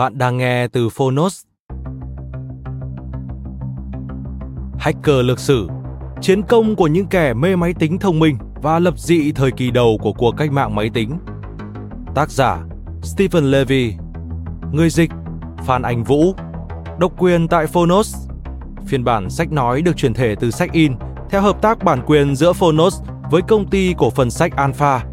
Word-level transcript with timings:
Bạn 0.00 0.18
đang 0.18 0.36
nghe 0.36 0.68
từ 0.68 0.88
Phonos. 0.88 1.42
Hacker 4.78 5.24
lược 5.24 5.38
sử, 5.38 5.68
chiến 6.20 6.42
công 6.42 6.76
của 6.76 6.86
những 6.86 7.06
kẻ 7.06 7.34
mê 7.34 7.56
máy 7.56 7.74
tính 7.78 7.98
thông 7.98 8.18
minh 8.18 8.36
và 8.62 8.78
lập 8.78 8.98
dị 8.98 9.32
thời 9.32 9.50
kỳ 9.50 9.70
đầu 9.70 9.98
của 10.02 10.12
cuộc 10.12 10.34
cách 10.36 10.52
mạng 10.52 10.74
máy 10.74 10.90
tính. 10.94 11.18
Tác 12.14 12.30
giả 12.30 12.58
Stephen 13.02 13.44
Levy 13.44 13.94
Người 14.72 14.90
dịch 14.90 15.10
Phan 15.66 15.82
Anh 15.82 16.04
Vũ 16.04 16.34
Độc 16.98 17.12
quyền 17.18 17.48
tại 17.48 17.66
Phonos 17.66 18.16
Phiên 18.86 19.04
bản 19.04 19.30
sách 19.30 19.52
nói 19.52 19.82
được 19.82 19.96
chuyển 19.96 20.14
thể 20.14 20.34
từ 20.40 20.50
sách 20.50 20.72
in 20.72 20.92
theo 21.30 21.42
hợp 21.42 21.62
tác 21.62 21.84
bản 21.84 22.02
quyền 22.06 22.36
giữa 22.36 22.52
Phonos 22.52 23.02
với 23.30 23.42
công 23.42 23.68
ty 23.68 23.94
cổ 23.98 24.10
phần 24.10 24.30
sách 24.30 24.56
Alpha 24.56 25.04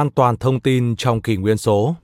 An 0.00 0.10
toàn 0.10 0.36
thông 0.36 0.60
tin 0.60 0.96
trong 0.96 1.22
kỷ 1.22 1.36
nguyên 1.36 1.56
số. 1.56 1.96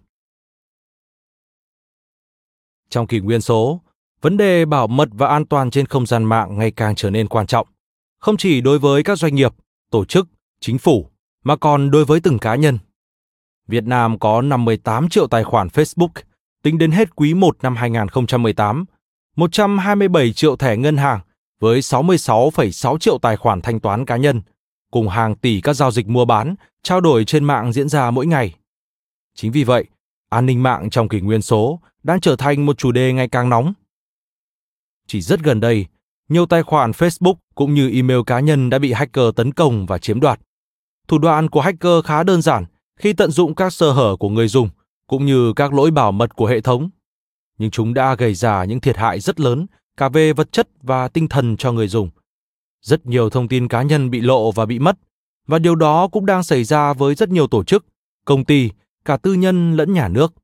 Trong 2.91 3.07
kỷ 3.07 3.21
nguyên 3.21 3.41
số, 3.41 3.81
vấn 4.21 4.37
đề 4.37 4.65
bảo 4.65 4.87
mật 4.87 5.09
và 5.13 5.29
an 5.29 5.47
toàn 5.47 5.71
trên 5.71 5.87
không 5.87 6.07
gian 6.07 6.25
mạng 6.25 6.59
ngày 6.59 6.71
càng 6.71 6.95
trở 6.95 7.11
nên 7.11 7.29
quan 7.29 7.47
trọng, 7.47 7.67
không 8.19 8.37
chỉ 8.37 8.61
đối 8.61 8.79
với 8.79 9.03
các 9.03 9.19
doanh 9.19 9.35
nghiệp, 9.35 9.53
tổ 9.91 10.05
chức, 10.05 10.29
chính 10.61 10.79
phủ, 10.79 11.11
mà 11.45 11.57
còn 11.57 11.91
đối 11.91 12.05
với 12.05 12.21
từng 12.21 12.39
cá 12.39 12.55
nhân. 12.55 12.79
Việt 13.69 13.85
Nam 13.85 14.19
có 14.19 14.43
58 14.43 15.09
triệu 15.09 15.27
tài 15.27 15.45
khoản 15.45 15.69
Facebook 15.69 16.23
tính 16.63 16.79
đến 16.79 16.91
hết 16.91 17.17
quý 17.17 17.35
1 17.35 17.57
năm 17.63 17.77
2018, 17.77 18.85
127 19.37 20.33
triệu 20.33 20.57
thẻ 20.57 20.77
ngân 20.77 20.97
hàng 20.97 21.21
với 21.61 21.81
66,6 21.81 22.99
triệu 22.99 23.19
tài 23.19 23.37
khoản 23.37 23.63
thanh 23.63 23.81
toán 23.81 24.05
cá 24.05 24.17
nhân– 24.17 24.43
cùng 24.91 25.09
hàng 25.09 25.35
tỷ 25.35 25.61
các 25.61 25.73
giao 25.73 25.91
dịch 25.91 26.09
mua 26.09 26.25
bán, 26.25 26.55
trao 26.83 27.01
đổi 27.01 27.25
trên 27.25 27.45
mạng 27.45 27.73
diễn 27.73 27.89
ra 27.89 28.11
mỗi 28.11 28.27
ngày. 28.27 28.55
Chính 29.35 29.53
vì 29.53 29.65
vậy, 29.65 29.85
an 30.29 30.47
ninh 30.47 30.63
mạng 30.63 30.91
trong 30.91 31.09
kỷ 31.09 31.21
nguyên 31.21 31.43
số 31.43 31.81
đang 32.03 32.21
trở 32.21 32.37
thành 32.37 32.67
một 32.67 32.79
chủ 32.79 32.93
đề 32.93 33.13
ngày 33.13 33.29
càng 33.29 33.49
nóng. 33.49 33.73
Chỉ 35.07 35.21
rất 35.21 35.41
gần 35.41 35.61
đây, 35.61 35.87
nhiều 36.29 36.47
tài 36.47 36.63
khoản 36.63 36.91
Facebook 36.91 37.35
cũng 37.55 37.75
như 37.75 37.91
email 37.91 38.21
cá 38.27 38.41
nhân 38.41 38.71
đã 38.71 38.79
bị 38.79 38.93
hacker 38.93 39.27
tấn 39.37 39.53
công 39.53 39.87
và 39.87 39.99
chiếm 39.99 40.21
đoạt. 40.21 40.41
Thủ 41.09 41.19
đoạn 41.19 41.51
của 41.51 41.61
hacker 41.61 42.05
khá 42.05 42.23
đơn 42.23 42.43
giản 42.43 42.65
khi 42.99 43.13
tận 43.13 43.31
dụng 43.31 43.55
các 43.55 43.73
sơ 43.73 43.93
hở 43.93 44.17
của 44.17 44.29
người 44.29 44.49
dùng 44.49 44.69
cũng 45.07 45.27
như 45.27 45.53
các 45.53 45.75
lỗi 45.75 45.91
bảo 45.91 46.13
mật 46.13 46.37
của 46.37 46.47
hệ 46.47 46.61
thống. 46.61 46.91
Nhưng 47.59 47.71
chúng 47.71 47.95
đã 47.95 48.15
gây 48.15 48.35
ra 48.35 48.65
những 48.65 48.81
thiệt 48.81 48.97
hại 48.97 49.21
rất 49.21 49.41
lớn 49.41 49.67
cả 49.97 50.09
về 50.09 50.33
vật 50.33 50.53
chất 50.53 50.69
và 50.83 51.09
tinh 51.09 51.29
thần 51.29 51.57
cho 51.57 51.73
người 51.73 51.89
dùng– 51.89 52.11
rất 52.87 53.07
nhiều 53.07 53.31
thông 53.31 53.49
tin 53.49 53.69
cá 53.69 53.83
nhân 53.83 54.11
bị 54.11 54.21
lộ 54.21 54.53
và 54.53 54.67
bị 54.67 54.79
mất, 54.79 54.99
và 55.47 55.59
điều 55.59 55.75
đó 55.75 56.09
cũng 56.09 56.27
đang 56.27 56.43
xảy 56.43 56.65
ra 56.65 56.93
với 56.93 57.15
rất 57.15 57.29
nhiều 57.29 57.47
tổ 57.47 57.65
chức, 57.65 57.87
công 58.25 58.45
ty, 58.45 58.71
cả 59.05 59.17
tư 59.17 59.35
nhân 59.35 59.77
lẫn 59.77 59.93
nhà 59.93 60.09
nước. 60.09 60.35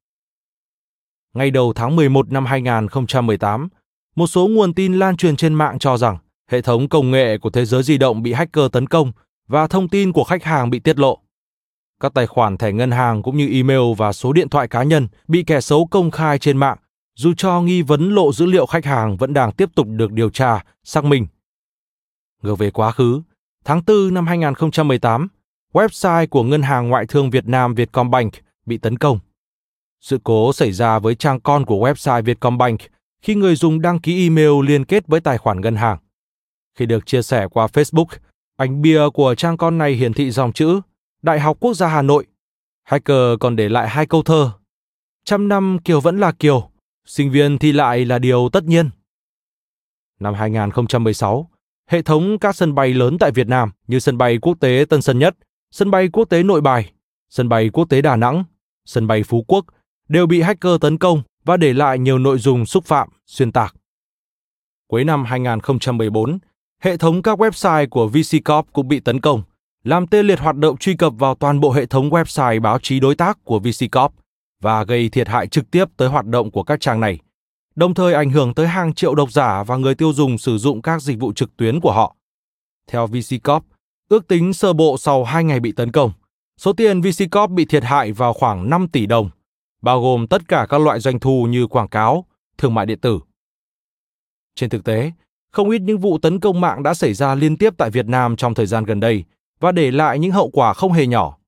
Ngay 1.35 1.51
đầu 1.51 1.73
tháng 1.73 1.97
11 1.97 2.33
năm 2.33 2.47
2018, 2.47 3.69
một 4.17 4.27
số 4.27 4.49
nguồn 4.49 4.75
tin 4.75 4.95
lan 4.95 5.17
truyền 5.17 5.37
trên 5.37 5.55
mạng 5.55 5.79
cho 5.79 5.97
rằng 5.97 6.19
hệ 6.51 6.63
thống 6.63 6.89
công 6.89 7.11
nghệ 7.11 7.39
của 7.39 7.51
thế 7.51 7.65
giới 7.65 7.83
di 7.83 7.99
động 7.99 8.23
bị 8.23 8.33
hacker 8.33 8.65
tấn 8.73 8.87
công 8.87 9.13
và 9.49 9.67
thông 9.67 9.89
tin 9.89 10.13
của 10.13 10.25
khách 10.25 10.45
hàng 10.45 10.71
bị 10.71 10.79
tiết 10.79 10.99
lộ. 10.99 11.19
Các 12.01 12.15
tài 12.15 12.27
khoản 12.27 12.57
thẻ 12.57 12.73
ngân 12.73 12.91
hàng 12.91 13.23
cũng 13.23 13.37
như 13.37 13.49
email 13.53 13.95
và 13.97 14.13
số 14.13 14.33
điện 14.33 14.49
thoại 14.49 14.69
cá 14.69 14.83
nhân 14.83 15.09
bị 15.29 15.43
kẻ 15.43 15.61
xấu 15.61 15.87
công 15.87 16.11
khai 16.11 16.39
trên 16.39 16.57
mạng, 16.57 16.79
dù 17.17 17.33
cho 17.37 17.61
nghi 17.61 17.83
vấn 17.83 18.15
lộ 18.15 18.33
dữ 18.33 18.47
liệu 18.47 18.67
khách 18.67 18.85
hàng 18.85 19.17
vẫn 19.17 19.33
đang 19.33 19.53
tiếp 19.53 19.69
tục 19.75 19.87
được 19.91 20.13
điều 20.13 20.31
tra, 20.31 20.65
xác 20.85 21.05
minh 21.05 21.27
Ngược 22.43 22.59
về 22.59 22.71
quá 22.71 22.93
khứ, 22.93 23.23
tháng 23.65 23.83
4 23.87 24.15
năm 24.15 24.27
2018, 24.27 25.29
website 25.73 26.27
của 26.27 26.43
Ngân 26.43 26.63
hàng 26.63 26.89
Ngoại 26.89 27.07
thương 27.07 27.31
Việt 27.31 27.49
Nam 27.49 27.75
Vietcombank 27.75 28.33
bị 28.67 28.79
tấn 28.79 28.99
công. 28.99 29.19
Sự 30.01 30.19
cố 30.25 30.53
xảy 30.53 30.73
ra 30.73 30.99
với 30.99 31.15
trang 31.15 31.41
con 31.41 31.65
của 31.65 31.89
website 31.89 32.23
Vietcombank 32.23 32.81
khi 33.23 33.35
người 33.35 33.57
dùng 33.57 33.83
đăng 33.83 34.01
ký 34.01 34.25
email 34.25 34.67
liên 34.67 34.85
kết 34.85 35.07
với 35.07 35.21
tài 35.21 35.39
khoản 35.39 35.61
ngân 35.61 35.77
hàng. 35.77 35.99
Khi 36.79 36.87
được 36.87 37.07
chia 37.07 37.23
sẻ 37.23 37.49
qua 37.51 37.67
Facebook, 37.67 38.07
ảnh 38.57 38.83
bìa 38.83 39.11
của 39.15 39.35
trang 39.35 39.57
con 39.57 39.79
này 39.79 39.93
hiển 39.93 40.13
thị 40.13 40.31
dòng 40.31 40.53
chữ 40.53 40.81
Đại 41.23 41.41
học 41.41 41.57
Quốc 41.61 41.75
gia 41.75 41.87
Hà 41.87 42.03
Nội. 42.03 42.27
Hacker 42.85 43.39
còn 43.41 43.57
để 43.57 43.69
lại 43.69 43.89
hai 43.89 44.07
câu 44.07 44.23
thơ. 44.23 44.51
Trăm 45.25 45.49
năm 45.49 45.79
Kiều 45.85 46.01
vẫn 46.01 46.21
là 46.21 46.33
Kiều, 46.33 46.71
sinh 47.07 47.31
viên 47.31 47.59
thi 47.59 47.73
lại 47.73 48.05
là 48.05 48.19
điều 48.19 48.49
tất 48.53 48.65
nhiên. 48.65 48.91
Năm 50.21 50.35
2016, 50.35 51.51
hệ 51.87 52.03
thống 52.03 52.39
các 52.39 52.57
sân 52.57 52.75
bay 52.75 52.95
lớn 52.95 53.19
tại 53.19 53.31
Việt 53.31 53.49
Nam 53.49 53.71
như 53.87 53.99
sân 53.99 54.19
bay 54.19 54.39
quốc 54.39 54.61
tế 54.61 54.85
Tân 54.89 55.03
Sơn 55.03 55.19
Nhất, 55.19 55.37
sân 55.71 55.91
bay 55.91 56.09
quốc 56.09 56.25
tế 56.25 56.43
Nội 56.43 56.61
Bài, 56.61 56.93
sân 57.31 57.49
bay 57.49 57.71
quốc 57.73 57.89
tế 57.89 58.03
Đà 58.03 58.17
Nẵng, 58.17 58.45
sân 58.85 59.07
bay 59.07 59.23
Phú 59.23 59.45
Quốc 59.49 59.65
đều 60.09 60.27
bị 60.27 60.41
hacker 60.41 60.73
tấn 60.81 60.99
công 60.99 61.23
và 61.45 61.57
để 61.57 61.73
lại 61.73 61.99
nhiều 61.99 62.19
nội 62.19 62.39
dung 62.39 62.67
xúc 62.67 62.85
phạm, 62.85 63.09
xuyên 63.27 63.53
tạc. 63.53 63.75
Cuối 64.89 65.05
năm 65.05 65.25
2014, 65.25 66.39
hệ 66.83 66.97
thống 66.97 67.23
các 67.23 67.41
website 67.41 67.89
của 67.89 68.09
VCCorp 68.09 68.67
cũng 68.73 68.89
bị 68.89 69.01
tấn 69.01 69.21
công, 69.21 69.43
làm 69.85 70.07
tê 70.07 70.23
liệt 70.23 70.41
hoạt 70.41 70.57
động 70.57 70.77
truy 70.77 70.95
cập 70.95 71.13
vào 71.19 71.35
toàn 71.35 71.61
bộ 71.61 71.73
hệ 71.73 71.87
thống 71.87 72.11
website 72.11 72.61
báo 72.61 72.79
chí 72.79 73.01
đối 73.01 73.15
tác 73.15 73.45
của 73.45 73.59
VCCorp 73.59 74.13
và 74.61 74.85
gây 74.85 75.09
thiệt 75.09 75.29
hại 75.29 75.47
trực 75.47 75.71
tiếp 75.71 75.85
tới 75.97 76.09
hoạt 76.09 76.27
động 76.27 76.51
của 76.51 76.63
các 76.63 76.81
trang 76.81 77.01
này– 77.01 77.19
đồng 77.75 77.95
thời 77.95 78.15
ảnh 78.15 78.31
hưởng 78.31 78.55
tới 78.55 78.67
hàng 78.67 78.95
triệu 78.95 79.15
độc 79.15 79.33
giả 79.33 79.63
và 79.63 79.77
người 79.77 79.95
tiêu 79.95 80.13
dùng 80.13 80.39
sử 80.39 80.59
dụng 80.59 80.83
các 80.83 81.03
dịch 81.03 81.19
vụ 81.21 81.33
trực 81.33 81.57
tuyến 81.57 81.81
của 81.81 81.93
họ. 81.93 82.17
Theo 82.87 83.07
VCCorp, 83.07 83.65
ước 84.09 84.29
tính 84.29 84.53
sơ 84.53 84.73
bộ 84.73 84.97
sau 84.99 85.25
2 85.25 85.45
ngày 85.45 85.61
bị 85.61 85.73
tấn 85.73 85.93
công, 85.93 86.13
số 86.59 86.73
tiền 86.73 87.01
VCCorp 87.01 87.51
bị 87.51 87.65
thiệt 87.65 87.85
hại 87.85 88.13
vào 88.13 88.33
khoảng 88.33 88.71
5 88.71 88.89
tỷ 88.89 89.07
đồng, 89.07 89.31
bao 89.83 90.03
gồm 90.03 90.27
tất 90.27 90.49
cả 90.49 90.67
các 90.69 90.81
loại 90.81 91.01
doanh 91.01 91.21
thu 91.21 91.47
như 91.47 91.67
quảng 91.67 91.89
cáo, 91.89 92.27
thương 92.59 92.75
mại 92.75 92.87
điện 92.87 92.99
tử. 92.99 93.21
Trên 94.55 94.71
thực 94.71 94.85
tế, 94.85 95.13
không 95.53 95.71
ít 95.71 95.79
những 95.79 95.99
vụ 95.99 96.19
tấn 96.19 96.41
công 96.41 96.61
mạng 96.61 96.83
đã 96.83 96.95
xảy 96.95 97.15
ra 97.15 97.35
liên 97.35 97.57
tiếp 97.57 97.75
tại 97.77 97.91
Việt 97.91 98.07
Nam 98.07 98.37
trong 98.37 98.55
thời 98.55 98.67
gian 98.67 98.85
gần 98.85 99.01
đây 99.01 99.25
và 99.61 99.73
để 99.73 99.91
lại 99.91 100.19
những 100.19 100.33
hậu 100.33 100.51
quả 100.51 100.75
không 100.75 100.93
hề 100.93 101.07
nhỏ. 101.07 101.39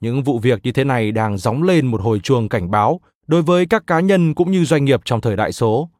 Những 0.00 0.22
vụ 0.22 0.38
việc 0.38 0.60
như 0.62 0.72
thế 0.72 0.84
này 0.84 1.12
đang 1.12 1.38
gióng 1.38 1.62
lên 1.62 1.86
một 1.86 2.00
hồi 2.00 2.20
chuông 2.20 2.48
cảnh 2.48 2.70
báo 2.70 3.00
đối 3.30 3.42
với 3.42 3.66
các 3.66 3.86
cá 3.86 4.00
nhân 4.00 4.34
cũng 4.34 4.50
như 4.50 4.64
doanh 4.64 4.84
nghiệp 4.84 5.00
trong 5.04 5.20
thời 5.20 5.36
đại 5.36 5.52
số. 5.52 5.90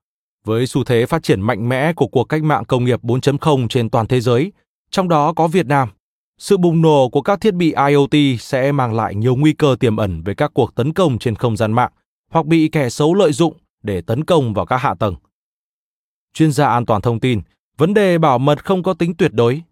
Với 0.45 0.67
xu 0.67 0.85
thế 0.85 1.07
phát 1.07 1.23
triển 1.23 1.41
mạnh 1.41 1.69
mẽ 1.69 1.93
của 1.93 2.07
cuộc 2.07 2.25
cách 2.25 2.43
mạng 2.43 2.65
công 2.65 2.85
nghiệp 2.85 3.03
4.0 3.03 3.69
trên 3.69 3.91
toàn 3.91 4.07
thế 4.07 4.21
giới, 4.21 4.53
trong 4.91 5.09
đó 5.09 5.33
có 5.33 5.49
Việt 5.49 5.67
Nam, 5.67 5.89
sự 6.39 6.57
bùng 6.57 6.83
nổ 6.83 7.09
của 7.09 7.23
các 7.23 7.41
thiết 7.41 7.55
bị 7.55 7.75
IoT 7.89 8.41
sẽ 8.41 8.73
mang 8.73 8.95
lại 8.95 9.15
nhiều 9.15 9.37
nguy 9.37 9.53
cơ 9.53 9.77
tiềm 9.81 9.97
ẩn 9.97 10.23
về 10.23 10.35
các 10.35 10.51
cuộc 10.55 10.75
tấn 10.75 10.93
công 10.93 11.19
trên 11.19 11.35
không 11.35 11.57
gian 11.57 11.73
mạng 11.73 11.93
hoặc 12.31 12.47
bị 12.47 12.69
kẻ 12.69 12.91
xấu 12.91 13.15
lợi 13.15 13.33
dụng 13.33 13.57
để 13.83 14.01
tấn 14.01 14.25
công 14.25 14.55
vào 14.55 14.67
các 14.67 14.77
hạ 14.77 14.95
tầng. 14.99 15.15
Chuyên 16.35 16.53
gia 16.53 16.67
an 16.67 16.87
toàn 16.87 17.03
thông 17.03 17.21
tin, 17.21 17.41
vấn 17.77 17.95
đề 17.95 18.19
bảo 18.19 18.39
mật 18.39 18.65
không 18.65 18.83
có 18.83 18.95
tính 18.95 19.15
tuyệt 19.15 19.33
đối. 19.35 19.63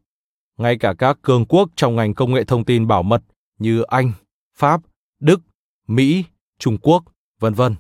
Ngay 0.59 0.79
cả 0.79 0.95
các 0.99 1.19
cường 1.23 1.47
quốc 1.47 1.71
trong 1.77 1.97
ngành 1.97 2.15
công 2.15 2.35
nghệ 2.35 2.45
thông 2.45 2.65
tin 2.65 2.87
bảo 2.87 3.03
mật 3.03 3.23
như 3.59 3.83
Anh, 3.83 4.13
Pháp, 4.57 4.81
Đức, 5.21 5.41
Mỹ, 5.89 6.25
Trung 6.59 6.79
Quốc, 6.83 7.05
vân 7.40 7.55
vân 7.55 7.76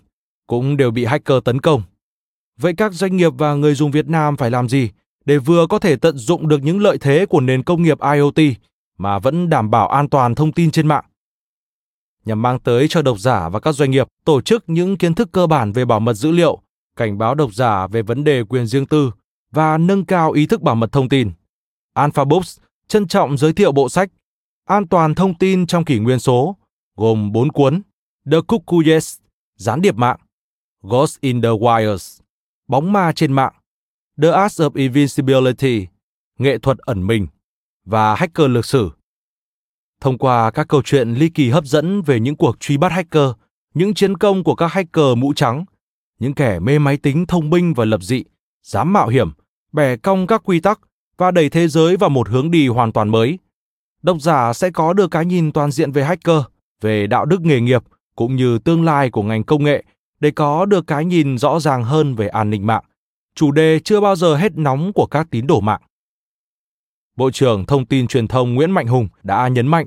cũng 0.46 0.76
đều 0.76 0.90
bị 0.90 1.04
hacker 1.04 1.38
tấn 1.44 1.60
công. 1.60 1.82
Vậy 2.60 2.74
các 2.76 2.92
doanh 2.92 3.16
nghiệp 3.16 3.32
và 3.38 3.54
người 3.54 3.74
dùng 3.74 3.90
Việt 3.90 4.08
Nam 4.08 4.36
phải 4.36 4.50
làm 4.50 4.68
gì 4.68 4.90
để 5.24 5.38
vừa 5.38 5.66
có 5.66 5.78
thể 5.78 5.96
tận 5.96 6.16
dụng 6.16 6.48
được 6.48 6.62
những 6.62 6.80
lợi 6.80 6.98
thế 6.98 7.26
của 7.26 7.40
nền 7.40 7.62
công 7.62 7.82
nghiệp 7.82 7.98
IoT 8.14 8.56
mà 8.98 9.18
vẫn 9.18 9.48
đảm 9.48 9.70
bảo 9.70 9.88
an 9.88 10.08
toàn 10.08 10.34
thông 10.34 10.52
tin 10.52 10.70
trên 10.70 10.86
mạng? 10.86 11.04
Nhằm 12.24 12.42
mang 12.42 12.60
tới 12.60 12.88
cho 12.88 13.02
độc 13.02 13.18
giả 13.18 13.48
và 13.48 13.60
các 13.60 13.72
doanh 13.72 13.90
nghiệp 13.90 14.08
tổ 14.24 14.40
chức 14.40 14.64
những 14.66 14.96
kiến 14.96 15.14
thức 15.14 15.28
cơ 15.32 15.46
bản 15.46 15.72
về 15.72 15.84
bảo 15.84 16.00
mật 16.00 16.14
dữ 16.14 16.30
liệu, 16.30 16.58
cảnh 16.96 17.18
báo 17.18 17.34
độc 17.34 17.54
giả 17.54 17.86
về 17.86 18.02
vấn 18.02 18.24
đề 18.24 18.44
quyền 18.44 18.66
riêng 18.66 18.86
tư 18.86 19.12
và 19.50 19.78
nâng 19.78 20.04
cao 20.04 20.32
ý 20.32 20.46
thức 20.46 20.62
bảo 20.62 20.74
mật 20.74 20.92
thông 20.92 21.08
tin. 21.08 21.30
Alpha 21.94 22.24
Books 22.24 22.58
trân 22.88 23.08
trọng 23.08 23.38
giới 23.38 23.52
thiệu 23.52 23.72
bộ 23.72 23.88
sách 23.88 24.10
An 24.68 24.88
toàn 24.88 25.14
thông 25.14 25.34
tin 25.34 25.66
trong 25.66 25.84
kỷ 25.84 25.98
nguyên 25.98 26.18
số, 26.18 26.56
gồm 26.96 27.32
4 27.32 27.52
cuốn 27.52 27.82
The 28.30 28.38
Cookies, 28.46 29.18
Gián 29.58 29.80
điệp 29.80 29.96
mạng, 29.96 30.18
Ghost 30.82 31.20
in 31.20 31.42
the 31.42 31.48
Wires, 31.48 32.20
Bóng 32.68 32.92
ma 32.92 33.12
trên 33.12 33.32
mạng, 33.32 33.52
The 34.22 34.30
Art 34.30 34.60
of 34.60 34.70
Invincibility, 34.74 35.86
Nghệ 36.38 36.58
thuật 36.58 36.78
ẩn 36.78 37.06
mình 37.06 37.26
và 37.84 38.14
Hacker 38.14 38.50
lịch 38.50 38.64
sử. 38.64 38.90
Thông 40.00 40.18
qua 40.18 40.50
các 40.50 40.68
câu 40.68 40.82
chuyện 40.82 41.14
ly 41.14 41.28
kỳ 41.28 41.50
hấp 41.50 41.64
dẫn 41.64 42.02
về 42.02 42.20
những 42.20 42.36
cuộc 42.36 42.60
truy 42.60 42.76
bắt 42.76 42.92
hacker, 42.92 43.30
những 43.74 43.94
chiến 43.94 44.16
công 44.16 44.44
của 44.44 44.54
các 44.54 44.66
hacker 44.66 45.16
mũ 45.16 45.32
trắng, 45.36 45.64
những 46.18 46.34
kẻ 46.34 46.58
mê 46.58 46.78
máy 46.78 46.96
tính 46.96 47.26
thông 47.26 47.50
minh 47.50 47.74
và 47.74 47.84
lập 47.84 48.02
dị, 48.02 48.24
dám 48.62 48.92
mạo 48.92 49.08
hiểm, 49.08 49.30
bẻ 49.72 49.96
cong 49.96 50.26
các 50.26 50.42
quy 50.44 50.60
tắc 50.60 50.80
và 51.16 51.30
đẩy 51.30 51.50
thế 51.50 51.68
giới 51.68 51.96
vào 51.96 52.10
một 52.10 52.28
hướng 52.28 52.50
đi 52.50 52.68
hoàn 52.68 52.92
toàn 52.92 53.08
mới. 53.08 53.38
Độc 54.02 54.20
giả 54.20 54.52
sẽ 54.52 54.70
có 54.70 54.92
được 54.92 55.10
cái 55.10 55.26
nhìn 55.26 55.52
toàn 55.52 55.70
diện 55.70 55.92
về 55.92 56.04
hacker, 56.04 56.40
về 56.80 57.06
đạo 57.06 57.24
đức 57.24 57.40
nghề 57.40 57.60
nghiệp 57.60 57.82
cũng 58.18 58.36
như 58.36 58.58
tương 58.58 58.84
lai 58.84 59.10
của 59.10 59.22
ngành 59.22 59.44
công 59.44 59.64
nghệ 59.64 59.84
để 60.20 60.30
có 60.30 60.64
được 60.64 60.86
cái 60.86 61.04
nhìn 61.04 61.38
rõ 61.38 61.60
ràng 61.60 61.84
hơn 61.84 62.14
về 62.14 62.28
an 62.28 62.50
ninh 62.50 62.66
mạng, 62.66 62.84
chủ 63.34 63.50
đề 63.50 63.80
chưa 63.80 64.00
bao 64.00 64.16
giờ 64.16 64.36
hết 64.36 64.52
nóng 64.56 64.92
của 64.92 65.06
các 65.06 65.26
tín 65.30 65.46
đồ 65.46 65.60
mạng. 65.60 65.80
Bộ 67.16 67.30
trưởng 67.30 67.66
Thông 67.66 67.86
tin 67.86 68.06
Truyền 68.06 68.28
thông 68.28 68.54
Nguyễn 68.54 68.70
Mạnh 68.70 68.86
Hùng 68.86 69.08
đã 69.22 69.48
nhấn 69.48 69.66
mạnh, 69.66 69.86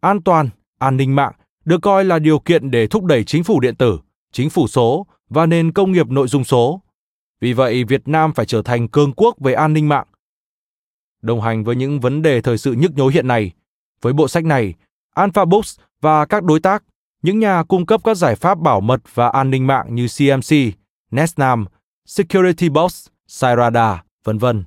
an 0.00 0.22
toàn, 0.22 0.48
an 0.78 0.96
ninh 0.96 1.14
mạng 1.14 1.32
được 1.64 1.78
coi 1.82 2.04
là 2.04 2.18
điều 2.18 2.38
kiện 2.38 2.70
để 2.70 2.86
thúc 2.86 3.04
đẩy 3.04 3.24
chính 3.24 3.44
phủ 3.44 3.60
điện 3.60 3.76
tử, 3.76 3.98
chính 4.32 4.50
phủ 4.50 4.68
số 4.68 5.06
và 5.28 5.46
nền 5.46 5.72
công 5.72 5.92
nghiệp 5.92 6.08
nội 6.08 6.28
dung 6.28 6.44
số. 6.44 6.80
Vì 7.40 7.52
vậy, 7.52 7.84
Việt 7.84 8.08
Nam 8.08 8.32
phải 8.32 8.46
trở 8.46 8.62
thành 8.62 8.88
cường 8.88 9.12
quốc 9.12 9.36
về 9.40 9.52
an 9.52 9.72
ninh 9.72 9.88
mạng. 9.88 10.06
Đồng 11.22 11.40
hành 11.40 11.64
với 11.64 11.76
những 11.76 12.00
vấn 12.00 12.22
đề 12.22 12.40
thời 12.40 12.58
sự 12.58 12.72
nhức 12.72 12.94
nhối 12.94 13.12
hiện 13.12 13.28
nay, 13.28 13.52
với 14.02 14.12
bộ 14.12 14.28
sách 14.28 14.44
này, 14.44 14.74
Alpha 15.14 15.44
Books 15.44 15.78
và 16.00 16.26
các 16.26 16.44
đối 16.44 16.60
tác, 16.60 16.84
những 17.22 17.38
nhà 17.38 17.62
cung 17.62 17.86
cấp 17.86 18.00
các 18.04 18.16
giải 18.16 18.36
pháp 18.36 18.58
bảo 18.58 18.80
mật 18.80 19.00
và 19.14 19.28
an 19.28 19.50
ninh 19.50 19.66
mạng 19.66 19.94
như 19.94 20.06
CMC, 20.18 20.56
Nestnam, 21.10 21.66
Security 22.06 22.68
Box, 22.68 23.06
Cyrada, 23.40 24.04
vân 24.24 24.38
vân, 24.38 24.64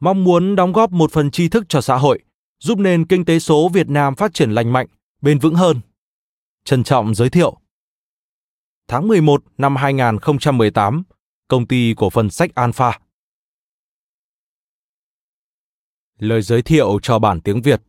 mong 0.00 0.24
muốn 0.24 0.56
đóng 0.56 0.72
góp 0.72 0.92
một 0.92 1.12
phần 1.12 1.30
tri 1.30 1.48
thức 1.48 1.64
cho 1.68 1.80
xã 1.80 1.96
hội, 1.96 2.20
giúp 2.60 2.78
nền 2.78 3.06
kinh 3.06 3.24
tế 3.24 3.38
số 3.38 3.68
Việt 3.68 3.88
Nam 3.88 4.14
phát 4.14 4.34
triển 4.34 4.50
lành 4.50 4.72
mạnh, 4.72 4.86
bền 5.22 5.38
vững 5.38 5.54
hơn. 5.54 5.80
Trân 6.64 6.84
trọng 6.84 7.14
giới 7.14 7.30
thiệu. 7.30 7.58
Tháng 8.88 9.08
11 9.08 9.42
năm 9.58 9.76
2018, 9.76 11.02
công 11.48 11.66
ty 11.66 11.94
cổ 11.96 12.10
phần 12.10 12.30
sách 12.30 12.50
Alpha. 12.54 12.98
Lời 16.18 16.42
giới 16.42 16.62
thiệu 16.62 16.98
cho 17.02 17.18
bản 17.18 17.40
tiếng 17.40 17.62
Việt. 17.62 17.82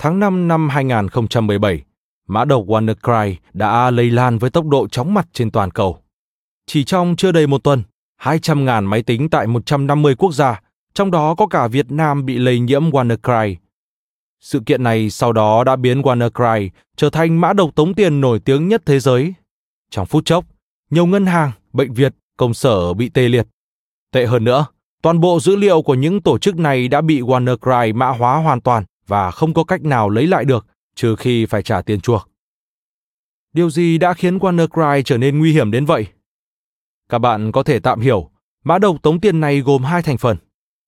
Tháng 0.00 0.20
5 0.20 0.48
năm 0.48 0.68
2017, 0.68 1.82
mã 2.28 2.44
độc 2.44 2.66
WannaCry 2.66 3.34
đã 3.52 3.90
lây 3.90 4.10
lan 4.10 4.38
với 4.38 4.50
tốc 4.50 4.66
độ 4.66 4.88
chóng 4.88 5.14
mặt 5.14 5.28
trên 5.32 5.50
toàn 5.50 5.70
cầu. 5.70 5.98
Chỉ 6.66 6.84
trong 6.84 7.16
chưa 7.16 7.32
đầy 7.32 7.46
một 7.46 7.64
tuần, 7.64 7.82
200.000 8.22 8.84
máy 8.84 9.02
tính 9.02 9.30
tại 9.30 9.46
150 9.46 10.14
quốc 10.14 10.34
gia, 10.34 10.60
trong 10.94 11.10
đó 11.10 11.34
có 11.34 11.46
cả 11.46 11.68
Việt 11.68 11.90
Nam 11.90 12.26
bị 12.26 12.38
lây 12.38 12.58
nhiễm 12.58 12.90
WannaCry. 12.90 13.54
Sự 14.40 14.60
kiện 14.66 14.82
này 14.82 15.10
sau 15.10 15.32
đó 15.32 15.64
đã 15.64 15.76
biến 15.76 16.02
WannaCry 16.02 16.68
trở 16.96 17.10
thành 17.10 17.40
mã 17.40 17.52
độc 17.52 17.74
tống 17.74 17.94
tiền 17.94 18.20
nổi 18.20 18.40
tiếng 18.40 18.68
nhất 18.68 18.82
thế 18.86 19.00
giới. 19.00 19.34
Trong 19.90 20.06
phút 20.06 20.24
chốc, 20.24 20.44
nhiều 20.90 21.06
ngân 21.06 21.26
hàng, 21.26 21.52
bệnh 21.72 21.92
viện, 21.92 22.12
công 22.36 22.54
sở 22.54 22.94
bị 22.94 23.08
tê 23.08 23.28
liệt. 23.28 23.46
Tệ 24.12 24.26
hơn 24.26 24.44
nữa, 24.44 24.66
toàn 25.02 25.20
bộ 25.20 25.40
dữ 25.40 25.56
liệu 25.56 25.82
của 25.82 25.94
những 25.94 26.22
tổ 26.22 26.38
chức 26.38 26.58
này 26.58 26.88
đã 26.88 27.00
bị 27.00 27.20
WannaCry 27.20 27.94
mã 27.94 28.08
hóa 28.08 28.36
hoàn 28.36 28.60
toàn 28.60 28.84
và 29.08 29.30
không 29.30 29.54
có 29.54 29.64
cách 29.64 29.82
nào 29.82 30.08
lấy 30.08 30.26
lại 30.26 30.44
được 30.44 30.66
trừ 30.94 31.16
khi 31.16 31.46
phải 31.46 31.62
trả 31.62 31.82
tiền 31.82 32.00
chuộc. 32.00 32.28
Điều 33.52 33.70
gì 33.70 33.98
đã 33.98 34.14
khiến 34.14 34.38
WannaCry 34.38 35.02
trở 35.02 35.18
nên 35.18 35.38
nguy 35.38 35.52
hiểm 35.52 35.70
đến 35.70 35.84
vậy? 35.84 36.06
Các 37.08 37.18
bạn 37.18 37.52
có 37.52 37.62
thể 37.62 37.80
tạm 37.80 38.00
hiểu, 38.00 38.30
mã 38.64 38.78
độc 38.78 39.02
tống 39.02 39.20
tiền 39.20 39.40
này 39.40 39.60
gồm 39.60 39.82
hai 39.82 40.02
thành 40.02 40.18
phần, 40.18 40.36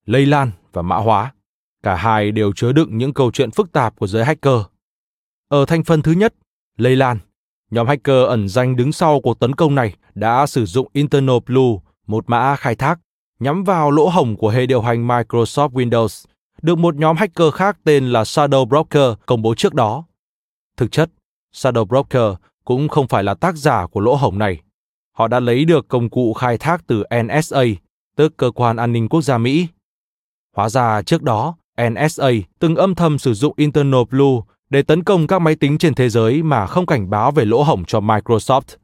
lây 0.06 0.26
lan 0.26 0.50
và 0.72 0.82
mã 0.82 0.96
hóa. 0.96 1.34
Cả 1.82 1.96
hai 1.96 2.30
đều 2.30 2.52
chứa 2.52 2.72
đựng 2.72 2.98
những 2.98 3.14
câu 3.14 3.30
chuyện 3.30 3.50
phức 3.50 3.72
tạp 3.72 3.96
của 3.96 4.06
giới 4.06 4.24
hacker. 4.24 4.60
Ở 5.48 5.64
thành 5.66 5.84
phần 5.84 6.02
thứ 6.02 6.12
nhất, 6.12 6.34
lây 6.76 6.96
lan, 6.96 7.18
nhóm 7.70 7.86
hacker 7.86 8.26
ẩn 8.28 8.48
danh 8.48 8.76
đứng 8.76 8.92
sau 8.92 9.20
cuộc 9.20 9.40
tấn 9.40 9.54
công 9.54 9.74
này 9.74 9.96
đã 10.14 10.46
sử 10.46 10.66
dụng 10.66 10.88
Internal 10.92 11.36
Blue, 11.46 11.72
một 12.06 12.24
mã 12.30 12.56
khai 12.56 12.74
thác, 12.74 13.00
nhắm 13.38 13.64
vào 13.64 13.90
lỗ 13.90 14.08
hổng 14.08 14.36
của 14.36 14.48
hệ 14.48 14.66
điều 14.66 14.82
hành 14.82 15.08
Microsoft 15.08 15.70
Windows 15.70 16.24
được 16.62 16.78
một 16.78 16.94
nhóm 16.94 17.16
hacker 17.16 17.54
khác 17.54 17.78
tên 17.84 18.06
là 18.06 18.22
Shadow 18.22 18.64
Broker 18.64 19.12
công 19.26 19.42
bố 19.42 19.54
trước 19.54 19.74
đó. 19.74 20.04
Thực 20.76 20.92
chất, 20.92 21.10
Shadow 21.54 21.84
Broker 21.84 22.34
cũng 22.64 22.88
không 22.88 23.08
phải 23.08 23.24
là 23.24 23.34
tác 23.34 23.56
giả 23.56 23.86
của 23.86 24.00
lỗ 24.00 24.14
hổng 24.14 24.38
này. 24.38 24.60
Họ 25.12 25.28
đã 25.28 25.40
lấy 25.40 25.64
được 25.64 25.88
công 25.88 26.10
cụ 26.10 26.32
khai 26.32 26.58
thác 26.58 26.86
từ 26.86 27.04
NSA, 27.24 27.62
tức 28.16 28.36
Cơ 28.36 28.50
quan 28.50 28.76
An 28.76 28.92
ninh 28.92 29.08
Quốc 29.08 29.22
gia 29.22 29.38
Mỹ. 29.38 29.66
Hóa 30.56 30.68
ra 30.68 31.02
trước 31.02 31.22
đó, 31.22 31.56
NSA 31.88 32.30
từng 32.58 32.76
âm 32.76 32.94
thầm 32.94 33.18
sử 33.18 33.34
dụng 33.34 33.54
Internal 33.56 34.02
Blue 34.10 34.40
để 34.70 34.82
tấn 34.82 35.04
công 35.04 35.26
các 35.26 35.38
máy 35.38 35.56
tính 35.56 35.78
trên 35.78 35.94
thế 35.94 36.08
giới 36.08 36.42
mà 36.42 36.66
không 36.66 36.86
cảnh 36.86 37.10
báo 37.10 37.30
về 37.30 37.44
lỗ 37.44 37.62
hổng 37.62 37.84
cho 37.84 38.00
Microsoft. 38.00 38.76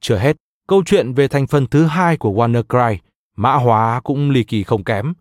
Chưa 0.00 0.16
hết, 0.16 0.36
câu 0.68 0.82
chuyện 0.86 1.14
về 1.14 1.28
thành 1.28 1.46
phần 1.46 1.66
thứ 1.66 1.84
hai 1.84 2.16
của 2.16 2.30
WannaCry, 2.30 2.96
mã 3.36 3.54
hóa 3.54 4.00
cũng 4.04 4.30
ly 4.30 4.44
kỳ 4.44 4.62
không 4.62 4.84
kém. 4.84 5.12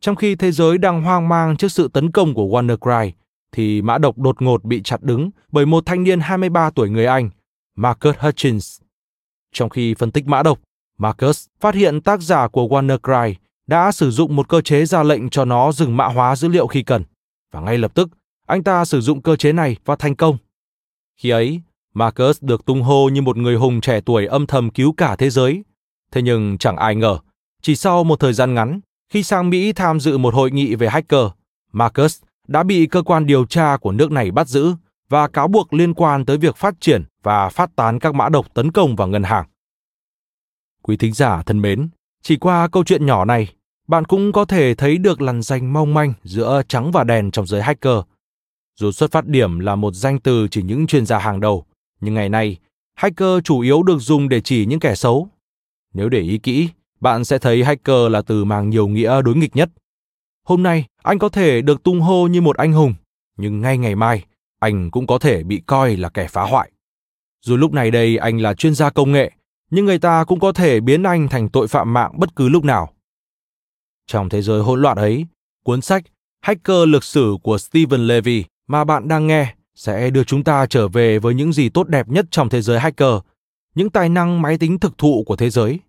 Trong 0.00 0.16
khi 0.16 0.34
thế 0.34 0.52
giới 0.52 0.78
đang 0.78 1.02
hoang 1.02 1.28
mang 1.28 1.56
trước 1.56 1.68
sự 1.68 1.88
tấn 1.88 2.10
công 2.10 2.34
của 2.34 2.46
WannaCry, 2.46 3.10
thì 3.52 3.82
mã 3.82 3.98
độc 3.98 4.18
đột 4.18 4.42
ngột 4.42 4.64
bị 4.64 4.82
chặt 4.82 5.02
đứng 5.02 5.30
bởi 5.52 5.66
một 5.66 5.86
thanh 5.86 6.04
niên 6.04 6.20
23 6.20 6.70
tuổi 6.70 6.90
người 6.90 7.06
Anh, 7.06 7.30
Marcus 7.76 8.16
Hutchins. 8.18 8.80
Trong 9.52 9.70
khi 9.70 9.94
phân 9.94 10.10
tích 10.10 10.26
mã 10.26 10.42
độc, 10.42 10.58
Marcus 10.98 11.46
phát 11.60 11.74
hiện 11.74 12.00
tác 12.00 12.20
giả 12.22 12.48
của 12.48 12.68
WannaCry 12.68 13.34
đã 13.66 13.92
sử 13.92 14.10
dụng 14.10 14.36
một 14.36 14.48
cơ 14.48 14.60
chế 14.60 14.86
ra 14.86 15.02
lệnh 15.02 15.30
cho 15.30 15.44
nó 15.44 15.72
dừng 15.72 15.96
mã 15.96 16.06
hóa 16.06 16.36
dữ 16.36 16.48
liệu 16.48 16.66
khi 16.66 16.82
cần, 16.82 17.04
và 17.52 17.60
ngay 17.60 17.78
lập 17.78 17.94
tức, 17.94 18.08
anh 18.46 18.62
ta 18.62 18.84
sử 18.84 19.00
dụng 19.00 19.22
cơ 19.22 19.36
chế 19.36 19.52
này 19.52 19.76
và 19.84 19.96
thành 19.96 20.16
công. 20.16 20.36
Khi 21.16 21.30
ấy, 21.30 21.60
Marcus 21.94 22.42
được 22.42 22.64
tung 22.64 22.82
hô 22.82 23.08
như 23.08 23.22
một 23.22 23.36
người 23.36 23.56
hùng 23.56 23.80
trẻ 23.80 24.00
tuổi 24.00 24.26
âm 24.26 24.46
thầm 24.46 24.70
cứu 24.70 24.92
cả 24.92 25.16
thế 25.16 25.30
giới. 25.30 25.64
Thế 26.12 26.22
nhưng 26.22 26.58
chẳng 26.58 26.76
ai 26.76 26.94
ngờ, 26.94 27.18
chỉ 27.62 27.76
sau 27.76 28.04
một 28.04 28.20
thời 28.20 28.32
gian 28.32 28.54
ngắn, 28.54 28.80
khi 29.10 29.22
sang 29.22 29.50
Mỹ 29.50 29.72
tham 29.72 30.00
dự 30.00 30.18
một 30.18 30.34
hội 30.34 30.50
nghị 30.50 30.74
về 30.74 30.88
hacker, 30.88 31.26
Marcus 31.72 32.22
đã 32.48 32.62
bị 32.62 32.86
cơ 32.86 33.02
quan 33.02 33.26
điều 33.26 33.46
tra 33.46 33.76
của 33.76 33.92
nước 33.92 34.12
này 34.12 34.30
bắt 34.30 34.48
giữ 34.48 34.74
và 35.08 35.28
cáo 35.28 35.48
buộc 35.48 35.72
liên 35.72 35.94
quan 35.94 36.24
tới 36.24 36.36
việc 36.36 36.56
phát 36.56 36.74
triển 36.80 37.04
và 37.22 37.48
phát 37.48 37.76
tán 37.76 37.98
các 37.98 38.14
mã 38.14 38.28
độc 38.28 38.54
tấn 38.54 38.72
công 38.72 38.96
vào 38.96 39.08
ngân 39.08 39.22
hàng. 39.22 39.46
Quý 40.82 40.96
thính 40.96 41.12
giả 41.12 41.42
thân 41.42 41.62
mến, 41.62 41.88
chỉ 42.22 42.36
qua 42.36 42.68
câu 42.68 42.84
chuyện 42.84 43.06
nhỏ 43.06 43.24
này, 43.24 43.54
bạn 43.88 44.04
cũng 44.04 44.32
có 44.32 44.44
thể 44.44 44.74
thấy 44.74 44.98
được 44.98 45.20
lằn 45.20 45.42
danh 45.42 45.72
mong 45.72 45.94
manh 45.94 46.12
giữa 46.24 46.62
trắng 46.68 46.92
và 46.92 47.04
đèn 47.04 47.30
trong 47.30 47.46
giới 47.46 47.62
hacker. 47.62 47.98
Dù 48.80 48.92
xuất 48.92 49.12
phát 49.12 49.26
điểm 49.26 49.58
là 49.58 49.76
một 49.76 49.94
danh 49.94 50.20
từ 50.20 50.48
chỉ 50.50 50.62
những 50.62 50.86
chuyên 50.86 51.06
gia 51.06 51.18
hàng 51.18 51.40
đầu, 51.40 51.64
nhưng 52.00 52.14
ngày 52.14 52.28
nay, 52.28 52.56
hacker 52.94 53.38
chủ 53.44 53.60
yếu 53.60 53.82
được 53.82 53.98
dùng 53.98 54.28
để 54.28 54.40
chỉ 54.40 54.66
những 54.66 54.80
kẻ 54.80 54.94
xấu. 54.94 55.28
Nếu 55.94 56.08
để 56.08 56.20
ý 56.20 56.38
kỹ, 56.38 56.68
bạn 57.00 57.24
sẽ 57.24 57.38
thấy 57.38 57.64
hacker 57.64 58.10
là 58.10 58.22
từ 58.22 58.44
mang 58.44 58.70
nhiều 58.70 58.88
nghĩa 58.88 59.22
đối 59.22 59.36
nghịch 59.36 59.56
nhất. 59.56 59.70
Hôm 60.44 60.62
nay, 60.62 60.84
anh 61.02 61.18
có 61.18 61.28
thể 61.28 61.62
được 61.62 61.82
tung 61.82 62.00
hô 62.00 62.26
như 62.26 62.40
một 62.40 62.56
anh 62.56 62.72
hùng, 62.72 62.94
nhưng 63.36 63.60
ngay 63.60 63.78
ngày 63.78 63.94
mai, 63.94 64.24
anh 64.60 64.90
cũng 64.90 65.06
có 65.06 65.18
thể 65.18 65.42
bị 65.42 65.62
coi 65.66 65.96
là 65.96 66.08
kẻ 66.08 66.26
phá 66.28 66.42
hoại. 66.42 66.70
Dù 67.44 67.56
lúc 67.56 67.72
này 67.72 67.90
đây 67.90 68.16
anh 68.16 68.38
là 68.38 68.54
chuyên 68.54 68.74
gia 68.74 68.90
công 68.90 69.12
nghệ, 69.12 69.32
nhưng 69.70 69.84
người 69.84 69.98
ta 69.98 70.24
cũng 70.24 70.40
có 70.40 70.52
thể 70.52 70.80
biến 70.80 71.02
anh 71.02 71.28
thành 71.28 71.48
tội 71.48 71.68
phạm 71.68 71.92
mạng 71.92 72.12
bất 72.18 72.36
cứ 72.36 72.48
lúc 72.48 72.64
nào, 72.64 72.92
Trong 74.06 74.28
thế 74.28 74.42
giới 74.42 74.62
hỗn 74.62 74.82
loạn 74.82 74.96
ấy, 74.96 75.26
cuốn 75.64 75.80
sách 75.80 76.04
Hacker 76.40 76.88
Lược 76.88 77.04
sử 77.04 77.36
của 77.42 77.58
Stephen 77.58 78.00
Levy 78.00 78.44
mà 78.66 78.84
bạn 78.84 79.08
đang 79.08 79.26
nghe 79.26 79.54
sẽ 79.74 80.10
đưa 80.10 80.24
chúng 80.24 80.44
ta 80.44 80.66
trở 80.66 80.88
về 80.88 81.18
với 81.18 81.34
những 81.34 81.52
gì 81.52 81.68
tốt 81.68 81.88
đẹp 81.88 82.08
nhất 82.08 82.26
trong 82.30 82.48
thế 82.48 82.62
giới 82.62 82.80
hacker, 82.80 83.14
những 83.74 83.90
tài 83.90 84.08
năng 84.08 84.42
máy 84.42 84.58
tính 84.58 84.78
thực 84.78 84.98
thụ 84.98 85.24
của 85.26 85.36
thế 85.36 85.50
giới. 85.50 85.80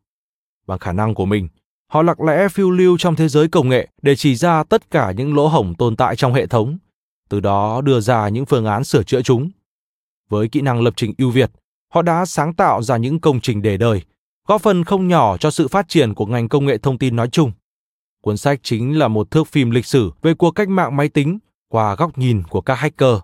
Bằng 0.69 0.79
khả 0.79 0.91
năng 0.91 1.15
của 1.15 1.25
mình, 1.25 1.47
họ 1.91 2.01
lặng 2.01 2.23
lẽ 2.25 2.47
phiêu 2.49 2.71
lưu 2.71 2.97
trong 2.97 3.15
thế 3.15 3.27
giới 3.27 3.47
công 3.47 3.69
nghệ 3.69 3.87
để 4.01 4.15
chỉ 4.15 4.35
ra 4.35 4.63
tất 4.63 4.91
cả 4.91 5.11
những 5.11 5.35
lỗ 5.35 5.47
hổng 5.47 5.75
tồn 5.75 5.95
tại 5.95 6.15
trong 6.15 6.33
hệ 6.33 6.47
thống, 6.47 6.77
từ 7.29 7.39
đó 7.39 7.81
đưa 7.81 7.99
ra 7.99 8.29
những 8.29 8.45
phương 8.45 8.65
án 8.65 8.83
sửa 8.83 9.03
chữa 9.03 9.21
chúng. 9.21 9.49
Với 10.29 10.47
kỹ 10.49 10.61
năng 10.61 10.81
lập 10.81 10.93
trình 10.97 11.13
ưu 11.17 11.31
việt, 11.31 11.51
họ 11.93 12.01
đã 12.01 12.25
sáng 12.25 12.53
tạo 12.53 12.81
ra 12.81 12.97
những 12.97 13.19
công 13.19 13.41
trình 13.41 13.61
để 13.61 13.77
đời, 13.77 14.01
góp 14.47 14.61
phần 14.61 14.83
không 14.83 15.07
nhỏ 15.07 15.37
cho 15.37 15.51
sự 15.51 15.67
phát 15.67 15.89
triển 15.89 16.13
của 16.13 16.25
ngành 16.25 16.49
công 16.49 16.65
nghệ 16.65 16.77
thông 16.77 16.97
tin 16.97 17.15
nói 17.15 17.29
chung. 17.29 17.51
Cuốn 18.23 18.37
sách 18.37 18.59
chính 18.63 18.99
là 18.99 19.07
một 19.07 19.31
thước 19.31 19.47
phim 19.47 19.71
lịch 19.71 19.85
sử 19.85 20.11
về 20.21 20.33
cuộc 20.33 20.51
cách 20.51 20.69
mạng 20.69 20.97
máy 20.97 21.09
tính 21.09 21.39
qua 21.71 21.95
góc 21.95 22.17
nhìn 22.17 22.43
của 22.49 22.61
các 22.61 22.75
hacker. 22.75 23.15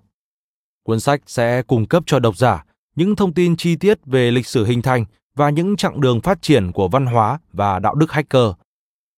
Cuốn 0.84 1.00
sách 1.00 1.22
sẽ 1.26 1.62
cung 1.62 1.86
cấp 1.86 2.04
cho 2.06 2.20
độc 2.20 2.38
giả 2.38 2.66
những 2.96 3.16
thông 3.16 3.34
tin 3.34 3.56
chi 3.56 3.76
tiết 3.76 4.06
về 4.06 4.32
lịch 4.32 4.48
sử 4.48 4.66
hình 4.66 4.82
thành 4.82 5.06
và 5.36 5.50
những 5.50 5.76
chặng 5.76 6.02
đường 6.02 6.22
phát 6.22 6.42
triển 6.42 6.72
của 6.72 6.88
văn 6.88 7.06
hóa 7.06 7.40
và 7.54 7.80
đạo 7.80 7.96
đức 7.96 8.12
hacker. 8.12 8.52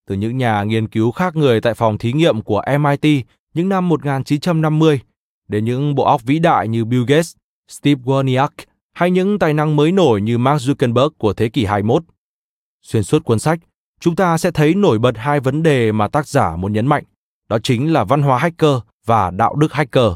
Từ 0.07 0.15
những 0.15 0.37
nhà 0.37 0.63
nghiên 0.63 0.87
cứu 0.87 1.11
khác 1.11 1.35
người 1.35 1.61
tại 1.61 1.73
phòng 1.73 1.97
thí 1.97 2.13
nghiệm 2.13 2.41
của 2.41 2.61
MIT 2.79 3.25
những 3.53 3.69
năm 3.69 3.89
1950 3.89 4.99
đến 5.47 5.65
những 5.65 5.95
bộ 5.95 6.03
óc 6.03 6.23
vĩ 6.23 6.39
đại 6.39 6.67
như 6.67 6.85
Bill 6.85 7.03
Gates, 7.07 7.35
Steve 7.67 8.01
Wozniak 8.03 8.49
hay 8.93 9.11
những 9.11 9.39
tài 9.39 9.53
năng 9.53 9.75
mới 9.75 9.91
nổi 9.91 10.21
như 10.21 10.37
Mark 10.37 10.61
Zuckerberg 10.61 11.09
của 11.17 11.33
thế 11.33 11.49
kỷ 11.49 11.65
21. 11.65 12.03
Xuyên 12.81 13.03
suốt 13.03 13.23
cuốn 13.23 13.39
sách, 13.39 13.59
chúng 13.99 14.15
ta 14.15 14.37
sẽ 14.37 14.51
thấy 14.51 14.75
nổi 14.75 14.99
bật 14.99 15.17
hai 15.17 15.39
vấn 15.39 15.63
đề 15.63 15.91
mà 15.91 16.07
tác 16.07 16.27
giả 16.27 16.55
muốn 16.55 16.73
nhấn 16.73 16.87
mạnh, 16.87 17.03
đó 17.49 17.57
chính 17.63 17.93
là 17.93 18.03
văn 18.03 18.21
hóa 18.21 18.37
hacker 18.37 18.75
và 19.05 19.31
đạo 19.31 19.55
đức 19.55 19.73
hacker. 19.73 20.11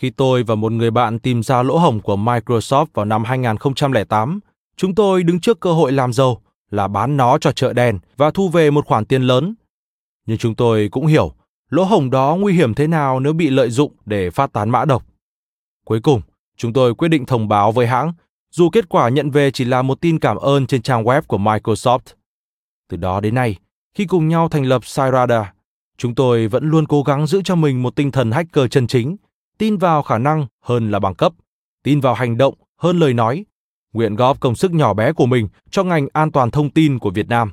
Khi 0.00 0.10
tôi 0.10 0.42
và 0.42 0.54
một 0.54 0.72
người 0.72 0.90
bạn 0.90 1.18
tìm 1.18 1.42
ra 1.42 1.62
lỗ 1.62 1.78
hổng 1.78 2.00
của 2.00 2.16
Microsoft 2.16 2.86
vào 2.94 3.04
năm 3.04 3.24
2008, 3.24 4.40
chúng 4.76 4.94
tôi 4.94 5.22
đứng 5.22 5.40
trước 5.40 5.60
cơ 5.60 5.72
hội 5.72 5.92
làm 5.92 6.12
giàu 6.12 6.42
là 6.70 6.88
bán 6.88 7.16
nó 7.16 7.38
cho 7.38 7.52
chợ 7.52 7.72
đen 7.72 7.98
và 8.16 8.30
thu 8.30 8.48
về 8.48 8.70
một 8.70 8.86
khoản 8.86 9.04
tiền 9.04 9.22
lớn. 9.22 9.54
Nhưng 10.26 10.38
chúng 10.38 10.54
tôi 10.54 10.88
cũng 10.92 11.06
hiểu 11.06 11.34
lỗ 11.70 11.84
hổng 11.84 12.10
đó 12.10 12.36
nguy 12.40 12.54
hiểm 12.54 12.74
thế 12.74 12.86
nào 12.86 13.20
nếu 13.20 13.32
bị 13.32 13.50
lợi 13.50 13.70
dụng 13.70 13.92
để 14.06 14.30
phát 14.30 14.52
tán 14.52 14.70
mã 14.70 14.84
độc. 14.84 15.06
Cuối 15.84 16.00
cùng, 16.00 16.20
chúng 16.56 16.72
tôi 16.72 16.94
quyết 16.94 17.08
định 17.08 17.26
thông 17.26 17.48
báo 17.48 17.72
với 17.72 17.86
hãng, 17.86 18.12
dù 18.50 18.70
kết 18.70 18.88
quả 18.88 19.08
nhận 19.08 19.30
về 19.30 19.50
chỉ 19.50 19.64
là 19.64 19.82
một 19.82 20.00
tin 20.00 20.18
cảm 20.18 20.36
ơn 20.36 20.66
trên 20.66 20.82
trang 20.82 21.04
web 21.04 21.22
của 21.22 21.38
Microsoft. 21.38 21.98
Từ 22.88 22.96
đó 22.96 23.20
đến 23.20 23.34
nay, 23.34 23.56
khi 23.94 24.06
cùng 24.06 24.28
nhau 24.28 24.48
thành 24.48 24.64
lập 24.64 24.82
Cyrada, 24.82 25.52
chúng 25.98 26.14
tôi 26.14 26.48
vẫn 26.48 26.70
luôn 26.70 26.86
cố 26.86 27.02
gắng 27.02 27.26
giữ 27.26 27.42
cho 27.44 27.54
mình 27.54 27.82
một 27.82 27.96
tinh 27.96 28.10
thần 28.10 28.30
hacker 28.30 28.64
chân 28.70 28.86
chính, 28.86 29.16
tin 29.58 29.76
vào 29.76 30.02
khả 30.02 30.18
năng 30.18 30.46
hơn 30.62 30.90
là 30.90 30.98
bằng 30.98 31.14
cấp, 31.14 31.32
tin 31.82 32.00
vào 32.00 32.14
hành 32.14 32.36
động 32.36 32.54
hơn 32.78 32.98
lời 32.98 33.14
nói, 33.14 33.44
nguyện 33.94 34.14
góp 34.14 34.40
công 34.40 34.54
sức 34.54 34.72
nhỏ 34.72 34.94
bé 34.94 35.12
của 35.12 35.26
mình 35.26 35.48
cho 35.70 35.84
ngành 35.84 36.06
an 36.12 36.32
toàn 36.32 36.50
thông 36.50 36.70
tin 36.70 36.98
của 36.98 37.10
Việt 37.10 37.28
Nam. 37.28 37.52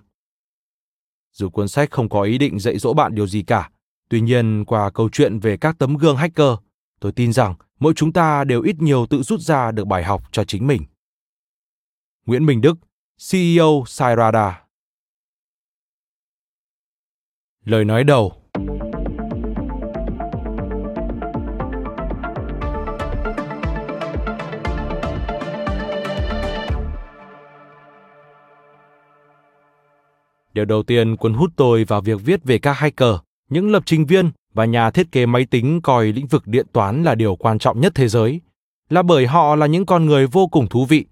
Dù 1.31 1.49
cuốn 1.49 1.67
sách 1.67 1.91
không 1.91 2.09
có 2.09 2.21
ý 2.21 2.37
định 2.37 2.59
dạy 2.59 2.77
dỗ 2.77 2.93
bạn 2.93 3.15
điều 3.15 3.27
gì 3.27 3.43
cả, 3.43 3.69
tuy 4.09 4.21
nhiên 4.21 4.65
qua 4.65 4.89
câu 4.89 5.09
chuyện 5.09 5.39
về 5.39 5.57
các 5.57 5.75
tấm 5.79 5.97
gương 5.97 6.17
hacker, 6.17 6.53
tôi 6.99 7.11
tin 7.11 7.33
rằng 7.33 7.55
mỗi 7.79 7.93
chúng 7.95 8.13
ta 8.13 8.43
đều 8.43 8.61
ít 8.61 8.75
nhiều 8.79 9.05
tự 9.09 9.23
rút 9.23 9.39
ra 9.39 9.71
được 9.71 9.85
bài 9.85 10.03
học 10.03 10.21
cho 10.31 10.43
chính 10.43 10.67
mình. 10.67 10.81
Nguyễn 12.25 12.45
Minh 12.45 12.61
Đức, 12.61 12.77
CEO 13.31 13.83
Sairada 13.87 14.61
Lời 17.65 17.85
nói 17.85 18.03
đầu 18.03 18.40
Điều 30.53 30.65
đầu 30.65 30.83
tiên 30.83 31.15
cuốn 31.15 31.33
hút 31.33 31.51
tôi 31.55 31.83
vào 31.83 32.01
việc 32.01 32.21
viết 32.25 32.43
về 32.43 32.57
các 32.57 32.73
hacker, 32.73 33.15
những 33.49 33.71
lập 33.71 33.83
trình 33.85 34.05
viên 34.05 34.31
và 34.53 34.65
nhà 34.65 34.91
thiết 34.91 35.11
kế 35.11 35.25
máy 35.25 35.45
tính 35.45 35.81
coi 35.81 36.05
lĩnh 36.05 36.27
vực 36.27 36.47
điện 36.47 36.65
toán 36.73 37.03
là 37.03 37.15
điều 37.15 37.35
quan 37.35 37.59
trọng 37.59 37.81
nhất 37.81 37.91
thế 37.95 38.07
giới, 38.07 38.41
là 38.89 39.01
bởi 39.01 39.27
họ 39.27 39.55
là 39.55 39.65
những 39.65 39.85
con 39.85 40.05
người 40.05 40.27
vô 40.27 40.47
cùng 40.47 40.67
thú 40.67 40.85
vị. 40.85 41.05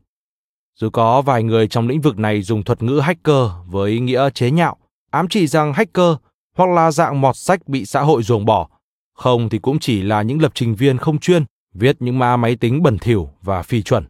Dù 0.75 0.89
có 0.89 1.21
vài 1.21 1.43
người 1.43 1.67
trong 1.67 1.87
lĩnh 1.87 2.01
vực 2.01 2.19
này 2.19 2.41
dùng 2.41 2.63
thuật 2.63 2.83
ngữ 2.83 2.99
hacker 2.99 3.47
với 3.67 3.99
nghĩa 3.99 4.29
chế 4.29 4.51
nhạo, 4.51 4.77
ám 5.11 5.27
chỉ 5.27 5.47
rằng 5.47 5.73
hacker 5.73 6.15
hoặc 6.55 6.69
là 6.69 6.91
dạng 6.91 7.21
mọt 7.21 7.35
sách 7.37 7.67
bị 7.67 7.85
xã 7.85 8.01
hội 8.01 8.23
ruồng 8.23 8.45
bỏ, 8.45 8.67
không 9.13 9.49
thì 9.49 9.59
cũng 9.59 9.79
chỉ 9.79 10.01
là 10.01 10.21
những 10.21 10.41
lập 10.41 10.51
trình 10.55 10.75
viên 10.75 10.97
không 10.97 11.19
chuyên, 11.19 11.43
viết 11.73 11.95
những 11.99 12.19
mã 12.19 12.37
máy 12.37 12.55
tính 12.55 12.83
bẩn 12.83 12.97
thỉu 12.97 13.29
và 13.41 13.61
phi 13.61 13.81
chuẩn. 13.81 14.05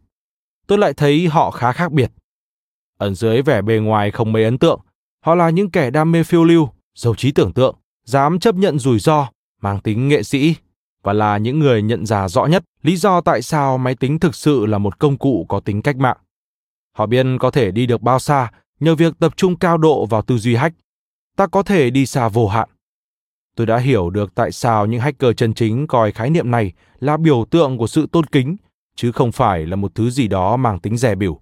Tôi 0.67 0.77
lại 0.77 0.93
thấy 0.93 1.27
họ 1.27 1.51
khá 1.51 1.71
khác 1.71 1.91
biệt. 1.91 2.11
Ẩn 2.97 3.15
dưới 3.15 3.41
vẻ 3.41 3.61
bề 3.61 3.77
ngoài 3.77 4.11
không 4.11 4.31
mấy 4.31 4.43
ấn 4.43 4.57
tượng, 4.57 4.79
họ 5.25 5.35
là 5.35 5.49
những 5.49 5.71
kẻ 5.71 5.89
đam 5.89 6.11
mê 6.11 6.23
phiêu 6.23 6.43
lưu, 6.43 6.69
giàu 6.95 7.15
trí 7.15 7.31
tưởng 7.31 7.53
tượng, 7.53 7.75
dám 8.05 8.39
chấp 8.39 8.55
nhận 8.55 8.79
rủi 8.79 8.99
ro, 8.99 9.27
mang 9.61 9.79
tính 9.79 10.07
nghệ 10.07 10.23
sĩ 10.23 10.55
và 11.03 11.13
là 11.13 11.37
những 11.37 11.59
người 11.59 11.81
nhận 11.81 12.05
ra 12.05 12.27
rõ 12.27 12.45
nhất 12.45 12.63
lý 12.83 12.95
do 12.95 13.21
tại 13.21 13.41
sao 13.41 13.77
máy 13.77 13.95
tính 13.95 14.19
thực 14.19 14.35
sự 14.35 14.65
là 14.65 14.77
một 14.77 14.99
công 14.99 15.17
cụ 15.17 15.45
có 15.49 15.59
tính 15.59 15.81
cách 15.81 15.97
mạng. 15.97 16.17
Họ 16.95 17.05
biết 17.05 17.25
có 17.39 17.51
thể 17.51 17.71
đi 17.71 17.85
được 17.85 18.01
bao 18.01 18.19
xa 18.19 18.51
nhờ 18.79 18.95
việc 18.95 19.13
tập 19.19 19.33
trung 19.37 19.55
cao 19.55 19.77
độ 19.77 20.05
vào 20.05 20.21
tư 20.21 20.37
duy 20.37 20.55
hack. 20.55 20.75
Ta 21.37 21.47
có 21.47 21.63
thể 21.63 21.89
đi 21.89 22.05
xa 22.05 22.29
vô 22.29 22.47
hạn. 22.47 22.69
Tôi 23.55 23.67
đã 23.67 23.77
hiểu 23.77 24.09
được 24.09 24.35
tại 24.35 24.51
sao 24.51 24.85
những 24.85 25.01
hacker 25.01 25.31
chân 25.37 25.53
chính 25.53 25.87
coi 25.87 26.11
khái 26.11 26.29
niệm 26.29 26.51
này 26.51 26.73
là 26.99 27.17
biểu 27.17 27.45
tượng 27.49 27.77
của 27.77 27.87
sự 27.87 28.07
tôn 28.11 28.25
kính, 28.25 28.57
chứ 28.95 29.11
không 29.11 29.31
phải 29.31 29.65
là 29.65 29.75
một 29.75 29.95
thứ 29.95 30.09
gì 30.09 30.27
đó 30.27 30.57
mang 30.57 30.79
tính 30.79 30.97
rẻ 30.97 31.15
biểu. 31.15 31.39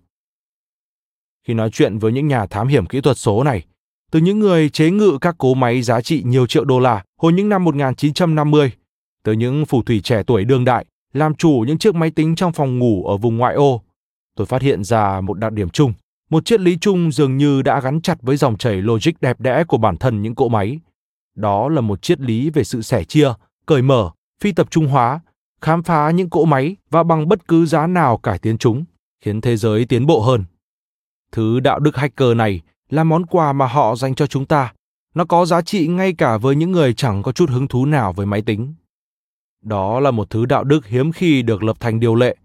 Khi 1.48 1.54
nói 1.54 1.70
chuyện 1.70 1.98
với 1.98 2.12
những 2.12 2.28
nhà 2.28 2.46
thám 2.46 2.68
hiểm 2.68 2.86
kỹ 2.86 3.02
thuật 3.02 3.18
số 3.18 3.44
này, 3.44 3.64
từ 4.12 4.20
những 4.20 4.40
người 4.40 4.70
chế 4.70 4.92
ngự 4.92 5.18
các 5.22 5.36
cố 5.38 5.54
máy 5.54 5.82
giá 5.82 6.02
trị 6.02 6.24
nhiều 6.26 6.48
triệu 6.48 6.66
đô 6.66 6.80
la 6.80 7.04
hồi 7.22 7.34
những 7.34 7.50
năm 7.50 7.64
1950, 7.64 8.72
tới 9.24 9.36
những 9.36 9.66
phù 9.66 9.84
thủy 9.84 10.02
trẻ 10.04 10.24
tuổi 10.24 10.46
đương 10.46 10.66
đại 10.66 10.86
làm 11.14 11.36
chủ 11.36 11.64
những 11.68 11.78
chiếc 11.78 11.96
máy 11.96 12.12
tính 12.12 12.36
trong 12.36 12.54
phòng 12.54 12.80
ngủ 12.80 13.06
ở 13.06 13.18
vùng 13.18 13.38
ngoại 13.38 13.56
ô, 13.56 13.82
tôi 14.36 14.48
phát 14.48 14.62
hiện 14.62 14.84
ra 14.84 15.22
một 15.22 15.34
đặc 15.34 15.54
điểm 15.54 15.70
chung, 15.70 15.94
một 16.30 16.46
triết 16.46 16.60
lý 16.60 16.78
chung 16.82 17.12
dường 17.12 17.38
như 17.38 17.62
đã 17.62 17.80
gắn 17.80 18.02
chặt 18.02 18.18
với 18.22 18.38
dòng 18.38 18.58
chảy 18.58 18.82
logic 18.82 19.12
đẹp 19.22 19.40
đẽ 19.40 19.64
của 19.64 19.78
bản 19.78 19.98
thân 19.98 20.22
những 20.22 20.36
cỗ 20.36 20.50
máy. 20.50 20.80
Đó 21.36 21.70
là 21.70 21.82
một 21.82 22.02
triết 22.02 22.20
lý 22.20 22.50
về 22.50 22.64
sự 22.64 22.82
sẻ 22.82 23.04
chia, 23.04 23.30
cởi 23.66 23.82
mở, 23.82 24.12
phi 24.44 24.52
tập 24.52 24.68
trung 24.72 24.88
hóa, 24.88 25.20
khám 25.62 25.84
phá 25.84 26.12
những 26.12 26.30
cỗ 26.30 26.46
máy 26.46 26.76
và 26.90 27.04
bằng 27.04 27.28
bất 27.28 27.48
cứ 27.48 27.66
giá 27.66 27.88
nào 27.88 28.18
cải 28.18 28.40
tiến 28.40 28.58
chúng, 28.58 28.86
khiến 29.26 29.42
thế 29.42 29.58
giới 29.58 29.86
tiến 29.86 30.06
bộ 30.06 30.22
hơn. 30.22 30.44
Thứ 31.32 31.60
đạo 31.60 31.80
đức 31.80 31.96
hacker 31.96 32.36
này 32.36 32.62
là 32.90 33.04
món 33.04 33.26
quà 33.26 33.54
mà 33.54 33.68
họ 33.68 33.96
dành 33.96 34.16
cho 34.16 34.28
chúng 34.28 34.46
ta. 34.46 34.74
Nó 35.16 35.26
có 35.26 35.46
giá 35.46 35.62
trị 35.62 35.88
ngay 35.88 36.14
cả 36.14 36.38
với 36.38 36.56
những 36.56 36.72
người 36.72 36.94
chẳng 36.94 37.24
có 37.24 37.32
chút 37.32 37.50
hứng 37.50 37.68
thú 37.68 37.86
nào 37.86 38.14
với 38.14 38.26
máy 38.26 38.42
tính. 38.42 38.74
Đó 39.64 40.00
là 40.00 40.12
một 40.12 40.30
thứ 40.30 40.46
đạo 40.46 40.64
đức 40.64 40.86
hiếm 40.86 41.12
khi 41.12 41.42
được 41.42 41.64
lập 41.64 41.78
thành 41.80 42.00
điều 42.00 42.16
lệ, 42.16 42.36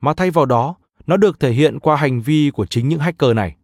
mà 0.00 0.14
thay 0.14 0.30
vào 0.30 0.46
đó, 0.46 0.74
nó 1.06 1.16
được 1.16 1.40
thể 1.40 1.52
hiện 1.52 1.78
qua 1.78 1.96
hành 1.96 2.20
vi 2.20 2.50
của 2.50 2.66
chính 2.66 2.88
những 2.88 2.98
hacker 2.98 3.36
này. 3.36 3.56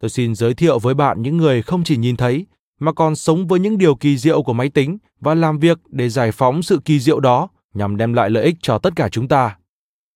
Tôi 0.00 0.10
xin 0.10 0.34
giới 0.34 0.54
thiệu 0.54 0.78
với 0.78 0.94
bạn 0.94 1.22
những 1.22 1.36
người 1.36 1.62
không 1.62 1.84
chỉ 1.84 1.96
nhìn 1.96 2.16
thấy 2.16 2.46
mà 2.80 2.92
còn 2.92 3.16
sống 3.16 3.46
với 3.46 3.60
những 3.60 3.78
điều 3.78 3.94
kỳ 3.94 4.18
diệu 4.18 4.42
của 4.42 4.52
máy 4.52 4.68
tính 4.68 4.98
và 5.20 5.34
làm 5.34 5.58
việc 5.58 5.78
để 5.86 6.08
giải 6.08 6.32
phóng 6.32 6.62
sự 6.62 6.80
kỳ 6.84 7.00
diệu 7.00 7.20
đó 7.20 7.48
nhằm 7.74 7.96
đem 7.96 8.12
lại 8.12 8.30
lợi 8.30 8.44
ích 8.44 8.56
cho 8.62 8.78
tất 8.78 8.96
cả 8.96 9.08
chúng 9.08 9.28
ta. 9.28 9.56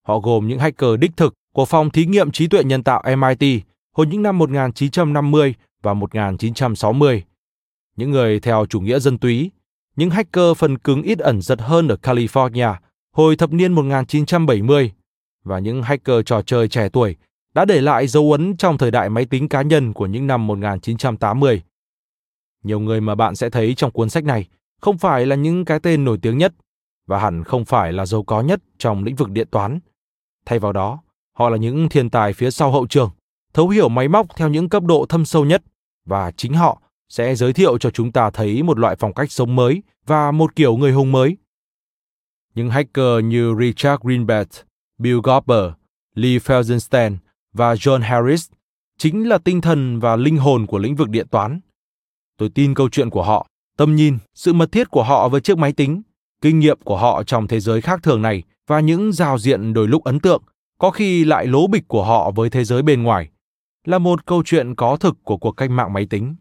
Họ 0.07 0.19
gồm 0.19 0.49
những 0.49 0.59
hacker 0.59 0.91
đích 0.99 1.17
thực 1.17 1.35
của 1.53 1.65
phòng 1.65 1.91
thí 1.91 2.07
nghiệm 2.07 2.31
trí 2.31 2.47
tuệ 2.47 2.65
nhân 2.65 2.83
tạo 2.83 3.03
MIT 3.17 3.63
hồi 3.93 4.07
những 4.07 4.23
năm 4.23 4.39
1950 4.39 5.55
và 5.83 5.95
1960. 5.95 7.25
Những 7.97 8.11
người 8.11 8.41
theo 8.41 8.67
chủ 8.67 8.81
nghĩa 8.81 8.99
dân 8.99 9.19
túy, 9.19 9.51
những 9.97 10.11
hacker 10.11 10.57
phần 10.57 10.79
cứng 10.79 11.03
ít 11.03 11.19
ẩn 11.19 11.43
giật 11.43 11.61
hơn 11.61 11.89
ở 11.89 11.97
California 12.03 12.75
hồi 13.13 13.37
thập 13.37 13.53
niên 13.53 13.73
1970 13.73 14.93
và 15.45 15.59
những 15.59 15.83
hacker 15.83 16.17
trò 16.27 16.43
chơi 16.43 16.69
trẻ 16.69 16.89
tuổi 16.89 17.17
đã 17.55 17.65
để 17.65 17.81
lại 17.81 18.07
dấu 18.07 18.33
ấn 18.33 18.57
trong 18.57 18.79
thời 18.79 18.91
đại 18.91 19.09
máy 19.09 19.27
tính 19.27 19.49
cá 19.49 19.63
nhân 19.63 19.93
của 19.93 20.07
những 20.07 20.27
năm 20.27 20.47
1980. 20.47 21.63
Nhiều 22.63 22.81
người 22.81 23.01
mà 23.01 23.15
bạn 23.15 23.37
sẽ 23.37 23.51
thấy 23.51 23.75
trong 23.75 23.91
cuốn 23.91 24.11
sách 24.11 24.25
này 24.25 24.49
không 24.81 24.99
phải 24.99 25.27
là 25.27 25.37
những 25.37 25.65
cái 25.65 25.81
tên 25.81 26.05
nổi 26.05 26.19
tiếng 26.23 26.39
nhất 26.39 26.55
và 27.07 27.19
hẳn 27.19 27.45
không 27.45 27.65
phải 27.65 27.93
là 27.93 28.07
giàu 28.07 28.23
có 28.23 28.41
nhất 28.41 28.61
trong 28.79 29.05
lĩnh 29.05 29.17
vực 29.17 29.31
điện 29.31 29.49
toán. 29.51 29.79
Thay 30.47 30.59
vào 30.59 30.73
đó, 30.73 31.03
họ 31.33 31.49
là 31.49 31.57
những 31.57 31.89
thiên 31.89 32.11
tài 32.11 32.33
phía 32.33 32.51
sau 32.51 32.73
hậu 32.73 32.87
trường, 32.87 33.11
thấu 33.55 33.69
hiểu 33.69 33.89
máy 33.89 34.09
móc 34.09 34.27
theo 34.37 34.49
những 34.49 34.69
cấp 34.69 34.83
độ 34.83 35.07
thâm 35.09 35.25
sâu 35.25 35.45
nhất 35.45 35.63
và 36.07 36.31
chính 36.31 36.55
họ 36.55 36.83
sẽ 37.09 37.35
giới 37.35 37.53
thiệu 37.53 37.79
cho 37.79 37.91
chúng 37.91 38.13
ta 38.13 38.31
thấy 38.31 38.63
một 38.63 38.79
loại 38.79 38.97
phong 38.97 39.15
cách 39.15 39.33
sống 39.33 39.57
mới 39.57 39.83
và 40.07 40.31
một 40.31 40.57
kiểu 40.57 40.77
người 40.77 40.93
hùng 40.93 41.13
mới. 41.13 41.37
Những 42.55 42.71
hacker 42.71 43.25
như 43.25 43.55
Richard 43.61 44.03
Greenblatt, 44.03 44.51
Bill 44.99 45.21
Goldberg, 45.23 45.73
Lee 46.15 46.39
Felsenstein 46.39 47.17
và 47.53 47.75
John 47.75 48.01
Harris 48.01 48.51
chính 48.99 49.29
là 49.29 49.39
tinh 49.39 49.61
thần 49.61 50.01
và 50.01 50.17
linh 50.17 50.37
hồn 50.37 50.67
của 50.67 50.79
lĩnh 50.79 50.97
vực 50.97 51.09
điện 51.09 51.27
toán. 51.31 51.61
Tôi 52.39 52.49
tin 52.49 52.75
câu 52.75 52.89
chuyện 52.89 53.11
của 53.11 53.23
họ, 53.23 53.47
tầm 53.77 53.97
nhìn, 53.97 54.19
sự 54.35 54.53
mật 54.53 54.73
thiết 54.73 54.91
của 54.91 55.03
họ 55.03 55.29
với 55.29 55.41
chiếc 55.41 55.59
máy 55.59 55.73
tính, 55.73 56.03
kinh 56.41 56.59
nghiệm 56.59 56.79
của 56.85 56.97
họ 56.97 57.23
trong 57.23 57.49
thế 57.49 57.61
giới 57.61 57.81
khác 57.81 58.01
thường 58.03 58.23
này 58.23 58.43
và 58.67 58.81
những 58.81 59.13
giao 59.13 59.39
diện 59.39 59.73
đôi 59.73 59.89
lúc 59.89 60.05
ấn 60.05 60.21
tượng, 60.21 60.43
có 60.79 60.91
khi 60.91 61.25
lại 61.25 61.47
lố 61.47 61.67
bịch 61.67 61.89
của 61.89 62.05
họ 62.05 62.31
với 62.31 62.51
thế 62.51 62.65
giới 62.65 62.83
bên 62.83 63.03
ngoài, 63.03 63.29
là 63.85 63.99
một 63.99 64.27
câu 64.27 64.43
chuyện 64.47 64.75
có 64.75 64.97
thực 64.97 65.15
của 65.25 65.37
cuộc 65.37 65.53
cách 65.53 65.71
mạng 65.71 65.93
máy 65.93 66.07
tính. 66.11 66.37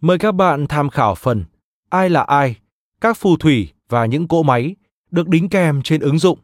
Mời 0.00 0.18
các 0.18 0.32
bạn 0.32 0.66
tham 0.68 0.90
khảo 0.90 1.14
phần 1.14 1.44
Ai 1.92 2.10
là 2.10 2.22
ai, 2.22 2.56
các 3.00 3.16
phù 3.16 3.36
thủy 3.36 3.72
và 3.88 4.06
những 4.06 4.28
cỗ 4.28 4.42
máy 4.42 4.76
được 5.10 5.28
đính 5.28 5.48
kèm 5.48 5.82
trên 5.82 6.00
ứng 6.00 6.18
dụng. 6.18 6.38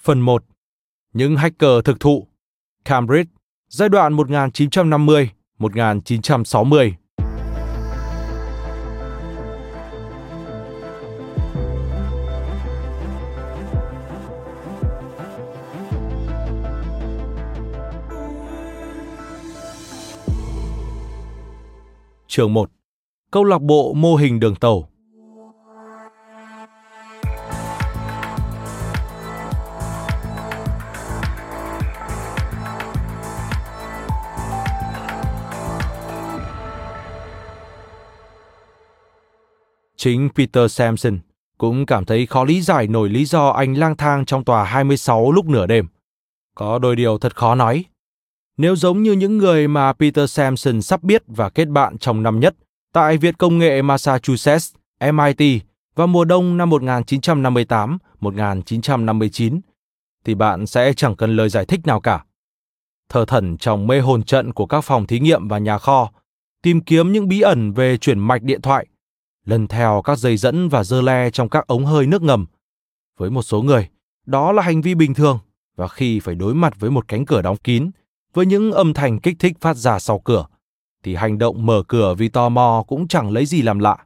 Phần 0.00 0.20
1. 0.20 0.44
Những 1.12 1.36
hacker 1.36 1.84
thực 1.84 2.00
thụ 2.00 2.28
Cambridge, 2.84 3.30
giai 3.68 3.88
đoạn 3.88 4.16
1950-1960 4.16 6.92
Trường 22.34 22.54
1 22.54 22.70
Câu 23.30 23.44
lạc 23.44 23.62
bộ 23.62 23.94
mô 23.94 24.16
hình 24.16 24.40
đường 24.40 24.54
tàu 24.54 24.88
Chính 39.96 40.28
Peter 40.34 40.72
Sampson 40.72 41.18
cũng 41.58 41.86
cảm 41.86 42.04
thấy 42.04 42.26
khó 42.26 42.44
lý 42.44 42.60
giải 42.60 42.86
nổi 42.86 43.08
lý 43.08 43.24
do 43.24 43.48
anh 43.48 43.74
lang 43.74 43.96
thang 43.96 44.24
trong 44.24 44.44
tòa 44.44 44.64
26 44.64 45.32
lúc 45.32 45.46
nửa 45.46 45.66
đêm. 45.66 45.86
Có 46.54 46.78
đôi 46.78 46.96
điều 46.96 47.18
thật 47.18 47.36
khó 47.36 47.54
nói. 47.54 47.84
Nếu 48.56 48.76
giống 48.76 49.02
như 49.02 49.12
những 49.12 49.38
người 49.38 49.68
mà 49.68 49.92
Peter 49.92 50.30
Sampson 50.30 50.82
sắp 50.82 51.02
biết 51.02 51.22
và 51.26 51.50
kết 51.50 51.68
bạn 51.68 51.98
trong 51.98 52.22
năm 52.22 52.40
nhất 52.40 52.54
tại 52.92 53.18
Viện 53.18 53.34
Công 53.34 53.58
nghệ 53.58 53.82
Massachusetts, 53.82 54.74
MIT 55.12 55.62
vào 55.94 56.06
mùa 56.06 56.24
đông 56.24 56.56
năm 56.56 56.70
1958-1959, 56.70 59.60
thì 60.24 60.34
bạn 60.34 60.66
sẽ 60.66 60.92
chẳng 60.92 61.16
cần 61.16 61.36
lời 61.36 61.48
giải 61.48 61.64
thích 61.64 61.80
nào 61.84 62.00
cả. 62.00 62.24
Thờ 63.08 63.24
thẩn 63.24 63.56
trong 63.56 63.86
mê 63.86 64.00
hồn 64.00 64.22
trận 64.22 64.52
của 64.52 64.66
các 64.66 64.80
phòng 64.80 65.06
thí 65.06 65.20
nghiệm 65.20 65.48
và 65.48 65.58
nhà 65.58 65.78
kho, 65.78 66.10
tìm 66.62 66.80
kiếm 66.80 67.12
những 67.12 67.28
bí 67.28 67.40
ẩn 67.40 67.72
về 67.72 67.96
chuyển 67.96 68.18
mạch 68.18 68.42
điện 68.42 68.60
thoại, 68.60 68.86
lần 69.44 69.66
theo 69.66 70.02
các 70.04 70.18
dây 70.18 70.36
dẫn 70.36 70.68
và 70.68 70.84
dơ 70.84 71.02
le 71.02 71.30
trong 71.30 71.48
các 71.48 71.66
ống 71.66 71.86
hơi 71.86 72.06
nước 72.06 72.22
ngầm. 72.22 72.46
Với 73.18 73.30
một 73.30 73.42
số 73.42 73.62
người, 73.62 73.88
đó 74.26 74.52
là 74.52 74.62
hành 74.62 74.82
vi 74.82 74.94
bình 74.94 75.14
thường 75.14 75.38
và 75.76 75.88
khi 75.88 76.20
phải 76.20 76.34
đối 76.34 76.54
mặt 76.54 76.80
với 76.80 76.90
một 76.90 77.08
cánh 77.08 77.26
cửa 77.26 77.42
đóng 77.42 77.56
kín, 77.56 77.90
với 78.34 78.46
những 78.46 78.72
âm 78.72 78.94
thanh 78.94 79.18
kích 79.18 79.36
thích 79.38 79.56
phát 79.60 79.76
ra 79.76 79.98
sau 79.98 80.18
cửa, 80.18 80.46
thì 81.02 81.14
hành 81.14 81.38
động 81.38 81.66
mở 81.66 81.82
cửa 81.88 82.14
vì 82.14 82.28
tò 82.28 82.48
mò 82.48 82.84
cũng 82.88 83.08
chẳng 83.08 83.30
lấy 83.30 83.46
gì 83.46 83.62
làm 83.62 83.78
lạ. 83.78 83.96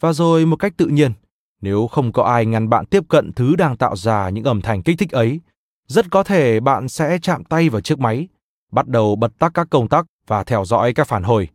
Và 0.00 0.12
rồi 0.12 0.46
một 0.46 0.56
cách 0.56 0.72
tự 0.76 0.86
nhiên, 0.86 1.12
nếu 1.60 1.86
không 1.86 2.12
có 2.12 2.22
ai 2.22 2.46
ngăn 2.46 2.68
bạn 2.68 2.86
tiếp 2.86 3.02
cận 3.08 3.32
thứ 3.32 3.56
đang 3.56 3.76
tạo 3.76 3.96
ra 3.96 4.28
những 4.28 4.44
âm 4.44 4.60
thanh 4.60 4.82
kích 4.82 4.98
thích 4.98 5.10
ấy, 5.10 5.40
rất 5.86 6.10
có 6.10 6.22
thể 6.22 6.60
bạn 6.60 6.88
sẽ 6.88 7.18
chạm 7.22 7.44
tay 7.44 7.68
vào 7.68 7.80
chiếc 7.80 7.98
máy, 7.98 8.28
bắt 8.72 8.88
đầu 8.88 9.16
bật 9.16 9.32
tắt 9.38 9.50
các 9.54 9.66
công 9.70 9.88
tắc 9.88 10.06
và 10.26 10.44
theo 10.44 10.64
dõi 10.64 10.92
các 10.92 11.06
phản 11.06 11.22
hồi. 11.22 11.48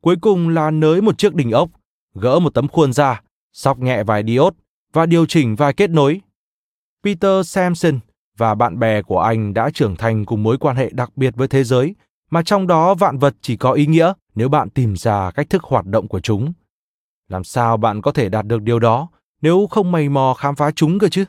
Cuối 0.00 0.16
cùng 0.20 0.48
là 0.48 0.70
nới 0.70 1.00
một 1.00 1.18
chiếc 1.18 1.34
đình 1.34 1.50
ốc, 1.50 1.70
gỡ 2.14 2.38
một 2.38 2.54
tấm 2.54 2.68
khuôn 2.68 2.92
ra, 2.92 3.22
sóc 3.52 3.78
nhẹ 3.78 4.04
vài 4.04 4.22
diode 4.26 4.56
và 4.92 5.06
điều 5.06 5.26
chỉnh 5.26 5.56
vài 5.56 5.72
kết 5.72 5.90
nối. 5.90 6.20
Peter 7.04 7.48
Sampson 7.48 7.98
và 8.42 8.54
bạn 8.54 8.78
bè 8.78 9.02
của 9.02 9.20
anh 9.20 9.54
đã 9.54 9.70
trưởng 9.74 9.96
thành 9.96 10.24
cùng 10.24 10.42
mối 10.42 10.58
quan 10.58 10.76
hệ 10.76 10.90
đặc 10.92 11.10
biệt 11.16 11.36
với 11.36 11.48
thế 11.48 11.64
giới, 11.64 11.94
mà 12.30 12.42
trong 12.42 12.66
đó 12.66 12.94
vạn 12.94 13.18
vật 13.18 13.34
chỉ 13.40 13.56
có 13.56 13.72
ý 13.72 13.86
nghĩa 13.86 14.12
nếu 14.34 14.48
bạn 14.48 14.70
tìm 14.70 14.96
ra 14.96 15.30
cách 15.30 15.50
thức 15.50 15.62
hoạt 15.64 15.86
động 15.86 16.08
của 16.08 16.20
chúng. 16.20 16.52
Làm 17.28 17.44
sao 17.44 17.76
bạn 17.76 18.02
có 18.02 18.12
thể 18.12 18.28
đạt 18.28 18.46
được 18.46 18.62
điều 18.62 18.78
đó 18.78 19.08
nếu 19.42 19.66
không 19.70 19.92
mày 19.92 20.08
mò 20.08 20.34
khám 20.38 20.54
phá 20.54 20.70
chúng 20.70 20.98
cơ 20.98 21.08
chứ? 21.08 21.24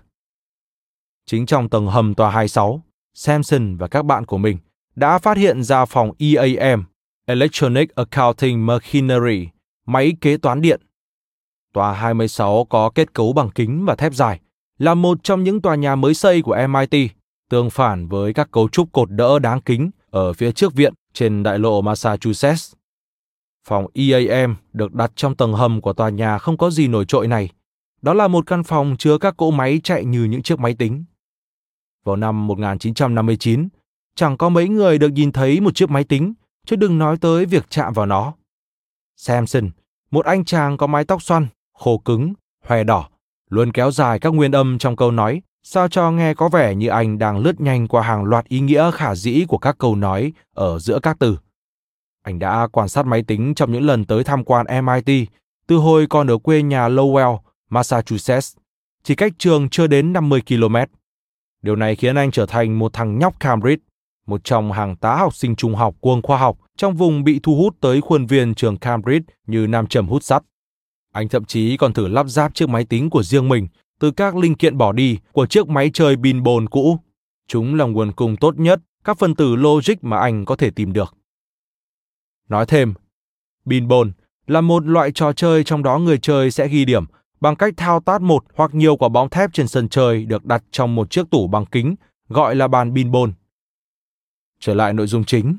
Chính 1.25 1.45
trong 1.45 1.69
tầng 1.69 1.87
hầm 1.87 2.13
tòa 2.15 2.31
26, 2.31 2.81
Samson 3.13 3.77
và 3.77 3.87
các 3.87 4.05
bạn 4.05 4.25
của 4.25 4.37
mình 4.37 4.57
đã 4.95 5.19
phát 5.19 5.37
hiện 5.37 5.63
ra 5.63 5.85
phòng 5.85 6.11
EAM, 6.17 6.83
Electronic 7.25 7.95
Accounting 7.95 8.65
Machinery, 8.65 9.47
máy 9.85 10.13
kế 10.21 10.37
toán 10.37 10.61
điện. 10.61 10.81
Tòa 11.73 11.93
26 11.93 12.65
có 12.69 12.89
kết 12.89 13.13
cấu 13.13 13.33
bằng 13.33 13.49
kính 13.49 13.85
và 13.85 13.95
thép 13.95 14.13
dài, 14.13 14.39
là 14.77 14.93
một 14.93 15.23
trong 15.23 15.43
những 15.43 15.61
tòa 15.61 15.75
nhà 15.75 15.95
mới 15.95 16.13
xây 16.13 16.41
của 16.41 16.57
MIT, 16.69 17.11
tương 17.49 17.69
phản 17.69 18.07
với 18.07 18.33
các 18.33 18.51
cấu 18.51 18.69
trúc 18.69 18.91
cột 18.91 19.11
đỡ 19.11 19.39
đáng 19.39 19.61
kính 19.61 19.91
ở 20.09 20.33
phía 20.33 20.51
trước 20.51 20.73
viện 20.73 20.93
trên 21.13 21.43
đại 21.43 21.59
lộ 21.59 21.81
Massachusetts. 21.81 22.73
Phòng 23.67 23.87
EAM 23.93 24.55
được 24.73 24.93
đặt 24.93 25.11
trong 25.15 25.35
tầng 25.35 25.53
hầm 25.53 25.81
của 25.81 25.93
tòa 25.93 26.09
nhà 26.09 26.37
không 26.37 26.57
có 26.57 26.69
gì 26.69 26.87
nổi 26.87 27.05
trội 27.05 27.27
này. 27.27 27.49
Đó 28.01 28.13
là 28.13 28.27
một 28.27 28.47
căn 28.47 28.63
phòng 28.63 28.95
chứa 28.99 29.17
các 29.17 29.37
cỗ 29.37 29.51
máy 29.51 29.81
chạy 29.83 30.05
như 30.05 30.23
những 30.23 30.43
chiếc 30.43 30.59
máy 30.59 30.75
tính. 30.79 31.03
Vào 32.03 32.15
năm 32.15 32.47
1959, 32.47 33.67
chẳng 34.15 34.37
có 34.37 34.49
mấy 34.49 34.69
người 34.69 34.97
được 34.97 35.09
nhìn 35.09 35.31
thấy 35.31 35.59
một 35.61 35.75
chiếc 35.75 35.89
máy 35.89 36.03
tính, 36.03 36.33
chứ 36.65 36.75
đừng 36.75 36.99
nói 36.99 37.17
tới 37.21 37.45
việc 37.45 37.69
chạm 37.69 37.93
vào 37.93 38.05
nó. 38.05 38.33
Samson, 39.15 39.69
một 40.11 40.25
anh 40.25 40.45
chàng 40.45 40.77
có 40.77 40.87
mái 40.87 41.05
tóc 41.05 41.21
xoăn, 41.21 41.47
khô 41.73 41.97
cứng, 41.97 42.33
hoe 42.65 42.83
đỏ, 42.83 43.09
luôn 43.53 43.71
kéo 43.71 43.91
dài 43.91 44.19
các 44.19 44.33
nguyên 44.33 44.51
âm 44.51 44.77
trong 44.77 44.95
câu 44.95 45.11
nói, 45.11 45.41
sao 45.63 45.87
cho 45.87 46.11
nghe 46.11 46.33
có 46.33 46.49
vẻ 46.49 46.75
như 46.75 46.87
anh 46.87 47.17
đang 47.17 47.39
lướt 47.39 47.61
nhanh 47.61 47.87
qua 47.87 48.01
hàng 48.01 48.23
loạt 48.23 48.45
ý 48.45 48.59
nghĩa 48.59 48.91
khả 48.91 49.15
dĩ 49.15 49.45
của 49.47 49.57
các 49.57 49.77
câu 49.77 49.95
nói 49.95 50.33
ở 50.53 50.79
giữa 50.79 50.99
các 50.99 51.15
từ. 51.19 51.37
Anh 52.23 52.39
đã 52.39 52.67
quan 52.71 52.89
sát 52.89 53.05
máy 53.05 53.23
tính 53.23 53.53
trong 53.55 53.71
những 53.71 53.85
lần 53.85 54.05
tới 54.05 54.23
tham 54.23 54.43
quan 54.43 54.65
MIT 54.85 55.27
từ 55.67 55.75
hồi 55.75 56.07
còn 56.09 56.27
ở 56.27 56.37
quê 56.37 56.61
nhà 56.61 56.89
Lowell, 56.89 57.37
Massachusetts, 57.69 58.57
chỉ 59.03 59.15
cách 59.15 59.33
trường 59.37 59.69
chưa 59.69 59.87
đến 59.87 60.13
50 60.13 60.41
km. 60.47 60.75
Điều 61.61 61.75
này 61.75 61.95
khiến 61.95 62.15
anh 62.15 62.31
trở 62.31 62.45
thành 62.45 62.79
một 62.79 62.93
thằng 62.93 63.19
nhóc 63.19 63.39
Cambridge, 63.39 63.83
một 64.27 64.43
trong 64.43 64.71
hàng 64.71 64.95
tá 64.95 65.15
học 65.15 65.35
sinh 65.35 65.55
trung 65.55 65.75
học 65.75 65.95
cuồng 65.99 66.21
khoa 66.21 66.37
học 66.37 66.57
trong 66.77 66.95
vùng 66.95 67.23
bị 67.23 67.39
thu 67.43 67.55
hút 67.55 67.75
tới 67.79 68.01
khuôn 68.01 68.25
viên 68.25 68.55
trường 68.55 68.77
Cambridge 68.77 69.33
như 69.47 69.67
nam 69.67 69.87
châm 69.87 70.07
hút 70.07 70.23
sắt. 70.23 70.43
Anh 71.13 71.29
thậm 71.29 71.45
chí 71.45 71.77
còn 71.77 71.93
thử 71.93 72.07
lắp 72.07 72.27
ráp 72.27 72.55
chiếc 72.55 72.69
máy 72.69 72.85
tính 72.85 73.09
của 73.09 73.23
riêng 73.23 73.49
mình 73.49 73.67
từ 73.99 74.11
các 74.11 74.35
linh 74.35 74.55
kiện 74.55 74.77
bỏ 74.77 74.91
đi 74.91 75.17
của 75.31 75.45
chiếc 75.45 75.67
máy 75.67 75.91
chơi 75.93 76.15
pinball 76.23 76.65
cũ. 76.71 76.99
Chúng 77.47 77.75
là 77.75 77.85
nguồn 77.85 78.11
cung 78.11 78.37
tốt 78.37 78.57
nhất 78.57 78.79
các 79.03 79.17
phân 79.17 79.35
tử 79.35 79.55
logic 79.55 79.93
mà 80.01 80.17
anh 80.17 80.45
có 80.45 80.55
thể 80.55 80.69
tìm 80.69 80.93
được. 80.93 81.15
Nói 82.49 82.65
thêm, 82.65 82.93
pinball 83.65 84.09
là 84.47 84.61
một 84.61 84.85
loại 84.85 85.11
trò 85.11 85.33
chơi 85.33 85.63
trong 85.63 85.83
đó 85.83 85.97
người 85.97 86.17
chơi 86.17 86.51
sẽ 86.51 86.67
ghi 86.67 86.85
điểm 86.85 87.05
bằng 87.41 87.55
cách 87.55 87.73
thao 87.77 87.99
tác 87.99 88.21
một 88.21 88.43
hoặc 88.55 88.75
nhiều 88.75 88.95
quả 88.95 89.09
bóng 89.09 89.29
thép 89.29 89.53
trên 89.53 89.67
sân 89.67 89.89
chơi 89.89 90.25
được 90.25 90.45
đặt 90.45 90.63
trong 90.71 90.95
một 90.95 91.11
chiếc 91.11 91.29
tủ 91.29 91.47
bằng 91.47 91.65
kính 91.65 91.95
gọi 92.29 92.55
là 92.55 92.67
bàn 92.67 92.95
pinball. 92.95 93.29
Trở 94.59 94.73
lại 94.73 94.93
nội 94.93 95.07
dung 95.07 95.23
chính. 95.23 95.57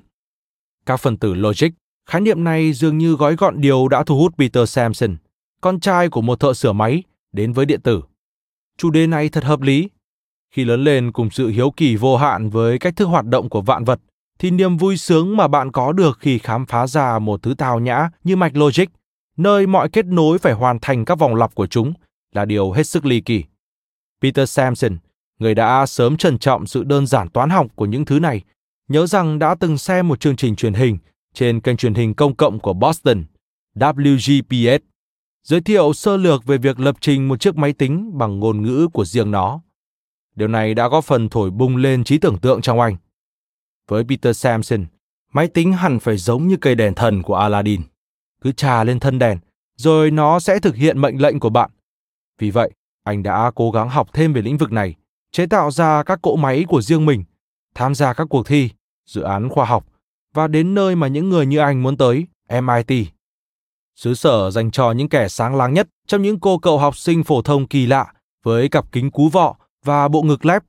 Các 0.86 0.96
phần 0.96 1.16
tử 1.16 1.34
logic, 1.34 1.68
khái 2.06 2.20
niệm 2.20 2.44
này 2.44 2.72
dường 2.72 2.98
như 2.98 3.16
gói 3.16 3.36
gọn 3.36 3.60
điều 3.60 3.88
đã 3.88 4.04
thu 4.04 4.18
hút 4.18 4.34
Peter 4.38 4.70
Samson 4.70 5.16
con 5.64 5.81
trai 5.81 6.09
của 6.09 6.22
một 6.22 6.40
thợ 6.40 6.53
sửa 6.53 6.72
máy, 6.72 7.03
đến 7.33 7.53
với 7.53 7.66
điện 7.66 7.81
tử. 7.81 8.03
Chủ 8.79 8.90
đề 8.90 9.07
này 9.07 9.29
thật 9.29 9.44
hợp 9.44 9.61
lý. 9.61 9.88
Khi 10.55 10.64
lớn 10.64 10.85
lên 10.85 11.12
cùng 11.12 11.31
sự 11.31 11.48
hiếu 11.48 11.72
kỳ 11.77 11.96
vô 11.96 12.16
hạn 12.16 12.50
với 12.50 12.79
cách 12.79 12.96
thức 12.96 13.05
hoạt 13.05 13.27
động 13.27 13.48
của 13.48 13.61
vạn 13.61 13.85
vật, 13.85 14.00
thì 14.38 14.50
niềm 14.50 14.77
vui 14.77 14.96
sướng 14.96 15.37
mà 15.37 15.48
bạn 15.48 15.72
có 15.72 15.92
được 15.92 16.18
khi 16.20 16.38
khám 16.38 16.66
phá 16.66 16.87
ra 16.87 17.18
một 17.18 17.42
thứ 17.42 17.55
tào 17.55 17.81
nhã 17.81 18.11
như 18.24 18.37
mạch 18.37 18.57
logic, 18.57 18.85
nơi 19.37 19.66
mọi 19.66 19.88
kết 19.88 20.07
nối 20.07 20.38
phải 20.38 20.53
hoàn 20.53 20.79
thành 20.83 21.05
các 21.05 21.18
vòng 21.18 21.35
lặp 21.35 21.55
của 21.55 21.66
chúng, 21.66 21.92
là 22.35 22.44
điều 22.44 22.72
hết 22.72 22.85
sức 22.87 23.05
ly 23.07 23.20
kỳ. 23.20 23.44
Peter 24.22 24.50
samson 24.50 24.98
người 25.38 25.55
đã 25.55 25.87
sớm 25.87 26.16
trân 26.16 26.38
trọng 26.38 26.66
sự 26.66 26.85
đơn 26.85 27.07
giản 27.07 27.29
toán 27.29 27.50
học 27.50 27.66
của 27.74 27.87
những 27.87 28.05
thứ 28.05 28.18
này, 28.18 28.40
nhớ 28.88 29.07
rằng 29.07 29.38
đã 29.38 29.55
từng 29.55 29.79
xem 29.79 30.09
một 30.09 30.20
chương 30.20 30.37
trình 30.37 30.57
truyền 30.57 30.74
hình 30.74 30.98
trên 31.35 31.61
kênh 31.61 31.77
truyền 31.77 31.94
hình 31.94 32.14
công 32.14 32.37
cộng 32.37 32.59
của 32.59 32.72
Boston, 32.72 33.24
WGPS, 33.74 34.79
giới 35.44 35.61
thiệu 35.61 35.92
sơ 35.92 36.16
lược 36.16 36.44
về 36.44 36.59
việc 36.59 36.80
lập 36.80 36.96
trình 37.00 37.28
một 37.28 37.40
chiếc 37.40 37.57
máy 37.57 37.72
tính 37.72 38.18
bằng 38.18 38.40
ngôn 38.40 38.62
ngữ 38.62 38.88
của 38.92 39.04
riêng 39.04 39.30
nó. 39.30 39.61
Điều 40.37 40.48
này 40.48 40.74
đã 40.74 40.88
góp 40.88 41.04
phần 41.04 41.28
thổi 41.28 41.50
bung 41.50 41.76
lên 41.76 42.04
trí 42.04 42.18
tưởng 42.18 42.38
tượng 42.38 42.61
trong 42.61 42.80
anh. 42.80 42.96
Với 43.88 44.04
Peter 44.09 44.37
Samson, 44.37 44.87
máy 45.33 45.48
tính 45.48 45.72
hẳn 45.72 46.00
phải 46.00 46.16
giống 46.16 46.48
như 46.48 46.57
cây 46.61 46.74
đèn 46.74 46.94
thần 46.94 47.22
của 47.22 47.37
Aladdin. 47.37 47.83
Cứ 48.42 48.52
trà 48.52 48.85
lên 48.85 49.00
thân 49.00 49.18
đèn, 49.18 49.38
rồi 49.76 50.11
nó 50.11 50.40
sẽ 50.40 50.59
thực 50.59 50.76
hiện 50.76 51.00
mệnh 51.00 51.22
lệnh 51.22 51.40
của 51.40 51.50
bạn. 51.50 51.70
Vì 52.38 52.50
vậy, 52.50 52.70
anh 53.04 53.22
đã 53.22 53.50
cố 53.54 53.70
gắng 53.70 53.88
học 53.88 54.09
thêm 54.12 54.33
về 54.33 54.42
lĩnh 54.42 54.57
vực 54.57 54.72
này, 54.72 54.94
chế 55.33 55.46
tạo 55.46 55.70
ra 55.70 56.02
các 56.02 56.22
cỗ 56.22 56.37
máy 56.37 56.64
của 56.68 56.83
riêng 56.83 57.07
mình, 57.07 57.24
tham 57.74 57.94
gia 57.94 58.12
các 58.12 58.26
cuộc 58.30 58.46
thi, 58.46 58.70
dự 59.07 59.22
án 59.22 59.48
khoa 59.48 59.64
học 59.64 59.87
và 60.35 60.48
đến 60.48 60.74
nơi 60.74 60.96
mà 60.96 61.09
những 61.09 61.30
người 61.30 61.46
như 61.46 61.59
anh 61.59 61.83
muốn 61.83 61.96
tới, 61.96 62.26
MIT. 62.48 63.13
Xứ 63.96 64.14
sở 64.14 64.50
dành 64.50 64.70
cho 64.70 64.92
những 64.92 65.09
kẻ 65.09 65.28
sáng 65.28 65.57
láng 65.57 65.74
nhất 65.74 65.88
trong 66.07 66.22
những 66.22 66.40
cô 66.40 66.59
cậu 66.59 66.78
học 66.78 66.96
sinh 66.96 67.24
phổ 67.24 67.42
thông 67.42 67.66
kỳ 67.66 67.87
lạ 67.87 68.12
với 68.42 68.68
cặp 68.68 68.92
kính 68.92 69.11
cú 69.11 69.28
vọ 69.28 69.57
và 69.85 70.09
bộ 70.09 70.22
ngực 70.22 70.44
lép, 70.44 70.62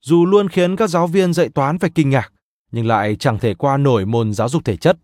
dù 0.00 0.26
luôn 0.26 0.48
khiến 0.48 0.76
các 0.76 0.90
giáo 0.90 1.06
viên 1.06 1.32
dạy 1.32 1.48
toán 1.48 1.78
phải 1.78 1.90
kinh 1.94 2.10
ngạc, 2.10 2.32
nhưng 2.72 2.86
lại 2.86 3.16
chẳng 3.16 3.38
thể 3.38 3.54
qua 3.54 3.76
nổi 3.76 4.06
môn 4.06 4.32
giáo 4.32 4.48
dục 4.48 4.64
thể 4.64 4.76
chất. 4.76 4.98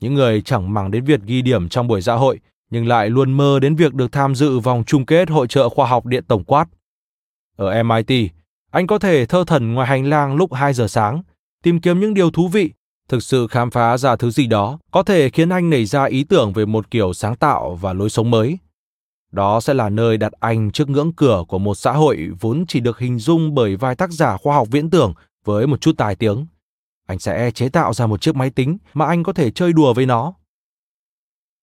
Những 0.00 0.14
người 0.14 0.42
chẳng 0.42 0.74
màng 0.74 0.90
đến 0.90 1.04
việc 1.04 1.20
ghi 1.22 1.42
điểm 1.42 1.68
trong 1.68 1.88
buổi 1.88 2.00
dạ 2.00 2.14
hội, 2.14 2.40
nhưng 2.70 2.86
lại 2.86 3.10
luôn 3.10 3.32
mơ 3.32 3.58
đến 3.60 3.76
việc 3.76 3.94
được 3.94 4.12
tham 4.12 4.34
dự 4.34 4.58
vòng 4.58 4.84
chung 4.86 5.06
kết 5.06 5.30
hội 5.30 5.46
trợ 5.46 5.68
khoa 5.68 5.86
học 5.86 6.06
điện 6.06 6.24
tổng 6.28 6.44
quát. 6.44 6.68
Ở 7.56 7.82
MIT, 7.82 8.30
anh 8.70 8.86
có 8.86 8.98
thể 8.98 9.26
thơ 9.26 9.44
thần 9.46 9.74
ngoài 9.74 9.88
hành 9.88 10.04
lang 10.04 10.36
lúc 10.36 10.52
2 10.52 10.74
giờ 10.74 10.88
sáng, 10.88 11.22
tìm 11.62 11.80
kiếm 11.80 12.00
những 12.00 12.14
điều 12.14 12.30
thú 12.30 12.48
vị, 12.48 12.72
thực 13.08 13.22
sự 13.22 13.46
khám 13.46 13.70
phá 13.70 13.98
ra 13.98 14.16
thứ 14.16 14.30
gì 14.30 14.46
đó 14.46 14.78
có 14.90 15.02
thể 15.02 15.30
khiến 15.30 15.48
anh 15.48 15.70
nảy 15.70 15.84
ra 15.84 16.04
ý 16.04 16.24
tưởng 16.24 16.52
về 16.52 16.66
một 16.66 16.90
kiểu 16.90 17.12
sáng 17.12 17.36
tạo 17.36 17.74
và 17.74 17.92
lối 17.92 18.10
sống 18.10 18.30
mới. 18.30 18.58
Đó 19.32 19.60
sẽ 19.60 19.74
là 19.74 19.88
nơi 19.88 20.16
đặt 20.16 20.32
anh 20.40 20.70
trước 20.70 20.88
ngưỡng 20.88 21.12
cửa 21.12 21.44
của 21.48 21.58
một 21.58 21.74
xã 21.74 21.92
hội 21.92 22.28
vốn 22.40 22.64
chỉ 22.68 22.80
được 22.80 22.98
hình 22.98 23.18
dung 23.18 23.54
bởi 23.54 23.76
vài 23.76 23.94
tác 23.94 24.10
giả 24.10 24.36
khoa 24.36 24.54
học 24.54 24.68
viễn 24.70 24.90
tưởng 24.90 25.14
với 25.44 25.66
một 25.66 25.80
chút 25.80 25.92
tài 25.98 26.16
tiếng. 26.16 26.46
Anh 27.06 27.18
sẽ 27.18 27.50
chế 27.50 27.68
tạo 27.68 27.94
ra 27.94 28.06
một 28.06 28.20
chiếc 28.20 28.36
máy 28.36 28.50
tính 28.50 28.78
mà 28.94 29.06
anh 29.06 29.22
có 29.22 29.32
thể 29.32 29.50
chơi 29.50 29.72
đùa 29.72 29.94
với 29.94 30.06
nó. 30.06 30.34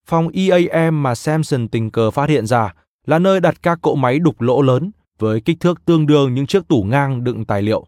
Phòng 0.08 0.30
EAM 0.34 1.04
mà 1.04 1.16
Samson 1.16 1.68
tình 1.68 1.92
cờ 1.92 2.12
phát 2.12 2.30
hiện 2.30 2.48
ra 2.48 2.74
là 3.06 3.20
nơi 3.20 3.40
đặt 3.40 3.64
các 3.64 3.80
cỗ 3.82 3.96
máy 3.96 4.20
đục 4.20 4.42
lỗ 4.42 4.62
lớn 4.62 4.92
với 5.20 5.42
kích 5.42 5.60
thước 5.60 5.86
tương 5.86 6.08
đương 6.08 6.34
những 6.34 6.48
chiếc 6.48 6.68
tủ 6.68 6.84
ngang 6.84 7.24
đựng 7.24 7.46
tài 7.46 7.62
liệu. 7.62 7.88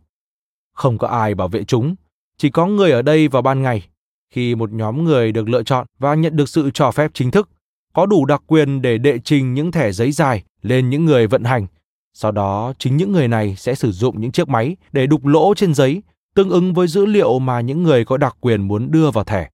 Không 0.73 0.97
có 0.97 1.07
ai 1.07 1.35
bảo 1.35 1.47
vệ 1.47 1.63
chúng, 1.63 1.95
chỉ 2.37 2.49
có 2.49 2.65
người 2.65 2.91
ở 2.91 3.01
đây 3.01 3.27
vào 3.27 3.41
ban 3.41 3.61
ngày. 3.61 3.87
Khi 4.33 4.55
một 4.55 4.71
nhóm 4.71 5.03
người 5.03 5.31
được 5.31 5.49
lựa 5.49 5.63
chọn 5.63 5.85
và 5.99 6.15
nhận 6.15 6.35
được 6.35 6.49
sự 6.49 6.71
cho 6.73 6.91
phép 6.91 7.11
chính 7.13 7.31
thức, 7.31 7.49
có 7.93 8.05
đủ 8.05 8.25
đặc 8.25 8.41
quyền 8.47 8.81
để 8.81 8.97
đệ 8.97 9.19
trình 9.23 9.53
những 9.53 9.71
thẻ 9.71 9.91
giấy 9.91 10.11
dài 10.11 10.43
lên 10.61 10.89
những 10.89 11.05
người 11.05 11.27
vận 11.27 11.43
hành. 11.43 11.67
Sau 12.13 12.31
đó, 12.31 12.73
chính 12.79 12.97
những 12.97 13.11
người 13.11 13.27
này 13.27 13.55
sẽ 13.55 13.75
sử 13.75 13.91
dụng 13.91 14.21
những 14.21 14.31
chiếc 14.31 14.49
máy 14.49 14.75
để 14.91 15.07
đục 15.07 15.25
lỗ 15.25 15.53
trên 15.53 15.73
giấy, 15.73 16.01
tương 16.35 16.49
ứng 16.49 16.73
với 16.73 16.87
dữ 16.87 17.05
liệu 17.05 17.39
mà 17.39 17.61
những 17.61 17.83
người 17.83 18.05
có 18.05 18.17
đặc 18.17 18.37
quyền 18.41 18.61
muốn 18.61 18.91
đưa 18.91 19.11
vào 19.11 19.23
thẻ. 19.23 19.49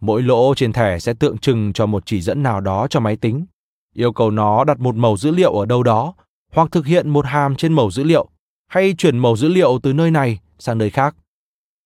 Mỗi 0.00 0.22
lỗ 0.22 0.54
trên 0.54 0.72
thẻ 0.72 0.98
sẽ 0.98 1.14
tượng 1.14 1.38
trưng 1.38 1.72
cho 1.72 1.86
một 1.86 2.02
chỉ 2.06 2.20
dẫn 2.20 2.42
nào 2.42 2.60
đó 2.60 2.86
cho 2.90 3.00
máy 3.00 3.16
tính, 3.16 3.46
yêu 3.94 4.12
cầu 4.12 4.30
nó 4.30 4.64
đặt 4.64 4.80
một 4.80 4.94
mẩu 4.94 5.16
dữ 5.16 5.30
liệu 5.30 5.52
ở 5.52 5.66
đâu 5.66 5.82
đó 5.82 6.14
hoặc 6.52 6.68
thực 6.72 6.86
hiện 6.86 7.10
một 7.10 7.26
hàm 7.26 7.56
trên 7.56 7.72
mẩu 7.72 7.90
dữ 7.90 8.04
liệu 8.04 8.28
hay 8.68 8.94
chuyển 8.98 9.18
mẩu 9.18 9.36
dữ 9.36 9.48
liệu 9.48 9.78
từ 9.82 9.92
nơi 9.92 10.10
này 10.10 10.38
sang 10.58 10.78
nơi 10.78 10.90
khác 10.90 11.16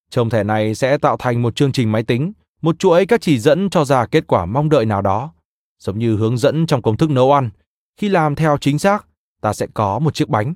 trông 0.09 0.29
thẻ 0.29 0.43
này 0.43 0.75
sẽ 0.75 0.97
tạo 0.97 1.17
thành 1.17 1.41
một 1.41 1.55
chương 1.55 1.71
trình 1.71 1.91
máy 1.91 2.03
tính, 2.03 2.33
một 2.61 2.79
chuỗi 2.79 3.05
các 3.05 3.21
chỉ 3.21 3.39
dẫn 3.39 3.69
cho 3.69 3.85
ra 3.85 4.05
kết 4.05 4.27
quả 4.27 4.45
mong 4.45 4.69
đợi 4.69 4.85
nào 4.85 5.01
đó, 5.01 5.33
giống 5.79 5.99
như 5.99 6.15
hướng 6.15 6.37
dẫn 6.37 6.65
trong 6.65 6.81
công 6.81 6.97
thức 6.97 7.09
nấu 7.09 7.31
ăn. 7.31 7.49
Khi 7.97 8.09
làm 8.09 8.35
theo 8.35 8.57
chính 8.57 8.79
xác, 8.79 9.05
ta 9.41 9.53
sẽ 9.53 9.67
có 9.73 9.99
một 9.99 10.13
chiếc 10.13 10.29
bánh. 10.29 10.53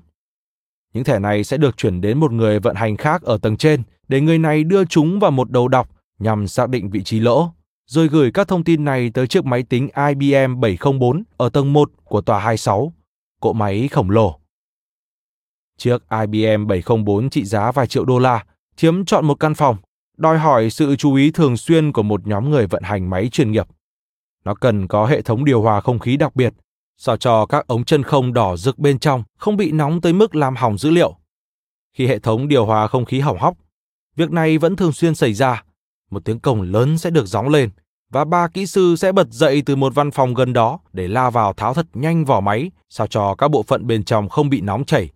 Những 0.93 1.03
thẻ 1.03 1.19
này 1.19 1.43
sẽ 1.43 1.57
được 1.57 1.77
chuyển 1.77 2.01
đến 2.01 2.19
một 2.19 2.31
người 2.31 2.59
vận 2.59 2.75
hành 2.75 2.97
khác 2.97 3.21
ở 3.21 3.37
tầng 3.37 3.57
trên 3.57 3.83
để 4.07 4.21
người 4.21 4.37
này 4.37 4.63
đưa 4.63 4.85
chúng 4.85 5.19
vào 5.19 5.31
một 5.31 5.51
đầu 5.51 5.67
đọc 5.67 5.89
nhằm 6.19 6.47
xác 6.47 6.69
định 6.69 6.89
vị 6.89 7.03
trí 7.03 7.19
lỗ, 7.19 7.51
rồi 7.87 8.07
gửi 8.07 8.31
các 8.31 8.47
thông 8.47 8.63
tin 8.63 8.83
này 8.83 9.11
tới 9.13 9.27
chiếc 9.27 9.45
máy 9.45 9.63
tính 9.63 9.89
IBM 10.09 10.59
704 10.59 11.23
ở 11.37 11.49
tầng 11.49 11.73
1 11.73 11.91
của 12.03 12.21
tòa 12.21 12.39
26 12.39 12.93
cỗ 13.39 13.53
máy 13.53 13.87
khổng 13.91 14.09
lồ. 14.09 14.39
Chiếc 15.77 16.03
IBM 16.09 16.67
704 16.67 17.29
trị 17.29 17.45
giá 17.45 17.71
vài 17.71 17.87
triệu 17.87 18.05
đô 18.05 18.19
la, 18.19 18.45
chiếm 18.75 19.05
chọn 19.05 19.25
một 19.25 19.39
căn 19.39 19.53
phòng, 19.53 19.77
đòi 20.17 20.37
hỏi 20.37 20.69
sự 20.69 20.95
chú 20.95 21.13
ý 21.13 21.31
thường 21.31 21.57
xuyên 21.57 21.91
của 21.91 22.03
một 22.03 22.27
nhóm 22.27 22.49
người 22.49 22.67
vận 22.67 22.83
hành 22.83 23.09
máy 23.09 23.29
chuyên 23.31 23.51
nghiệp. 23.51 23.67
Nó 24.45 24.55
cần 24.55 24.87
có 24.87 25.05
hệ 25.05 25.21
thống 25.21 25.45
điều 25.45 25.61
hòa 25.61 25.81
không 25.81 25.99
khí 25.99 26.17
đặc 26.17 26.35
biệt, 26.35 26.53
sao 26.97 27.17
cho 27.17 27.45
các 27.45 27.67
ống 27.67 27.85
chân 27.85 28.03
không 28.03 28.33
đỏ 28.33 28.57
rực 28.57 28.79
bên 28.79 28.99
trong 28.99 29.23
không 29.37 29.57
bị 29.57 29.71
nóng 29.71 30.01
tới 30.01 30.13
mức 30.13 30.35
làm 30.35 30.55
hỏng 30.55 30.77
dữ 30.77 30.89
liệu. 30.89 31.15
Khi 31.93 32.07
hệ 32.07 32.19
thống 32.19 32.47
điều 32.47 32.65
hòa 32.65 32.87
không 32.87 33.05
khí 33.05 33.19
hỏng 33.19 33.39
hóc, 33.39 33.57
việc 34.15 34.31
này 34.31 34.57
vẫn 34.57 34.75
thường 34.75 34.91
xuyên 34.91 35.15
xảy 35.15 35.33
ra. 35.33 35.63
Một 36.11 36.25
tiếng 36.25 36.39
cồng 36.39 36.61
lớn 36.61 36.97
sẽ 36.97 37.09
được 37.09 37.25
gióng 37.25 37.49
lên 37.49 37.69
và 38.13 38.25
ba 38.25 38.47
kỹ 38.47 38.65
sư 38.65 38.95
sẽ 38.95 39.11
bật 39.11 39.27
dậy 39.29 39.63
từ 39.65 39.75
một 39.75 39.95
văn 39.95 40.11
phòng 40.11 40.33
gần 40.33 40.53
đó 40.53 40.79
để 40.93 41.07
la 41.07 41.29
vào 41.29 41.53
tháo 41.53 41.73
thật 41.73 41.87
nhanh 41.93 42.25
vỏ 42.25 42.39
máy, 42.39 42.71
sao 42.89 43.07
cho 43.07 43.35
các 43.35 43.47
bộ 43.47 43.63
phận 43.63 43.87
bên 43.87 44.03
trong 44.03 44.29
không 44.29 44.49
bị 44.49 44.61
nóng 44.61 44.85
chảy. 44.85 45.09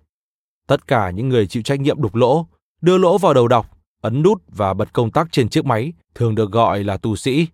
Tất 0.68 0.88
cả 0.88 1.10
những 1.10 1.30
người 1.30 1.48
chịu 1.48 1.64
trách 1.64 1.80
nhiệm 1.80 2.02
đục 2.02 2.16
lỗ, 2.16 2.48
đưa 2.88 2.98
lỗ 2.98 3.18
vào 3.18 3.34
đầu 3.34 3.48
đọc, 3.48 3.78
ấn 4.02 4.24
nút 4.24 4.44
và 4.48 4.74
bật 4.74 4.94
công 4.94 5.12
tắc 5.12 5.28
trên 5.32 5.50
chiếc 5.50 5.66
máy 5.66 5.94
thường 6.16 6.36
được 6.36 6.52
gọi 6.52 6.84
là 6.84 6.98
tù 6.98 7.16
sĩ. 7.16 7.48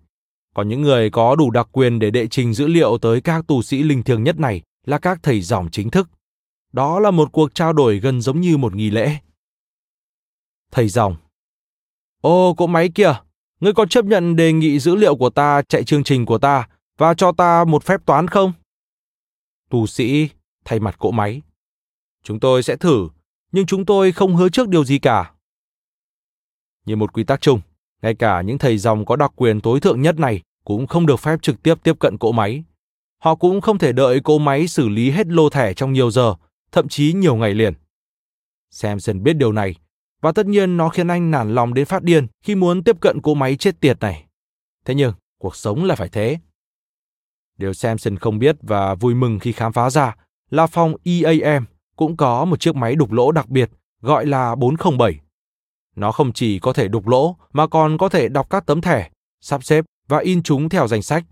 Còn 0.56 0.70
những 0.70 0.82
người 0.82 1.10
có 1.10 1.36
đủ 1.36 1.52
đặc 1.52 1.68
quyền 1.72 2.00
để 2.00 2.12
đệ 2.12 2.28
trình 2.28 2.54
dữ 2.54 2.68
liệu 2.68 2.98
tới 2.98 3.22
các 3.22 3.48
tù 3.48 3.62
sĩ 3.62 3.84
linh 3.84 4.04
thiêng 4.04 4.24
nhất 4.24 4.40
này 4.40 4.62
là 4.86 4.98
các 4.98 5.20
thầy 5.24 5.42
dòng 5.42 5.70
chính 5.72 5.90
thức. 5.90 6.10
Đó 6.74 7.00
là 7.00 7.12
một 7.12 7.32
cuộc 7.32 7.56
trao 7.56 7.74
đổi 7.74 8.00
gần 8.00 8.22
giống 8.22 8.42
như 8.42 8.58
một 8.58 8.76
nghi 8.76 8.90
lễ. 8.90 9.18
Thầy 10.72 10.88
dòng 10.88 11.16
Ô, 12.22 12.54
cỗ 12.54 12.68
máy 12.68 12.90
kia, 12.96 13.14
Ngươi 13.60 13.74
có 13.74 13.86
chấp 13.86 14.06
nhận 14.06 14.36
đề 14.36 14.54
nghị 14.54 14.80
dữ 14.80 14.96
liệu 14.96 15.16
của 15.16 15.30
ta 15.30 15.62
chạy 15.62 15.84
chương 15.84 16.04
trình 16.04 16.26
của 16.26 16.38
ta 16.38 16.68
và 16.98 17.14
cho 17.14 17.32
ta 17.32 17.64
một 17.64 17.84
phép 17.84 18.06
toán 18.06 18.28
không? 18.28 18.54
Tù 19.70 19.88
sĩ 19.88 20.30
thay 20.66 20.80
mặt 20.80 20.96
cỗ 21.00 21.12
máy. 21.12 21.42
Chúng 22.24 22.40
tôi 22.40 22.64
sẽ 22.64 22.76
thử, 22.76 23.08
nhưng 23.54 23.66
chúng 23.66 23.86
tôi 23.86 24.12
không 24.12 24.36
hứa 24.36 24.50
trước 24.50 24.70
điều 24.70 24.86
gì 24.86 25.00
cả. 25.00 25.32
Như 26.86 26.96
một 26.96 27.14
quy 27.14 27.24
tắc 27.24 27.42
chung, 27.42 27.62
ngay 28.02 28.16
cả 28.16 28.42
những 28.42 28.58
thầy 28.58 28.78
dòng 28.78 29.06
có 29.06 29.16
đặc 29.16 29.32
quyền 29.36 29.62
tối 29.62 29.80
thượng 29.80 30.02
nhất 30.02 30.20
này 30.20 30.42
cũng 30.66 30.88
không 30.88 31.06
được 31.06 31.20
phép 31.20 31.42
trực 31.42 31.64
tiếp 31.64 31.76
tiếp 31.84 32.00
cận 32.00 32.18
cỗ 32.18 32.32
máy. 32.32 32.64
Họ 33.24 33.36
cũng 33.36 33.62
không 33.62 33.78
thể 33.78 33.92
đợi 33.92 34.20
cỗ 34.20 34.40
máy 34.40 34.68
xử 34.68 34.90
lý 34.90 35.12
hết 35.12 35.28
lô 35.28 35.50
thẻ 35.50 35.74
trong 35.74 35.94
nhiều 35.94 36.12
giờ, 36.12 36.36
thậm 36.72 36.88
chí 36.88 37.14
nhiều 37.14 37.36
ngày 37.36 37.54
liền. 37.54 37.74
Samson 38.70 39.24
biết 39.24 39.34
điều 39.34 39.52
này 39.52 39.76
và 40.22 40.32
tất 40.32 40.46
nhiên 40.46 40.78
nó 40.78 40.90
khiến 40.90 41.08
anh 41.08 41.32
nản 41.32 41.56
lòng 41.56 41.74
đến 41.74 41.86
phát 41.86 42.04
điên 42.04 42.28
khi 42.44 42.56
muốn 42.56 42.84
tiếp 42.84 42.98
cận 43.00 43.22
cỗ 43.22 43.34
máy 43.34 43.56
chết 43.56 43.80
tiệt 43.80 44.00
này. 44.00 44.26
Thế 44.86 44.96
nhưng, 44.96 45.14
cuộc 45.40 45.56
sống 45.56 45.84
là 45.84 45.96
phải 45.96 46.10
thế. 46.10 46.38
Điều 47.58 47.74
Samson 47.74 48.18
không 48.18 48.40
biết 48.40 48.56
và 48.62 48.96
vui 48.96 49.16
mừng 49.16 49.40
khi 49.40 49.52
khám 49.52 49.74
phá 49.74 49.90
ra 49.90 50.16
là 50.50 50.68
phòng 50.68 50.96
EAM 51.04 51.66
cũng 51.96 52.18
có 52.18 52.46
một 52.46 52.60
chiếc 52.60 52.76
máy 52.76 52.96
đục 52.96 53.12
lỗ 53.12 53.32
đặc 53.32 53.50
biệt 53.50 53.70
gọi 54.02 54.26
là 54.26 54.56
407. 54.56 55.20
Nó 55.96 56.12
không 56.12 56.34
chỉ 56.34 56.60
có 56.60 56.74
thể 56.74 56.88
đục 56.88 57.08
lỗ 57.08 57.36
mà 57.54 57.68
còn 57.68 57.98
có 57.98 58.10
thể 58.10 58.30
đọc 58.30 58.50
các 58.50 58.66
tấm 58.66 58.82
thẻ, 58.82 59.10
sắp 59.42 59.64
xếp 59.64 59.86
và 60.08 60.20
in 60.20 60.44
chúng 60.44 60.70
theo 60.70 60.88
danh 60.88 61.02
sách. 61.02 61.24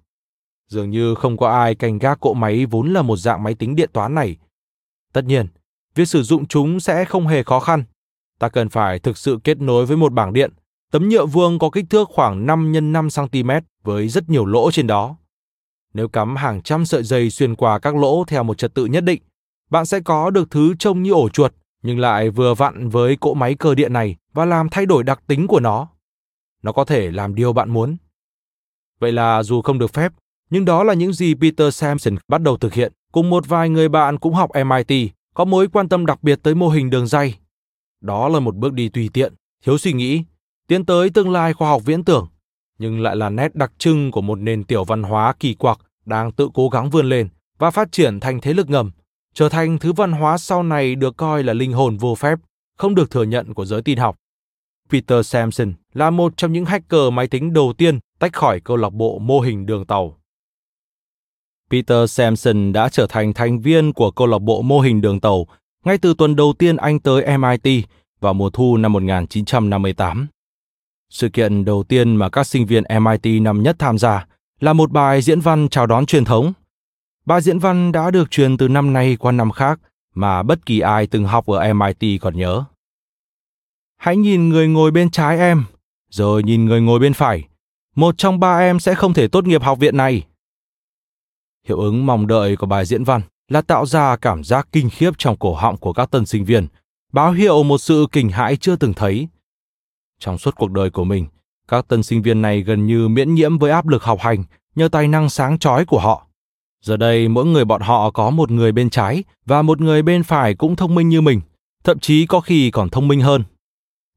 Dường 0.67 0.89
như 0.89 1.15
không 1.15 1.38
có 1.38 1.50
ai 1.50 1.76
canh 1.76 2.00
gác 2.00 2.19
cỗ 2.19 2.34
máy 2.34 2.65
vốn 2.65 2.93
là 2.93 3.02
một 3.02 3.17
dạng 3.17 3.43
máy 3.43 3.56
tính 3.56 3.76
điện 3.76 3.89
toán 3.93 4.15
này. 4.15 4.38
Tất 5.13 5.26
nhiên, 5.26 5.47
việc 5.95 6.06
sử 6.06 6.24
dụng 6.24 6.47
chúng 6.47 6.80
sẽ 6.80 7.06
không 7.06 7.28
hề 7.28 7.43
khó 7.43 7.60
khăn 7.60 7.84
ta 8.41 8.50
cần 8.50 8.69
phải 8.69 9.00
thực 9.00 9.17
sự 9.17 9.39
kết 9.43 9.62
nối 9.62 9.86
với 9.86 9.97
một 9.97 10.13
bảng 10.13 10.34
điện, 10.34 10.52
tấm 10.91 11.10
nhựa 11.10 11.26
vuông 11.26 11.60
có 11.60 11.69
kích 11.69 11.86
thước 11.89 12.10
khoảng 12.10 12.45
5 12.45 12.74
x 12.76 12.78
5 12.82 13.08
cm 13.15 13.50
với 13.84 14.08
rất 14.08 14.30
nhiều 14.30 14.45
lỗ 14.45 14.71
trên 14.71 14.88
đó. 14.88 15.15
Nếu 15.93 16.08
cắm 16.08 16.36
hàng 16.36 16.62
trăm 16.62 16.86
sợi 16.86 17.04
dây 17.04 17.30
xuyên 17.30 17.56
qua 17.56 17.80
các 17.80 17.95
lỗ 17.95 18.24
theo 18.28 18.43
một 18.43 18.58
trật 18.58 18.74
tự 18.74 18.86
nhất 18.86 19.04
định, 19.04 19.21
bạn 19.72 19.86
sẽ 19.86 20.00
có 20.00 20.30
được 20.30 20.52
thứ 20.52 20.74
trông 20.80 21.04
như 21.04 21.12
ổ 21.12 21.30
chuột 21.30 21.54
nhưng 21.84 22.00
lại 22.00 22.30
vừa 22.30 22.54
vặn 22.54 22.90
với 22.90 23.16
cỗ 23.16 23.34
máy 23.34 23.56
cơ 23.56 23.76
điện 23.76 23.94
này 23.94 24.16
và 24.34 24.46
làm 24.46 24.70
thay 24.70 24.86
đổi 24.86 25.04
đặc 25.04 25.24
tính 25.28 25.48
của 25.48 25.60
nó. 25.60 25.88
Nó 26.64 26.72
có 26.72 26.86
thể 26.86 27.12
làm 27.12 27.36
điều 27.36 27.54
bạn 27.54 27.70
muốn. 27.70 27.98
Vậy 29.00 29.12
là 29.12 29.44
dù 29.44 29.62
không 29.62 29.80
được 29.80 29.94
phép, 29.94 30.12
nhưng 30.50 30.66
đó 30.66 30.84
là 30.84 30.94
những 30.94 31.14
gì 31.14 31.34
Peter 31.36 31.76
Samson 31.76 32.16
bắt 32.28 32.42
đầu 32.42 32.58
thực 32.58 32.74
hiện 32.74 32.94
cùng 33.12 33.30
một 33.30 33.48
vài 33.48 33.70
người 33.70 33.90
bạn 33.90 34.20
cũng 34.20 34.34
học 34.34 34.50
MIT 34.66 35.12
có 35.34 35.46
mối 35.46 35.68
quan 35.68 35.90
tâm 35.90 36.06
đặc 36.06 36.24
biệt 36.24 36.40
tới 36.44 36.56
mô 36.56 36.70
hình 36.70 36.90
đường 36.90 37.08
dây 37.08 37.36
đó 38.02 38.30
là 38.30 38.40
một 38.40 38.56
bước 38.56 38.74
đi 38.74 38.90
tùy 38.90 39.10
tiện, 39.14 39.34
thiếu 39.66 39.78
suy 39.78 39.94
nghĩ, 39.94 40.24
tiến 40.68 40.86
tới 40.86 41.10
tương 41.10 41.32
lai 41.32 41.54
khoa 41.54 41.70
học 41.70 41.82
viễn 41.86 42.04
tưởng, 42.04 42.28
nhưng 42.80 43.00
lại 43.00 43.16
là 43.16 43.30
nét 43.30 43.56
đặc 43.56 43.72
trưng 43.78 44.12
của 44.12 44.22
một 44.22 44.36
nền 44.36 44.64
tiểu 44.64 44.84
văn 44.84 45.04
hóa 45.04 45.34
kỳ 45.40 45.54
quặc 45.54 45.80
đang 46.06 46.32
tự 46.32 46.50
cố 46.54 46.70
gắng 46.70 46.90
vươn 46.90 47.10
lên 47.10 47.30
và 47.58 47.72
phát 47.72 47.92
triển 47.92 48.20
thành 48.20 48.42
thế 48.42 48.54
lực 48.54 48.70
ngầm, 48.70 48.92
trở 49.34 49.50
thành 49.50 49.78
thứ 49.78 49.94
văn 49.94 50.12
hóa 50.12 50.38
sau 50.38 50.63
này 50.63 50.96
được 50.96 51.17
coi 51.17 51.44
là 51.44 51.54
linh 51.54 51.74
hồn 51.74 51.98
vô 51.98 52.15
phép, 52.15 52.39
không 52.78 52.96
được 52.96 53.12
thừa 53.12 53.24
nhận 53.24 53.54
của 53.54 53.65
giới 53.65 53.82
tin 53.82 53.98
học. 53.98 54.15
Peter 54.89 55.28
Sampson 55.28 55.74
là 55.94 56.10
một 56.10 56.38
trong 56.38 56.54
những 56.54 56.65
hacker 56.65 57.13
máy 57.13 57.28
tính 57.28 57.54
đầu 57.54 57.74
tiên 57.78 58.00
tách 58.20 58.34
khỏi 58.34 58.60
câu 58.60 58.78
lạc 58.78 58.94
bộ 58.94 59.20
mô 59.20 59.39
hình 59.39 59.65
đường 59.65 59.86
tàu. 59.86 60.17
Peter 61.72 62.12
Sampson 62.12 62.74
đã 62.74 62.89
trở 62.89 63.08
thành 63.08 63.34
thành 63.34 63.60
viên 63.60 63.94
của 63.94 64.12
câu 64.12 64.28
lạc 64.28 64.39
bộ 64.39 64.62
mô 64.62 64.80
hình 64.80 65.02
đường 65.02 65.20
tàu 65.20 65.48
ngay 65.86 65.98
từ 65.98 66.13
tuần 66.17 66.36
đầu 66.36 66.54
tiên 66.60 66.78
anh 66.78 67.00
tới 67.00 67.38
MIT 67.38 67.86
vào 68.20 68.34
mùa 68.34 68.50
thu 68.50 68.78
năm 68.78 68.94
1958. 68.94 70.28
Sự 71.10 71.30
kiện 71.30 71.65
đầu 71.65 71.84
tiên 71.84 72.15
mà 72.15 72.30
các 72.30 72.48
sinh 72.48 72.65
viên 72.65 72.84
MIT 73.02 73.41
năm 73.41 73.63
nhất 73.63 73.76
tham 73.80 73.98
gia 73.98 74.26
là 74.60 74.74
một 74.74 74.91
bài 74.91 75.22
diễn 75.22 75.39
văn 75.39 75.70
chào 75.70 75.88
đón 75.88 76.06
truyền 76.06 76.26
thống. 76.26 76.54
Bài 77.26 77.42
diễn 77.42 77.60
văn 77.60 77.92
đã 77.92 78.12
được 78.12 78.32
truyền 78.32 78.58
từ 78.58 78.68
năm 78.68 78.94
nay 78.94 79.18
qua 79.20 79.32
năm 79.32 79.52
khác 79.52 79.80
mà 80.14 80.44
bất 80.44 80.66
kỳ 80.66 80.80
ai 80.80 81.08
từng 81.08 81.26
học 81.26 81.46
ở 81.46 81.74
MIT 81.74 82.22
còn 82.22 82.38
nhớ. 82.38 82.64
Hãy 83.98 84.18
nhìn 84.18 84.50
người 84.50 84.68
ngồi 84.68 84.92
bên 84.92 85.10
trái 85.10 85.40
em, 85.40 85.64
rồi 86.10 86.44
nhìn 86.44 86.66
người 86.66 86.82
ngồi 86.82 87.00
bên 87.00 87.14
phải. 87.14 87.48
Một 87.96 88.18
trong 88.18 88.40
ba 88.40 88.58
em 88.58 88.80
sẽ 88.80 88.96
không 88.96 89.14
thể 89.14 89.28
tốt 89.28 89.46
nghiệp 89.46 89.62
học 89.62 89.80
viện 89.80 89.98
này. 89.98 90.26
Hiệu 91.68 91.80
ứng 91.80 92.06
mong 92.06 92.28
đợi 92.28 92.56
của 92.56 92.66
bài 92.66 92.86
diễn 92.86 93.04
văn 93.04 93.22
là 93.48 93.62
tạo 93.62 93.86
ra 93.86 94.16
cảm 94.16 94.44
giác 94.44 94.68
kinh 94.72 94.90
khiếp 94.90 95.12
trong 95.18 95.38
cổ 95.38 95.56
họng 95.56 95.78
của 95.78 95.94
các 95.94 96.12
tân 96.12 96.26
sinh 96.26 96.46
viên, 96.46 96.68
báo 97.14 97.32
hiệu 97.32 97.64
một 97.64 97.78
sự 97.78 98.08
kinh 98.12 98.30
hãi 98.30 98.58
chưa 98.58 98.76
từng 98.76 98.94
thấy. 98.94 99.28
Trong 100.20 100.38
suốt 100.38 100.56
cuộc 100.56 100.72
đời 100.72 100.90
của 100.90 101.04
mình, 101.04 101.28
các 101.68 101.88
tân 101.88 102.04
sinh 102.04 102.22
viên 102.22 102.42
này 102.42 102.62
gần 102.62 102.88
như 102.88 103.08
miễn 103.08 103.34
nhiễm 103.34 103.58
với 103.58 103.72
áp 103.72 103.88
lực 103.88 104.04
học 104.04 104.20
hành 104.20 104.44
nhờ 104.76 104.88
tài 104.88 105.08
năng 105.08 105.30
sáng 105.30 105.60
chói 105.60 105.86
của 105.86 106.00
họ. 106.00 106.28
Giờ 106.86 106.98
đây 106.98 107.28
mỗi 107.28 107.46
người 107.46 107.65
bọn 107.65 107.82
họ 107.82 108.12
có 108.12 108.30
một 108.30 108.52
người 108.52 108.72
bên 108.72 108.89
trái 108.89 109.24
và 109.46 109.62
một 109.62 109.82
người 109.82 110.02
bên 110.02 110.24
phải 110.24 110.56
cũng 110.56 110.76
thông 110.76 110.96
minh 110.96 111.10
như 111.10 111.22
mình, 111.22 111.41
thậm 111.84 112.00
chí 112.00 112.26
có 112.26 112.39
khi 112.39 112.72
còn 112.72 112.89
thông 112.89 113.08
minh 113.08 113.22
hơn. 113.22 113.44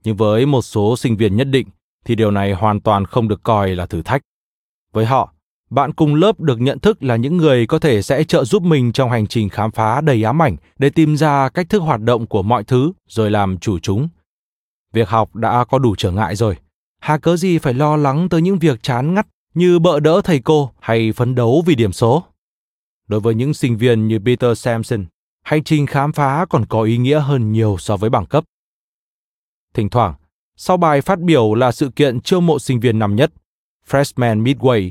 Nhưng 0.04 0.16
với 0.16 0.46
một 0.46 0.62
số 0.62 0.96
sinh 0.96 1.16
viên 1.16 1.36
nhất 1.36 1.44
định 1.44 1.66
thì 2.04 2.14
điều 2.14 2.30
này 2.30 2.52
hoàn 2.52 2.80
toàn 2.80 3.04
không 3.04 3.28
được 3.28 3.42
coi 3.42 3.74
là 3.74 3.86
thử 3.86 4.02
thách. 4.02 4.22
Với 4.92 5.06
họ, 5.06 5.32
bạn 5.70 5.92
cùng 5.92 6.14
lớp 6.14 6.40
được 6.40 6.60
nhận 6.60 6.78
thức 6.78 7.02
là 7.02 7.16
những 7.16 7.36
người 7.36 7.66
có 7.66 7.78
thể 7.78 8.02
sẽ 8.02 8.24
trợ 8.24 8.44
giúp 8.44 8.62
mình 8.62 8.92
trong 8.92 9.10
hành 9.10 9.26
trình 9.26 9.48
khám 9.48 9.70
phá 9.70 10.00
đầy 10.00 10.22
ám 10.22 10.42
ảnh 10.42 10.56
để 10.78 10.90
tìm 10.90 11.16
ra 11.16 11.48
cách 11.48 11.68
thức 11.68 11.78
hoạt 11.78 12.00
động 12.00 12.26
của 12.26 12.42
mọi 12.42 12.64
thứ 12.64 12.92
rồi 13.08 13.30
làm 13.30 13.58
chủ 13.58 13.78
chúng. 13.78 14.08
Việc 14.92 15.08
học 15.08 15.36
đã 15.36 15.64
có 15.64 15.78
đủ 15.78 15.94
trở 15.98 16.10
ngại 16.10 16.36
rồi. 16.36 16.56
Hà 17.00 17.18
cớ 17.18 17.36
gì 17.36 17.58
phải 17.58 17.74
lo 17.74 17.96
lắng 17.96 18.28
tới 18.28 18.42
những 18.42 18.58
việc 18.58 18.82
chán 18.82 19.14
ngắt 19.14 19.26
như 19.54 19.78
bợ 19.78 20.00
đỡ 20.00 20.20
thầy 20.24 20.40
cô 20.40 20.70
hay 20.80 21.12
phấn 21.12 21.34
đấu 21.34 21.62
vì 21.66 21.74
điểm 21.74 21.92
số. 21.92 22.24
Đối 23.08 23.20
với 23.20 23.34
những 23.34 23.54
sinh 23.54 23.76
viên 23.76 24.08
như 24.08 24.18
Peter 24.18 24.58
Sampson, 24.58 25.04
hành 25.42 25.64
trình 25.64 25.86
khám 25.86 26.12
phá 26.12 26.46
còn 26.50 26.66
có 26.66 26.82
ý 26.82 26.96
nghĩa 26.96 27.20
hơn 27.20 27.52
nhiều 27.52 27.76
so 27.78 27.96
với 27.96 28.10
bằng 28.10 28.26
cấp. 28.26 28.44
Thỉnh 29.74 29.88
thoảng, 29.88 30.14
sau 30.56 30.76
bài 30.76 31.00
phát 31.00 31.20
biểu 31.20 31.54
là 31.54 31.72
sự 31.72 31.90
kiện 31.96 32.20
chiêu 32.20 32.40
mộ 32.40 32.58
sinh 32.58 32.80
viên 32.80 32.98
năm 32.98 33.16
nhất, 33.16 33.32
Freshman 33.88 34.42
Midway. 34.42 34.90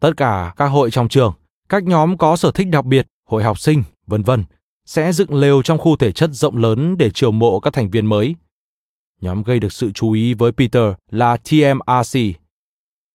Tất 0.00 0.10
cả 0.16 0.54
các 0.56 0.66
hội 0.66 0.90
trong 0.90 1.08
trường, 1.08 1.32
các 1.68 1.84
nhóm 1.84 2.18
có 2.18 2.36
sở 2.36 2.50
thích 2.52 2.68
đặc 2.70 2.84
biệt, 2.84 3.06
hội 3.28 3.44
học 3.44 3.58
sinh, 3.58 3.82
vân 4.06 4.22
vân, 4.22 4.44
sẽ 4.86 5.12
dựng 5.12 5.34
lều 5.34 5.62
trong 5.62 5.78
khu 5.78 5.96
thể 5.96 6.12
chất 6.12 6.30
rộng 6.32 6.56
lớn 6.56 6.96
để 6.98 7.10
chiêu 7.10 7.30
mộ 7.30 7.60
các 7.60 7.72
thành 7.72 7.90
viên 7.90 8.06
mới. 8.06 8.34
Nhóm 9.20 9.42
gây 9.42 9.60
được 9.60 9.72
sự 9.72 9.92
chú 9.92 10.12
ý 10.12 10.34
với 10.34 10.52
Peter 10.52 10.92
là 11.10 11.36
TMRC. 11.36 12.18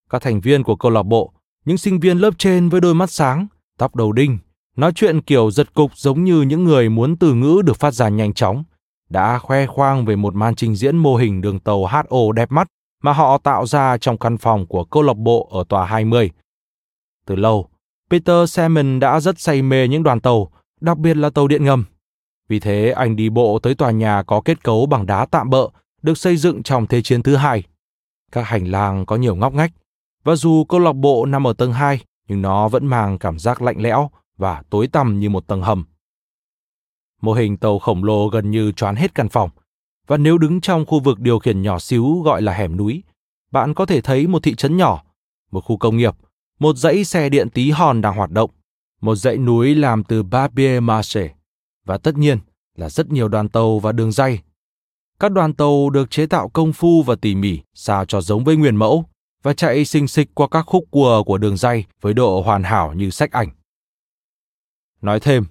Các 0.10 0.22
thành 0.22 0.42
viên 0.42 0.64
của 0.64 0.76
câu 0.76 0.92
lạc 0.92 1.04
bộ, 1.04 1.34
những 1.66 1.78
sinh 1.78 2.00
viên 2.00 2.18
lớp 2.18 2.32
trên 2.38 2.70
với 2.70 2.82
đôi 2.82 2.96
mắt 2.96 3.12
sáng, 3.12 3.48
tóc 3.78 3.96
đầu 3.96 4.12
đinh, 4.12 4.38
nói 4.76 4.92
chuyện 4.96 5.22
kiểu 5.22 5.52
giật 5.52 5.74
cục 5.74 5.98
giống 5.98 6.24
như 6.24 6.42
những 6.42 6.64
người 6.64 6.90
muốn 6.90 7.18
từ 7.18 7.34
ngữ 7.34 7.62
được 7.66 7.78
phát 7.78 7.92
ra 7.92 8.10
nhanh 8.10 8.34
chóng, 8.34 8.64
đã 9.10 9.40
khoe 9.40 9.66
khoang 9.66 10.06
về 10.06 10.16
một 10.16 10.36
màn 10.36 10.56
trình 10.56 10.76
diễn 10.76 10.98
mô 10.98 11.16
hình 11.16 11.42
đường 11.42 11.60
tàu 11.60 11.86
HO 11.86 12.32
đẹp 12.36 12.52
mắt 12.52 12.68
mà 13.04 13.14
họ 13.14 13.38
tạo 13.38 13.66
ra 13.66 13.98
trong 13.98 14.18
căn 14.18 14.38
phòng 14.38 14.68
của 14.68 14.84
câu 14.84 15.04
lạc 15.04 15.18
bộ 15.18 15.50
ở 15.52 15.64
tòa 15.70 15.86
20. 15.86 16.32
Từ 17.26 17.36
lâu, 17.36 17.70
Peter 18.10 18.50
Salmon 18.52 19.00
đã 19.00 19.20
rất 19.20 19.40
say 19.40 19.62
mê 19.62 19.88
những 19.88 20.04
đoàn 20.04 20.20
tàu, 20.20 20.52
đặc 20.82 20.98
biệt 20.98 21.18
là 21.18 21.30
tàu 21.30 21.48
điện 21.48 21.66
ngầm. 21.66 21.86
Vì 22.48 22.60
thế 22.60 22.92
anh 22.92 23.16
đi 23.16 23.30
bộ 23.30 23.60
tới 23.60 23.76
tòa 23.76 23.92
nhà 23.92 24.24
có 24.24 24.42
kết 24.42 24.64
cấu 24.64 24.86
bằng 24.86 25.06
đá 25.06 25.26
tạm 25.26 25.50
bợ, 25.50 25.70
được 26.02 26.18
xây 26.18 26.38
dựng 26.38 26.64
trong 26.64 26.88
Thế 26.88 27.02
chiến 27.02 27.24
thứ 27.24 27.36
hai. 27.36 27.64
Các 28.32 28.42
hành 28.42 28.66
lang 28.72 29.06
có 29.06 29.16
nhiều 29.16 29.36
ngóc 29.36 29.54
ngách, 29.54 29.72
và 30.24 30.36
dù 30.36 30.66
câu 30.70 30.80
lạc 30.80 30.94
bộ 30.94 31.26
nằm 31.26 31.48
ở 31.48 31.54
tầng 31.54 31.74
2, 31.74 32.00
nhưng 32.28 32.42
nó 32.42 32.68
vẫn 32.68 32.88
mang 32.88 33.18
cảm 33.18 33.40
giác 33.40 33.62
lạnh 33.62 33.82
lẽo 33.82 34.10
và 34.38 34.64
tối 34.70 34.88
tăm 34.88 35.20
như 35.20 35.30
một 35.30 35.48
tầng 35.48 35.62
hầm. 35.62 35.86
Mô 37.22 37.34
hình 37.34 37.58
tàu 37.58 37.80
khổng 37.80 38.04
lồ 38.04 38.28
gần 38.28 38.52
như 38.52 38.72
choán 38.72 38.96
hết 38.96 39.16
căn 39.16 39.30
phòng, 39.30 39.50
và 40.08 40.18
nếu 40.18 40.38
đứng 40.38 40.62
trong 40.62 40.86
khu 40.86 41.00
vực 41.00 41.20
điều 41.20 41.40
khiển 41.40 41.62
nhỏ 41.62 41.80
xíu 41.80 42.22
gọi 42.22 42.42
là 42.42 42.54
hẻm 42.54 42.78
núi, 42.78 43.04
bạn 43.52 43.74
có 43.74 43.86
thể 43.86 44.02
thấy 44.02 44.28
một 44.28 44.44
thị 44.44 44.56
trấn 44.56 44.78
nhỏ, 44.78 45.04
một 45.52 45.62
khu 45.62 45.78
công 45.78 45.98
nghiệp, 45.98 46.16
một 46.60 46.78
dãy 46.78 47.04
xe 47.04 47.30
điện 47.30 47.50
tí 47.50 47.72
hon 47.72 48.02
đang 48.02 48.16
hoạt 48.16 48.32
động, 48.32 48.50
một 49.02 49.16
dãy 49.16 49.38
núi 49.38 49.76
làm 49.76 50.04
từ 50.04 50.24
papier 50.32 50.84
mache, 50.84 51.36
và 51.86 51.98
tất 51.98 52.18
nhiên 52.18 52.40
là 52.76 52.90
rất 52.90 53.12
nhiều 53.12 53.28
đoàn 53.28 53.50
tàu 53.50 53.80
và 53.80 53.92
đường 53.92 54.12
dây. 54.12 54.40
Các 55.20 55.32
đoàn 55.32 55.54
tàu 55.54 55.90
được 55.90 56.12
chế 56.12 56.26
tạo 56.26 56.50
công 56.50 56.74
phu 56.74 57.04
và 57.04 57.16
tỉ 57.16 57.36
mỉ 57.36 57.60
sao 57.74 58.06
cho 58.06 58.22
giống 58.22 58.44
với 58.44 58.56
nguyên 58.56 58.76
mẫu 58.76 59.06
và 59.46 59.54
chạy 59.54 59.86
xinh 59.86 60.08
xịch 60.08 60.30
qua 60.34 60.48
các 60.52 60.62
khúc 60.62 60.84
cua 60.92 61.24
của 61.24 61.38
đường 61.38 61.58
dây 61.58 61.86
với 62.02 62.14
độ 62.14 62.42
hoàn 62.42 62.64
hảo 62.64 62.94
như 62.94 63.10
sách 63.10 63.32
ảnh. 63.32 63.50
Nói 65.02 65.20
thêm, 65.20 65.46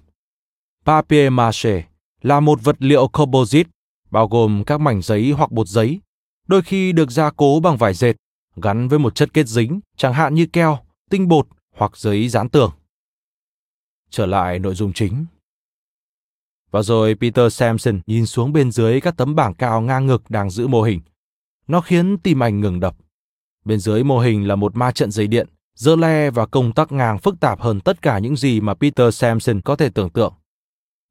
papier-mâché 0.85 1.81
là 2.21 2.39
một 2.39 2.59
vật 2.63 2.75
liệu 2.79 3.07
composite 3.07 3.69
bao 4.11 4.27
gồm 4.27 4.63
các 4.67 4.81
mảnh 4.81 5.01
giấy 5.01 5.31
hoặc 5.31 5.51
bột 5.51 5.67
giấy, 5.67 6.01
đôi 6.47 6.61
khi 6.61 6.91
được 6.91 7.11
gia 7.11 7.31
cố 7.31 7.59
bằng 7.59 7.77
vải 7.77 7.93
dệt, 7.93 8.13
gắn 8.55 8.87
với 8.87 8.99
một 8.99 9.15
chất 9.15 9.33
kết 9.33 9.47
dính, 9.47 9.79
chẳng 9.97 10.13
hạn 10.13 10.35
như 10.35 10.45
keo, 10.45 10.79
tinh 11.09 11.27
bột 11.27 11.47
hoặc 11.75 11.97
giấy 11.97 12.29
dán 12.29 12.49
tường. 12.49 12.71
Trở 14.09 14.25
lại 14.25 14.59
nội 14.59 14.75
dung 14.75 14.93
chính. 14.93 15.25
Và 16.71 16.81
rồi 16.81 17.15
Peter 17.15 17.53
Sampson 17.53 18.01
nhìn 18.07 18.25
xuống 18.25 18.53
bên 18.53 18.71
dưới 18.71 19.01
các 19.01 19.17
tấm 19.17 19.35
bảng 19.35 19.53
cao 19.53 19.81
ngang 19.81 20.05
ngực 20.05 20.29
đang 20.29 20.49
giữ 20.49 20.67
mô 20.67 20.81
hình. 20.81 21.01
Nó 21.67 21.81
khiến 21.81 22.17
tim 22.17 22.43
anh 22.43 22.59
ngừng 22.59 22.79
đập. 22.79 22.95
Bên 23.65 23.79
dưới 23.79 24.03
mô 24.03 24.19
hình 24.19 24.47
là 24.47 24.55
một 24.55 24.75
ma 24.75 24.91
trận 24.91 25.11
dây 25.11 25.27
điện, 25.27 25.47
dơ 25.75 25.95
le 25.95 26.29
và 26.29 26.45
công 26.45 26.73
tắc 26.73 26.91
ngang 26.91 27.19
phức 27.19 27.39
tạp 27.39 27.61
hơn 27.61 27.79
tất 27.79 28.01
cả 28.01 28.19
những 28.19 28.35
gì 28.35 28.61
mà 28.61 28.73
Peter 28.73 29.15
Samson 29.15 29.61
có 29.61 29.75
thể 29.75 29.89
tưởng 29.89 30.09
tượng. 30.09 30.33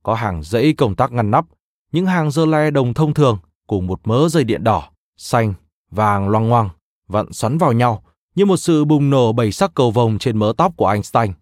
Có 0.03 0.15
hàng 0.15 0.43
dãy 0.43 0.73
công 0.73 0.97
tắc 0.97 1.13
ngăn 1.13 1.31
nắp, 1.31 1.45
những 1.93 2.07
hàng 2.07 2.31
dơ 2.31 2.47
le 2.47 2.71
đồng 2.71 2.95
thông 2.95 3.15
thường 3.15 3.39
cùng 3.67 3.87
một 3.87 4.01
mớ 4.05 4.29
dây 4.29 4.45
điện 4.45 4.65
đỏ, 4.65 4.91
xanh, 5.17 5.55
vàng 5.91 6.29
loang 6.29 6.49
ngoang, 6.49 6.69
vặn 7.09 7.33
xoắn 7.33 7.59
vào 7.59 7.73
nhau 7.73 8.05
như 8.35 8.45
một 8.45 8.57
sự 8.57 8.85
bùng 8.85 9.11
nổ 9.11 9.33
bảy 9.33 9.53
sắc 9.53 9.75
cầu 9.75 9.91
vồng 9.91 10.19
trên 10.19 10.39
mớ 10.39 10.53
tóc 10.57 10.73
của 10.77 10.89
Einstein. 10.89 11.33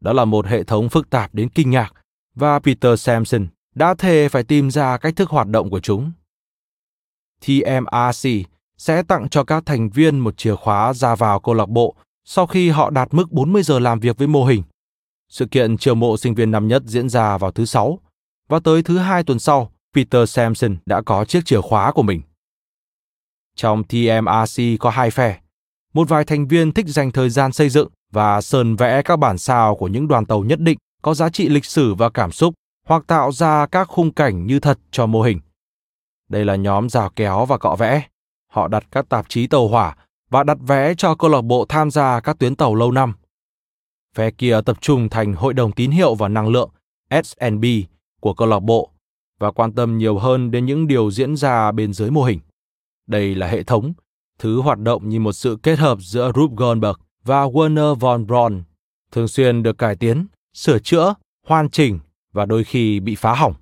Đó 0.00 0.12
là 0.12 0.24
một 0.24 0.46
hệ 0.46 0.64
thống 0.64 0.88
phức 0.88 1.10
tạp 1.10 1.34
đến 1.34 1.48
kinh 1.48 1.70
ngạc, 1.70 1.92
và 2.34 2.58
Peter 2.58 3.00
Samson 3.00 3.46
đã 3.74 3.94
thề 3.94 4.28
phải 4.28 4.42
tìm 4.42 4.70
ra 4.70 4.96
cách 4.98 5.16
thức 5.16 5.30
hoạt 5.30 5.48
động 5.48 5.70
của 5.70 5.80
chúng. 5.80 6.12
TMRC 7.46 8.49
sẽ 8.80 9.02
tặng 9.02 9.28
cho 9.28 9.44
các 9.44 9.66
thành 9.66 9.90
viên 9.90 10.18
một 10.18 10.36
chìa 10.36 10.54
khóa 10.54 10.92
ra 10.92 11.14
vào 11.14 11.40
câu 11.40 11.54
lạc 11.54 11.68
bộ 11.68 11.94
sau 12.24 12.46
khi 12.46 12.70
họ 12.70 12.90
đạt 12.90 13.14
mức 13.14 13.32
40 13.32 13.62
giờ 13.62 13.78
làm 13.78 14.00
việc 14.00 14.18
với 14.18 14.28
mô 14.28 14.44
hình. 14.44 14.62
Sự 15.28 15.46
kiện 15.46 15.78
chiều 15.78 15.94
mộ 15.94 16.16
sinh 16.16 16.34
viên 16.34 16.50
năm 16.50 16.68
nhất 16.68 16.82
diễn 16.86 17.08
ra 17.08 17.38
vào 17.38 17.50
thứ 17.50 17.64
Sáu, 17.64 17.98
và 18.48 18.60
tới 18.60 18.82
thứ 18.82 18.98
hai 18.98 19.22
tuần 19.22 19.38
sau, 19.38 19.70
Peter 19.94 20.30
Sampson 20.30 20.76
đã 20.86 21.02
có 21.02 21.24
chiếc 21.24 21.44
chìa 21.44 21.60
khóa 21.60 21.92
của 21.92 22.02
mình. 22.02 22.22
Trong 23.56 23.84
TMRC 23.84 24.62
có 24.80 24.90
hai 24.90 25.10
phe. 25.10 25.40
Một 25.94 26.08
vài 26.08 26.24
thành 26.24 26.48
viên 26.48 26.72
thích 26.72 26.86
dành 26.88 27.12
thời 27.12 27.30
gian 27.30 27.52
xây 27.52 27.68
dựng 27.68 27.88
và 28.12 28.40
sơn 28.40 28.76
vẽ 28.76 29.02
các 29.02 29.16
bản 29.16 29.38
sao 29.38 29.76
của 29.76 29.88
những 29.88 30.08
đoàn 30.08 30.26
tàu 30.26 30.44
nhất 30.44 30.60
định 30.60 30.78
có 31.02 31.14
giá 31.14 31.28
trị 31.28 31.48
lịch 31.48 31.64
sử 31.64 31.94
và 31.94 32.10
cảm 32.10 32.32
xúc 32.32 32.54
hoặc 32.86 33.04
tạo 33.06 33.32
ra 33.32 33.66
các 33.66 33.88
khung 33.88 34.14
cảnh 34.14 34.46
như 34.46 34.60
thật 34.60 34.78
cho 34.90 35.06
mô 35.06 35.22
hình. 35.22 35.40
Đây 36.28 36.44
là 36.44 36.56
nhóm 36.56 36.88
rào 36.88 37.10
kéo 37.16 37.44
và 37.46 37.58
cọ 37.58 37.76
vẽ. 37.76 38.09
Họ 38.50 38.68
đặt 38.68 38.84
các 38.90 39.08
tạp 39.08 39.28
chí 39.28 39.46
tàu 39.46 39.68
hỏa 39.68 39.96
và 40.30 40.44
đặt 40.44 40.58
vé 40.60 40.94
cho 40.94 41.14
câu 41.14 41.30
lạc 41.30 41.42
bộ 41.42 41.66
tham 41.68 41.90
gia 41.90 42.20
các 42.20 42.38
tuyến 42.38 42.56
tàu 42.56 42.74
lâu 42.74 42.92
năm. 42.92 43.12
Phe 44.16 44.30
kia 44.30 44.60
tập 44.66 44.76
trung 44.80 45.08
thành 45.08 45.34
hội 45.34 45.54
đồng 45.54 45.72
tín 45.72 45.90
hiệu 45.90 46.14
và 46.14 46.28
năng 46.28 46.48
lượng 46.48 46.70
S&B 47.24 47.64
của 48.20 48.34
câu 48.34 48.48
lạc 48.48 48.60
bộ 48.60 48.90
và 49.40 49.50
quan 49.50 49.72
tâm 49.72 49.98
nhiều 49.98 50.18
hơn 50.18 50.50
đến 50.50 50.66
những 50.66 50.86
điều 50.86 51.10
diễn 51.10 51.36
ra 51.36 51.72
bên 51.72 51.92
dưới 51.92 52.10
mô 52.10 52.22
hình. 52.22 52.40
Đây 53.06 53.34
là 53.34 53.46
hệ 53.46 53.62
thống, 53.62 53.92
thứ 54.38 54.60
hoạt 54.60 54.78
động 54.78 55.08
như 55.08 55.20
một 55.20 55.32
sự 55.32 55.58
kết 55.62 55.78
hợp 55.78 55.98
giữa 56.00 56.32
Rube 56.34 56.54
Goldberg 56.56 56.96
và 57.24 57.46
Werner 57.46 57.94
von 57.94 58.26
Braun, 58.26 58.62
thường 59.12 59.28
xuyên 59.28 59.62
được 59.62 59.78
cải 59.78 59.96
tiến, 59.96 60.26
sửa 60.54 60.78
chữa, 60.78 61.14
hoàn 61.46 61.70
chỉnh 61.70 61.98
và 62.32 62.46
đôi 62.46 62.64
khi 62.64 63.00
bị 63.00 63.14
phá 63.14 63.34
hỏng. 63.34 63.54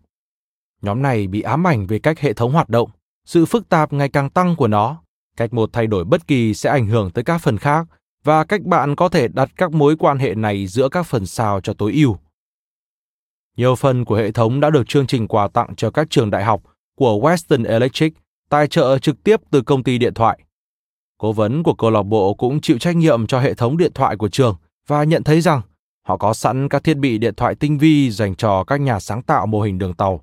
Nhóm 0.82 1.02
này 1.02 1.26
bị 1.26 1.40
ám 1.40 1.66
ảnh 1.66 1.86
về 1.86 1.98
cách 1.98 2.20
hệ 2.20 2.32
thống 2.32 2.52
hoạt 2.52 2.68
động, 2.68 2.90
sự 3.28 3.46
phức 3.46 3.68
tạp 3.68 3.92
ngày 3.92 4.08
càng 4.08 4.30
tăng 4.30 4.56
của 4.56 4.68
nó, 4.68 5.02
cách 5.36 5.52
một 5.52 5.70
thay 5.72 5.86
đổi 5.86 6.04
bất 6.04 6.26
kỳ 6.26 6.54
sẽ 6.54 6.70
ảnh 6.70 6.86
hưởng 6.86 7.10
tới 7.10 7.24
các 7.24 7.38
phần 7.38 7.58
khác 7.58 7.86
và 8.24 8.44
cách 8.44 8.62
bạn 8.62 8.96
có 8.96 9.08
thể 9.08 9.28
đặt 9.28 9.50
các 9.56 9.72
mối 9.72 9.96
quan 9.96 10.18
hệ 10.18 10.34
này 10.34 10.66
giữa 10.66 10.88
các 10.88 11.02
phần 11.02 11.26
sao 11.26 11.60
cho 11.60 11.72
tối 11.72 11.92
ưu. 11.92 12.16
Nhiều 13.56 13.74
phần 13.74 14.04
của 14.04 14.16
hệ 14.16 14.32
thống 14.32 14.60
đã 14.60 14.70
được 14.70 14.88
chương 14.88 15.06
trình 15.06 15.28
quà 15.28 15.48
tặng 15.48 15.74
cho 15.76 15.90
các 15.90 16.10
trường 16.10 16.30
đại 16.30 16.44
học 16.44 16.62
của 16.96 17.20
Western 17.20 17.68
Electric 17.68 18.14
tài 18.48 18.66
trợ 18.66 18.98
trực 18.98 19.24
tiếp 19.24 19.40
từ 19.50 19.62
công 19.62 19.82
ty 19.82 19.98
điện 19.98 20.14
thoại. 20.14 20.38
Cố 21.18 21.32
vấn 21.32 21.62
của 21.62 21.74
câu 21.74 21.90
lạc 21.90 22.02
bộ 22.02 22.34
cũng 22.34 22.60
chịu 22.60 22.78
trách 22.78 22.96
nhiệm 22.96 23.26
cho 23.26 23.40
hệ 23.40 23.54
thống 23.54 23.76
điện 23.76 23.92
thoại 23.94 24.16
của 24.16 24.28
trường 24.28 24.56
và 24.86 25.04
nhận 25.04 25.24
thấy 25.24 25.40
rằng 25.40 25.60
họ 26.06 26.16
có 26.16 26.34
sẵn 26.34 26.68
các 26.68 26.84
thiết 26.84 26.96
bị 26.96 27.18
điện 27.18 27.34
thoại 27.34 27.54
tinh 27.54 27.78
vi 27.78 28.10
dành 28.10 28.34
cho 28.34 28.64
các 28.64 28.80
nhà 28.80 29.00
sáng 29.00 29.22
tạo 29.22 29.46
mô 29.46 29.60
hình 29.60 29.78
đường 29.78 29.94
tàu. 29.94 30.20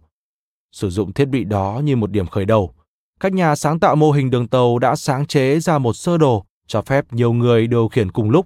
Sử 0.72 0.90
dụng 0.90 1.14
thiết 1.14 1.26
bị 1.26 1.44
đó 1.44 1.82
như 1.84 1.96
một 1.96 2.12
điểm 2.12 2.28
khởi 2.28 2.46
đầu, 2.46 2.75
các 3.20 3.34
nhà 3.34 3.56
sáng 3.56 3.80
tạo 3.80 3.96
mô 3.96 4.12
hình 4.12 4.30
đường 4.30 4.48
tàu 4.48 4.80
đã 4.80 4.96
sáng 4.96 5.26
chế 5.26 5.60
ra 5.60 5.78
một 5.78 5.94
sơ 5.94 6.18
đồ 6.18 6.46
cho 6.68 6.82
phép 6.82 7.14
nhiều 7.14 7.34
người 7.34 7.68
điều 7.68 7.88
khiển 7.88 8.12
cùng 8.12 8.30
lúc, 8.30 8.46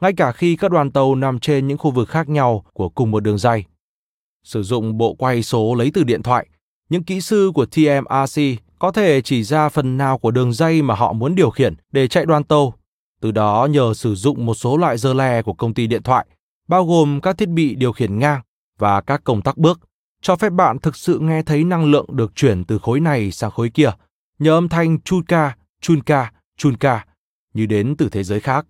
ngay 0.00 0.12
cả 0.16 0.32
khi 0.32 0.56
các 0.56 0.70
đoàn 0.70 0.90
tàu 0.90 1.14
nằm 1.14 1.38
trên 1.38 1.66
những 1.66 1.78
khu 1.78 1.90
vực 1.90 2.08
khác 2.08 2.28
nhau 2.28 2.64
của 2.72 2.88
cùng 2.88 3.10
một 3.10 3.20
đường 3.20 3.38
dây. 3.38 3.64
Sử 4.44 4.62
dụng 4.62 4.98
bộ 4.98 5.14
quay 5.14 5.42
số 5.42 5.74
lấy 5.74 5.90
từ 5.94 6.04
điện 6.04 6.22
thoại, 6.22 6.46
những 6.88 7.04
kỹ 7.04 7.20
sư 7.20 7.52
của 7.54 7.66
TMRC 7.66 8.42
có 8.78 8.90
thể 8.90 9.22
chỉ 9.22 9.42
ra 9.42 9.68
phần 9.68 9.96
nào 9.96 10.18
của 10.18 10.30
đường 10.30 10.52
dây 10.52 10.82
mà 10.82 10.94
họ 10.94 11.12
muốn 11.12 11.34
điều 11.34 11.50
khiển 11.50 11.74
để 11.92 12.08
chạy 12.08 12.26
đoàn 12.26 12.44
tàu. 12.44 12.74
Từ 13.20 13.30
đó 13.30 13.68
nhờ 13.70 13.94
sử 13.94 14.14
dụng 14.14 14.46
một 14.46 14.54
số 14.54 14.76
loại 14.76 14.98
dơ 14.98 15.14
le 15.14 15.42
của 15.42 15.52
công 15.54 15.74
ty 15.74 15.86
điện 15.86 16.02
thoại, 16.02 16.26
bao 16.68 16.84
gồm 16.86 17.20
các 17.20 17.38
thiết 17.38 17.48
bị 17.48 17.74
điều 17.74 17.92
khiển 17.92 18.18
ngang 18.18 18.40
và 18.78 19.00
các 19.00 19.24
công 19.24 19.42
tắc 19.42 19.56
bước, 19.58 19.80
cho 20.22 20.36
phép 20.36 20.50
bạn 20.50 20.78
thực 20.78 20.96
sự 20.96 21.18
nghe 21.18 21.42
thấy 21.42 21.64
năng 21.64 21.84
lượng 21.84 22.06
được 22.12 22.32
chuyển 22.34 22.64
từ 22.64 22.78
khối 22.78 23.00
này 23.00 23.30
sang 23.30 23.50
khối 23.50 23.70
kia, 23.70 23.90
nhờ 24.38 24.56
âm 24.56 24.68
thanh 24.68 25.00
chunka, 25.00 25.56
chunka, 25.80 26.32
chunka, 26.56 27.04
như 27.54 27.66
đến 27.66 27.94
từ 27.98 28.08
thế 28.08 28.24
giới 28.24 28.40
khác. 28.40 28.66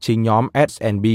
Chính 0.00 0.22
nhóm 0.22 0.48
S&B 0.68 1.06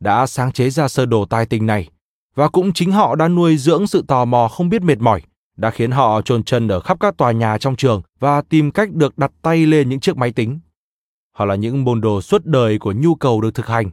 đã 0.00 0.26
sáng 0.26 0.52
chế 0.52 0.70
ra 0.70 0.88
sơ 0.88 1.06
đồ 1.06 1.24
tai 1.24 1.46
tinh 1.46 1.66
này, 1.66 1.88
và 2.34 2.48
cũng 2.48 2.72
chính 2.72 2.92
họ 2.92 3.14
đã 3.14 3.28
nuôi 3.28 3.56
dưỡng 3.56 3.86
sự 3.86 4.04
tò 4.08 4.24
mò 4.24 4.48
không 4.48 4.68
biết 4.68 4.82
mệt 4.82 4.98
mỏi, 4.98 5.22
đã 5.56 5.70
khiến 5.70 5.90
họ 5.90 6.22
trồn 6.22 6.44
chân 6.44 6.68
ở 6.68 6.80
khắp 6.80 7.00
các 7.00 7.16
tòa 7.16 7.32
nhà 7.32 7.58
trong 7.58 7.76
trường 7.76 8.02
và 8.18 8.42
tìm 8.42 8.70
cách 8.70 8.92
được 8.92 9.18
đặt 9.18 9.32
tay 9.42 9.66
lên 9.66 9.88
những 9.88 10.00
chiếc 10.00 10.16
máy 10.16 10.32
tính. 10.32 10.60
Họ 11.32 11.44
là 11.44 11.54
những 11.54 11.84
môn 11.84 12.00
đồ 12.00 12.20
suốt 12.20 12.44
đời 12.44 12.78
của 12.78 12.92
nhu 12.92 13.14
cầu 13.14 13.40
được 13.40 13.54
thực 13.54 13.66
hành. 13.66 13.90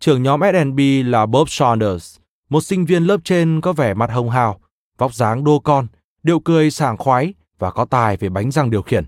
Trưởng 0.00 0.22
nhóm 0.22 0.40
S&B 0.40 0.80
là 1.04 1.26
Bob 1.26 1.48
Saunders, 1.48 2.16
một 2.48 2.60
sinh 2.60 2.84
viên 2.84 3.04
lớp 3.04 3.20
trên 3.24 3.60
có 3.60 3.72
vẻ 3.72 3.94
mặt 3.94 4.10
hồng 4.10 4.30
hào, 4.30 4.60
vóc 4.98 5.14
dáng 5.14 5.44
đô 5.44 5.58
con, 5.58 5.86
điệu 6.22 6.40
cười 6.40 6.70
sảng 6.70 6.96
khoái 6.96 7.34
và 7.58 7.70
có 7.70 7.84
tài 7.84 8.16
về 8.16 8.28
bánh 8.28 8.50
răng 8.50 8.70
điều 8.70 8.82
khiển. 8.82 9.04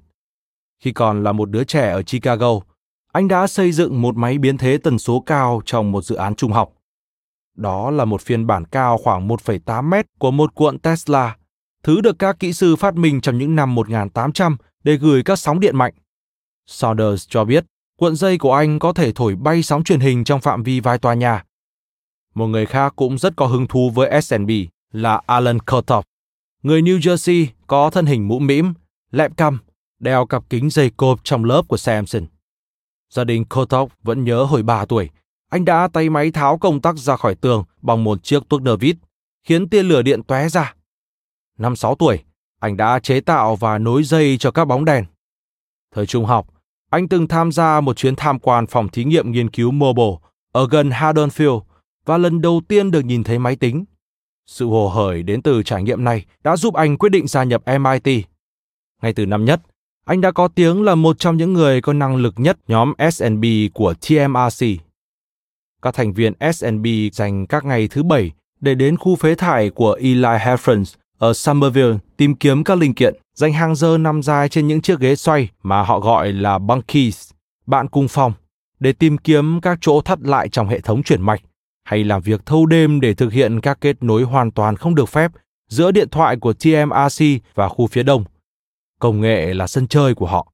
Khi 0.82 0.92
còn 0.92 1.22
là 1.22 1.32
một 1.32 1.50
đứa 1.50 1.64
trẻ 1.64 1.90
ở 1.90 2.02
Chicago, 2.02 2.61
anh 3.12 3.28
đã 3.28 3.46
xây 3.46 3.72
dựng 3.72 4.02
một 4.02 4.16
máy 4.16 4.38
biến 4.38 4.58
thế 4.58 4.78
tần 4.78 4.98
số 4.98 5.20
cao 5.26 5.62
trong 5.64 5.92
một 5.92 6.04
dự 6.04 6.16
án 6.16 6.34
trung 6.34 6.52
học. 6.52 6.72
Đó 7.56 7.90
là 7.90 8.04
một 8.04 8.20
phiên 8.20 8.46
bản 8.46 8.64
cao 8.64 8.98
khoảng 8.98 9.28
1,8 9.28 9.88
mét 9.88 10.06
của 10.18 10.30
một 10.30 10.54
cuộn 10.54 10.78
Tesla, 10.78 11.37
thứ 11.82 12.00
được 12.00 12.18
các 12.18 12.38
kỹ 12.38 12.52
sư 12.52 12.76
phát 12.76 12.94
minh 12.94 13.20
trong 13.20 13.38
những 13.38 13.56
năm 13.56 13.74
1800 13.74 14.56
để 14.84 14.96
gửi 14.96 15.22
các 15.22 15.38
sóng 15.38 15.61
điện 15.61 15.76
mạnh. 15.76 15.94
Saunders 16.66 17.26
cho 17.28 17.44
biết 17.44 17.64
cuộn 17.98 18.16
dây 18.16 18.38
của 18.38 18.52
anh 18.54 18.78
có 18.78 18.92
thể 18.92 19.12
thổi 19.12 19.37
bay 19.37 19.62
sóng 19.62 19.84
truyền 19.84 20.00
hình 20.00 20.24
trong 20.24 20.40
phạm 20.40 20.62
vi 20.62 20.80
vài 20.80 20.98
tòa 20.98 21.14
nhà. 21.14 21.44
Một 22.34 22.46
người 22.46 22.66
khác 22.66 22.92
cũng 22.96 23.18
rất 23.18 23.37
có 23.37 23.46
hứng 23.46 23.66
thú 23.66 23.90
với 23.94 24.22
S&B 24.22 24.50
là 24.92 25.20
Alan 25.26 25.58
Kurtov, 25.58 26.04
người 26.62 26.83
New 26.83 26.99
Jersey 26.99 27.47
có 27.66 27.90
thân 27.90 28.07
hình 28.07 28.29
mũ 28.29 28.38
mĩm, 28.38 28.73
lẹm 29.11 29.33
căm, 29.33 29.59
đeo 29.99 30.27
cặp 30.27 30.51
kính 30.51 30.71
dày 30.71 30.90
cộp 30.97 31.21
trong 31.25 31.44
lớp 31.44 31.62
của 31.68 31.77
Samson. 31.77 32.27
Gia 33.11 33.25
đình 33.25 33.44
Kotok 33.44 33.88
vẫn 34.03 34.25
nhớ 34.25 34.44
hồi 34.44 34.62
3 34.62 34.85
tuổi, 34.85 35.11
anh 35.51 35.64
đã 35.64 35.88
tay 35.92 36.11
máy 36.11 36.31
tháo 36.31 36.59
công 36.59 36.81
tắc 36.81 36.97
ra 36.97 37.16
khỏi 37.16 37.35
tường 37.35 37.64
bằng 37.83 38.05
một 38.05 38.25
chiếc 38.25 38.49
tuốc 38.49 38.62
nơ 38.62 38.77
vít, 38.77 38.97
khiến 39.44 39.68
tia 39.68 39.83
lửa 39.83 40.03
điện 40.03 40.23
tóe 40.23 40.49
ra. 40.49 40.75
Năm 41.59 41.77
6 41.77 41.94
tuổi, 41.94 42.18
anh 42.61 42.77
đã 42.77 42.99
chế 42.99 43.21
tạo 43.21 43.57
và 43.57 43.79
nối 43.79 44.03
dây 44.03 44.38
cho 44.38 44.51
các 44.51 44.64
bóng 44.64 44.85
đèn. 44.85 45.05
Thời 45.94 46.07
trung 46.07 46.25
học, 46.25 46.47
anh 46.90 47.09
từng 47.09 47.29
tham 47.29 47.53
gia 47.53 47.81
một 47.81 47.97
chuyến 47.97 48.16
tham 48.16 48.38
quan 48.38 48.66
phòng 48.66 48.88
thí 48.88 49.05
nghiệm 49.05 49.33
nghiên 49.33 49.51
cứu 49.51 49.71
mobile 49.71 50.16
ở 50.53 50.68
gần 50.71 50.90
Haddonfield 50.90 51.61
và 52.05 52.18
lần 52.18 52.40
đầu 52.40 52.62
tiên 52.68 52.90
được 52.90 53.05
nhìn 53.05 53.25
thấy 53.25 53.38
máy 53.38 53.57
tính. 53.57 53.85
Sự 54.48 54.66
hồ 54.66 54.88
hởi 54.88 55.22
đến 55.22 55.42
từ 55.42 55.62
trải 55.62 55.82
nghiệm 55.82 56.04
này 56.04 56.24
đã 56.44 56.56
giúp 56.56 56.74
anh 56.74 56.96
quyết 56.96 57.08
định 57.08 57.26
gia 57.26 57.44
nhập 57.44 57.62
MIT. 57.66 58.24
Ngay 59.02 59.12
từ 59.12 59.26
năm 59.26 59.44
nhất, 59.44 59.61
anh 60.06 60.20
đã 60.20 60.30
có 60.30 60.48
tiếng 60.48 60.82
là 60.82 60.94
một 60.94 61.18
trong 61.18 61.37
những 61.37 61.52
người 61.52 61.80
có 61.80 61.92
năng 61.92 62.16
lực 62.16 62.34
nhất 62.37 62.58
nhóm 62.68 62.92
S&B 63.12 63.44
của 63.74 63.94
TMRC. 63.94 64.66
Các 65.82 65.94
thành 65.94 66.12
viên 66.12 66.32
S&B 66.52 66.87
dành 67.12 67.46
các 67.46 67.64
ngày 67.64 67.88
thứ 67.88 68.02
bảy 68.02 68.32
để 68.61 68.74
đến 68.74 68.96
khu 68.96 69.16
phế 69.16 69.34
thải 69.34 69.70
của 69.70 69.92
Eli 69.92 70.22
Heffrens 70.22 70.96
ở 71.18 71.32
Somerville 71.32 71.96
tìm 72.16 72.34
kiếm 72.34 72.64
các 72.64 72.78
linh 72.78 72.94
kiện, 72.94 73.14
dành 73.34 73.52
hàng 73.52 73.74
giờ 73.74 73.98
nằm 73.98 74.22
dài 74.22 74.48
trên 74.48 74.66
những 74.66 74.80
chiếc 74.80 75.00
ghế 75.00 75.16
xoay 75.16 75.48
mà 75.62 75.82
họ 75.82 76.00
gọi 76.00 76.32
là 76.32 76.58
bunkies, 76.58 77.30
bạn 77.66 77.88
cùng 77.88 78.08
phòng, 78.08 78.32
để 78.80 78.92
tìm 78.92 79.18
kiếm 79.18 79.61
các 79.61 79.78
chỗ 79.80 80.00
thắt 80.00 80.20
lại 80.20 80.48
trong 80.48 80.68
hệ 80.68 80.80
thống 80.80 81.02
chuyển 81.02 81.22
mạch, 81.22 81.40
hay 81.88 82.05
làm 82.05 82.22
việc 82.22 82.46
thâu 82.46 82.66
đêm 82.66 83.01
để 83.01 83.14
thực 83.14 83.33
hiện 83.33 83.61
các 83.61 83.79
kết 83.81 84.03
nối 84.03 84.22
hoàn 84.22 84.51
toàn 84.51 84.77
không 84.77 84.94
được 84.94 85.09
phép 85.09 85.33
giữa 85.68 85.90
điện 85.90 86.09
thoại 86.09 86.37
của 86.37 86.53
TMRC 86.53 87.24
và 87.55 87.68
khu 87.68 87.87
phía 87.87 88.03
đông. 88.03 88.24
Công 88.98 89.20
nghệ 89.20 89.55
là 89.55 89.66
sân 89.66 89.88
chơi 89.88 90.14
của 90.14 90.27
họ. 90.27 90.53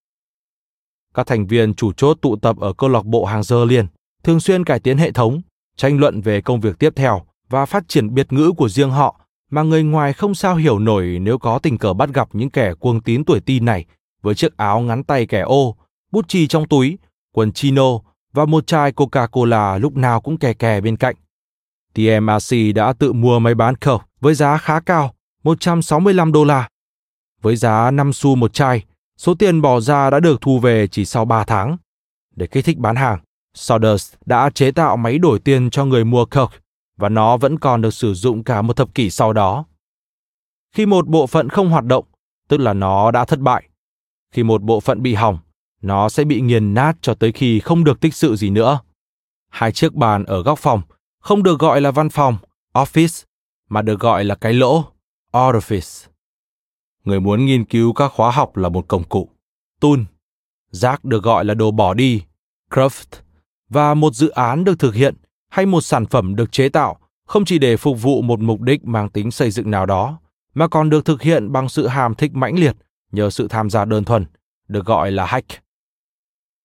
Các 1.14 1.26
thành 1.26 1.46
viên 1.46 1.74
chủ 1.74 1.92
chốt 1.92 2.18
tụ 2.22 2.36
tập 2.36 2.56
ở 2.60 2.72
câu 2.72 2.90
lạc 2.90 3.04
bộ 3.04 3.24
hàng 3.24 3.42
giờ 3.42 3.64
liền, 3.64 3.86
thường 4.24 4.40
xuyên 4.40 4.64
cải 4.64 4.80
tiến 4.80 4.98
hệ 4.98 5.12
thống, 5.12 5.40
tranh 5.76 5.98
luận 5.98 6.20
về 6.20 6.40
công 6.40 6.60
việc 6.60 6.78
tiếp 6.78 6.92
theo 6.96 7.22
và 7.48 7.66
phát 7.66 7.88
triển 7.88 8.14
biệt 8.14 8.32
ngữ 8.32 8.52
của 8.56 8.68
riêng 8.68 8.90
họ 8.90 9.20
mà 9.50 9.62
người 9.62 9.82
ngoài 9.82 10.12
không 10.12 10.34
sao 10.34 10.56
hiểu 10.56 10.78
nổi 10.78 11.18
nếu 11.20 11.38
có 11.38 11.58
tình 11.58 11.78
cờ 11.78 11.92
bắt 11.92 12.10
gặp 12.14 12.28
những 12.32 12.50
kẻ 12.50 12.74
cuồng 12.74 13.00
tín 13.00 13.24
tuổi 13.24 13.40
tin 13.40 13.64
này 13.64 13.84
với 14.22 14.34
chiếc 14.34 14.56
áo 14.56 14.80
ngắn 14.80 15.04
tay 15.04 15.26
kẻ 15.26 15.40
ô, 15.40 15.76
bút 16.12 16.28
chì 16.28 16.46
trong 16.46 16.68
túi, 16.68 16.98
quần 17.32 17.52
chino 17.52 17.98
và 18.32 18.44
một 18.44 18.66
chai 18.66 18.92
Coca-Cola 18.92 19.78
lúc 19.78 19.96
nào 19.96 20.20
cũng 20.20 20.36
kè 20.36 20.52
kè 20.52 20.80
bên 20.80 20.96
cạnh. 20.96 21.14
TMRC 21.94 22.56
đã 22.74 22.92
tự 22.92 23.12
mua 23.12 23.38
máy 23.38 23.54
bán 23.54 23.74
khẩu 23.76 24.00
với 24.20 24.34
giá 24.34 24.58
khá 24.58 24.80
cao, 24.80 25.14
165 25.42 26.32
đô 26.32 26.44
la. 26.44 26.68
Với 27.42 27.56
giá 27.56 27.90
5 27.90 28.12
xu 28.12 28.34
một 28.34 28.52
chai, 28.52 28.84
số 29.16 29.34
tiền 29.34 29.62
bỏ 29.62 29.80
ra 29.80 30.10
đã 30.10 30.20
được 30.20 30.40
thu 30.40 30.58
về 30.58 30.86
chỉ 30.86 31.04
sau 31.04 31.24
3 31.24 31.44
tháng. 31.44 31.76
Để 32.36 32.46
kích 32.46 32.64
thích 32.64 32.78
bán 32.78 32.96
hàng, 32.96 33.18
Saunders 33.54 34.14
đã 34.26 34.50
chế 34.50 34.70
tạo 34.70 34.96
máy 34.96 35.18
đổi 35.18 35.38
tiền 35.38 35.70
cho 35.70 35.84
người 35.84 36.04
mua 36.04 36.24
Coke 36.24 36.58
và 36.96 37.08
nó 37.08 37.36
vẫn 37.36 37.58
còn 37.58 37.82
được 37.82 37.94
sử 37.94 38.14
dụng 38.14 38.44
cả 38.44 38.62
một 38.62 38.76
thập 38.76 38.94
kỷ 38.94 39.10
sau 39.10 39.32
đó. 39.32 39.64
Khi 40.72 40.86
một 40.86 41.08
bộ 41.08 41.26
phận 41.26 41.48
không 41.48 41.70
hoạt 41.70 41.84
động, 41.84 42.04
tức 42.48 42.60
là 42.60 42.72
nó 42.72 43.10
đã 43.10 43.24
thất 43.24 43.40
bại. 43.40 43.68
Khi 44.32 44.42
một 44.42 44.62
bộ 44.62 44.80
phận 44.80 45.02
bị 45.02 45.14
hỏng, 45.14 45.38
nó 45.82 46.08
sẽ 46.08 46.24
bị 46.24 46.40
nghiền 46.40 46.74
nát 46.74 46.96
cho 47.00 47.14
tới 47.14 47.32
khi 47.32 47.60
không 47.60 47.84
được 47.84 48.00
tích 48.00 48.14
sự 48.14 48.36
gì 48.36 48.50
nữa. 48.50 48.80
Hai 49.50 49.72
chiếc 49.72 49.94
bàn 49.94 50.24
ở 50.24 50.42
góc 50.42 50.58
phòng 50.58 50.82
không 51.24 51.42
được 51.42 51.58
gọi 51.58 51.80
là 51.80 51.90
văn 51.90 52.08
phòng, 52.08 52.36
office, 52.74 53.24
mà 53.68 53.82
được 53.82 54.00
gọi 54.00 54.24
là 54.24 54.34
cái 54.34 54.52
lỗ, 54.52 54.84
orifice. 55.32 56.08
Người 57.04 57.20
muốn 57.20 57.46
nghiên 57.46 57.64
cứu 57.64 57.92
các 57.92 58.12
khóa 58.12 58.30
học 58.30 58.56
là 58.56 58.68
một 58.68 58.88
công 58.88 59.04
cụ, 59.04 59.28
tool. 59.80 60.00
Rác 60.70 61.04
được 61.04 61.22
gọi 61.22 61.44
là 61.44 61.54
đồ 61.54 61.70
bỏ 61.70 61.94
đi, 61.94 62.22
craft, 62.70 63.20
và 63.68 63.94
một 63.94 64.14
dự 64.14 64.28
án 64.28 64.64
được 64.64 64.78
thực 64.78 64.94
hiện 64.94 65.14
hay 65.50 65.66
một 65.66 65.80
sản 65.80 66.06
phẩm 66.06 66.36
được 66.36 66.52
chế 66.52 66.68
tạo 66.68 66.96
không 67.26 67.44
chỉ 67.44 67.58
để 67.58 67.76
phục 67.76 68.02
vụ 68.02 68.22
một 68.22 68.40
mục 68.40 68.60
đích 68.60 68.84
mang 68.84 69.10
tính 69.10 69.30
xây 69.30 69.50
dựng 69.50 69.70
nào 69.70 69.86
đó, 69.86 70.18
mà 70.54 70.68
còn 70.68 70.90
được 70.90 71.04
thực 71.04 71.22
hiện 71.22 71.52
bằng 71.52 71.68
sự 71.68 71.86
hàm 71.86 72.14
thích 72.14 72.34
mãnh 72.34 72.58
liệt 72.58 72.76
nhờ 73.12 73.30
sự 73.30 73.48
tham 73.48 73.70
gia 73.70 73.84
đơn 73.84 74.04
thuần, 74.04 74.26
được 74.68 74.86
gọi 74.86 75.10
là 75.10 75.26
hack. 75.26 75.46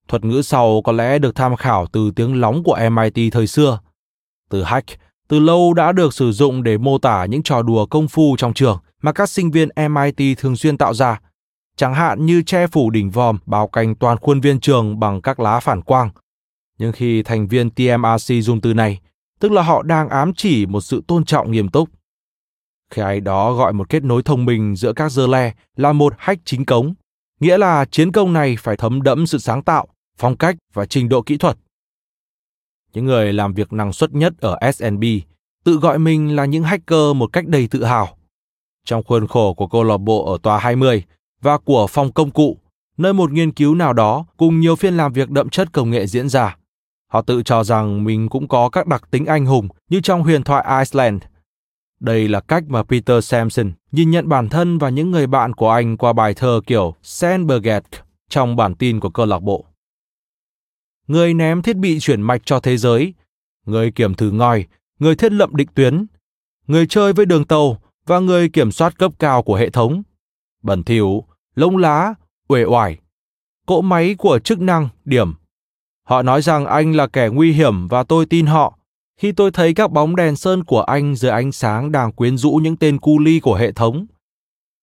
Thuật 0.08 0.26
ngữ 0.26 0.42
sau 0.42 0.82
có 0.82 0.92
lẽ 0.92 1.20
được 1.20 1.36
tham 1.36 1.56
khảo 1.56 1.86
từ 1.86 2.12
tiếng 2.16 2.42
lóng 2.42 2.64
của 2.64 2.80
MIT 2.92 3.34
thời 3.34 3.48
xưa. 3.48 3.80
Từ 4.50 4.64
hack 4.64 4.90
từ 5.28 5.40
lâu 5.40 5.74
đã 5.74 5.92
được 5.92 6.14
sử 6.14 6.32
dụng 6.32 6.64
để 6.64 6.78
mô 6.78 6.98
tả 6.98 7.26
những 7.26 7.44
trò 7.44 7.62
đùa 7.62 7.86
công 7.86 8.08
phu 8.08 8.36
trong 8.38 8.54
trường 8.54 8.78
mà 9.02 9.12
các 9.12 9.30
sinh 9.30 9.52
viên 9.52 9.70
MIT 9.90 10.38
thường 10.38 10.56
xuyên 10.56 10.78
tạo 10.78 10.94
ra, 10.94 11.20
chẳng 11.78 11.94
hạn 11.94 12.26
như 12.26 12.42
che 12.42 12.68
phủ 12.68 12.90
đỉnh 12.90 13.10
vòm 13.10 13.38
bao 13.46 13.68
quanh 13.68 13.96
toàn 13.96 14.18
khuôn 14.18 14.42
viên 14.42 14.60
trường 14.60 15.00
bằng 15.00 15.22
các 15.22 15.40
lá 15.40 15.60
phản 15.60 15.82
quang 15.82 16.10
nhưng 16.80 16.92
khi 16.92 17.24
thành 17.24 17.48
viên 17.48 17.70
TMRC 17.70 18.34
dùng 18.42 18.62
từ 18.62 18.74
này, 18.74 19.00
tức 19.40 19.52
là 19.52 19.62
họ 19.62 19.84
đang 19.84 20.10
ám 20.10 20.34
chỉ 20.34 20.66
một 20.66 20.82
sự 20.82 21.04
tôn 21.08 21.26
trọng 21.26 21.52
nghiêm 21.52 21.70
túc. 21.70 21.90
Khi 22.92 23.02
ai 23.02 23.20
đó 23.20 23.54
gọi 23.54 23.74
một 23.74 23.90
kết 23.90 24.04
nối 24.04 24.24
thông 24.24 24.46
minh 24.46 24.76
giữa 24.76 24.94
các 24.94 25.12
dơ 25.12 25.28
le 25.28 25.54
là 25.76 25.94
một 25.94 26.14
hack 26.18 26.42
chính 26.46 26.66
cống, 26.66 26.94
nghĩa 27.40 27.58
là 27.58 27.86
chiến 27.86 28.12
công 28.12 28.34
này 28.34 28.56
phải 28.60 28.78
thấm 28.78 29.02
đẫm 29.02 29.28
sự 29.28 29.38
sáng 29.38 29.64
tạo, 29.64 29.88
phong 30.18 30.38
cách 30.38 30.56
và 30.74 30.86
trình 30.86 31.10
độ 31.10 31.22
kỹ 31.22 31.38
thuật. 31.38 31.58
Những 32.94 33.06
người 33.06 33.34
làm 33.34 33.54
việc 33.54 33.74
năng 33.74 33.94
suất 33.94 34.14
nhất 34.14 34.34
ở 34.40 34.72
SNB 34.74 35.04
tự 35.64 35.80
gọi 35.80 36.00
mình 36.00 36.36
là 36.36 36.46
những 36.46 36.64
hacker 36.64 37.16
một 37.16 37.34
cách 37.34 37.48
đầy 37.48 37.68
tự 37.68 37.84
hào. 37.84 38.18
Trong 38.86 39.04
khuôn 39.04 39.28
khổ 39.28 39.54
của 39.54 39.68
câu 39.68 39.84
lạc 39.84 39.98
bộ 39.98 40.32
ở 40.32 40.38
tòa 40.44 40.60
20 40.60 41.04
và 41.42 41.58
của 41.58 41.88
phòng 41.88 42.12
công 42.12 42.32
cụ, 42.32 42.58
nơi 42.98 43.14
một 43.14 43.32
nghiên 43.32 43.52
cứu 43.52 43.76
nào 43.76 43.94
đó 43.94 44.26
cùng 44.38 44.60
nhiều 44.60 44.76
phiên 44.76 44.98
làm 44.98 45.14
việc 45.14 45.30
đậm 45.30 45.50
chất 45.50 45.74
công 45.74 45.90
nghệ 45.90 46.08
diễn 46.08 46.30
ra, 46.30 46.56
Họ 47.12 47.22
tự 47.22 47.44
cho 47.44 47.64
rằng 47.64 48.04
mình 48.04 48.30
cũng 48.30 48.48
có 48.48 48.70
các 48.70 48.88
đặc 48.88 49.04
tính 49.12 49.26
anh 49.26 49.46
hùng 49.46 49.68
như 49.90 50.02
trong 50.02 50.24
huyền 50.24 50.44
thoại 50.44 50.66
Iceland. 50.80 51.22
Đây 52.00 52.28
là 52.28 52.40
cách 52.40 52.64
mà 52.68 52.84
Peter 52.84 53.26
Sampson 53.26 53.72
nhìn 53.92 54.12
nhận 54.12 54.30
bản 54.30 54.50
thân 54.50 54.78
và 54.78 54.90
những 54.90 55.12
người 55.12 55.28
bạn 55.28 55.54
của 55.54 55.70
anh 55.70 55.98
qua 55.98 56.14
bài 56.14 56.34
thơ 56.34 56.62
kiểu 56.68 56.96
Sandberget 57.04 57.84
trong 58.30 58.56
bản 58.56 58.76
tin 58.76 59.00
của 59.00 59.10
câu 59.10 59.26
lạc 59.26 59.40
bộ. 59.40 59.66
Người 61.10 61.34
ném 61.34 61.62
thiết 61.62 61.78
bị 61.78 62.00
chuyển 62.00 62.22
mạch 62.22 62.42
cho 62.46 62.60
thế 62.60 62.78
giới, 62.78 63.14
người 63.66 63.92
kiểm 63.92 64.16
thử 64.16 64.32
ngòi, 64.32 64.66
người 65.00 65.16
thiết 65.16 65.32
lập 65.32 65.54
định 65.54 65.68
tuyến, 65.74 66.06
người 66.68 66.88
chơi 66.88 67.14
với 67.14 67.26
đường 67.26 67.46
tàu 67.46 67.82
và 68.06 68.20
người 68.20 68.50
kiểm 68.50 68.72
soát 68.72 68.98
cấp 68.98 69.12
cao 69.20 69.44
của 69.44 69.56
hệ 69.56 69.70
thống. 69.70 70.04
Bẩn 70.62 70.84
thỉu, 70.84 71.24
lông 71.56 71.78
lá, 71.78 72.14
uể 72.48 72.64
oải. 72.64 72.98
Cỗ 73.66 73.82
máy 73.82 74.16
của 74.18 74.40
chức 74.40 74.60
năng, 74.60 74.90
điểm 75.06 75.34
Họ 76.04 76.22
nói 76.22 76.42
rằng 76.42 76.66
anh 76.66 76.96
là 76.96 77.08
kẻ 77.08 77.30
nguy 77.32 77.52
hiểm 77.52 77.88
và 77.88 78.04
tôi 78.04 78.26
tin 78.26 78.46
họ. 78.46 78.78
Khi 79.18 79.32
tôi 79.32 79.52
thấy 79.52 79.74
các 79.74 79.92
bóng 79.92 80.16
đèn 80.16 80.36
sơn 80.36 80.64
của 80.64 80.82
anh 80.82 81.16
dưới 81.16 81.32
ánh 81.32 81.52
sáng 81.52 81.92
đang 81.92 82.12
quyến 82.12 82.38
rũ 82.38 82.52
những 82.64 82.78
tên 82.78 83.00
cu 83.00 83.20
ly 83.20 83.40
của 83.40 83.56
hệ 83.56 83.72
thống. 83.72 84.06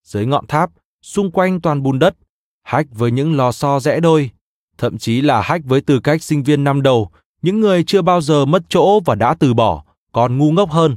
Dưới 0.05 0.27
ngọn 0.27 0.47
tháp, 0.47 0.71
xung 1.03 1.31
quanh 1.31 1.61
toàn 1.61 1.83
bùn 1.83 1.99
đất, 1.99 2.17
hách 2.63 2.87
với 2.91 3.11
những 3.11 3.37
lò 3.37 3.53
xo 3.53 3.81
rẽ 3.81 4.01
đôi, 4.01 4.31
thậm 4.79 4.99
chí 4.99 5.21
là 5.21 5.43
hack 5.43 5.65
với 5.65 5.81
tư 5.81 6.01
cách 6.01 6.23
sinh 6.23 6.43
viên 6.43 6.65
năm 6.65 6.83
đầu, 6.83 7.11
những 7.43 7.61
người 7.61 7.85
chưa 7.85 8.03
bao 8.03 8.21
giờ 8.21 8.45
mất 8.45 8.63
chỗ 8.69 9.01
và 9.01 9.15
đã 9.15 9.35
từ 9.35 9.55
bỏ, 9.55 9.85
còn 10.13 10.39
ngu 10.39 10.53
ngốc 10.53 10.71
hơn. 10.71 10.97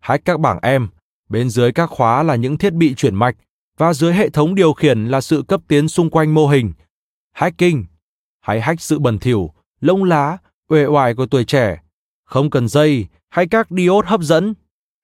Hack 0.00 0.24
các 0.24 0.40
bảng 0.40 0.58
em, 0.62 0.88
bên 1.28 1.50
dưới 1.50 1.72
các 1.72 1.86
khóa 1.86 2.22
là 2.22 2.34
những 2.34 2.58
thiết 2.58 2.72
bị 2.72 2.94
chuyển 2.94 3.14
mạch 3.14 3.36
và 3.78 3.94
dưới 3.94 4.12
hệ 4.12 4.30
thống 4.30 4.54
điều 4.54 4.72
khiển 4.72 5.04
là 5.04 5.20
sự 5.20 5.42
cấp 5.48 5.60
tiến 5.68 5.88
xung 5.88 6.10
quanh 6.10 6.34
mô 6.34 6.46
hình. 6.46 6.72
Hacking, 7.32 7.84
hay 8.40 8.60
hack 8.60 8.80
sự 8.80 8.98
bẩn 8.98 9.18
thỉu, 9.18 9.50
lông 9.80 10.04
lá, 10.04 10.38
uể 10.68 10.86
oải 10.86 11.14
của 11.14 11.26
tuổi 11.26 11.44
trẻ, 11.44 11.82
không 12.24 12.50
cần 12.50 12.68
dây 12.68 13.06
hay 13.30 13.46
các 13.46 13.66
diode 13.70 14.08
hấp 14.08 14.20
dẫn. 14.20 14.54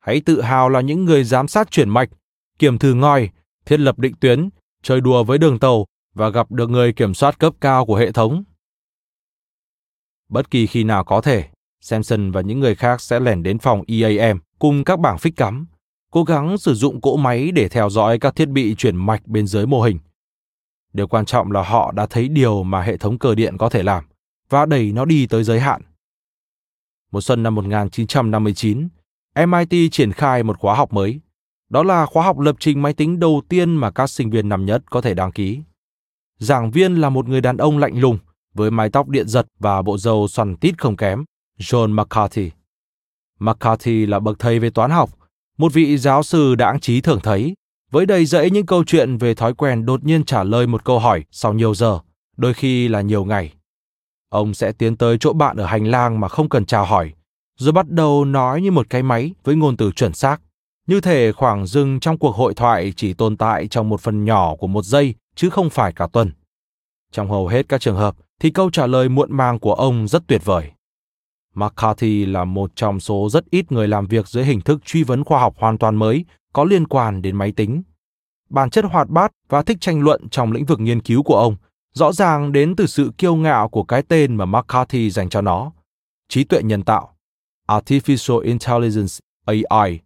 Hãy 0.01 0.21
tự 0.21 0.43
hào 0.43 0.69
là 0.69 0.81
những 0.81 1.05
người 1.05 1.25
giám 1.25 1.49
sát 1.49 1.71
chuyển 1.71 1.89
mạch, 1.89 2.09
kiểm 2.59 2.79
thử 2.79 2.95
ngòi, 2.95 3.31
thiết 3.65 3.81
lập 3.81 3.99
định 3.99 4.15
tuyến, 4.21 4.49
chơi 4.83 5.01
đùa 5.01 5.25
với 5.25 5.39
đường 5.39 5.59
tàu 5.59 5.87
và 6.15 6.29
gặp 6.29 6.51
được 6.51 6.71
người 6.71 6.93
kiểm 6.93 7.15
soát 7.15 7.39
cấp 7.39 7.53
cao 7.61 7.87
của 7.87 7.97
hệ 7.97 8.13
thống. 8.13 8.45
Bất 10.29 10.51
kỳ 10.51 10.67
khi 10.67 10.85
nào 10.85 11.05
có 11.05 11.21
thể, 11.21 11.49
Samson 11.81 12.31
và 12.31 12.41
những 12.41 12.61
người 12.61 12.75
khác 12.75 13.01
sẽ 13.01 13.21
lẻn 13.21 13.43
đến 13.43 13.59
phòng 13.59 13.83
EAM 13.87 14.39
cùng 14.59 14.85
các 14.85 15.01
bảng 15.01 15.19
phích 15.19 15.37
cắm, 15.37 15.67
cố 16.11 16.25
gắng 16.25 16.59
sử 16.59 16.75
dụng 16.75 17.01
cỗ 17.01 17.17
máy 17.17 17.51
để 17.51 17.69
theo 17.69 17.91
dõi 17.91 18.19
các 18.19 18.37
thiết 18.37 18.49
bị 18.49 18.75
chuyển 18.75 18.97
mạch 18.97 19.27
bên 19.27 19.47
dưới 19.47 19.67
mô 19.67 19.83
hình. 19.83 19.99
Điều 20.93 21.07
quan 21.07 21.25
trọng 21.25 21.53
là 21.53 21.63
họ 21.63 21.93
đã 21.93 22.07
thấy 22.07 22.29
điều 22.29 22.63
mà 22.63 22.83
hệ 22.83 22.97
thống 22.97 23.19
cơ 23.19 23.35
điện 23.35 23.59
có 23.59 23.69
thể 23.69 23.83
làm 23.83 24.05
và 24.49 24.67
đẩy 24.67 24.93
nó 24.93 25.05
đi 25.05 25.27
tới 25.27 25.45
giới 25.45 25.61
hạn. 25.61 25.83
Một 27.13 27.21
xuân 27.21 27.43
năm 27.43 27.55
1959, 27.55 28.89
MIT 29.47 29.93
triển 29.93 30.13
khai 30.13 30.43
một 30.43 30.59
khóa 30.59 30.75
học 30.75 30.93
mới. 30.93 31.21
Đó 31.69 31.83
là 31.83 32.07
khóa 32.07 32.25
học 32.25 32.39
lập 32.39 32.57
trình 32.59 32.83
máy 32.83 32.93
tính 32.93 33.21
đầu 33.21 33.43
tiên 33.49 33.75
mà 33.75 33.91
các 33.91 34.07
sinh 34.07 34.31
viên 34.31 34.49
năm 34.49 34.67
nhất 34.67 34.83
có 34.91 35.01
thể 35.01 35.15
đăng 35.15 35.33
ký. 35.33 35.61
Giảng 36.41 36.71
viên 36.71 36.95
là 36.95 37.11
một 37.11 37.29
người 37.29 37.41
đàn 37.41 37.57
ông 37.57 37.79
lạnh 37.79 38.01
lùng, 38.01 38.19
với 38.55 38.71
mái 38.71 38.91
tóc 38.91 39.09
điện 39.09 39.29
giật 39.29 39.47
và 39.59 39.83
bộ 39.83 39.99
râu 39.99 40.29
xoăn 40.29 40.57
tít 40.57 40.79
không 40.79 40.97
kém, 40.97 41.25
John 41.59 41.95
McCarthy. 41.95 42.51
McCarthy 43.41 44.07
là 44.07 44.19
bậc 44.19 44.39
thầy 44.39 44.59
về 44.59 44.71
toán 44.71 44.91
học, 44.91 45.11
một 45.59 45.73
vị 45.73 45.99
giáo 45.99 46.23
sư 46.23 46.55
đáng 46.55 46.81
trí 46.81 47.01
thường 47.01 47.21
thấy, 47.23 47.55
với 47.91 48.07
đầy 48.07 48.27
rẫy 48.27 48.51
những 48.51 48.67
câu 48.67 48.85
chuyện 48.85 49.17
về 49.17 49.35
thói 49.35 49.55
quen 49.55 49.87
đột 49.87 50.05
nhiên 50.05 50.25
trả 50.25 50.45
lời 50.45 50.67
một 50.67 50.85
câu 50.85 50.99
hỏi 50.99 51.25
sau 51.31 51.53
nhiều 51.53 51.75
giờ, 51.75 51.99
đôi 52.37 52.55
khi 52.55 52.89
là 52.89 53.01
nhiều 53.01 53.25
ngày. 53.25 53.53
Ông 54.29 54.55
sẽ 54.55 54.73
tiến 54.73 54.97
tới 54.97 55.17
chỗ 55.21 55.33
bạn 55.33 55.57
ở 55.57 55.67
hành 55.67 55.85
lang 55.85 56.21
mà 56.21 56.29
không 56.29 56.49
cần 56.49 56.67
chào 56.67 56.85
hỏi, 56.85 57.13
rồi 57.59 57.73
bắt 57.73 57.89
đầu 57.89 58.25
nói 58.25 58.63
như 58.63 58.71
một 58.71 58.87
cái 58.91 59.03
máy 59.03 59.33
với 59.45 59.57
ngôn 59.57 59.77
từ 59.77 59.93
chuẩn 59.93 60.13
xác, 60.13 60.41
như 60.87 61.01
thể 61.01 61.33
khoảng 61.33 61.67
dừng 61.67 62.01
trong 62.01 62.19
cuộc 62.19 62.37
hội 62.37 62.55
thoại 62.55 62.93
chỉ 62.97 63.15
tồn 63.15 63.37
tại 63.37 63.69
trong 63.69 63.89
một 63.89 64.01
phần 64.01 64.25
nhỏ 64.25 64.57
của 64.57 64.67
một 64.67 64.85
giây 64.85 65.15
chứ 65.35 65.51
không 65.51 65.71
phải 65.71 65.93
cả 65.93 66.07
tuần. 66.13 66.33
Trong 67.13 67.31
hầu 67.31 67.49
hết 67.49 67.69
các 67.69 67.81
trường 67.81 67.97
hợp 67.97 68.17
thì 68.41 68.51
câu 68.51 68.71
trả 68.71 68.87
lời 68.87 69.09
muộn 69.09 69.37
màng 69.37 69.59
của 69.59 69.75
ông 69.75 70.09
rất 70.09 70.23
tuyệt 70.27 70.45
vời. 70.45 70.71
McCarthy 71.55 72.27
là 72.27 72.45
một 72.45 72.73
trong 72.77 73.01
số 73.01 73.29
rất 73.31 73.51
ít 73.51 73.73
người 73.73 73.89
làm 73.89 74.07
việc 74.07 74.29
dưới 74.29 74.45
hình 74.45 74.61
thức 74.61 74.85
truy 74.85 75.03
vấn 75.03 75.25
khoa 75.25 75.41
học 75.41 75.55
hoàn 75.59 75.79
toàn 75.79 75.97
mới 75.97 76.25
có 76.53 76.65
liên 76.65 76.87
quan 76.87 77.23
đến 77.23 77.37
máy 77.37 77.53
tính. 77.53 77.83
Bản 78.51 78.71
chất 78.71 78.85
hoạt 78.85 79.09
bát 79.09 79.33
và 79.49 79.63
thích 79.63 79.79
tranh 79.81 80.01
luận 80.01 80.29
trong 80.29 80.53
lĩnh 80.53 80.65
vực 80.65 80.81
nghiên 80.81 81.01
cứu 81.01 81.23
của 81.23 81.37
ông 81.37 81.57
rõ 81.93 82.13
ràng 82.13 82.53
đến 82.53 82.77
từ 82.77 82.87
sự 82.87 83.13
kiêu 83.19 83.35
ngạo 83.35 83.69
của 83.69 83.85
cái 83.85 84.03
tên 84.03 84.37
mà 84.37 84.45
McCarthy 84.45 85.11
dành 85.11 85.29
cho 85.29 85.41
nó, 85.41 85.73
trí 86.29 86.45
tuệ 86.45 86.63
nhân 86.63 86.83
tạo, 86.83 87.17
Artificial 87.69 88.41
Intelligence 88.41 89.15
AI. 89.45 90.01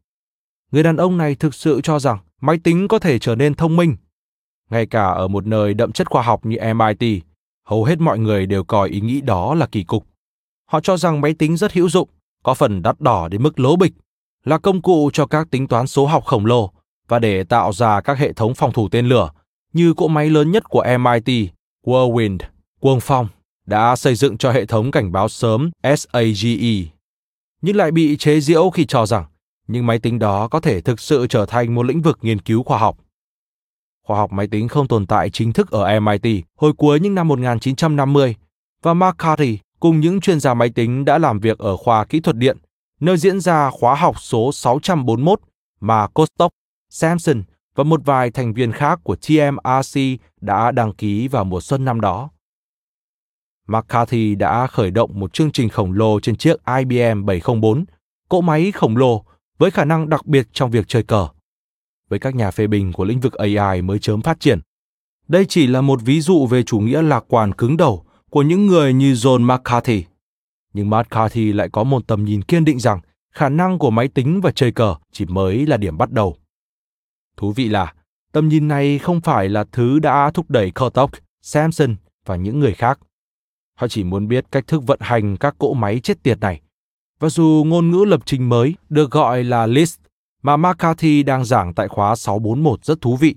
Người 0.72 0.82
đàn 0.82 0.96
ông 0.96 1.18
này 1.18 1.34
thực 1.34 1.54
sự 1.54 1.80
cho 1.80 1.98
rằng 1.98 2.18
máy 2.40 2.58
tính 2.64 2.88
có 2.88 2.98
thể 2.98 3.18
trở 3.18 3.34
nên 3.34 3.54
thông 3.54 3.76
minh. 3.76 3.96
Ngay 4.70 4.86
cả 4.86 5.04
ở 5.04 5.28
một 5.28 5.46
nơi 5.46 5.74
đậm 5.74 5.92
chất 5.92 6.10
khoa 6.10 6.22
học 6.22 6.46
như 6.46 6.56
MIT, 6.74 7.22
hầu 7.66 7.84
hết 7.84 8.00
mọi 8.00 8.18
người 8.18 8.46
đều 8.46 8.64
coi 8.64 8.88
ý 8.88 9.00
nghĩ 9.00 9.20
đó 9.20 9.54
là 9.54 9.66
kỳ 9.66 9.84
cục. 9.84 10.06
Họ 10.70 10.80
cho 10.80 10.96
rằng 10.96 11.20
máy 11.20 11.34
tính 11.34 11.56
rất 11.56 11.72
hữu 11.72 11.88
dụng, 11.88 12.08
có 12.42 12.54
phần 12.54 12.82
đắt 12.82 13.00
đỏ 13.00 13.28
đến 13.28 13.42
mức 13.42 13.60
lố 13.60 13.76
bịch, 13.76 13.92
là 14.44 14.58
công 14.58 14.82
cụ 14.82 15.10
cho 15.12 15.26
các 15.26 15.50
tính 15.50 15.68
toán 15.68 15.86
số 15.86 16.06
học 16.06 16.24
khổng 16.24 16.46
lồ 16.46 16.70
và 17.08 17.18
để 17.18 17.44
tạo 17.44 17.72
ra 17.72 18.00
các 18.00 18.18
hệ 18.18 18.32
thống 18.32 18.54
phòng 18.54 18.72
thủ 18.72 18.88
tên 18.88 19.06
lửa 19.06 19.30
như 19.72 19.94
cỗ 19.94 20.08
máy 20.08 20.30
lớn 20.30 20.50
nhất 20.50 20.68
của 20.68 20.84
MIT, 20.98 21.50
Whirlwind, 21.86 22.38
Quân 22.80 22.98
Phong, 23.02 23.28
đã 23.66 23.96
xây 23.96 24.14
dựng 24.14 24.38
cho 24.38 24.52
hệ 24.52 24.66
thống 24.66 24.90
cảnh 24.90 25.12
báo 25.12 25.28
sớm 25.28 25.70
SAGE, 25.82 26.84
nhưng 27.62 27.76
lại 27.76 27.90
bị 27.90 28.16
chế 28.16 28.40
giễu 28.40 28.70
khi 28.70 28.84
cho 28.86 29.06
rằng 29.06 29.24
những 29.68 29.86
máy 29.86 29.98
tính 29.98 30.18
đó 30.18 30.48
có 30.48 30.60
thể 30.60 30.80
thực 30.80 31.00
sự 31.00 31.26
trở 31.26 31.46
thành 31.46 31.74
một 31.74 31.82
lĩnh 31.82 32.02
vực 32.02 32.18
nghiên 32.22 32.40
cứu 32.40 32.62
khoa 32.62 32.78
học. 32.78 32.98
Khoa 34.04 34.18
học 34.18 34.32
máy 34.32 34.46
tính 34.46 34.68
không 34.68 34.88
tồn 34.88 35.06
tại 35.06 35.30
chính 35.30 35.52
thức 35.52 35.70
ở 35.70 36.00
MIT 36.00 36.44
hồi 36.58 36.72
cuối 36.72 37.00
những 37.00 37.14
năm 37.14 37.28
1950 37.28 38.36
và 38.82 38.94
McCarthy 38.94 39.58
cùng 39.80 40.00
những 40.00 40.20
chuyên 40.20 40.40
gia 40.40 40.54
máy 40.54 40.70
tính 40.70 41.04
đã 41.04 41.18
làm 41.18 41.40
việc 41.40 41.58
ở 41.58 41.76
khoa 41.76 42.04
kỹ 42.04 42.20
thuật 42.20 42.36
điện, 42.36 42.56
nơi 43.00 43.16
diễn 43.16 43.40
ra 43.40 43.70
khóa 43.70 43.94
học 43.94 44.20
số 44.20 44.52
641 44.52 45.40
mà 45.80 46.06
Kostok, 46.06 46.52
Samson 46.90 47.42
và 47.74 47.84
một 47.84 48.00
vài 48.04 48.30
thành 48.30 48.54
viên 48.54 48.72
khác 48.72 49.00
của 49.02 49.16
TMRC 49.16 50.00
đã 50.40 50.70
đăng 50.70 50.92
ký 50.92 51.28
vào 51.28 51.44
mùa 51.44 51.60
xuân 51.60 51.84
năm 51.84 52.00
đó. 52.00 52.30
McCarthy 53.68 54.34
đã 54.34 54.66
khởi 54.66 54.90
động 54.90 55.20
một 55.20 55.32
chương 55.32 55.52
trình 55.52 55.68
khổng 55.68 55.92
lồ 55.92 56.20
trên 56.20 56.36
chiếc 56.36 56.56
IBM 56.78 57.24
704, 57.24 57.84
cỗ 58.28 58.40
máy 58.40 58.72
khổng 58.72 58.96
lồ 58.96 59.24
với 59.58 59.70
khả 59.70 59.84
năng 59.84 60.08
đặc 60.08 60.26
biệt 60.26 60.46
trong 60.52 60.70
việc 60.70 60.84
chơi 60.88 61.02
cờ. 61.02 61.28
Với 62.14 62.18
các 62.18 62.34
nhà 62.34 62.50
phê 62.50 62.66
bình 62.66 62.92
của 62.92 63.04
lĩnh 63.04 63.20
vực 63.20 63.32
AI 63.32 63.82
mới 63.82 63.98
chớm 63.98 64.22
phát 64.22 64.40
triển, 64.40 64.60
đây 65.28 65.46
chỉ 65.48 65.66
là 65.66 65.80
một 65.80 66.02
ví 66.02 66.20
dụ 66.20 66.46
về 66.46 66.62
chủ 66.62 66.78
nghĩa 66.78 67.02
lạc 67.02 67.24
quan 67.28 67.52
cứng 67.52 67.76
đầu 67.76 68.04
của 68.30 68.42
những 68.42 68.66
người 68.66 68.92
như 68.92 69.12
John 69.12 69.46
McCarthy. 69.46 70.04
Nhưng 70.72 70.90
McCarthy 70.90 71.52
lại 71.52 71.68
có 71.72 71.84
một 71.84 72.06
tầm 72.06 72.24
nhìn 72.24 72.42
kiên 72.42 72.64
định 72.64 72.78
rằng 72.78 73.00
khả 73.32 73.48
năng 73.48 73.78
của 73.78 73.90
máy 73.90 74.08
tính 74.08 74.40
và 74.40 74.50
chơi 74.50 74.72
cờ 74.72 74.94
chỉ 75.12 75.24
mới 75.24 75.66
là 75.66 75.76
điểm 75.76 75.98
bắt 75.98 76.10
đầu. 76.12 76.36
Thú 77.36 77.52
vị 77.52 77.68
là, 77.68 77.94
tầm 78.32 78.48
nhìn 78.48 78.68
này 78.68 78.98
không 78.98 79.20
phải 79.20 79.48
là 79.48 79.64
thứ 79.72 79.98
đã 79.98 80.30
thúc 80.30 80.50
đẩy 80.50 80.70
Kotok, 80.70 81.10
Samson 81.42 81.96
và 82.26 82.36
những 82.36 82.60
người 82.60 82.72
khác. 82.74 82.98
Họ 83.78 83.88
chỉ 83.88 84.04
muốn 84.04 84.28
biết 84.28 84.44
cách 84.50 84.66
thức 84.66 84.82
vận 84.86 84.98
hành 85.02 85.36
các 85.36 85.54
cỗ 85.58 85.74
máy 85.74 86.00
chết 86.00 86.22
tiệt 86.22 86.40
này. 86.40 86.60
Và 87.18 87.28
dù 87.28 87.64
ngôn 87.66 87.90
ngữ 87.90 88.04
lập 88.04 88.20
trình 88.24 88.48
mới 88.48 88.74
được 88.88 89.10
gọi 89.10 89.44
là 89.44 89.66
Lisp 89.66 90.03
mà 90.44 90.56
McCarthy 90.56 91.22
đang 91.22 91.44
giảng 91.44 91.74
tại 91.74 91.88
khóa 91.88 92.16
641 92.16 92.84
rất 92.84 93.00
thú 93.00 93.16
vị, 93.16 93.34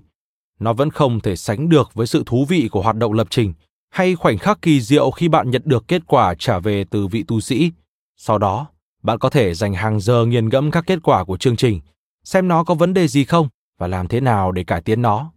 nó 0.60 0.72
vẫn 0.72 0.90
không 0.90 1.20
thể 1.20 1.36
sánh 1.36 1.68
được 1.68 1.94
với 1.94 2.06
sự 2.06 2.22
thú 2.26 2.44
vị 2.48 2.68
của 2.72 2.82
hoạt 2.82 2.96
động 2.96 3.12
lập 3.12 3.26
trình 3.30 3.52
hay 3.90 4.14
khoảnh 4.14 4.38
khắc 4.38 4.62
kỳ 4.62 4.80
diệu 4.80 5.10
khi 5.10 5.28
bạn 5.28 5.50
nhận 5.50 5.62
được 5.64 5.88
kết 5.88 6.02
quả 6.06 6.34
trả 6.38 6.58
về 6.58 6.84
từ 6.90 7.06
vị 7.06 7.24
tu 7.28 7.40
sĩ. 7.40 7.72
Sau 8.16 8.38
đó, 8.38 8.66
bạn 9.02 9.18
có 9.18 9.30
thể 9.30 9.54
dành 9.54 9.74
hàng 9.74 10.00
giờ 10.00 10.24
nghiền 10.24 10.48
ngẫm 10.48 10.70
các 10.70 10.84
kết 10.86 10.98
quả 11.02 11.24
của 11.24 11.36
chương 11.36 11.56
trình, 11.56 11.80
xem 12.24 12.48
nó 12.48 12.64
có 12.64 12.74
vấn 12.74 12.94
đề 12.94 13.08
gì 13.08 13.24
không 13.24 13.48
và 13.78 13.86
làm 13.86 14.08
thế 14.08 14.20
nào 14.20 14.52
để 14.52 14.64
cải 14.64 14.82
tiến 14.82 15.02
nó. 15.02 15.32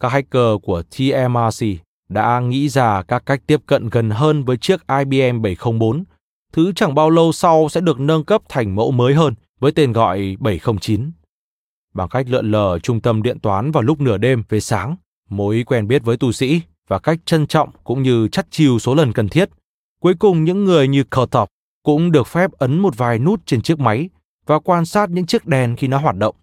Các 0.00 0.08
hacker 0.08 0.56
của 0.62 0.82
TMRC 0.82 1.66
đã 2.08 2.40
nghĩ 2.40 2.68
ra 2.68 3.02
các 3.02 3.22
cách 3.26 3.42
tiếp 3.46 3.60
cận 3.66 3.88
gần 3.88 4.10
hơn 4.10 4.44
với 4.44 4.56
chiếc 4.56 4.80
IBM 4.86 5.42
704, 5.42 6.04
thứ 6.52 6.72
chẳng 6.76 6.94
bao 6.94 7.10
lâu 7.10 7.32
sau 7.32 7.68
sẽ 7.68 7.80
được 7.80 8.00
nâng 8.00 8.24
cấp 8.24 8.42
thành 8.48 8.74
mẫu 8.74 8.90
mới 8.90 9.14
hơn 9.14 9.34
với 9.60 9.72
tên 9.72 9.92
gọi 9.92 10.36
709. 10.40 11.10
Bằng 11.94 12.08
cách 12.08 12.26
lượn 12.28 12.50
lờ 12.50 12.78
trung 12.78 13.00
tâm 13.00 13.22
điện 13.22 13.38
toán 13.40 13.70
vào 13.70 13.82
lúc 13.82 14.00
nửa 14.00 14.18
đêm 14.18 14.42
về 14.48 14.60
sáng, 14.60 14.96
mối 15.28 15.64
quen 15.66 15.88
biết 15.88 16.04
với 16.04 16.16
tu 16.16 16.32
sĩ 16.32 16.60
và 16.88 16.98
cách 16.98 17.18
trân 17.24 17.46
trọng 17.46 17.70
cũng 17.84 18.02
như 18.02 18.28
chắt 18.28 18.46
chiu 18.50 18.78
số 18.78 18.94
lần 18.94 19.12
cần 19.12 19.28
thiết, 19.28 19.50
cuối 20.00 20.14
cùng 20.18 20.44
những 20.44 20.64
người 20.64 20.88
như 20.88 21.04
Kurtop 21.04 21.48
cũng 21.82 22.12
được 22.12 22.26
phép 22.26 22.52
ấn 22.52 22.78
một 22.78 22.96
vài 22.96 23.18
nút 23.18 23.46
trên 23.46 23.62
chiếc 23.62 23.78
máy 23.78 24.08
và 24.46 24.58
quan 24.58 24.84
sát 24.84 25.10
những 25.10 25.26
chiếc 25.26 25.46
đèn 25.46 25.76
khi 25.76 25.88
nó 25.88 25.98
hoạt 25.98 26.16
động. 26.16 26.36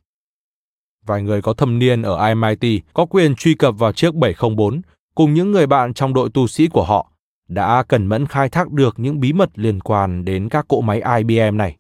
Vài 1.06 1.22
người 1.22 1.42
có 1.42 1.54
thâm 1.54 1.80
niên 1.80 2.02
ở 2.02 2.36
MIT 2.36 2.82
có 2.94 3.06
quyền 3.06 3.36
truy 3.36 3.54
cập 3.54 3.76
vào 3.78 3.94
chiếc 3.94 4.16
704 4.16 4.82
cùng 5.16 5.34
những 5.34 5.52
người 5.52 5.68
bạn 5.68 5.94
trong 5.94 6.14
đội 6.14 6.30
tu 6.34 6.48
sĩ 6.48 6.68
của 6.68 6.84
họ 6.84 7.12
đã 7.48 7.84
cẩn 7.84 8.08
mẫn 8.08 8.26
khai 8.26 8.50
thác 8.50 8.72
được 8.72 9.00
những 9.00 9.20
bí 9.20 9.34
mật 9.34 9.50
liên 9.56 9.80
quan 9.80 10.26
đến 10.26 10.50
các 10.50 10.68
cỗ 10.68 10.82
máy 10.82 11.02
IBM 11.18 11.58
này. 11.58 11.77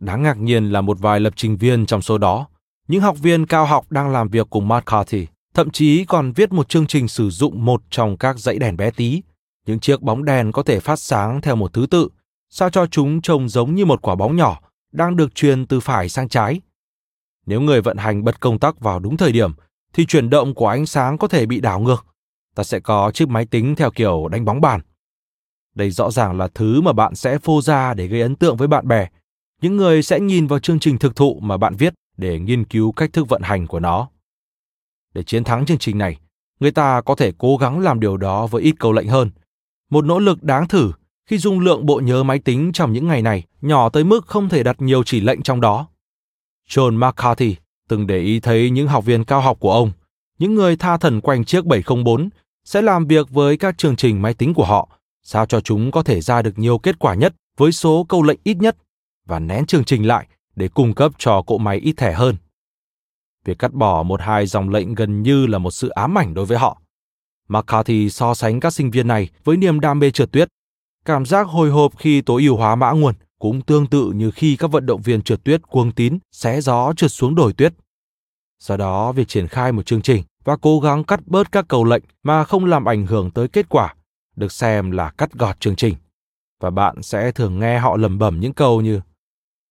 Đáng 0.00 0.22
ngạc 0.22 0.38
nhiên 0.38 0.70
là 0.70 0.80
một 0.80 0.98
vài 1.00 1.20
lập 1.20 1.32
trình 1.36 1.56
viên 1.56 1.86
trong 1.86 2.02
số 2.02 2.18
đó, 2.18 2.46
những 2.88 3.00
học 3.00 3.18
viên 3.18 3.46
cao 3.46 3.66
học 3.66 3.86
đang 3.90 4.10
làm 4.10 4.28
việc 4.28 4.46
cùng 4.50 4.68
McCarthy, 4.68 5.26
thậm 5.54 5.70
chí 5.70 6.04
còn 6.04 6.32
viết 6.32 6.52
một 6.52 6.68
chương 6.68 6.86
trình 6.86 7.08
sử 7.08 7.30
dụng 7.30 7.64
một 7.64 7.82
trong 7.90 8.16
các 8.16 8.38
dãy 8.38 8.58
đèn 8.58 8.76
bé 8.76 8.90
tí. 8.90 9.22
Những 9.66 9.80
chiếc 9.80 10.02
bóng 10.02 10.24
đèn 10.24 10.52
có 10.52 10.62
thể 10.62 10.80
phát 10.80 10.98
sáng 10.98 11.40
theo 11.40 11.56
một 11.56 11.72
thứ 11.72 11.86
tự, 11.90 12.08
sao 12.50 12.70
cho 12.70 12.86
chúng 12.86 13.22
trông 13.22 13.48
giống 13.48 13.74
như 13.74 13.84
một 13.84 14.02
quả 14.02 14.14
bóng 14.14 14.36
nhỏ 14.36 14.60
đang 14.92 15.16
được 15.16 15.34
truyền 15.34 15.66
từ 15.66 15.80
phải 15.80 16.08
sang 16.08 16.28
trái. 16.28 16.60
Nếu 17.46 17.60
người 17.60 17.80
vận 17.80 17.96
hành 17.96 18.24
bật 18.24 18.40
công 18.40 18.58
tắc 18.58 18.80
vào 18.80 18.98
đúng 18.98 19.16
thời 19.16 19.32
điểm, 19.32 19.52
thì 19.92 20.06
chuyển 20.06 20.30
động 20.30 20.54
của 20.54 20.68
ánh 20.68 20.86
sáng 20.86 21.18
có 21.18 21.28
thể 21.28 21.46
bị 21.46 21.60
đảo 21.60 21.80
ngược 21.80 22.06
ta 22.56 22.64
sẽ 22.64 22.80
có 22.80 23.10
chiếc 23.14 23.28
máy 23.28 23.46
tính 23.46 23.76
theo 23.76 23.90
kiểu 23.90 24.28
đánh 24.28 24.44
bóng 24.44 24.60
bàn. 24.60 24.80
Đây 25.74 25.90
rõ 25.90 26.10
ràng 26.10 26.38
là 26.38 26.48
thứ 26.54 26.80
mà 26.80 26.92
bạn 26.92 27.14
sẽ 27.14 27.38
phô 27.38 27.62
ra 27.62 27.94
để 27.94 28.06
gây 28.06 28.20
ấn 28.20 28.36
tượng 28.36 28.56
với 28.56 28.68
bạn 28.68 28.88
bè. 28.88 29.08
Những 29.62 29.76
người 29.76 30.02
sẽ 30.02 30.20
nhìn 30.20 30.46
vào 30.46 30.58
chương 30.58 30.78
trình 30.78 30.98
thực 30.98 31.16
thụ 31.16 31.40
mà 31.42 31.56
bạn 31.56 31.76
viết 31.76 31.94
để 32.16 32.38
nghiên 32.38 32.64
cứu 32.64 32.92
cách 32.92 33.12
thức 33.12 33.28
vận 33.28 33.42
hành 33.42 33.66
của 33.66 33.80
nó. 33.80 34.08
Để 35.14 35.22
chiến 35.22 35.44
thắng 35.44 35.66
chương 35.66 35.78
trình 35.78 35.98
này, 35.98 36.16
người 36.60 36.70
ta 36.70 37.00
có 37.00 37.14
thể 37.14 37.32
cố 37.38 37.56
gắng 37.56 37.80
làm 37.80 38.00
điều 38.00 38.16
đó 38.16 38.46
với 38.46 38.62
ít 38.62 38.74
câu 38.78 38.92
lệnh 38.92 39.08
hơn. 39.08 39.30
Một 39.90 40.04
nỗ 40.04 40.18
lực 40.18 40.42
đáng 40.42 40.68
thử 40.68 40.92
khi 41.26 41.38
dung 41.38 41.60
lượng 41.60 41.86
bộ 41.86 42.00
nhớ 42.00 42.22
máy 42.22 42.38
tính 42.38 42.72
trong 42.72 42.92
những 42.92 43.06
ngày 43.06 43.22
này 43.22 43.44
nhỏ 43.60 43.88
tới 43.88 44.04
mức 44.04 44.26
không 44.26 44.48
thể 44.48 44.62
đặt 44.62 44.82
nhiều 44.82 45.02
chỉ 45.02 45.20
lệnh 45.20 45.42
trong 45.42 45.60
đó. 45.60 45.88
John 46.68 46.98
McCarthy 46.98 47.56
từng 47.88 48.06
để 48.06 48.18
ý 48.18 48.40
thấy 48.40 48.70
những 48.70 48.88
học 48.88 49.04
viên 49.04 49.24
cao 49.24 49.40
học 49.40 49.56
của 49.60 49.72
ông, 49.72 49.92
những 50.38 50.54
người 50.54 50.76
tha 50.76 50.96
thần 50.96 51.20
quanh 51.20 51.44
chiếc 51.44 51.64
704, 51.64 52.28
sẽ 52.64 52.82
làm 52.82 53.06
việc 53.06 53.30
với 53.30 53.56
các 53.56 53.78
chương 53.78 53.96
trình 53.96 54.22
máy 54.22 54.34
tính 54.34 54.54
của 54.54 54.64
họ, 54.64 54.88
sao 55.22 55.46
cho 55.46 55.60
chúng 55.60 55.90
có 55.90 56.02
thể 56.02 56.20
ra 56.20 56.42
được 56.42 56.58
nhiều 56.58 56.78
kết 56.78 56.98
quả 56.98 57.14
nhất 57.14 57.34
với 57.56 57.72
số 57.72 58.06
câu 58.08 58.22
lệnh 58.22 58.38
ít 58.44 58.56
nhất 58.56 58.76
và 59.26 59.38
nén 59.38 59.66
chương 59.66 59.84
trình 59.84 60.06
lại 60.06 60.26
để 60.56 60.68
cung 60.68 60.94
cấp 60.94 61.12
cho 61.18 61.42
cỗ 61.42 61.58
máy 61.58 61.78
ít 61.78 61.92
thẻ 61.96 62.12
hơn. 62.12 62.36
Việc 63.44 63.58
cắt 63.58 63.72
bỏ 63.72 64.02
một 64.02 64.20
hai 64.20 64.46
dòng 64.46 64.68
lệnh 64.68 64.94
gần 64.94 65.22
như 65.22 65.46
là 65.46 65.58
một 65.58 65.70
sự 65.70 65.88
ám 65.88 66.18
ảnh 66.18 66.34
đối 66.34 66.46
với 66.46 66.58
họ. 66.58 66.80
McCarthy 67.48 68.10
so 68.10 68.34
sánh 68.34 68.60
các 68.60 68.72
sinh 68.72 68.90
viên 68.90 69.08
này 69.08 69.28
với 69.44 69.56
niềm 69.56 69.80
đam 69.80 69.98
mê 69.98 70.10
trượt 70.10 70.32
tuyết. 70.32 70.48
Cảm 71.04 71.26
giác 71.26 71.46
hồi 71.46 71.70
hộp 71.70 71.98
khi 71.98 72.20
tối 72.20 72.42
ưu 72.42 72.56
hóa 72.56 72.74
mã 72.74 72.90
nguồn 72.90 73.14
cũng 73.38 73.62
tương 73.62 73.86
tự 73.86 74.12
như 74.14 74.30
khi 74.30 74.56
các 74.56 74.70
vận 74.70 74.86
động 74.86 75.02
viên 75.02 75.22
trượt 75.22 75.44
tuyết 75.44 75.62
cuồng 75.62 75.92
tín 75.92 76.18
xé 76.32 76.60
gió 76.60 76.92
trượt 76.96 77.12
xuống 77.12 77.34
đồi 77.34 77.52
tuyết. 77.52 77.74
Do 78.60 78.76
đó, 78.76 79.12
việc 79.12 79.28
triển 79.28 79.48
khai 79.48 79.72
một 79.72 79.86
chương 79.86 80.02
trình 80.02 80.22
và 80.44 80.56
cố 80.56 80.80
gắng 80.80 81.04
cắt 81.04 81.20
bớt 81.26 81.52
các 81.52 81.64
câu 81.68 81.84
lệnh 81.84 82.02
mà 82.22 82.44
không 82.44 82.64
làm 82.64 82.84
ảnh 82.84 83.06
hưởng 83.06 83.30
tới 83.30 83.48
kết 83.48 83.68
quả 83.68 83.94
được 84.36 84.52
xem 84.52 84.90
là 84.90 85.10
cắt 85.10 85.32
gọt 85.32 85.60
chương 85.60 85.76
trình. 85.76 85.94
Và 86.60 86.70
bạn 86.70 87.02
sẽ 87.02 87.32
thường 87.32 87.58
nghe 87.58 87.78
họ 87.78 87.96
lẩm 87.96 88.18
bẩm 88.18 88.40
những 88.40 88.52
câu 88.52 88.80
như 88.80 89.00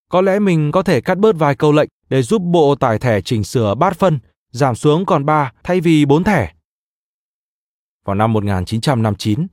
có 0.10 0.22
lẽ 0.22 0.40
mình 0.40 0.72
có 0.72 0.84
thể 0.84 1.02
cắt 1.02 1.18
bớt 1.18 1.36
vài 1.36 1.56
câu 1.56 1.72
lệnh 1.72 1.90
để 2.10 2.22
giúp 2.22 2.42
bộ 2.42 2.76
tải 2.76 3.00
thẻ 3.00 3.22
chỉnh 3.22 3.44
sửa 3.44 3.76
bát 3.76 3.98
phân, 3.98 4.20
giảm 4.52 4.76
xuống 4.76 5.06
còn 5.06 5.26
3 5.26 5.52
thay 5.64 5.82
vì 5.82 6.06
4 6.06 6.24
thẻ. 6.24 6.54
Vào 8.06 8.16
năm 8.16 8.34
1959, 8.34 9.48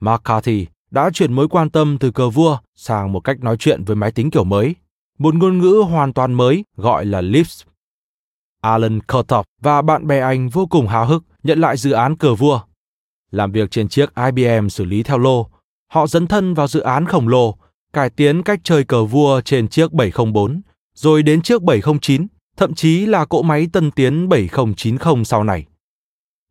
McCarthy 0.00 0.66
đã 0.90 1.10
chuyển 1.10 1.32
mối 1.32 1.48
quan 1.48 1.70
tâm 1.70 1.98
từ 2.00 2.10
cờ 2.10 2.30
vua 2.30 2.58
sang 2.74 3.12
một 3.12 3.20
cách 3.20 3.40
nói 3.40 3.56
chuyện 3.56 3.84
với 3.84 3.96
máy 3.96 4.10
tính 4.10 4.30
kiểu 4.30 4.44
mới, 4.44 4.74
một 5.18 5.34
ngôn 5.34 5.58
ngữ 5.58 5.84
hoàn 5.88 6.12
toàn 6.12 6.32
mới 6.32 6.64
gọi 6.76 7.04
là 7.04 7.20
Lisp. 7.20 7.68
Alan 8.60 9.00
Kurtop 9.00 9.44
và 9.62 9.82
bạn 9.82 10.06
bè 10.06 10.20
anh 10.20 10.48
vô 10.48 10.66
cùng 10.66 10.88
háo 10.88 11.06
hức 11.06 11.24
nhận 11.42 11.60
lại 11.60 11.76
dự 11.76 11.92
án 11.92 12.16
cờ 12.16 12.34
vua. 12.34 12.60
Làm 13.30 13.52
việc 13.52 13.70
trên 13.70 13.88
chiếc 13.88 14.10
IBM 14.26 14.68
xử 14.68 14.84
lý 14.84 15.02
theo 15.02 15.18
lô, 15.18 15.48
họ 15.92 16.06
dấn 16.06 16.26
thân 16.26 16.54
vào 16.54 16.66
dự 16.66 16.80
án 16.80 17.06
khổng 17.06 17.28
lồ, 17.28 17.54
cải 17.94 18.10
tiến 18.10 18.42
cách 18.42 18.60
chơi 18.64 18.84
cờ 18.84 19.04
vua 19.04 19.40
trên 19.40 19.68
chiếc 19.68 19.92
704, 19.92 20.60
rồi 20.94 21.22
đến 21.22 21.42
chiếc 21.42 21.62
709, 21.62 22.26
thậm 22.56 22.74
chí 22.74 23.06
là 23.06 23.24
cỗ 23.24 23.42
máy 23.42 23.68
tân 23.72 23.90
tiến 23.90 24.28
7090 24.28 25.24
sau 25.24 25.44
này. 25.44 25.66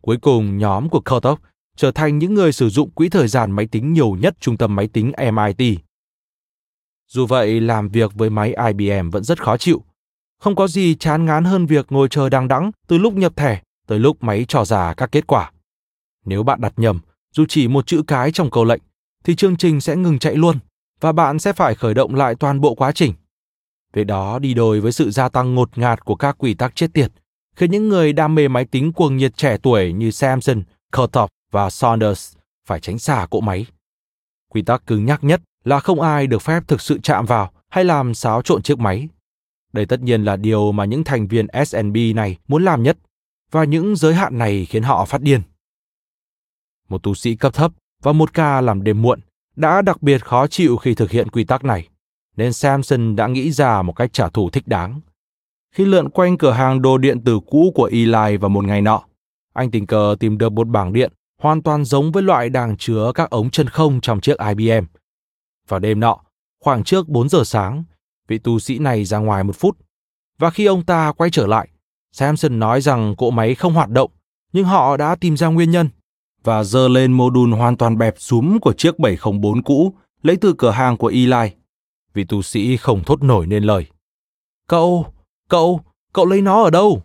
Cuối 0.01 0.17
cùng, 0.21 0.57
nhóm 0.57 0.89
của 0.89 1.01
Kurtop 1.01 1.39
trở 1.77 1.91
thành 1.91 2.17
những 2.17 2.33
người 2.33 2.51
sử 2.51 2.69
dụng 2.69 2.91
quỹ 2.91 3.09
thời 3.09 3.27
gian 3.27 3.51
máy 3.51 3.67
tính 3.67 3.93
nhiều 3.93 4.17
nhất 4.19 4.35
trung 4.39 4.57
tâm 4.57 4.75
máy 4.75 4.87
tính 4.87 5.11
MIT. 5.33 5.79
Dù 7.07 7.25
vậy, 7.25 7.61
làm 7.61 7.89
việc 7.89 8.11
với 8.13 8.29
máy 8.29 8.55
IBM 8.67 9.09
vẫn 9.09 9.23
rất 9.23 9.43
khó 9.43 9.57
chịu. 9.57 9.83
Không 10.39 10.55
có 10.55 10.67
gì 10.67 10.95
chán 10.95 11.25
ngán 11.25 11.43
hơn 11.43 11.65
việc 11.65 11.85
ngồi 11.89 12.07
chờ 12.09 12.29
đằng 12.29 12.47
đẵng 12.47 12.71
từ 12.87 12.97
lúc 12.97 13.13
nhập 13.13 13.35
thẻ 13.35 13.61
tới 13.87 13.99
lúc 13.99 14.23
máy 14.23 14.45
trò 14.47 14.65
ra 14.65 14.93
các 14.93 15.11
kết 15.11 15.27
quả. 15.27 15.51
Nếu 16.25 16.43
bạn 16.43 16.61
đặt 16.61 16.73
nhầm, 16.77 16.99
dù 17.35 17.45
chỉ 17.49 17.67
một 17.67 17.87
chữ 17.87 18.03
cái 18.07 18.31
trong 18.31 18.51
câu 18.51 18.65
lệnh, 18.65 18.81
thì 19.23 19.35
chương 19.35 19.55
trình 19.55 19.81
sẽ 19.81 19.95
ngừng 19.95 20.19
chạy 20.19 20.35
luôn 20.35 20.59
và 21.04 21.12
bạn 21.12 21.39
sẽ 21.39 21.54
phải 21.54 21.76
khởi 21.76 21.93
động 21.93 22.16
lại 22.16 22.36
toàn 22.36 22.62
bộ 22.62 22.76
quá 22.76 22.91
trình. 22.91 23.14
Việc 23.93 24.04
đó 24.04 24.39
đi 24.39 24.54
đôi 24.54 24.82
với 24.82 24.91
sự 24.91 25.12
gia 25.12 25.30
tăng 25.30 25.56
ngột 25.56 25.78
ngạt 25.78 26.06
của 26.06 26.16
các 26.16 26.36
quy 26.39 26.54
tắc 26.54 26.76
chết 26.76 26.93
tiệt, 26.93 27.12
khiến 27.56 27.72
những 27.72 27.89
người 27.89 28.14
đam 28.14 28.36
mê 28.36 28.47
máy 28.47 28.66
tính 28.66 28.93
cuồng 28.93 29.18
nhiệt 29.18 29.38
trẻ 29.38 29.58
tuổi 29.58 29.93
như 29.93 30.12
Samson, 30.12 30.64
Kurtop 30.91 31.30
và 31.51 31.70
Saunders 31.70 32.36
phải 32.68 32.80
tránh 32.80 32.99
xa 32.99 33.28
cỗ 33.30 33.41
máy. 33.41 33.66
Quy 34.49 34.62
tắc 34.62 34.88
cứng 34.88 35.06
nhắc 35.06 35.24
nhất 35.24 35.41
là 35.64 35.80
không 35.80 36.01
ai 36.01 36.28
được 36.28 36.41
phép 36.41 36.64
thực 36.68 36.82
sự 36.82 36.99
chạm 37.04 37.26
vào 37.26 37.51
hay 37.70 37.84
làm 37.86 38.14
xáo 38.14 38.41
trộn 38.41 38.62
chiếc 38.62 38.80
máy. 38.80 39.08
Đây 39.74 39.86
tất 39.86 40.01
nhiên 40.01 40.24
là 40.24 40.36
điều 40.36 40.72
mà 40.72 40.86
những 40.86 41.04
thành 41.04 41.28
viên 41.28 41.47
SNB 41.66 41.97
này 42.16 42.38
muốn 42.47 42.64
làm 42.64 42.84
nhất, 42.84 42.97
và 43.51 43.64
những 43.64 43.95
giới 43.95 44.14
hạn 44.14 44.38
này 44.38 44.66
khiến 44.66 44.84
họ 44.84 45.06
phát 45.06 45.22
điên. 45.22 45.41
Một 46.89 47.04
tu 47.04 47.14
sĩ 47.16 47.36
cấp 47.36 47.54
thấp 47.54 47.72
và 48.04 48.12
một 48.12 48.34
ca 48.34 48.62
làm 48.62 48.84
đêm 48.84 49.01
muộn 49.01 49.20
đã 49.56 49.82
đặc 49.82 50.01
biệt 50.01 50.26
khó 50.26 50.47
chịu 50.47 50.78
khi 50.78 50.95
thực 50.95 51.12
hiện 51.12 51.30
quy 51.30 51.43
tắc 51.43 51.64
này, 51.64 51.88
nên 52.38 52.54
Samson 52.54 53.16
đã 53.16 53.28
nghĩ 53.28 53.51
ra 53.51 53.82
một 53.82 53.93
cách 53.93 54.14
trả 54.14 54.30
thù 54.30 54.49
thích 54.49 54.68
đáng. 54.68 55.01
Khi 55.76 55.86
lượn 55.86 56.10
quanh 56.10 56.38
cửa 56.38 56.51
hàng 56.51 56.82
đồ 56.82 56.97
điện 56.97 57.24
tử 57.24 57.39
cũ 57.47 57.72
của 57.76 57.89
Eli 57.91 58.38
vào 58.38 58.49
một 58.49 58.66
ngày 58.66 58.82
nọ, 58.82 59.04
anh 59.54 59.72
tình 59.72 59.88
cờ 59.88 60.16
tìm 60.20 60.38
được 60.38 60.51
một 60.51 60.68
bảng 60.68 60.93
điện 60.93 61.12
hoàn 61.41 61.62
toàn 61.62 61.86
giống 61.86 62.12
với 62.12 62.24
loại 62.24 62.49
đang 62.49 62.78
chứa 62.78 63.12
các 63.16 63.30
ống 63.30 63.49
chân 63.49 63.70
không 63.70 64.01
trong 64.01 64.22
chiếc 64.22 64.38
IBM. 64.39 64.86
Vào 65.68 65.80
đêm 65.80 65.99
nọ, 65.99 66.18
khoảng 66.60 66.84
trước 66.84 67.10
4 67.10 67.30
giờ 67.30 67.43
sáng, 67.43 67.84
vị 68.28 68.38
tu 68.38 68.60
sĩ 68.60 68.80
này 68.80 69.06
ra 69.06 69.18
ngoài 69.18 69.43
một 69.43 69.56
phút. 69.56 69.78
Và 70.39 70.49
khi 70.49 70.66
ông 70.66 70.86
ta 70.86 71.12
quay 71.12 71.30
trở 71.30 71.47
lại, 71.47 71.70
Samson 72.12 72.60
nói 72.60 72.82
rằng 72.82 73.16
cỗ 73.16 73.32
máy 73.32 73.56
không 73.56 73.74
hoạt 73.74 73.89
động, 73.89 74.12
nhưng 74.54 74.66
họ 74.66 74.97
đã 74.97 75.16
tìm 75.16 75.38
ra 75.38 75.47
nguyên 75.47 75.72
nhân 75.72 75.89
và 76.43 76.63
dơ 76.63 76.87
lên 76.87 77.11
mô 77.11 77.29
đun 77.29 77.51
hoàn 77.51 77.77
toàn 77.77 77.97
bẹp 77.97 78.15
súm 78.17 78.59
của 78.59 78.73
chiếc 78.73 78.99
704 78.99 79.63
cũ 79.63 79.93
lấy 80.21 80.37
từ 80.41 80.53
cửa 80.57 80.71
hàng 80.71 80.97
của 80.97 81.07
Eli. 81.07 81.49
Vị 82.13 82.23
tu 82.23 82.41
sĩ 82.41 82.77
không 82.77 83.03
thốt 83.03 83.23
nổi 83.23 83.47
nên 83.47 83.63
lời. 83.63 83.85
Cậu, 84.67 85.05
cậu, 85.49 85.81
cậu 86.13 86.25
lấy 86.25 86.41
nó 86.41 86.63
ở 86.63 86.69
đâu? 86.69 87.03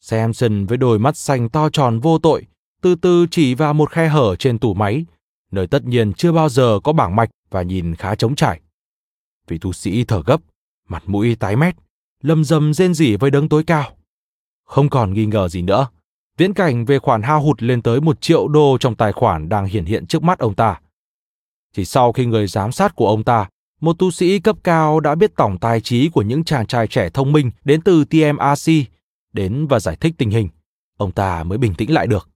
Samson 0.00 0.66
với 0.66 0.78
đôi 0.78 0.98
mắt 0.98 1.16
xanh 1.16 1.48
to 1.48 1.68
tròn 1.70 2.00
vô 2.00 2.18
tội 2.18 2.46
từ 2.80 2.94
từ 2.94 3.26
chỉ 3.30 3.54
vào 3.54 3.74
một 3.74 3.90
khe 3.90 4.08
hở 4.08 4.36
trên 4.36 4.58
tủ 4.58 4.74
máy, 4.74 5.04
nơi 5.50 5.66
tất 5.66 5.84
nhiên 5.84 6.12
chưa 6.12 6.32
bao 6.32 6.48
giờ 6.48 6.80
có 6.84 6.92
bảng 6.92 7.16
mạch 7.16 7.30
và 7.50 7.62
nhìn 7.62 7.94
khá 7.94 8.14
trống 8.14 8.34
trải. 8.34 8.60
Vị 9.48 9.58
tu 9.58 9.72
sĩ 9.72 10.04
thở 10.04 10.22
gấp, 10.26 10.40
mặt 10.88 11.02
mũi 11.06 11.36
tái 11.36 11.56
mét, 11.56 11.76
lâm 12.22 12.44
dầm 12.44 12.74
rên 12.74 12.94
rỉ 12.94 13.16
với 13.16 13.30
đấng 13.30 13.48
tối 13.48 13.64
cao. 13.64 13.96
Không 14.64 14.90
còn 14.90 15.14
nghi 15.14 15.26
ngờ 15.26 15.48
gì 15.48 15.62
nữa, 15.62 15.88
viễn 16.38 16.54
cảnh 16.54 16.84
về 16.84 16.98
khoản 16.98 17.22
hao 17.22 17.42
hụt 17.42 17.62
lên 17.62 17.82
tới 17.82 18.00
một 18.00 18.20
triệu 18.20 18.48
đô 18.48 18.78
trong 18.80 18.94
tài 18.94 19.12
khoản 19.12 19.48
đang 19.48 19.66
hiển 19.66 19.84
hiện 19.84 20.06
trước 20.06 20.22
mắt 20.22 20.38
ông 20.38 20.54
ta. 20.54 20.80
Chỉ 21.74 21.84
sau 21.84 22.12
khi 22.12 22.26
người 22.26 22.46
giám 22.46 22.72
sát 22.72 22.96
của 22.96 23.08
ông 23.08 23.24
ta, 23.24 23.48
một 23.80 23.98
tu 23.98 24.10
sĩ 24.10 24.38
cấp 24.38 24.56
cao 24.64 25.00
đã 25.00 25.14
biết 25.14 25.36
tổng 25.36 25.58
tài 25.58 25.80
trí 25.80 26.08
của 26.08 26.22
những 26.22 26.44
chàng 26.44 26.66
trai 26.66 26.86
trẻ 26.86 27.10
thông 27.10 27.32
minh 27.32 27.50
đến 27.64 27.80
từ 27.82 28.04
TMRC, 28.04 28.72
đến 29.32 29.66
và 29.66 29.80
giải 29.80 29.96
thích 30.00 30.14
tình 30.18 30.30
hình, 30.30 30.48
ông 30.96 31.12
ta 31.12 31.44
mới 31.44 31.58
bình 31.58 31.74
tĩnh 31.74 31.92
lại 31.92 32.06
được. 32.06 32.28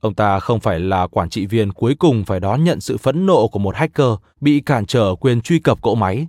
Ông 0.00 0.14
ta 0.14 0.40
không 0.40 0.60
phải 0.60 0.80
là 0.80 1.06
quản 1.06 1.30
trị 1.30 1.46
viên 1.46 1.72
cuối 1.72 1.94
cùng 1.98 2.24
phải 2.24 2.40
đón 2.40 2.64
nhận 2.64 2.80
sự 2.80 2.96
phẫn 2.96 3.26
nộ 3.26 3.48
của 3.48 3.58
một 3.58 3.76
hacker 3.76 4.12
bị 4.40 4.60
cản 4.60 4.86
trở 4.86 5.14
quyền 5.20 5.40
truy 5.40 5.58
cập 5.58 5.82
cỗ 5.82 5.94
máy. 5.94 6.26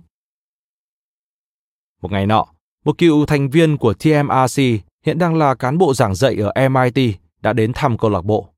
Một 2.02 2.12
ngày 2.12 2.26
nọ, 2.26 2.46
một 2.84 2.98
cựu 2.98 3.26
thành 3.26 3.50
viên 3.50 3.76
của 3.76 3.94
TMRC 3.94 4.62
hiện 5.04 5.18
đang 5.18 5.34
là 5.34 5.54
cán 5.54 5.78
bộ 5.78 5.94
giảng 5.94 6.14
dạy 6.14 6.36
ở 6.36 6.68
MIT 6.68 7.16
đã 7.42 7.52
đến 7.52 7.72
thăm 7.72 7.98
câu 7.98 8.10
lạc 8.10 8.24
bộ. 8.24 8.48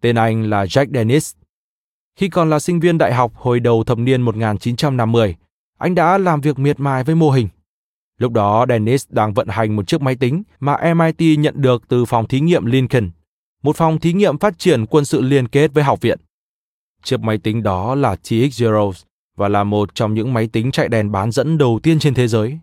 Tên 0.00 0.16
anh 0.16 0.50
là 0.50 0.64
Jack 0.64 0.86
Dennis. 0.94 1.34
Khi 2.16 2.28
còn 2.28 2.50
là 2.50 2.58
sinh 2.58 2.80
viên 2.80 2.98
đại 2.98 3.14
học 3.14 3.32
hồi 3.34 3.60
đầu 3.60 3.84
thập 3.84 3.98
niên 3.98 4.22
1950, 4.22 5.36
anh 5.78 5.94
đã 5.94 6.18
làm 6.18 6.40
việc 6.40 6.58
miệt 6.58 6.80
mài 6.80 7.04
với 7.04 7.14
mô 7.14 7.30
hình. 7.30 7.48
Lúc 8.18 8.32
đó 8.32 8.66
Dennis 8.68 9.06
đang 9.08 9.34
vận 9.34 9.48
hành 9.48 9.76
một 9.76 9.86
chiếc 9.88 10.00
máy 10.00 10.16
tính 10.16 10.42
mà 10.60 10.94
MIT 10.94 11.38
nhận 11.38 11.54
được 11.56 11.88
từ 11.88 12.04
phòng 12.04 12.28
thí 12.28 12.40
nghiệm 12.40 12.66
Lincoln 12.66 13.10
một 13.66 13.76
phòng 13.76 14.00
thí 14.00 14.12
nghiệm 14.12 14.38
phát 14.38 14.58
triển 14.58 14.86
quân 14.86 15.04
sự 15.04 15.20
liên 15.20 15.48
kết 15.48 15.74
với 15.74 15.84
học 15.84 16.00
viện. 16.00 16.18
Chiếc 17.02 17.20
máy 17.20 17.38
tính 17.38 17.62
đó 17.62 17.94
là 17.94 18.16
TX0 18.22 18.92
và 19.36 19.48
là 19.48 19.64
một 19.64 19.94
trong 19.94 20.14
những 20.14 20.34
máy 20.34 20.48
tính 20.52 20.70
chạy 20.70 20.88
đèn 20.88 21.12
bán 21.12 21.30
dẫn 21.30 21.58
đầu 21.58 21.80
tiên 21.82 21.98
trên 21.98 22.14
thế 22.14 22.28
giới. 22.28 22.58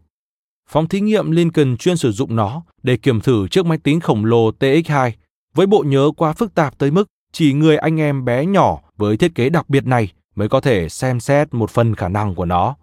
Phòng 0.69 0.87
thí 0.87 1.01
nghiệm 1.01 1.31
Lincoln 1.31 1.77
chuyên 1.77 1.97
sử 1.97 2.11
dụng 2.11 2.35
nó 2.35 2.61
để 2.83 2.97
kiểm 2.97 3.21
thử 3.21 3.47
chiếc 3.47 3.65
máy 3.65 3.77
tính 3.77 3.99
khổng 3.99 4.25
lồ 4.25 4.51
TX2 4.59 5.11
với 5.53 5.67
bộ 5.67 5.83
nhớ 5.87 6.11
quá 6.17 6.33
phức 6.33 6.55
tạp 6.55 6.77
tới 6.77 6.91
mức 6.91 7.07
chỉ 7.31 7.53
người 7.53 7.77
anh 7.77 7.99
em 7.99 8.25
bé 8.25 8.45
nhỏ 8.45 8.79
với 8.97 9.17
thiết 9.17 9.35
kế 9.35 9.49
đặc 9.49 9.69
biệt 9.69 9.85
này 9.85 10.11
mới 10.35 10.49
có 10.49 10.61
thể 10.61 10.89
xem 10.89 11.19
xét 11.19 11.53
một 11.53 11.69
phần 11.69 11.95
khả 11.95 12.09
năng 12.09 12.35
của 12.35 12.45
nó. 12.45 12.75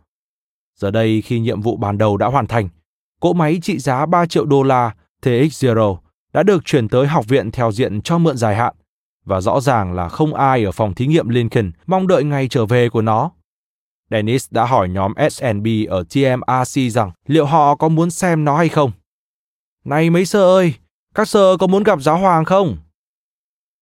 Giờ 0.76 0.91
đây 0.91 1.22
khi 1.22 1.41
nhiệm 1.41 1.61
vụ 1.61 1.76
ban 1.76 1.99
đầu 1.99 2.16
đã 2.16 2.26
hoàn 2.26 2.47
thành, 2.47 2.68
cỗ 3.20 3.33
máy 3.33 3.59
trị 3.62 3.78
giá 3.78 4.07
3 4.07 4.26
triệu 4.26 4.45
đô 4.45 4.62
la 4.62 4.95
TX0 5.22 5.97
đã 6.33 6.43
được 6.43 6.64
chuyển 6.64 6.89
tới 6.89 7.07
học 7.07 7.28
viện 7.28 7.51
theo 7.51 7.72
diện 7.72 8.03
cho 8.03 8.18
mượn 8.18 8.37
dài 8.37 8.57
hạn 8.57 8.74
và 9.24 9.41
rõ 9.41 9.61
ràng 9.61 9.93
là 9.93 10.09
không 10.09 10.35
ai 10.35 10.64
ở 10.64 10.72
phòng 10.72 10.95
thí 10.95 11.07
nghiệm 11.07 11.28
Lincoln 11.28 11.70
mong 11.87 12.07
đợi 12.07 12.24
ngày 12.24 12.49
trở 12.49 12.66
về 12.66 12.89
của 12.89 13.03
nó. 13.03 13.31
Dennis 14.11 14.46
đã 14.50 14.64
hỏi 14.64 14.88
nhóm 14.88 15.12
SNB 15.30 15.66
ở 15.88 16.04
TMRC 16.14 16.92
rằng 16.92 17.11
liệu 17.26 17.46
họ 17.46 17.74
có 17.74 17.88
muốn 17.88 18.11
xem 18.11 18.44
nó 18.44 18.56
hay 18.56 18.68
không. 18.68 18.92
Này 19.84 20.11
mấy 20.11 20.26
sơ 20.26 20.54
ơi, 20.54 20.74
các 21.14 21.28
sơ 21.28 21.56
có 21.56 21.66
muốn 21.66 21.82
gặp 21.82 22.02
giáo 22.02 22.18
hoàng 22.18 22.44
không? 22.44 22.76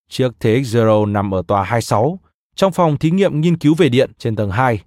Chiếc 0.08 0.32
TX0 0.40 1.12
nằm 1.12 1.34
ở 1.34 1.42
tòa 1.46 1.64
26, 1.64 2.20
trong 2.54 2.72
phòng 2.72 2.98
thí 2.98 3.10
nghiệm 3.10 3.40
nghiên 3.40 3.56
cứu 3.58 3.74
về 3.74 3.88
điện 3.88 4.12
trên 4.18 4.36
tầng 4.36 4.50
2, 4.50 4.82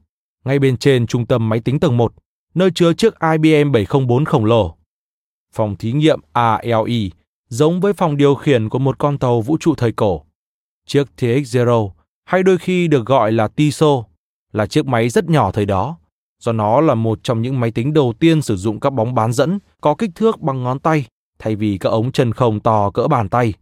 ngay 0.45 0.59
bên 0.59 0.77
trên 0.77 1.07
trung 1.07 1.25
tâm 1.25 1.49
máy 1.49 1.59
tính 1.59 1.79
tầng 1.79 1.97
1, 1.97 2.13
nơi 2.53 2.71
chứa 2.75 2.93
chiếc 2.93 3.13
IBM 3.19 3.71
704 3.71 4.25
khổng 4.25 4.45
lồ. 4.45 4.75
Phòng 5.53 5.75
thí 5.75 5.91
nghiệm 5.91 6.19
ALE 6.33 7.09
giống 7.47 7.79
với 7.79 7.93
phòng 7.93 8.17
điều 8.17 8.35
khiển 8.35 8.69
của 8.69 8.79
một 8.79 8.97
con 8.99 9.17
tàu 9.17 9.41
vũ 9.41 9.57
trụ 9.57 9.75
thời 9.75 9.91
cổ. 9.91 10.25
Chiếc 10.87 11.07
TX-0 11.17 11.91
hay 12.25 12.43
đôi 12.43 12.57
khi 12.57 12.87
được 12.87 13.05
gọi 13.05 13.31
là 13.31 13.47
TISO 13.47 14.03
là 14.52 14.66
chiếc 14.66 14.86
máy 14.86 15.10
rất 15.10 15.30
nhỏ 15.30 15.52
thời 15.52 15.66
đó, 15.66 15.97
do 16.39 16.52
nó 16.52 16.82
là 16.82 16.95
một 16.95 17.20
trong 17.24 17.41
những 17.41 17.60
máy 17.60 17.72
tính 17.72 17.93
đầu 17.93 18.14
tiên 18.20 18.41
sử 18.41 18.56
dụng 18.56 18.80
các 18.80 18.89
bóng 18.89 19.14
bán 19.14 19.34
dẫn 19.34 19.60
có 19.82 19.95
kích 19.95 20.12
thước 20.16 20.39
bằng 20.39 20.64
ngón 20.64 20.80
tay 20.80 21.06
thay 21.41 21.56
vì 21.56 21.78
các 21.78 21.89
ống 21.89 22.12
chân 22.12 22.34
không 22.34 22.60
to 22.60 22.91
cỡ 22.91 23.08
bàn 23.08 23.30
tay. 23.30 23.54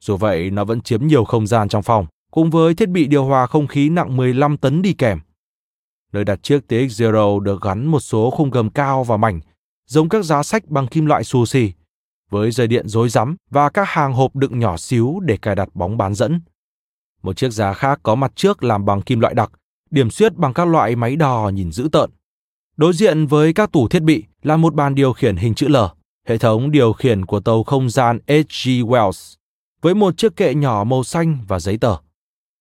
Dù 0.00 0.16
vậy, 0.16 0.50
nó 0.50 0.64
vẫn 0.64 0.80
chiếm 0.80 1.06
nhiều 1.06 1.24
không 1.24 1.46
gian 1.46 1.68
trong 1.68 1.82
phòng, 1.82 2.06
cùng 2.30 2.50
với 2.50 2.74
thiết 2.74 2.88
bị 2.88 3.06
điều 3.06 3.24
hòa 3.24 3.46
không 3.46 3.66
khí 3.66 3.88
nặng 3.88 4.16
15 4.16 4.56
tấn 4.56 4.82
đi 4.82 4.92
kèm. 4.92 5.20
Nơi 6.12 6.24
đặt 6.24 6.42
chiếc 6.42 6.60
TX0 6.68 7.40
được 7.40 7.62
gắn 7.62 7.86
một 7.86 8.00
số 8.00 8.30
khung 8.30 8.50
gầm 8.50 8.70
cao 8.70 9.04
và 9.04 9.16
mảnh, 9.16 9.40
giống 9.86 10.08
các 10.08 10.24
giá 10.24 10.42
sách 10.42 10.66
bằng 10.66 10.86
kim 10.86 11.06
loại 11.06 11.24
xù 11.24 11.46
xì, 11.46 11.72
với 12.30 12.50
dây 12.50 12.66
điện 12.66 12.88
rối 12.88 13.08
rắm 13.08 13.36
và 13.50 13.68
các 13.68 13.88
hàng 13.88 14.12
hộp 14.12 14.36
đựng 14.36 14.58
nhỏ 14.58 14.76
xíu 14.76 15.20
để 15.22 15.36
cài 15.36 15.54
đặt 15.54 15.68
bóng 15.74 15.96
bán 15.96 16.14
dẫn. 16.14 16.40
Một 17.22 17.36
chiếc 17.36 17.52
giá 17.52 17.72
khác 17.72 18.00
có 18.02 18.14
mặt 18.14 18.32
trước 18.34 18.62
làm 18.62 18.84
bằng 18.84 19.02
kim 19.02 19.20
loại 19.20 19.34
đặc, 19.34 19.50
điểm 19.92 20.10
xuyết 20.10 20.36
bằng 20.36 20.54
các 20.54 20.68
loại 20.68 20.96
máy 20.96 21.16
đò 21.16 21.50
nhìn 21.54 21.72
dữ 21.72 21.88
tợn. 21.92 22.10
Đối 22.76 22.92
diện 22.92 23.26
với 23.26 23.52
các 23.52 23.72
tủ 23.72 23.88
thiết 23.88 24.02
bị 24.02 24.24
là 24.42 24.56
một 24.56 24.74
bàn 24.74 24.94
điều 24.94 25.12
khiển 25.12 25.36
hình 25.36 25.54
chữ 25.54 25.68
L, 25.68 25.76
hệ 26.28 26.38
thống 26.38 26.70
điều 26.70 26.92
khiển 26.92 27.24
của 27.26 27.40
tàu 27.40 27.62
không 27.62 27.90
gian 27.90 28.18
H.G. 28.28 28.68
Wells, 28.68 29.36
với 29.82 29.94
một 29.94 30.16
chiếc 30.16 30.36
kệ 30.36 30.54
nhỏ 30.54 30.84
màu 30.84 31.04
xanh 31.04 31.38
và 31.48 31.58
giấy 31.58 31.78
tờ. 31.78 31.96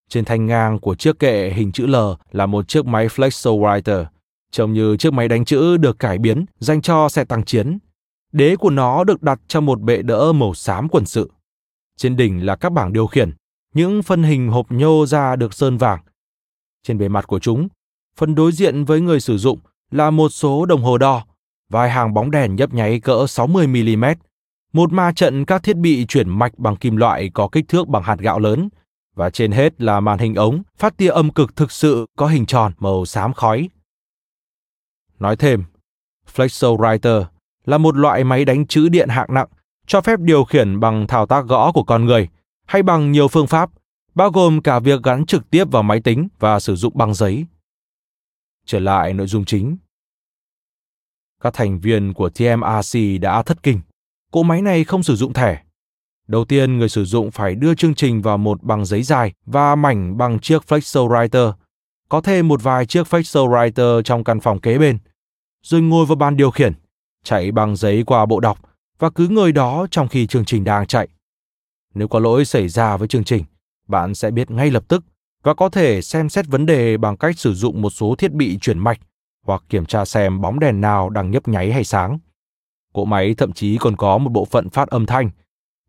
Trên 0.10 0.26
thanh 0.26 0.46
ngang 0.46 0.80
của 0.80 0.96
chiếc 0.96 1.20
kệ 1.20 1.50
hình 1.50 1.72
chữ 1.72 1.86
L 1.86 1.96
là 2.32 2.46
một 2.46 2.68
chiếc 2.68 2.86
máy 2.86 3.08
Flexowriter, 3.08 4.06
trông 4.52 4.74
như 4.74 4.98
chiếc 4.98 5.14
máy 5.14 5.28
đánh 5.28 5.46
chữ 5.46 5.78
được 5.78 6.00
cải 6.00 6.18
biến 6.18 6.46
dành 6.60 6.82
cho 6.82 7.10
xe 7.10 7.24
tăng 7.24 7.46
chiến. 7.46 7.78
Đế 8.32 8.56
của 8.56 8.70
nó 8.70 9.04
được 9.04 9.24
đặt 9.24 9.40
trong 9.48 9.66
một 9.66 9.82
bệ 9.82 10.02
đỡ 10.02 10.34
màu 10.34 10.54
xám 10.54 10.90
quần 10.90 11.06
sự. 11.06 11.32
Trên 11.98 12.16
đỉnh 12.16 12.46
là 12.46 12.56
các 12.56 12.72
bảng 12.72 12.94
điều 12.94 13.08
khiển, 13.08 13.32
những 13.74 14.04
phân 14.04 14.24
hình 14.24 14.48
hộp 14.48 14.72
nhô 14.72 15.06
ra 15.06 15.36
được 15.36 15.54
sơn 15.54 15.78
vàng. 15.78 16.00
Trên 16.84 16.98
bề 16.98 17.10
mặt 17.10 17.28
của 17.28 17.40
chúng, 17.40 17.68
phần 18.18 18.36
đối 18.36 18.52
diện 18.52 18.84
với 18.84 19.02
người 19.02 19.20
sử 19.20 19.38
dụng 19.38 19.60
là 19.92 20.12
một 20.12 20.30
số 20.30 20.66
đồng 20.66 20.84
hồ 20.84 20.98
đo, 20.98 21.26
vài 21.70 21.90
hàng 21.90 22.14
bóng 22.14 22.32
đèn 22.32 22.56
nhấp 22.56 22.74
nháy 22.74 23.00
cỡ 23.00 23.26
60mm, 23.26 24.16
một 24.74 24.94
ma 24.94 25.12
trận 25.16 25.46
các 25.46 25.64
thiết 25.64 25.78
bị 25.78 26.06
chuyển 26.06 26.30
mạch 26.30 26.60
bằng 26.60 26.76
kim 26.76 26.96
loại 26.96 27.30
có 27.34 27.48
kích 27.48 27.66
thước 27.68 27.88
bằng 27.88 28.04
hạt 28.04 28.20
gạo 28.20 28.40
lớn, 28.40 28.70
và 29.16 29.30
trên 29.30 29.52
hết 29.52 29.82
là 29.82 30.00
màn 30.00 30.20
hình 30.20 30.36
ống 30.36 30.64
phát 30.78 30.98
tia 30.98 31.08
âm 31.08 31.32
cực 31.32 31.56
thực 31.56 31.72
sự 31.72 32.06
có 32.18 32.28
hình 32.28 32.46
tròn 32.46 32.74
màu 32.80 33.06
xám 33.06 33.34
khói. 33.34 33.70
Nói 35.20 35.36
thêm, 35.36 35.64
Flexowriter 36.36 37.24
là 37.66 37.78
một 37.78 37.98
loại 37.98 38.24
máy 38.24 38.46
đánh 38.46 38.68
chữ 38.68 38.90
điện 38.90 39.10
hạng 39.10 39.34
nặng 39.34 39.48
cho 39.88 40.02
phép 40.02 40.20
điều 40.20 40.44
khiển 40.44 40.80
bằng 40.80 41.08
thao 41.08 41.26
tác 41.26 41.46
gõ 41.46 41.72
của 41.72 41.84
con 41.84 42.06
người 42.06 42.28
hay 42.68 42.84
bằng 42.84 43.12
nhiều 43.12 43.28
phương 43.28 43.48
pháp, 43.48 43.70
bao 44.16 44.32
gồm 44.32 44.62
cả 44.62 44.80
việc 44.80 45.04
gắn 45.04 45.26
trực 45.26 45.50
tiếp 45.50 45.72
vào 45.72 45.84
máy 45.84 46.02
tính 46.02 46.28
và 46.40 46.60
sử 46.60 46.76
dụng 46.76 46.98
băng 46.98 47.14
giấy. 47.14 47.46
Trở 48.66 48.80
lại 48.80 49.14
nội 49.14 49.28
dung 49.28 49.46
chính. 49.46 49.78
Các 51.42 51.54
thành 51.54 51.80
viên 51.80 52.14
của 52.14 52.30
TMRC 52.30 53.00
đã 53.22 53.44
thất 53.44 53.64
kinh. 53.64 53.82
Cỗ 54.32 54.44
máy 54.44 54.62
này 54.62 54.84
không 54.84 55.04
sử 55.04 55.16
dụng 55.16 55.34
thẻ. 55.34 55.64
Đầu 56.28 56.46
tiên, 56.46 56.78
người 56.78 56.90
sử 56.90 57.06
dụng 57.06 57.32
phải 57.32 57.56
đưa 57.56 57.76
chương 57.76 57.96
trình 57.96 58.22
vào 58.22 58.38
một 58.38 58.64
bằng 58.64 58.86
giấy 58.86 59.04
dài 59.04 59.34
và 59.46 59.76
mảnh 59.76 60.18
bằng 60.18 60.40
chiếc 60.40 60.62
Flexowriter. 60.68 61.54
Có 62.10 62.22
thêm 62.22 62.48
một 62.48 62.64
vài 62.64 62.86
chiếc 62.86 63.08
Flexowriter 63.08 64.02
trong 64.02 64.24
căn 64.24 64.40
phòng 64.40 64.60
kế 64.60 64.78
bên. 64.78 64.98
Rồi 65.64 65.82
ngồi 65.82 66.06
vào 66.06 66.16
bàn 66.16 66.38
điều 66.38 66.52
khiển, 66.52 66.74
chạy 67.24 67.52
bằng 67.52 67.76
giấy 67.76 68.04
qua 68.06 68.26
bộ 68.26 68.40
đọc 68.40 68.60
và 69.00 69.10
cứ 69.10 69.28
ngồi 69.28 69.52
đó 69.52 69.88
trong 69.92 70.08
khi 70.08 70.28
chương 70.28 70.46
trình 70.46 70.64
đang 70.64 70.88
chạy. 70.88 71.08
Nếu 71.94 72.08
có 72.08 72.20
lỗi 72.20 72.46
xảy 72.46 72.68
ra 72.68 72.98
với 72.98 73.08
chương 73.08 73.24
trình, 73.24 73.44
bạn 73.92 74.16
sẽ 74.16 74.32
biết 74.32 74.52
ngay 74.52 74.72
lập 74.72 74.84
tức 74.88 75.04
và 75.44 75.54
có 75.54 75.70
thể 75.70 76.02
xem 76.02 76.30
xét 76.30 76.48
vấn 76.48 76.66
đề 76.66 76.98
bằng 76.98 77.18
cách 77.18 77.40
sử 77.40 77.54
dụng 77.54 77.82
một 77.82 77.90
số 77.90 78.16
thiết 78.16 78.32
bị 78.32 78.58
chuyển 78.62 78.80
mạch 78.80 79.00
hoặc 79.46 79.64
kiểm 79.70 79.86
tra 79.86 80.06
xem 80.06 80.42
bóng 80.42 80.60
đèn 80.60 80.82
nào 80.82 81.10
đang 81.10 81.32
nhấp 81.32 81.48
nháy 81.48 81.72
hay 81.72 81.84
sáng. 81.84 82.20
Cỗ 82.94 83.06
máy 83.06 83.36
thậm 83.38 83.52
chí 83.54 83.78
còn 83.78 83.96
có 83.96 84.18
một 84.18 84.30
bộ 84.30 84.46
phận 84.46 84.70
phát 84.70 84.90
âm 84.90 85.06
thanh. 85.06 85.30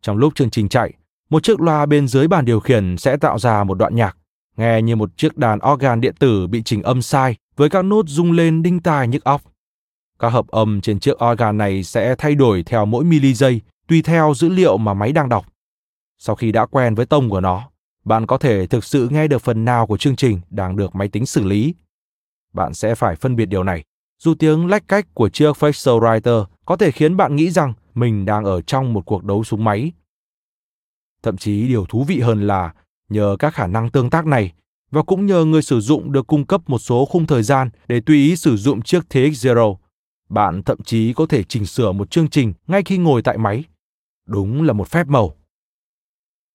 Trong 0.01 0.17
lúc 0.17 0.35
chương 0.35 0.49
trình 0.49 0.69
chạy, 0.69 0.93
một 1.29 1.43
chiếc 1.43 1.59
loa 1.59 1.85
bên 1.85 2.07
dưới 2.07 2.27
bàn 2.27 2.45
điều 2.45 2.59
khiển 2.59 2.97
sẽ 2.97 3.17
tạo 3.17 3.39
ra 3.39 3.63
một 3.63 3.73
đoạn 3.73 3.95
nhạc, 3.95 4.17
nghe 4.57 4.81
như 4.81 4.95
một 4.95 5.17
chiếc 5.17 5.37
đàn 5.37 5.59
organ 5.73 6.01
điện 6.01 6.15
tử 6.19 6.47
bị 6.47 6.63
chỉnh 6.63 6.83
âm 6.83 7.01
sai 7.01 7.35
với 7.55 7.69
các 7.69 7.81
nốt 7.81 8.05
rung 8.07 8.31
lên 8.31 8.63
đinh 8.63 8.79
tai 8.79 9.07
nhức 9.07 9.23
óc. 9.23 9.41
Các 10.19 10.29
hợp 10.29 10.47
âm 10.47 10.81
trên 10.81 10.99
chiếc 10.99 11.23
organ 11.23 11.57
này 11.57 11.83
sẽ 11.83 12.15
thay 12.17 12.35
đổi 12.35 12.63
theo 12.63 12.85
mỗi 12.85 13.03
mili 13.03 13.33
giây 13.33 13.61
tùy 13.87 14.01
theo 14.01 14.33
dữ 14.35 14.49
liệu 14.49 14.77
mà 14.77 14.93
máy 14.93 15.11
đang 15.11 15.29
đọc. 15.29 15.45
Sau 16.17 16.35
khi 16.35 16.51
đã 16.51 16.65
quen 16.65 16.95
với 16.95 17.05
tông 17.05 17.29
của 17.29 17.41
nó, 17.41 17.69
bạn 18.05 18.25
có 18.25 18.37
thể 18.37 18.67
thực 18.67 18.83
sự 18.83 19.09
nghe 19.11 19.27
được 19.27 19.41
phần 19.41 19.65
nào 19.65 19.87
của 19.87 19.97
chương 19.97 20.15
trình 20.15 20.39
đang 20.49 20.75
được 20.75 20.95
máy 20.95 21.07
tính 21.07 21.25
xử 21.25 21.43
lý. 21.43 21.75
Bạn 22.53 22.73
sẽ 22.73 22.95
phải 22.95 23.15
phân 23.15 23.35
biệt 23.35 23.45
điều 23.45 23.63
này. 23.63 23.83
Dù 24.23 24.33
tiếng 24.39 24.67
lách 24.67 24.87
cách 24.87 25.07
của 25.13 25.29
chiếc 25.29 25.51
Facial 25.57 25.99
Writer 25.99 26.45
có 26.65 26.75
thể 26.75 26.91
khiến 26.91 27.17
bạn 27.17 27.35
nghĩ 27.35 27.49
rằng 27.49 27.73
mình 27.93 28.25
đang 28.25 28.45
ở 28.45 28.61
trong 28.61 28.93
một 28.93 29.05
cuộc 29.05 29.23
đấu 29.23 29.43
súng 29.43 29.63
máy. 29.63 29.91
Thậm 31.23 31.37
chí 31.37 31.67
điều 31.67 31.85
thú 31.85 32.03
vị 32.03 32.19
hơn 32.19 32.47
là 32.47 32.73
nhờ 33.09 33.35
các 33.39 33.53
khả 33.53 33.67
năng 33.67 33.89
tương 33.89 34.09
tác 34.09 34.25
này 34.25 34.53
và 34.91 35.03
cũng 35.03 35.25
nhờ 35.25 35.45
người 35.45 35.61
sử 35.61 35.79
dụng 35.79 36.11
được 36.11 36.27
cung 36.27 36.45
cấp 36.45 36.61
một 36.67 36.79
số 36.79 37.05
khung 37.05 37.27
thời 37.27 37.43
gian 37.43 37.69
để 37.87 38.01
tùy 38.01 38.17
ý 38.17 38.35
sử 38.35 38.57
dụng 38.57 38.81
chiếc 38.81 39.03
TX0, 39.09 39.75
bạn 40.29 40.63
thậm 40.63 40.83
chí 40.83 41.13
có 41.13 41.25
thể 41.25 41.43
chỉnh 41.43 41.65
sửa 41.65 41.91
một 41.91 42.11
chương 42.11 42.29
trình 42.29 42.53
ngay 42.67 42.81
khi 42.85 42.97
ngồi 42.97 43.21
tại 43.21 43.37
máy. 43.37 43.63
Đúng 44.27 44.63
là 44.63 44.73
một 44.73 44.87
phép 44.87 45.07
màu. 45.07 45.35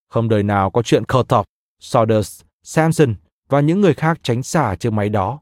Không 0.09 0.29
đời 0.29 0.43
nào 0.43 0.71
có 0.71 0.83
chuyện 0.83 1.05
Kurtov, 1.05 1.45
Saunders, 1.81 2.41
Samson 2.63 3.15
và 3.49 3.61
những 3.61 3.81
người 3.81 3.95
khác 3.95 4.21
tránh 4.23 4.43
xả 4.43 4.75
chiếc 4.75 4.93
máy 4.93 5.09
đó. 5.09 5.41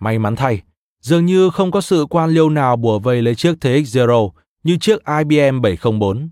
May 0.00 0.18
mắn 0.18 0.36
thay, 0.36 0.62
dường 1.00 1.26
như 1.26 1.50
không 1.50 1.70
có 1.70 1.80
sự 1.80 2.06
quan 2.10 2.30
liêu 2.30 2.50
nào 2.50 2.76
bùa 2.76 2.98
vây 2.98 3.22
lấy 3.22 3.34
chiếc 3.34 3.54
TX0 3.60 4.30
như 4.64 4.76
chiếc 4.80 4.98
IBM 5.18 5.60
704. 5.60 6.28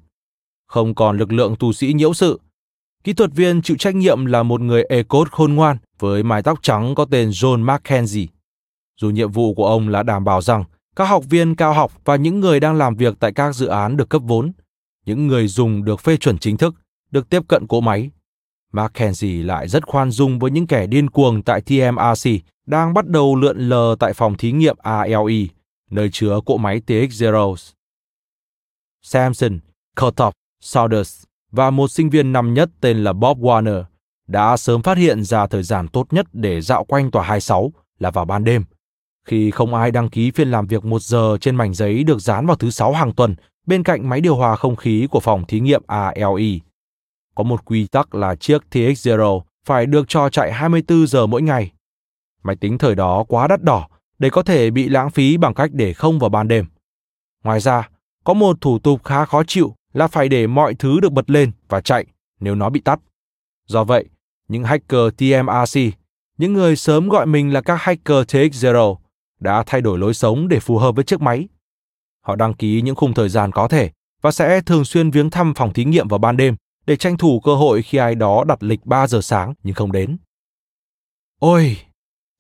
Không 0.67 0.95
còn 0.95 1.19
lực 1.19 1.33
lượng 1.33 1.57
tù 1.57 1.73
sĩ 1.73 1.93
nhiễu 1.93 2.15
sự. 2.15 2.41
Kỹ 3.05 3.13
thuật 3.13 3.31
viên 3.33 3.63
chịu 3.63 3.77
trách 3.77 3.95
nhiệm 3.95 4.27
là 4.27 4.43
một 4.43 4.61
người 4.61 4.83
e-code 4.83 5.29
khôn 5.33 5.55
ngoan 5.55 5.77
với 5.99 6.23
mái 6.23 6.43
tóc 6.43 6.59
trắng 6.63 6.95
có 6.95 7.05
tên 7.05 7.31
John 7.31 7.65
McKenzie. 7.65 8.27
Dù 9.01 9.11
nhiệm 9.11 9.33
vụ 9.33 9.55
của 9.55 9.67
ông 9.67 9.89
là 9.89 10.03
đảm 10.03 10.25
bảo 10.25 10.43
rằng 10.43 10.65
các 10.97 11.05
học 11.05 11.25
viên 11.29 11.57
cao 11.57 11.73
học 11.73 11.93
và 12.05 12.17
những 12.17 12.41
người 12.41 12.61
đang 12.61 12.75
làm 12.75 12.97
việc 12.97 13.15
tại 13.21 13.33
các 13.33 13.55
dự 13.55 13.67
án 13.67 13.97
được 13.97 14.09
cấp 14.09 14.23
vốn, 14.25 14.53
những 15.07 15.27
người 15.27 15.49
dùng 15.49 15.85
được 15.85 16.01
phê 16.01 16.17
chuẩn 16.17 16.39
chính 16.39 16.57
thức, 16.57 16.75
được 17.11 17.31
tiếp 17.31 17.43
cận 17.49 17.67
cỗ 17.67 17.81
máy. 17.81 18.11
Mackenzie 18.73 19.47
lại 19.47 19.69
rất 19.69 19.87
khoan 19.87 20.11
dung 20.11 20.39
với 20.39 20.51
những 20.51 20.67
kẻ 20.67 20.87
điên 20.87 21.11
cuồng 21.11 21.43
tại 21.43 21.61
TMRC 21.61 22.31
đang 22.67 22.95
bắt 22.95 23.07
đầu 23.07 23.37
lượn 23.37 23.59
lờ 23.59 23.97
tại 23.99 24.13
phòng 24.13 24.37
thí 24.37 24.53
nghiệm 24.53 24.77
ALE, 24.79 25.47
nơi 25.91 26.09
chứa 26.13 26.41
cỗ 26.47 26.57
máy 26.57 26.81
TX0. 26.87 27.73
Samson, 29.03 29.59
Kurtop, 29.97 30.33
Saunders 30.61 31.25
và 31.53 31.71
một 31.71 31.91
sinh 31.91 32.11
viên 32.11 32.33
năm 32.33 32.55
nhất 32.55 32.71
tên 32.81 33.05
là 33.05 33.13
Bob 33.13 33.39
Warner 33.39 33.85
đã 34.29 34.57
sớm 34.57 34.83
phát 34.83 34.99
hiện 34.99 35.25
ra 35.25 35.47
thời 35.47 35.63
gian 35.63 35.89
tốt 35.89 36.07
nhất 36.11 36.27
để 36.33 36.61
dạo 36.61 36.85
quanh 36.85 37.11
tòa 37.11 37.25
26 37.25 37.73
là 37.99 38.11
vào 38.11 38.25
ban 38.25 38.45
đêm, 38.45 38.65
khi 39.27 39.51
không 39.51 39.75
ai 39.75 39.91
đăng 39.91 40.09
ký 40.09 40.31
phiên 40.31 40.51
làm 40.51 40.67
việc 40.67 40.85
một 40.85 41.03
giờ 41.03 41.39
trên 41.41 41.57
mảnh 41.57 41.75
giấy 41.75 42.05
được 42.05 42.21
dán 42.21 42.47
vào 42.47 42.57
thứ 42.57 42.71
sáu 42.71 42.93
hàng 42.93 43.13
tuần 43.13 43.35
bên 43.67 43.83
cạnh 43.83 44.09
máy 44.09 44.21
điều 44.21 44.37
hòa 44.37 44.57
không 44.57 44.77
khí 44.77 45.07
của 45.11 45.21
phòng 45.21 45.45
thí 45.49 45.61
nghiệm 45.61 45.83
ALE. 45.87 46.59
Có 47.35 47.45
một 47.45 47.65
quy 47.65 47.87
tắc 47.87 48.15
là 48.15 48.35
chiếc 48.35 48.63
TX0 48.71 49.41
phải 49.65 49.87
được 49.87 50.09
cho 50.09 50.29
chạy 50.29 50.53
24 50.53 51.07
giờ 51.07 51.27
mỗi 51.27 51.43
ngày. 51.43 51.73
Máy 52.43 52.57
tính 52.57 52.79
thời 52.79 52.95
đó 52.95 53.25
quá 53.29 53.49
đắt 53.49 53.63
đỏ 53.63 53.89
để 54.19 54.31
có 54.31 54.43
thể 54.43 54.71
bị 54.71 54.89
lãng 54.89 55.11
phí 55.11 55.37
bằng 55.37 55.55
cách 55.55 55.71
để 55.73 55.93
không 55.93 56.19
vào 56.19 56.31
ban 56.31 56.49
đêm. 56.49 56.67
Ngoài 57.45 57.61
ra, 57.61 57.89
có 58.25 58.35
một 58.35 58.61
thủ 58.61 58.79
tục 58.79 59.05
khá 59.05 59.25
khó 59.25 59.43
chịu 59.45 59.75
là 59.93 60.07
phải 60.07 60.29
để 60.29 60.47
mọi 60.47 60.75
thứ 60.75 61.01
được 61.01 61.13
bật 61.13 61.31
lên 61.31 61.51
và 61.69 61.81
chạy 61.81 62.07
nếu 62.41 62.55
nó 62.55 62.71
bị 62.71 62.81
tắt. 62.81 63.01
Do 63.67 63.85
vậy, 63.85 64.05
những 64.49 64.65
hacker 64.65 65.01
TMRC, 65.17 65.81
những 66.39 66.53
người 66.53 66.77
sớm 66.77 67.09
gọi 67.09 67.27
mình 67.27 67.53
là 67.53 67.61
các 67.61 67.77
hacker 67.81 68.19
TX0, 68.19 68.97
đã 69.41 69.63
thay 69.67 69.81
đổi 69.81 69.99
lối 69.99 70.15
sống 70.15 70.49
để 70.49 70.61
phù 70.61 70.79
hợp 70.79 70.93
với 70.93 71.05
chiếc 71.05 71.21
máy. 71.21 71.49
Họ 72.27 72.37
đăng 72.37 72.55
ký 72.55 72.83
những 72.83 72.95
khung 72.95 73.15
thời 73.15 73.29
gian 73.29 73.53
có 73.53 73.69
thể 73.69 73.91
và 74.23 74.31
sẽ 74.31 74.61
thường 74.61 74.85
xuyên 74.85 75.11
viếng 75.11 75.31
thăm 75.31 75.55
phòng 75.55 75.73
thí 75.73 75.85
nghiệm 75.85 76.09
vào 76.09 76.19
ban 76.19 76.37
đêm 76.37 76.57
để 76.87 76.97
tranh 76.97 77.17
thủ 77.17 77.41
cơ 77.41 77.55
hội 77.55 77.83
khi 77.83 77.99
ai 77.99 78.15
đó 78.15 78.45
đặt 78.45 78.63
lịch 78.63 78.87
3 78.87 79.07
giờ 79.07 79.21
sáng 79.21 79.55
nhưng 79.63 79.75
không 79.75 79.93
đến. 79.93 80.17
Ôi! 81.39 81.77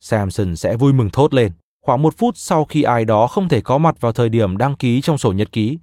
Samson 0.01 0.57
sẽ 0.57 0.76
vui 0.76 0.93
mừng 0.93 1.11
thốt 1.11 1.34
lên 1.34 1.53
khoảng 1.82 2.03
một 2.03 2.14
phút 2.18 2.36
sau 2.36 2.64
khi 2.64 2.82
ai 2.82 3.05
đó 3.05 3.26
không 3.26 3.49
thể 3.49 3.61
có 3.61 3.78
mặt 3.78 4.01
vào 4.01 4.12
thời 4.12 4.28
điểm 4.28 4.57
đăng 4.57 4.76
ký 4.76 5.01
trong 5.01 5.18
sổ 5.18 5.32
nhật 5.32 5.53
ký. 5.53 5.78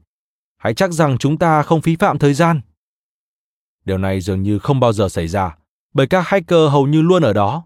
Hãy 0.58 0.74
chắc 0.74 0.92
rằng 0.92 1.18
chúng 1.18 1.38
ta 1.38 1.64
không 1.64 1.82
phí 1.82 1.96
phạm 1.96 2.20
thời 2.20 2.34
gian. 2.34 2.62
Điều 3.86 3.98
này 3.98 4.22
dường 4.22 4.44
như 4.44 4.60
không 4.60 4.80
bao 4.80 4.94
giờ 4.94 5.10
xảy 5.10 5.28
ra, 5.28 5.58
bởi 5.94 6.08
các 6.08 6.28
hacker 6.28 6.72
hầu 6.72 6.88
như 6.88 7.02
luôn 7.02 7.22
ở 7.24 7.34
đó. 7.34 7.64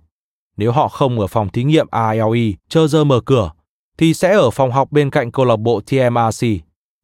Nếu 0.58 0.72
họ 0.72 0.88
không 0.88 1.20
ở 1.20 1.28
phòng 1.28 1.50
thí 1.50 1.64
nghiệm 1.64 1.88
ALE 1.92 2.52
chờ 2.70 2.88
giờ 2.88 3.04
mở 3.04 3.22
cửa, 3.26 3.52
thì 3.98 4.14
sẽ 4.14 4.34
ở 4.34 4.50
phòng 4.50 4.72
học 4.72 4.92
bên 4.92 5.10
cạnh 5.10 5.32
câu 5.32 5.46
lạc 5.46 5.56
bộ 5.56 5.82
TMRC, 5.82 6.48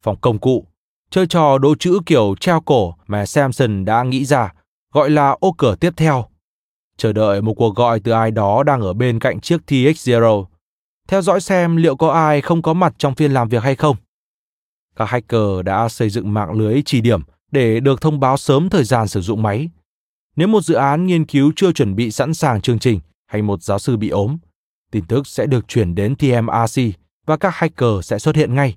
phòng 0.02 0.16
công 0.20 0.38
cụ, 0.38 0.66
chơi 1.10 1.26
trò 1.26 1.58
đố 1.58 1.74
chữ 1.74 2.00
kiểu 2.06 2.34
treo 2.40 2.60
cổ 2.60 2.94
mà 3.06 3.26
Samson 3.26 3.84
đã 3.84 4.02
nghĩ 4.02 4.24
ra, 4.24 4.52
gọi 4.94 5.10
là 5.10 5.36
ô 5.40 5.52
cửa 5.58 5.74
tiếp 5.74 5.92
theo. 5.96 6.24
Chờ 6.96 7.12
đợi 7.12 7.42
một 7.42 7.54
cuộc 7.54 7.76
gọi 7.76 8.00
từ 8.00 8.12
ai 8.12 8.30
đó 8.30 8.62
đang 8.62 8.80
ở 8.80 8.92
bên 8.92 9.18
cạnh 9.18 9.40
chiếc 9.40 9.60
TX0. 9.66 10.44
Theo 11.08 11.22
dõi 11.22 11.40
xem 11.40 11.76
liệu 11.76 11.96
có 11.96 12.10
ai 12.10 12.40
không 12.40 12.62
có 12.62 12.72
mặt 12.72 12.94
trong 12.98 13.14
phiên 13.14 13.32
làm 13.32 13.48
việc 13.48 13.62
hay 13.62 13.76
không. 13.76 13.96
Các 14.96 15.04
hacker 15.04 15.64
đã 15.64 15.88
xây 15.88 16.10
dựng 16.10 16.34
mạng 16.34 16.52
lưới 16.52 16.82
chỉ 16.86 17.00
điểm 17.00 17.22
để 17.50 17.80
được 17.80 18.00
thông 18.00 18.20
báo 18.20 18.36
sớm 18.36 18.68
thời 18.68 18.84
gian 18.84 19.08
sử 19.08 19.20
dụng 19.20 19.42
máy. 19.42 19.68
Nếu 20.36 20.48
một 20.48 20.60
dự 20.60 20.74
án 20.74 21.06
nghiên 21.06 21.26
cứu 21.26 21.52
chưa 21.56 21.72
chuẩn 21.72 21.96
bị 21.96 22.10
sẵn 22.10 22.34
sàng 22.34 22.60
chương 22.60 22.78
trình 22.78 23.00
hay 23.26 23.42
một 23.42 23.62
giáo 23.62 23.78
sư 23.78 23.96
bị 23.96 24.08
ốm, 24.08 24.38
tin 24.90 25.04
tức 25.06 25.26
sẽ 25.26 25.46
được 25.46 25.68
chuyển 25.68 25.94
đến 25.94 26.16
TMRC 26.16 26.82
và 27.26 27.36
các 27.36 27.54
hacker 27.54 27.90
sẽ 28.02 28.18
xuất 28.18 28.36
hiện 28.36 28.54
ngay, 28.54 28.76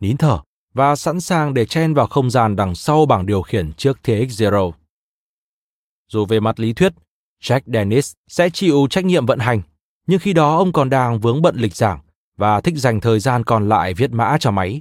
nín 0.00 0.16
thở 0.16 0.38
và 0.74 0.96
sẵn 0.96 1.20
sàng 1.20 1.54
để 1.54 1.66
chen 1.66 1.94
vào 1.94 2.06
không 2.06 2.30
gian 2.30 2.56
đằng 2.56 2.74
sau 2.74 3.06
bảng 3.06 3.26
điều 3.26 3.42
khiển 3.42 3.72
trước 3.72 3.98
TX0. 4.04 4.72
Dù 6.08 6.26
về 6.26 6.40
mặt 6.40 6.60
lý 6.60 6.72
thuyết, 6.72 6.92
Jack 7.42 7.60
Dennis 7.66 8.12
sẽ 8.28 8.50
chịu 8.50 8.86
trách 8.90 9.04
nhiệm 9.04 9.26
vận 9.26 9.38
hành, 9.38 9.62
nhưng 10.06 10.18
khi 10.18 10.32
đó 10.32 10.56
ông 10.56 10.72
còn 10.72 10.90
đang 10.90 11.20
vướng 11.20 11.42
bận 11.42 11.56
lịch 11.56 11.76
giảng 11.76 12.00
và 12.36 12.60
thích 12.60 12.74
dành 12.76 13.00
thời 13.00 13.20
gian 13.20 13.44
còn 13.44 13.68
lại 13.68 13.94
viết 13.94 14.10
mã 14.10 14.36
cho 14.40 14.50
máy. 14.50 14.80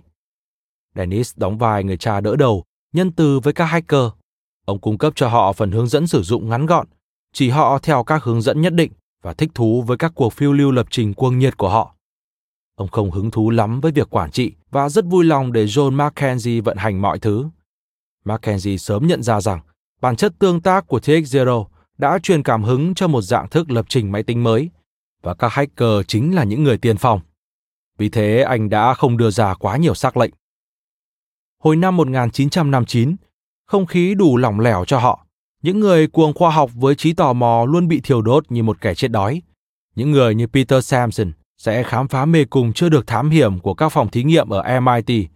Dennis 0.95 1.33
đóng 1.37 1.57
vai 1.57 1.83
người 1.83 1.97
cha 1.97 2.21
đỡ 2.21 2.35
đầu, 2.35 2.63
nhân 2.93 3.11
từ 3.11 3.39
với 3.39 3.53
các 3.53 3.65
hacker. 3.65 4.05
Ông 4.65 4.79
cung 4.79 4.97
cấp 4.97 5.13
cho 5.15 5.27
họ 5.27 5.53
phần 5.53 5.71
hướng 5.71 5.87
dẫn 5.87 6.07
sử 6.07 6.23
dụng 6.23 6.49
ngắn 6.49 6.65
gọn, 6.65 6.87
chỉ 7.33 7.49
họ 7.49 7.79
theo 7.79 8.03
các 8.03 8.23
hướng 8.23 8.41
dẫn 8.41 8.61
nhất 8.61 8.73
định 8.73 8.91
và 9.23 9.33
thích 9.33 9.49
thú 9.55 9.81
với 9.81 9.97
các 9.97 10.11
cuộc 10.15 10.33
phiêu 10.33 10.53
lưu 10.53 10.71
lập 10.71 10.87
trình 10.89 11.13
cuồng 11.13 11.39
nhiệt 11.39 11.57
của 11.57 11.69
họ. 11.69 11.96
Ông 12.77 12.87
không 12.87 13.11
hứng 13.11 13.31
thú 13.31 13.49
lắm 13.49 13.81
với 13.81 13.91
việc 13.91 14.09
quản 14.09 14.31
trị 14.31 14.51
và 14.71 14.89
rất 14.89 15.05
vui 15.05 15.25
lòng 15.25 15.53
để 15.53 15.65
John 15.65 15.95
Mackenzie 15.95 16.61
vận 16.61 16.77
hành 16.77 17.01
mọi 17.01 17.19
thứ. 17.19 17.45
Mackenzie 18.25 18.77
sớm 18.77 19.07
nhận 19.07 19.23
ra 19.23 19.41
rằng 19.41 19.59
bản 20.01 20.15
chất 20.15 20.33
tương 20.39 20.61
tác 20.61 20.87
của 20.87 20.99
TX0 20.99 21.65
đã 21.97 22.19
truyền 22.23 22.43
cảm 22.43 22.63
hứng 22.63 22.95
cho 22.95 23.07
một 23.07 23.21
dạng 23.21 23.49
thức 23.49 23.71
lập 23.71 23.85
trình 23.89 24.11
máy 24.11 24.23
tính 24.23 24.43
mới, 24.43 24.69
và 25.21 25.33
các 25.33 25.47
hacker 25.47 26.05
chính 26.07 26.35
là 26.35 26.43
những 26.43 26.63
người 26.63 26.77
tiên 26.77 26.97
phong. 26.97 27.19
Vì 27.97 28.09
thế 28.09 28.41
anh 28.41 28.69
đã 28.69 28.93
không 28.93 29.17
đưa 29.17 29.29
ra 29.29 29.53
quá 29.53 29.77
nhiều 29.77 29.93
xác 29.93 30.17
lệnh. 30.17 30.31
Hồi 31.63 31.75
năm 31.75 31.97
1959, 31.97 33.15
không 33.65 33.85
khí 33.85 34.15
đủ 34.15 34.37
lỏng 34.37 34.59
lẻo 34.59 34.85
cho 34.85 34.99
họ. 34.99 35.25
Những 35.63 35.79
người 35.79 36.07
cuồng 36.07 36.33
khoa 36.33 36.51
học 36.51 36.71
với 36.73 36.95
trí 36.95 37.13
tò 37.13 37.33
mò 37.33 37.65
luôn 37.69 37.87
bị 37.87 38.01
thiêu 38.03 38.21
đốt 38.21 38.51
như 38.51 38.63
một 38.63 38.81
kẻ 38.81 38.95
chết 38.95 39.07
đói. 39.07 39.41
Những 39.95 40.11
người 40.11 40.35
như 40.35 40.47
Peter 40.47 40.85
Samson 40.85 41.31
sẽ 41.57 41.83
khám 41.83 42.07
phá 42.07 42.25
mê 42.25 42.45
cung 42.45 42.73
chưa 42.73 42.89
được 42.89 43.07
thám 43.07 43.29
hiểm 43.29 43.59
của 43.59 43.73
các 43.73 43.89
phòng 43.89 44.09
thí 44.09 44.23
nghiệm 44.23 44.49
ở 44.49 44.79
MIT. 44.79 45.29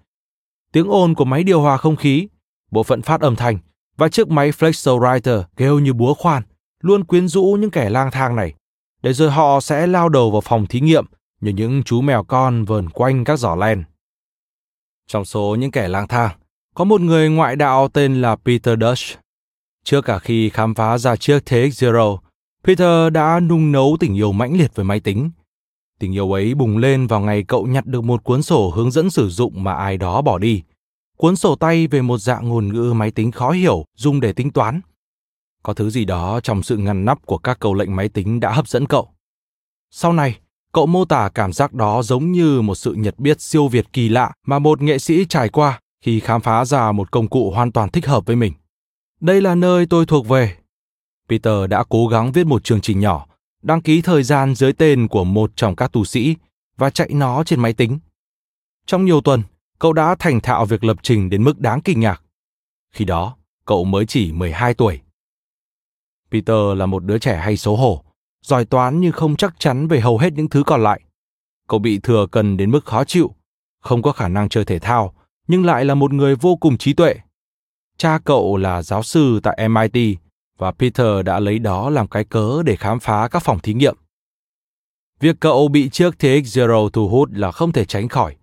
Tiếng 0.73 0.91
ồn 0.91 1.15
của 1.15 1.25
máy 1.25 1.43
điều 1.43 1.61
hòa 1.61 1.77
không 1.77 1.95
khí, 1.95 2.27
bộ 2.71 2.83
phận 2.83 3.01
phát 3.01 3.21
âm 3.21 3.35
thanh 3.35 3.57
và 3.97 4.09
chiếc 4.09 4.29
máy 4.29 4.51
Flexowriter 4.51 5.43
kêu 5.57 5.79
như 5.79 5.93
búa 5.93 6.13
khoan 6.13 6.43
luôn 6.81 7.03
quyến 7.03 7.27
rũ 7.27 7.57
những 7.59 7.71
kẻ 7.71 7.89
lang 7.89 8.11
thang 8.11 8.35
này, 8.35 8.53
để 9.03 9.13
rồi 9.13 9.31
họ 9.31 9.59
sẽ 9.59 9.87
lao 9.87 10.09
đầu 10.09 10.31
vào 10.31 10.41
phòng 10.41 10.65
thí 10.65 10.79
nghiệm 10.79 11.05
như 11.41 11.51
những 11.51 11.83
chú 11.83 12.01
mèo 12.01 12.23
con 12.23 12.65
vờn 12.65 12.89
quanh 12.89 13.23
các 13.23 13.39
giỏ 13.39 13.55
len. 13.55 13.83
Trong 15.07 15.25
số 15.25 15.55
những 15.59 15.71
kẻ 15.71 15.87
lang 15.87 16.07
thang, 16.07 16.31
có 16.75 16.83
một 16.83 17.01
người 17.01 17.29
ngoại 17.29 17.55
đạo 17.55 17.87
tên 17.87 18.21
là 18.21 18.35
Peter 18.35 18.79
Dutch. 18.81 19.19
Trước 19.83 20.05
cả 20.05 20.19
khi 20.19 20.49
khám 20.49 20.75
phá 20.75 20.97
ra 20.97 21.15
chiếc 21.15 21.39
TX 21.45 21.83
Zero, 21.83 22.17
Peter 22.63 23.13
đã 23.13 23.39
nung 23.39 23.71
nấu 23.71 23.97
tình 23.99 24.15
yêu 24.15 24.31
mãnh 24.31 24.53
liệt 24.53 24.75
với 24.75 24.85
máy 24.85 24.99
tính. 24.99 25.31
Tình 26.01 26.15
yêu 26.15 26.31
ấy 26.31 26.53
bùng 26.53 26.77
lên 26.77 27.07
vào 27.07 27.19
ngày 27.19 27.43
cậu 27.43 27.67
nhặt 27.67 27.85
được 27.85 28.03
một 28.03 28.23
cuốn 28.23 28.43
sổ 28.43 28.69
hướng 28.75 28.91
dẫn 28.91 29.09
sử 29.09 29.29
dụng 29.29 29.63
mà 29.63 29.73
ai 29.73 29.97
đó 29.97 30.21
bỏ 30.21 30.37
đi. 30.37 30.63
Cuốn 31.17 31.35
sổ 31.35 31.55
tay 31.55 31.87
về 31.87 32.01
một 32.01 32.17
dạng 32.17 32.49
ngôn 32.49 32.67
ngữ 32.67 32.93
máy 32.93 33.11
tính 33.11 33.31
khó 33.31 33.51
hiểu 33.51 33.85
dùng 33.97 34.21
để 34.21 34.33
tính 34.33 34.51
toán. 34.51 34.81
Có 35.63 35.73
thứ 35.73 35.89
gì 35.89 36.05
đó 36.05 36.39
trong 36.39 36.63
sự 36.63 36.77
ngăn 36.77 37.05
nắp 37.05 37.25
của 37.25 37.37
các 37.37 37.59
câu 37.59 37.73
lệnh 37.73 37.95
máy 37.95 38.09
tính 38.09 38.39
đã 38.39 38.51
hấp 38.51 38.67
dẫn 38.67 38.85
cậu. 38.85 39.09
Sau 39.91 40.13
này, 40.13 40.37
cậu 40.73 40.85
mô 40.85 41.05
tả 41.05 41.29
cảm 41.33 41.53
giác 41.53 41.73
đó 41.73 42.01
giống 42.03 42.31
như 42.31 42.61
một 42.61 42.75
sự 42.75 42.93
nhật 42.93 43.19
biết 43.19 43.41
siêu 43.41 43.67
việt 43.67 43.93
kỳ 43.93 44.09
lạ 44.09 44.31
mà 44.47 44.59
một 44.59 44.81
nghệ 44.81 44.99
sĩ 44.99 45.25
trải 45.25 45.49
qua 45.49 45.79
khi 46.03 46.19
khám 46.19 46.41
phá 46.41 46.65
ra 46.65 46.91
một 46.91 47.11
công 47.11 47.27
cụ 47.27 47.51
hoàn 47.51 47.71
toàn 47.71 47.89
thích 47.89 48.05
hợp 48.05 48.25
với 48.25 48.35
mình. 48.35 48.53
Đây 49.19 49.41
là 49.41 49.55
nơi 49.55 49.85
tôi 49.85 50.05
thuộc 50.05 50.27
về. 50.27 50.57
Peter 51.29 51.69
đã 51.69 51.83
cố 51.89 52.07
gắng 52.07 52.31
viết 52.31 52.47
một 52.47 52.63
chương 52.63 52.81
trình 52.81 52.99
nhỏ, 52.99 53.25
đăng 53.61 53.81
ký 53.81 54.01
thời 54.01 54.23
gian 54.23 54.55
dưới 54.55 54.73
tên 54.73 55.07
của 55.07 55.23
một 55.23 55.51
trong 55.55 55.75
các 55.75 55.91
tu 55.91 56.05
sĩ 56.05 56.35
và 56.77 56.89
chạy 56.89 57.09
nó 57.13 57.43
trên 57.43 57.59
máy 57.59 57.73
tính. 57.73 57.99
Trong 58.85 59.05
nhiều 59.05 59.21
tuần, 59.21 59.43
cậu 59.79 59.93
đã 59.93 60.15
thành 60.19 60.41
thạo 60.41 60.65
việc 60.65 60.83
lập 60.83 60.97
trình 61.03 61.29
đến 61.29 61.43
mức 61.43 61.59
đáng 61.59 61.81
kinh 61.81 61.99
ngạc. 61.99 62.21
Khi 62.91 63.05
đó, 63.05 63.35
cậu 63.65 63.83
mới 63.83 64.05
chỉ 64.05 64.31
12 64.31 64.73
tuổi. 64.73 65.01
Peter 66.31 66.77
là 66.77 66.85
một 66.85 67.03
đứa 67.05 67.19
trẻ 67.19 67.37
hay 67.37 67.57
xấu 67.57 67.75
hổ, 67.75 68.03
giỏi 68.41 68.65
toán 68.65 69.01
nhưng 69.01 69.11
không 69.11 69.35
chắc 69.35 69.59
chắn 69.59 69.87
về 69.87 69.99
hầu 69.99 70.17
hết 70.17 70.33
những 70.33 70.49
thứ 70.49 70.63
còn 70.63 70.83
lại. 70.83 71.01
Cậu 71.67 71.79
bị 71.79 71.99
thừa 71.99 72.27
cần 72.31 72.57
đến 72.57 72.71
mức 72.71 72.85
khó 72.85 73.03
chịu, 73.03 73.35
không 73.81 74.01
có 74.01 74.11
khả 74.11 74.27
năng 74.27 74.49
chơi 74.49 74.65
thể 74.65 74.79
thao, 74.79 75.13
nhưng 75.47 75.65
lại 75.65 75.85
là 75.85 75.95
một 75.95 76.13
người 76.13 76.35
vô 76.35 76.55
cùng 76.55 76.77
trí 76.77 76.93
tuệ. 76.93 77.15
Cha 77.97 78.19
cậu 78.23 78.57
là 78.57 78.81
giáo 78.81 79.03
sư 79.03 79.39
tại 79.43 79.69
MIT 79.69 80.17
và 80.61 80.71
Peter 80.71 81.25
đã 81.25 81.39
lấy 81.39 81.59
đó 81.59 81.89
làm 81.89 82.07
cái 82.07 82.23
cớ 82.23 82.63
để 82.65 82.75
khám 82.75 82.99
phá 82.99 83.27
các 83.27 83.39
phòng 83.39 83.59
thí 83.59 83.73
nghiệm. 83.73 83.95
Việc 85.19 85.35
cậu 85.39 85.67
bị 85.67 85.89
chiếc 85.89 86.13
TX0 86.19 86.89
thu 86.89 87.07
hút 87.07 87.29
là 87.31 87.51
không 87.51 87.71
thể 87.71 87.85
tránh 87.85 88.07
khỏi. 88.07 88.35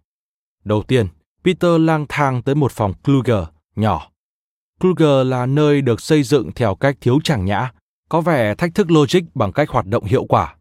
Đầu 0.65 0.83
tiên, 0.83 1.07
Peter 1.45 1.81
lang 1.81 2.07
thang 2.09 2.43
tới 2.43 2.55
một 2.55 2.73
phòng 2.73 2.93
Kluger 3.05 3.45
nhỏ. 3.77 4.11
Kluger 4.81 5.27
là 5.27 5.47
nơi 5.47 5.81
được 5.83 6.01
xây 6.01 6.23
dựng 6.23 6.53
theo 6.53 6.75
cách 6.75 6.97
thiếu 7.01 7.19
chẳng 7.25 7.45
nhã, 7.45 7.73
có 8.09 8.21
vẻ 8.21 8.55
thách 8.55 8.75
thức 8.75 8.91
logic 8.91 9.21
bằng 9.35 9.53
cách 9.53 9.71
hoạt 9.71 9.87
động 9.87 10.05
hiệu 10.05 10.25
quả. 10.25 10.57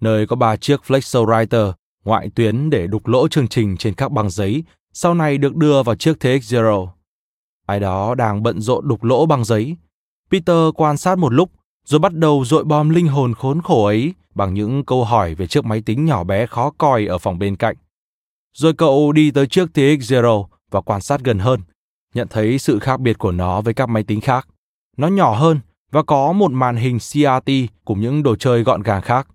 Nơi 0.00 0.26
có 0.26 0.36
ba 0.36 0.56
chiếc 0.56 0.80
Flexowriter 0.86 1.72
ngoại 2.04 2.30
tuyến 2.34 2.70
để 2.70 2.86
đục 2.86 3.06
lỗ 3.06 3.28
chương 3.28 3.48
trình 3.48 3.76
trên 3.76 3.94
các 3.94 4.12
băng 4.12 4.30
giấy, 4.30 4.64
sau 4.92 5.14
này 5.14 5.38
được 5.38 5.56
đưa 5.56 5.82
vào 5.82 5.96
chiếc 5.96 6.22
TX0. 6.24 6.88
Ai 7.66 7.80
đó 7.80 8.14
đang 8.14 8.42
bận 8.42 8.60
rộn 8.60 8.88
đục 8.88 9.04
lỗ 9.04 9.26
băng 9.26 9.44
giấy. 9.44 9.76
Peter 10.30 10.56
quan 10.74 10.96
sát 10.96 11.18
một 11.18 11.32
lúc, 11.32 11.50
rồi 11.84 11.98
bắt 11.98 12.14
đầu 12.14 12.44
dội 12.44 12.64
bom 12.64 12.90
linh 12.90 13.08
hồn 13.08 13.34
khốn 13.34 13.62
khổ 13.62 13.84
ấy 13.86 14.14
bằng 14.34 14.54
những 14.54 14.84
câu 14.84 15.04
hỏi 15.04 15.34
về 15.34 15.46
chiếc 15.46 15.64
máy 15.64 15.82
tính 15.86 16.04
nhỏ 16.04 16.24
bé 16.24 16.46
khó 16.46 16.70
coi 16.78 17.06
ở 17.06 17.18
phòng 17.18 17.38
bên 17.38 17.56
cạnh. 17.56 17.76
Rồi 18.52 18.74
cậu 18.74 19.12
đi 19.12 19.30
tới 19.30 19.46
chiếc 19.46 19.68
TX0 19.74 20.44
và 20.70 20.80
quan 20.80 21.00
sát 21.00 21.20
gần 21.24 21.38
hơn, 21.38 21.60
nhận 22.14 22.28
thấy 22.28 22.58
sự 22.58 22.78
khác 22.78 23.00
biệt 23.00 23.18
của 23.18 23.32
nó 23.32 23.60
với 23.60 23.74
các 23.74 23.88
máy 23.88 24.02
tính 24.02 24.20
khác. 24.20 24.48
Nó 24.96 25.08
nhỏ 25.08 25.34
hơn 25.34 25.60
và 25.90 26.02
có 26.02 26.32
một 26.32 26.52
màn 26.52 26.76
hình 26.76 26.98
CRT 26.98 27.50
cùng 27.84 28.00
những 28.00 28.22
đồ 28.22 28.36
chơi 28.36 28.62
gọn 28.62 28.82
gàng 28.82 29.02
khác. 29.02 29.28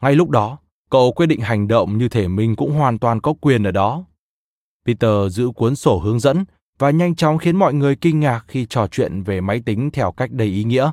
Ngay 0.00 0.14
lúc 0.14 0.30
đó, 0.30 0.58
cậu 0.90 1.12
quyết 1.12 1.26
định 1.26 1.40
hành 1.40 1.68
động 1.68 1.98
như 1.98 2.08
thể 2.08 2.28
mình 2.28 2.56
cũng 2.56 2.72
hoàn 2.72 2.98
toàn 2.98 3.20
có 3.20 3.34
quyền 3.40 3.62
ở 3.62 3.70
đó. 3.70 4.04
Peter 4.86 5.36
giữ 5.36 5.50
cuốn 5.54 5.76
sổ 5.76 5.98
hướng 5.98 6.20
dẫn 6.20 6.44
và 6.78 6.90
nhanh 6.90 7.14
chóng 7.14 7.38
khiến 7.38 7.56
mọi 7.56 7.74
người 7.74 7.96
kinh 7.96 8.20
ngạc 8.20 8.44
khi 8.48 8.66
trò 8.66 8.86
chuyện 8.86 9.22
về 9.22 9.40
máy 9.40 9.62
tính 9.66 9.90
theo 9.90 10.12
cách 10.12 10.30
đầy 10.32 10.48
ý 10.48 10.64
nghĩa. 10.64 10.90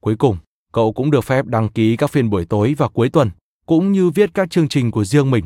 Cuối 0.00 0.16
cùng, 0.16 0.36
cậu 0.72 0.92
cũng 0.92 1.10
được 1.10 1.24
phép 1.24 1.46
đăng 1.46 1.68
ký 1.68 1.96
các 1.96 2.10
phiên 2.10 2.30
buổi 2.30 2.44
tối 2.44 2.74
và 2.78 2.88
cuối 2.88 3.08
tuần, 3.08 3.30
cũng 3.66 3.92
như 3.92 4.10
viết 4.10 4.30
các 4.34 4.50
chương 4.50 4.68
trình 4.68 4.90
của 4.90 5.04
riêng 5.04 5.30
mình. 5.30 5.44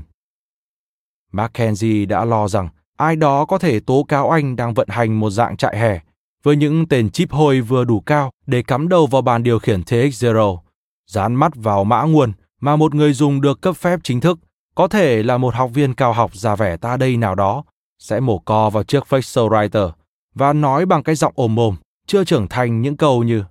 Mackenzie 1.32 2.08
đã 2.08 2.24
lo 2.24 2.48
rằng 2.48 2.68
ai 2.96 3.16
đó 3.16 3.44
có 3.44 3.58
thể 3.58 3.80
tố 3.80 4.04
cáo 4.08 4.30
anh 4.30 4.56
đang 4.56 4.74
vận 4.74 4.88
hành 4.88 5.20
một 5.20 5.30
dạng 5.30 5.56
trại 5.56 5.78
hè 5.78 6.00
với 6.42 6.56
những 6.56 6.88
tên 6.88 7.10
chip 7.10 7.30
hôi 7.30 7.60
vừa 7.60 7.84
đủ 7.84 8.00
cao 8.00 8.30
để 8.46 8.62
cắm 8.62 8.88
đầu 8.88 9.06
vào 9.06 9.22
bàn 9.22 9.42
điều 9.42 9.58
khiển 9.58 9.80
TX0, 9.80 10.58
dán 11.06 11.34
mắt 11.34 11.52
vào 11.54 11.84
mã 11.84 12.02
nguồn 12.02 12.32
mà 12.60 12.76
một 12.76 12.94
người 12.94 13.12
dùng 13.12 13.40
được 13.40 13.60
cấp 13.60 13.76
phép 13.76 14.00
chính 14.02 14.20
thức, 14.20 14.38
có 14.74 14.88
thể 14.88 15.22
là 15.22 15.38
một 15.38 15.54
học 15.54 15.70
viên 15.74 15.94
cao 15.94 16.12
học 16.12 16.34
già 16.34 16.56
vẻ 16.56 16.76
ta 16.76 16.96
đây 16.96 17.16
nào 17.16 17.34
đó, 17.34 17.64
sẽ 17.98 18.20
mổ 18.20 18.38
co 18.38 18.70
vào 18.70 18.82
chiếc 18.82 19.04
facial 19.08 19.48
writer 19.48 19.90
và 20.34 20.52
nói 20.52 20.86
bằng 20.86 21.02
cái 21.02 21.14
giọng 21.14 21.32
ồm 21.36 21.58
ồm, 21.58 21.76
chưa 22.06 22.24
trưởng 22.24 22.48
thành 22.48 22.82
những 22.82 22.96
câu 22.96 23.24
như 23.24 23.44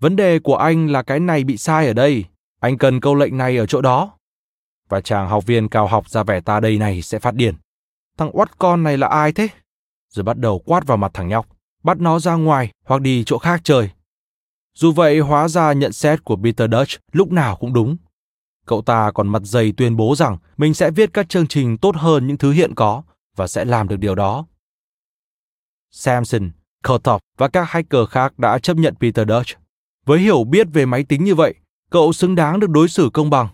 Vấn 0.00 0.16
đề 0.16 0.38
của 0.38 0.56
anh 0.56 0.90
là 0.90 1.02
cái 1.02 1.20
này 1.20 1.44
bị 1.44 1.56
sai 1.56 1.86
ở 1.86 1.92
đây, 1.92 2.24
anh 2.60 2.78
cần 2.78 3.00
câu 3.00 3.14
lệnh 3.14 3.36
này 3.36 3.56
ở 3.56 3.66
chỗ 3.66 3.80
đó. 3.80 4.10
Và 4.88 5.00
chàng 5.00 5.28
học 5.28 5.46
viên 5.46 5.68
cao 5.68 5.86
học 5.86 6.10
ra 6.10 6.22
vẻ 6.22 6.40
ta 6.40 6.60
đây 6.60 6.78
này 6.78 7.02
sẽ 7.02 7.18
phát 7.18 7.34
điên. 7.34 7.54
Thằng 8.18 8.30
oắt 8.32 8.58
con 8.58 8.82
này 8.82 8.96
là 8.96 9.06
ai 9.06 9.32
thế? 9.32 9.48
Rồi 10.10 10.24
bắt 10.24 10.38
đầu 10.38 10.58
quát 10.58 10.86
vào 10.86 10.96
mặt 10.96 11.10
thằng 11.14 11.28
nhóc 11.28 11.46
bắt 11.82 12.00
nó 12.00 12.18
ra 12.18 12.34
ngoài 12.34 12.70
hoặc 12.84 13.00
đi 13.00 13.24
chỗ 13.26 13.38
khác 13.38 13.60
chơi. 13.64 13.90
Dù 14.74 14.92
vậy, 14.92 15.18
hóa 15.18 15.48
ra 15.48 15.72
nhận 15.72 15.92
xét 15.92 16.24
của 16.24 16.36
Peter 16.36 16.70
Dutch 16.72 16.90
lúc 17.12 17.32
nào 17.32 17.56
cũng 17.56 17.72
đúng. 17.72 17.96
Cậu 18.66 18.82
ta 18.82 19.10
còn 19.14 19.28
mặt 19.28 19.42
dày 19.44 19.72
tuyên 19.76 19.96
bố 19.96 20.14
rằng 20.14 20.38
mình 20.56 20.74
sẽ 20.74 20.90
viết 20.90 21.10
các 21.12 21.28
chương 21.28 21.46
trình 21.46 21.78
tốt 21.78 21.96
hơn 21.96 22.26
những 22.26 22.38
thứ 22.38 22.52
hiện 22.52 22.74
có 22.74 23.02
và 23.38 23.46
sẽ 23.46 23.64
làm 23.64 23.88
được 23.88 23.96
điều 23.96 24.14
đó. 24.14 24.46
Samson, 25.90 26.50
Kurtop 26.84 27.20
và 27.38 27.48
các 27.48 27.64
hacker 27.68 28.08
khác 28.10 28.38
đã 28.38 28.58
chấp 28.58 28.76
nhận 28.76 28.94
Peter 29.00 29.28
Dutch. 29.28 29.48
Với 30.06 30.18
hiểu 30.18 30.44
biết 30.44 30.66
về 30.72 30.86
máy 30.86 31.04
tính 31.04 31.24
như 31.24 31.34
vậy, 31.34 31.54
cậu 31.90 32.12
xứng 32.12 32.34
đáng 32.34 32.60
được 32.60 32.70
đối 32.70 32.88
xử 32.88 33.10
công 33.12 33.30
bằng. 33.30 33.48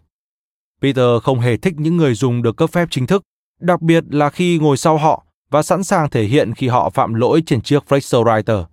Peter 0.83 1.23
không 1.23 1.41
hề 1.41 1.57
thích 1.57 1.75
những 1.77 1.97
người 1.97 2.15
dùng 2.15 2.43
được 2.43 2.57
cấp 2.57 2.71
phép 2.71 2.89
chính 2.91 3.07
thức, 3.07 3.23
đặc 3.61 3.83
biệt 3.83 4.05
là 4.11 4.31
khi 4.31 4.59
ngồi 4.59 4.77
sau 4.77 4.99
họ 4.99 5.27
và 5.51 5.63
sẵn 5.63 5.85
sàng 5.85 6.11
thể 6.11 6.25
hiện 6.25 6.55
khi 6.55 6.69
họ 6.69 6.91
phạm 6.91 7.15
lỗi 7.15 7.43
trên 7.47 7.61
chiếc 7.63 7.85
Flexo 7.89 8.25
Writer. 8.25 8.65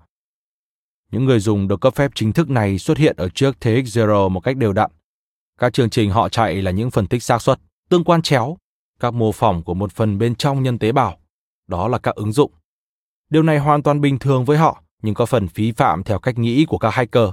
Những 1.12 1.26
người 1.26 1.40
dùng 1.40 1.68
được 1.68 1.82
cấp 1.82 1.96
phép 1.96 2.12
chính 2.16 2.34
thức 2.34 2.50
này 2.50 2.80
xuất 2.80 2.98
hiện 2.98 3.16
ở 3.18 3.30
trước 3.30 3.56
TX0 3.62 4.30
một 4.30 4.40
cách 4.40 4.58
đều 4.58 4.74
đặn. 4.74 4.92
Các 5.60 5.74
chương 5.74 5.90
trình 5.90 6.12
họ 6.12 6.30
chạy 6.30 6.62
là 6.62 6.72
những 6.72 6.92
phân 6.92 7.08
tích 7.08 7.24
xác 7.24 7.42
suất, 7.42 7.60
tương 7.90 8.04
quan 8.04 8.22
chéo, 8.22 8.58
các 9.02 9.14
mô 9.14 9.32
phỏng 9.32 9.64
của 9.64 9.74
một 9.74 9.92
phần 9.92 10.18
bên 10.18 10.36
trong 10.36 10.64
nhân 10.64 10.80
tế 10.80 10.92
bào. 10.92 11.18
Đó 11.68 11.88
là 11.88 11.98
các 11.98 12.16
ứng 12.16 12.32
dụng. 12.32 12.52
Điều 13.30 13.44
này 13.44 13.60
hoàn 13.60 13.84
toàn 13.84 14.02
bình 14.02 14.20
thường 14.20 14.46
với 14.46 14.58
họ, 14.58 14.84
nhưng 15.02 15.14
có 15.14 15.26
phần 15.26 15.48
phí 15.48 15.72
phạm 15.72 16.04
theo 16.04 16.20
cách 16.20 16.38
nghĩ 16.38 16.66
của 16.66 16.78
các 16.78 16.90
hacker. 16.90 17.30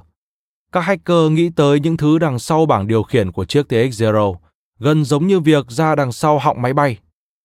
Các 0.73 0.81
hacker 0.81 1.31
nghĩ 1.31 1.51
tới 1.57 1.81
những 1.81 1.97
thứ 1.97 2.19
đằng 2.19 2.39
sau 2.39 2.67
bảng 2.67 2.87
điều 2.87 3.03
khiển 3.03 3.33
của 3.33 3.45
chiếc 3.45 3.73
TX0, 3.73 4.35
gần 4.79 5.05
giống 5.05 5.27
như 5.27 5.41
việc 5.41 5.71
ra 5.71 5.95
đằng 5.95 6.13
sau 6.13 6.39
họng 6.39 6.63
máy 6.63 6.75
bay. 6.75 6.99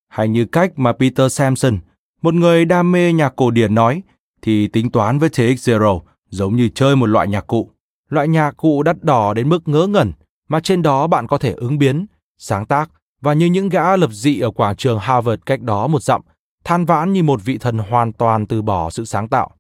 Hay 0.10 0.28
như 0.28 0.46
cách 0.46 0.80
mà 0.80 0.94
Peter 0.94 1.34
Samson, 1.34 1.80
một 2.22 2.34
người 2.34 2.66
đam 2.66 2.92
mê 2.92 3.14
nhạc 3.14 3.34
cổ 3.36 3.52
điển 3.52 3.76
nói, 3.76 4.02
thì 4.42 4.68
tính 4.68 4.92
toán 4.92 5.20
với 5.20 5.30
TX0 5.30 6.00
giống 6.30 6.56
như 6.56 6.70
chơi 6.76 6.96
một 6.96 7.06
loại 7.06 7.28
nhạc 7.28 7.48
cụ. 7.48 7.70
Loại 8.10 8.28
nhạc 8.28 8.52
cụ 8.58 8.84
đắt 8.84 9.04
đỏ 9.04 9.34
đến 9.34 9.50
mức 9.50 9.68
ngớ 9.68 9.88
ngẩn, 9.88 10.12
mà 10.50 10.60
trên 10.60 10.82
đó 10.82 11.08
bạn 11.08 11.28
có 11.28 11.38
thể 11.38 11.52
ứng 11.52 11.78
biến, 11.78 12.06
sáng 12.38 12.66
tác 12.66 12.90
và 13.24 13.34
như 13.34 13.46
những 13.46 13.70
gã 13.70 13.98
lập 13.98 14.12
dị 14.12 14.40
ở 14.40 14.52
quảng 14.52 14.76
trường 14.76 15.00
Harvard 15.00 15.42
cách 15.46 15.62
đó 15.62 15.88
một 15.88 16.04
dặm, 16.04 16.22
than 16.64 16.86
vãn 16.86 17.14
như 17.14 17.24
một 17.24 17.42
vị 17.44 17.58
thần 17.58 17.78
hoàn 17.78 18.14
toàn 18.14 18.46
từ 18.46 18.62
bỏ 18.62 18.90
sự 18.90 19.06
sáng 19.06 19.28
tạo. 19.28 19.52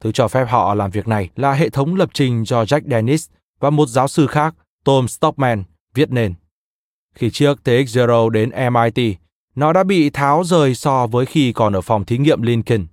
Thứ 0.00 0.12
cho 0.12 0.28
phép 0.28 0.44
họ 0.48 0.74
làm 0.74 0.90
việc 0.90 1.08
này 1.08 1.30
là 1.36 1.52
hệ 1.52 1.68
thống 1.68 1.94
lập 1.94 2.10
trình 2.14 2.44
do 2.46 2.64
Jack 2.64 2.80
Dennis 2.90 3.28
và 3.60 3.70
một 3.70 3.88
giáo 3.88 4.08
sư 4.08 4.26
khác, 4.26 4.54
Tom 4.84 5.08
Stockman, 5.08 5.64
viết 5.94 6.10
nên. 6.10 6.34
Khi 7.14 7.30
chiếc 7.30 7.58
TX0 7.64 8.28
đến 8.28 8.50
MIT, 8.72 9.16
nó 9.54 9.72
đã 9.72 9.84
bị 9.84 10.10
tháo 10.10 10.44
rời 10.44 10.74
so 10.74 11.06
với 11.06 11.26
khi 11.26 11.52
còn 11.52 11.72
ở 11.72 11.80
phòng 11.80 12.04
thí 12.04 12.18
nghiệm 12.18 12.42
Lincoln. 12.42 12.86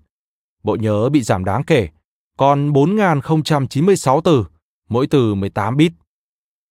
Bộ 0.64 0.76
nhớ 0.76 1.10
bị 1.10 1.22
giảm 1.22 1.46
đáng 1.46 1.64
kể, 1.64 1.90
còn 2.38 2.72
4.096 2.72 4.22
từ, 4.22 4.46
mỗi 4.90 5.08
từ 5.08 5.36
18 5.36 5.78
bit. 5.78 5.92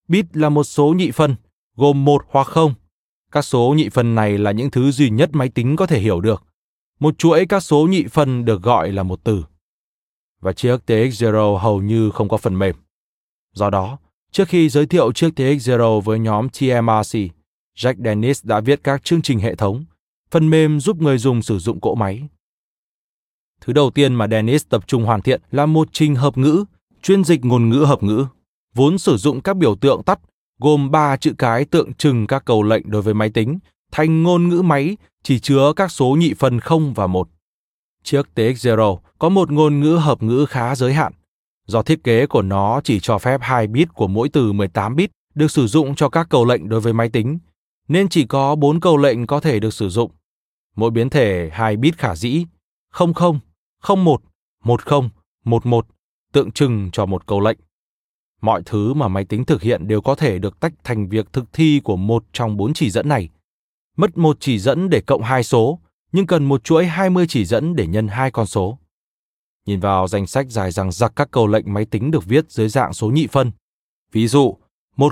Bit 0.08 0.26
là 0.32 0.48
một 0.48 0.64
số 0.64 0.94
nhị 0.96 1.10
phân, 1.10 1.36
gồm 1.76 2.04
một 2.04 2.24
hoặc 2.30 2.46
không. 2.46 2.74
Các 3.32 3.42
số 3.42 3.74
nhị 3.76 3.88
phân 3.88 4.14
này 4.14 4.38
là 4.38 4.52
những 4.52 4.70
thứ 4.70 4.90
duy 4.90 5.10
nhất 5.10 5.30
máy 5.32 5.48
tính 5.48 5.76
có 5.76 5.86
thể 5.86 6.00
hiểu 6.00 6.20
được. 6.20 6.44
Một 7.00 7.18
chuỗi 7.18 7.46
các 7.46 7.60
số 7.60 7.86
nhị 7.86 8.04
phân 8.06 8.44
được 8.44 8.62
gọi 8.62 8.92
là 8.92 9.02
một 9.02 9.20
từ. 9.24 9.44
Và 10.40 10.52
chiếc 10.52 10.76
TX0 10.86 11.56
hầu 11.56 11.82
như 11.82 12.10
không 12.10 12.28
có 12.28 12.36
phần 12.36 12.58
mềm. 12.58 12.76
Do 13.54 13.70
đó, 13.70 13.98
trước 14.32 14.48
khi 14.48 14.68
giới 14.68 14.86
thiệu 14.86 15.12
chiếc 15.12 15.30
TX0 15.36 16.00
với 16.00 16.18
nhóm 16.18 16.48
TMRC, 16.48 17.18
Jack 17.76 17.94
Dennis 18.04 18.44
đã 18.44 18.60
viết 18.60 18.80
các 18.84 19.04
chương 19.04 19.22
trình 19.22 19.38
hệ 19.38 19.54
thống, 19.54 19.84
phần 20.30 20.50
mềm 20.50 20.80
giúp 20.80 20.96
người 20.96 21.18
dùng 21.18 21.42
sử 21.42 21.58
dụng 21.58 21.80
cỗ 21.80 21.94
máy. 21.94 22.28
Thứ 23.60 23.72
đầu 23.72 23.90
tiên 23.90 24.14
mà 24.14 24.26
Dennis 24.28 24.64
tập 24.68 24.86
trung 24.86 25.04
hoàn 25.04 25.22
thiện 25.22 25.40
là 25.50 25.66
một 25.66 25.88
trình 25.92 26.14
hợp 26.14 26.38
ngữ, 26.38 26.64
chuyên 27.02 27.24
dịch 27.24 27.44
ngôn 27.44 27.68
ngữ 27.68 27.84
hợp 27.84 28.02
ngữ, 28.02 28.26
vốn 28.74 28.98
sử 28.98 29.16
dụng 29.16 29.40
các 29.40 29.56
biểu 29.56 29.74
tượng 29.74 30.02
tắt 30.02 30.20
gồm 30.58 30.90
ba 30.90 31.16
chữ 31.16 31.34
cái 31.38 31.64
tượng 31.64 31.94
trưng 31.94 32.26
các 32.26 32.44
cầu 32.44 32.62
lệnh 32.62 32.90
đối 32.90 33.02
với 33.02 33.14
máy 33.14 33.30
tính, 33.30 33.58
thành 33.92 34.22
ngôn 34.22 34.48
ngữ 34.48 34.62
máy 34.62 34.96
chỉ 35.22 35.40
chứa 35.40 35.72
các 35.76 35.90
số 35.90 36.06
nhị 36.06 36.34
phân 36.34 36.60
0 36.60 36.94
và 36.94 37.06
1. 37.06 37.28
Chiếc 38.02 38.26
TX0 38.34 38.98
có 39.18 39.28
một 39.28 39.50
ngôn 39.50 39.80
ngữ 39.80 39.96
hợp 39.96 40.22
ngữ 40.22 40.46
khá 40.48 40.74
giới 40.74 40.92
hạn, 40.92 41.12
do 41.66 41.82
thiết 41.82 42.04
kế 42.04 42.26
của 42.26 42.42
nó 42.42 42.80
chỉ 42.84 43.00
cho 43.00 43.18
phép 43.18 43.40
2 43.42 43.66
bit 43.66 43.94
của 43.94 44.06
mỗi 44.06 44.28
từ 44.28 44.52
18 44.52 44.96
bit 44.96 45.10
được 45.34 45.50
sử 45.50 45.66
dụng 45.66 45.94
cho 45.94 46.08
các 46.08 46.26
cầu 46.30 46.44
lệnh 46.44 46.68
đối 46.68 46.80
với 46.80 46.92
máy 46.92 47.08
tính, 47.08 47.38
nên 47.88 48.08
chỉ 48.08 48.26
có 48.26 48.54
4 48.54 48.80
câu 48.80 48.96
lệnh 48.96 49.26
có 49.26 49.40
thể 49.40 49.60
được 49.60 49.74
sử 49.74 49.88
dụng. 49.88 50.10
Mỗi 50.76 50.90
biến 50.90 51.10
thể 51.10 51.50
2 51.52 51.76
bit 51.76 51.98
khả 51.98 52.16
dĩ 52.16 52.44
00, 52.92 53.40
01, 53.96 54.20
10, 54.64 54.76
11 55.44 55.86
tượng 56.32 56.50
trưng 56.50 56.90
cho 56.92 57.06
một 57.06 57.26
câu 57.26 57.40
lệnh. 57.40 57.58
Mọi 58.42 58.62
thứ 58.66 58.94
mà 58.94 59.08
máy 59.08 59.24
tính 59.24 59.44
thực 59.44 59.62
hiện 59.62 59.88
đều 59.88 60.00
có 60.00 60.14
thể 60.14 60.38
được 60.38 60.60
tách 60.60 60.72
thành 60.84 61.08
việc 61.08 61.32
thực 61.32 61.52
thi 61.52 61.80
của 61.84 61.96
một 61.96 62.24
trong 62.32 62.56
bốn 62.56 62.74
chỉ 62.74 62.90
dẫn 62.90 63.08
này. 63.08 63.28
Mất 63.96 64.18
một 64.18 64.36
chỉ 64.40 64.58
dẫn 64.58 64.90
để 64.90 65.00
cộng 65.00 65.22
hai 65.22 65.44
số, 65.44 65.78
nhưng 66.12 66.26
cần 66.26 66.44
một 66.44 66.64
chuỗi 66.64 66.86
20 66.86 67.26
chỉ 67.28 67.44
dẫn 67.44 67.76
để 67.76 67.86
nhân 67.86 68.08
hai 68.08 68.30
con 68.30 68.46
số. 68.46 68.78
Nhìn 69.66 69.80
vào 69.80 70.08
danh 70.08 70.26
sách 70.26 70.46
dài 70.50 70.70
dằng 70.70 70.92
dặc 70.92 71.12
các 71.16 71.30
câu 71.30 71.46
lệnh 71.46 71.74
máy 71.74 71.84
tính 71.84 72.10
được 72.10 72.24
viết 72.24 72.50
dưới 72.50 72.68
dạng 72.68 72.92
số 72.92 73.10
nhị 73.10 73.26
phân. 73.26 73.52
Ví 74.12 74.28
dụ, 74.28 74.56
10, 74.96 75.10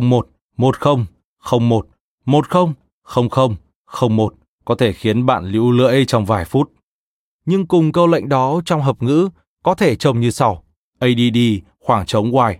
01, 0.00 0.28
10, 0.56 0.72
01, 1.60 1.88
10, 2.24 2.42
00, 3.04 3.56
01 4.08 4.34
có 4.64 4.74
thể 4.74 4.92
khiến 4.92 5.26
bạn 5.26 5.44
lưu 5.44 5.70
lưỡi 5.72 6.04
trong 6.04 6.24
vài 6.24 6.44
phút. 6.44 6.72
Nhưng 7.46 7.66
cùng 7.66 7.92
câu 7.92 8.06
lệnh 8.06 8.28
đó 8.28 8.60
trong 8.64 8.82
hợp 8.82 9.02
ngữ 9.02 9.28
có 9.62 9.74
thể 9.74 9.96
trông 9.96 10.20
như 10.20 10.30
sau. 10.30 10.64
ADD 10.98 11.38
khoảng 11.88 12.06
trống 12.06 12.32
Y. 12.48 12.54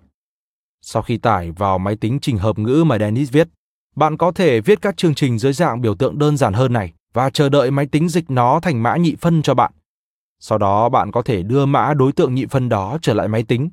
Sau 0.81 1.03
khi 1.03 1.17
tải 1.17 1.51
vào 1.51 1.79
máy 1.79 1.97
tính 1.97 2.19
trình 2.23 2.39
hợp 2.39 2.59
ngữ 2.59 2.85
mà 2.87 2.99
Dennis 2.99 3.31
viết, 3.31 3.49
bạn 3.97 4.17
có 4.17 4.33
thể 4.33 4.61
viết 4.61 4.83
các 4.83 4.97
chương 4.97 5.15
trình 5.15 5.39
dưới 5.39 5.53
dạng 5.53 5.81
biểu 5.81 5.95
tượng 5.95 6.19
đơn 6.19 6.37
giản 6.37 6.53
hơn 6.53 6.73
này 6.73 6.93
và 7.13 7.31
chờ 7.31 7.49
đợi 7.49 7.71
máy 7.71 7.87
tính 7.87 8.09
dịch 8.09 8.31
nó 8.31 8.61
thành 8.61 8.83
mã 8.83 8.97
nhị 8.97 9.17
phân 9.21 9.43
cho 9.43 9.55
bạn. 9.55 9.73
Sau 10.41 10.59
đó 10.59 10.89
bạn 10.89 11.13
có 11.13 11.23
thể 11.23 11.43
đưa 11.43 11.67
mã 11.67 11.95
đối 11.95 12.13
tượng 12.13 12.35
nhị 12.35 12.47
phân 12.47 12.69
đó 12.69 12.99
trở 13.03 13.15
lại 13.15 13.29
máy 13.29 13.43
tính. 13.43 13.71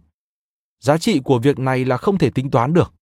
Giá 0.80 0.98
trị 0.98 1.20
của 1.24 1.40
việc 1.40 1.60
này 1.60 1.86
là 1.86 1.98
không 1.98 2.18
thể 2.18 2.30
tính 2.30 2.52
toán 2.52 2.74
được. 2.74 2.94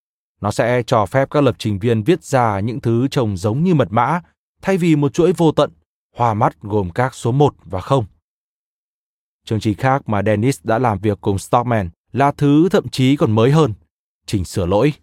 Nó 0.42 0.52
sẽ 0.52 0.84
cho 0.88 1.06
phép 1.06 1.30
các 1.30 1.44
lập 1.44 1.56
trình 1.60 1.80
viên 1.80 2.04
viết 2.04 2.24
ra 2.24 2.60
những 2.60 2.82
thứ 2.82 3.08
trông 3.08 3.38
giống 3.38 3.64
như 3.64 3.74
mật 3.74 3.88
mã 3.92 4.22
thay 4.62 4.78
vì 4.78 4.96
một 4.96 5.14
chuỗi 5.14 5.34
vô 5.34 5.52
tận, 5.52 5.72
hòa 6.16 6.34
mắt 6.34 6.62
gồm 6.62 6.90
các 6.90 7.14
số 7.14 7.32
1 7.32 7.56
và 7.66 7.82
0. 7.82 8.06
Chương 9.46 9.60
trình 9.60 9.78
khác 9.78 10.10
mà 10.10 10.22
Dennis 10.26 10.60
đã 10.64 10.80
làm 10.80 11.00
việc 11.00 11.22
cùng 11.22 11.38
Stockman 11.38 11.90
là 12.14 12.32
thứ 12.32 12.70
thậm 12.70 12.90
chí 12.90 13.16
còn 13.16 13.32
mới 13.32 13.52
hơn, 13.52 13.74
trình 14.26 14.46
sửa 14.46 14.66
lỗi. 14.66 14.94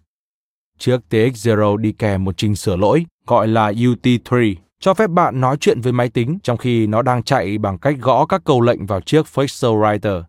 Chiếc 0.77 0.97
TX0 1.09 1.77
đi 1.77 1.91
kèm 1.91 2.23
một 2.23 2.37
trình 2.37 2.55
sửa 2.55 2.75
lỗi 2.75 3.05
gọi 3.27 3.47
là 3.47 3.71
UT3, 3.71 4.55
cho 4.79 4.93
phép 4.93 5.09
bạn 5.09 5.41
nói 5.41 5.57
chuyện 5.59 5.81
với 5.81 5.93
máy 5.93 6.09
tính 6.09 6.39
trong 6.43 6.57
khi 6.57 6.87
nó 6.87 7.01
đang 7.01 7.23
chạy 7.23 7.57
bằng 7.57 7.77
cách 7.77 7.95
gõ 7.99 8.25
các 8.25 8.41
câu 8.43 8.61
lệnh 8.61 8.85
vào 8.85 9.01
chiếc 9.01 9.25
Flexo 9.25 9.79
Writer. 9.81 10.23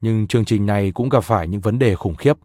Nhưng 0.00 0.26
chương 0.26 0.44
trình 0.44 0.66
này 0.66 0.92
cũng 0.92 1.08
gặp 1.08 1.24
phải 1.24 1.48
những 1.48 1.60
vấn 1.60 1.78
đề 1.78 1.94
khủng 1.94 2.16
khiếp. 2.16 2.36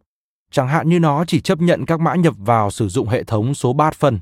Chẳng 0.51 0.67
hạn 0.67 0.89
như 0.89 0.99
nó 0.99 1.25
chỉ 1.25 1.41
chấp 1.41 1.61
nhận 1.61 1.85
các 1.85 1.99
mã 1.99 2.15
nhập 2.15 2.33
vào 2.37 2.71
sử 2.71 2.89
dụng 2.89 3.07
hệ 3.07 3.23
thống 3.23 3.53
số 3.53 3.73
bát 3.73 3.95
phân. 3.95 4.19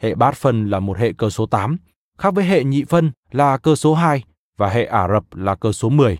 Hệ 0.00 0.14
bát 0.14 0.34
phân 0.34 0.70
là 0.70 0.80
một 0.80 0.98
hệ 0.98 1.12
cơ 1.12 1.30
số 1.30 1.46
8, 1.46 1.76
khác 2.18 2.34
với 2.34 2.44
hệ 2.44 2.64
nhị 2.64 2.84
phân 2.84 3.12
là 3.30 3.58
cơ 3.58 3.74
số 3.74 3.94
2 3.94 4.24
và 4.56 4.68
hệ 4.68 4.84
Ả 4.84 5.08
Rập 5.08 5.24
là 5.34 5.54
cơ 5.54 5.72
số 5.72 5.88
10, 5.88 6.18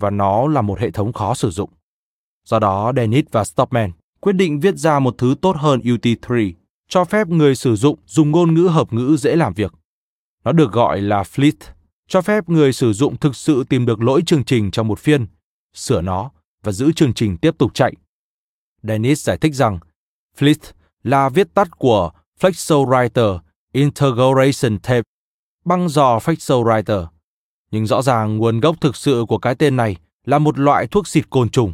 và 0.00 0.10
nó 0.10 0.48
là 0.48 0.62
một 0.62 0.78
hệ 0.78 0.90
thống 0.90 1.12
khó 1.12 1.34
sử 1.34 1.50
dụng. 1.50 1.70
Do 2.44 2.58
đó, 2.58 2.92
Dennis 2.96 3.24
và 3.30 3.44
Stockman 3.44 3.90
quyết 4.20 4.32
định 4.32 4.60
viết 4.60 4.76
ra 4.76 4.98
một 4.98 5.14
thứ 5.18 5.34
tốt 5.40 5.56
hơn 5.56 5.80
UT3, 5.80 6.52
cho 6.88 7.04
phép 7.04 7.28
người 7.28 7.54
sử 7.54 7.76
dụng 7.76 7.98
dùng 8.06 8.30
ngôn 8.30 8.54
ngữ 8.54 8.68
hợp 8.68 8.92
ngữ 8.92 9.16
dễ 9.18 9.36
làm 9.36 9.54
việc. 9.54 9.72
Nó 10.44 10.52
được 10.52 10.72
gọi 10.72 11.00
là 11.00 11.22
Fleet, 11.22 11.52
cho 12.08 12.22
phép 12.22 12.48
người 12.48 12.72
sử 12.72 12.92
dụng 12.92 13.16
thực 13.16 13.36
sự 13.36 13.64
tìm 13.68 13.86
được 13.86 14.02
lỗi 14.02 14.22
chương 14.26 14.44
trình 14.44 14.70
trong 14.70 14.88
một 14.88 14.98
phiên, 14.98 15.26
sửa 15.74 16.00
nó 16.00 16.30
và 16.64 16.72
giữ 16.72 16.92
chương 16.92 17.14
trình 17.14 17.36
tiếp 17.36 17.58
tục 17.58 17.74
chạy. 17.74 17.94
Dennis 18.82 19.26
giải 19.26 19.38
thích 19.38 19.54
rằng 19.54 19.78
Fleet 20.38 20.72
là 21.02 21.28
viết 21.28 21.54
tắt 21.54 21.78
của 21.78 22.10
Flexo 22.40 22.86
Writer 22.86 23.38
Integration 23.72 24.78
Tape, 24.78 25.02
băng 25.64 25.88
dò 25.88 26.18
Flexo 26.18 26.64
Writer. 26.64 27.06
Nhưng 27.70 27.86
rõ 27.86 28.02
ràng 28.02 28.36
nguồn 28.36 28.60
gốc 28.60 28.80
thực 28.80 28.96
sự 28.96 29.24
của 29.28 29.38
cái 29.38 29.54
tên 29.54 29.76
này 29.76 29.96
là 30.24 30.38
một 30.38 30.58
loại 30.58 30.86
thuốc 30.86 31.08
xịt 31.08 31.30
côn 31.30 31.48
trùng. 31.48 31.72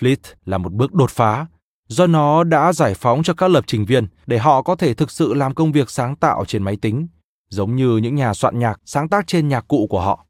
Fleet 0.00 0.34
là 0.44 0.58
một 0.58 0.72
bước 0.72 0.94
đột 0.94 1.10
phá, 1.10 1.46
do 1.88 2.06
nó 2.06 2.44
đã 2.44 2.72
giải 2.72 2.94
phóng 2.94 3.22
cho 3.22 3.34
các 3.34 3.48
lập 3.48 3.64
trình 3.66 3.84
viên 3.84 4.06
để 4.26 4.38
họ 4.38 4.62
có 4.62 4.76
thể 4.76 4.94
thực 4.94 5.10
sự 5.10 5.34
làm 5.34 5.54
công 5.54 5.72
việc 5.72 5.90
sáng 5.90 6.16
tạo 6.16 6.44
trên 6.44 6.62
máy 6.62 6.76
tính, 6.76 7.08
giống 7.50 7.76
như 7.76 7.96
những 7.96 8.14
nhà 8.14 8.34
soạn 8.34 8.58
nhạc 8.58 8.80
sáng 8.84 9.08
tác 9.08 9.26
trên 9.26 9.48
nhạc 9.48 9.68
cụ 9.68 9.86
của 9.90 10.00
họ. 10.00 10.26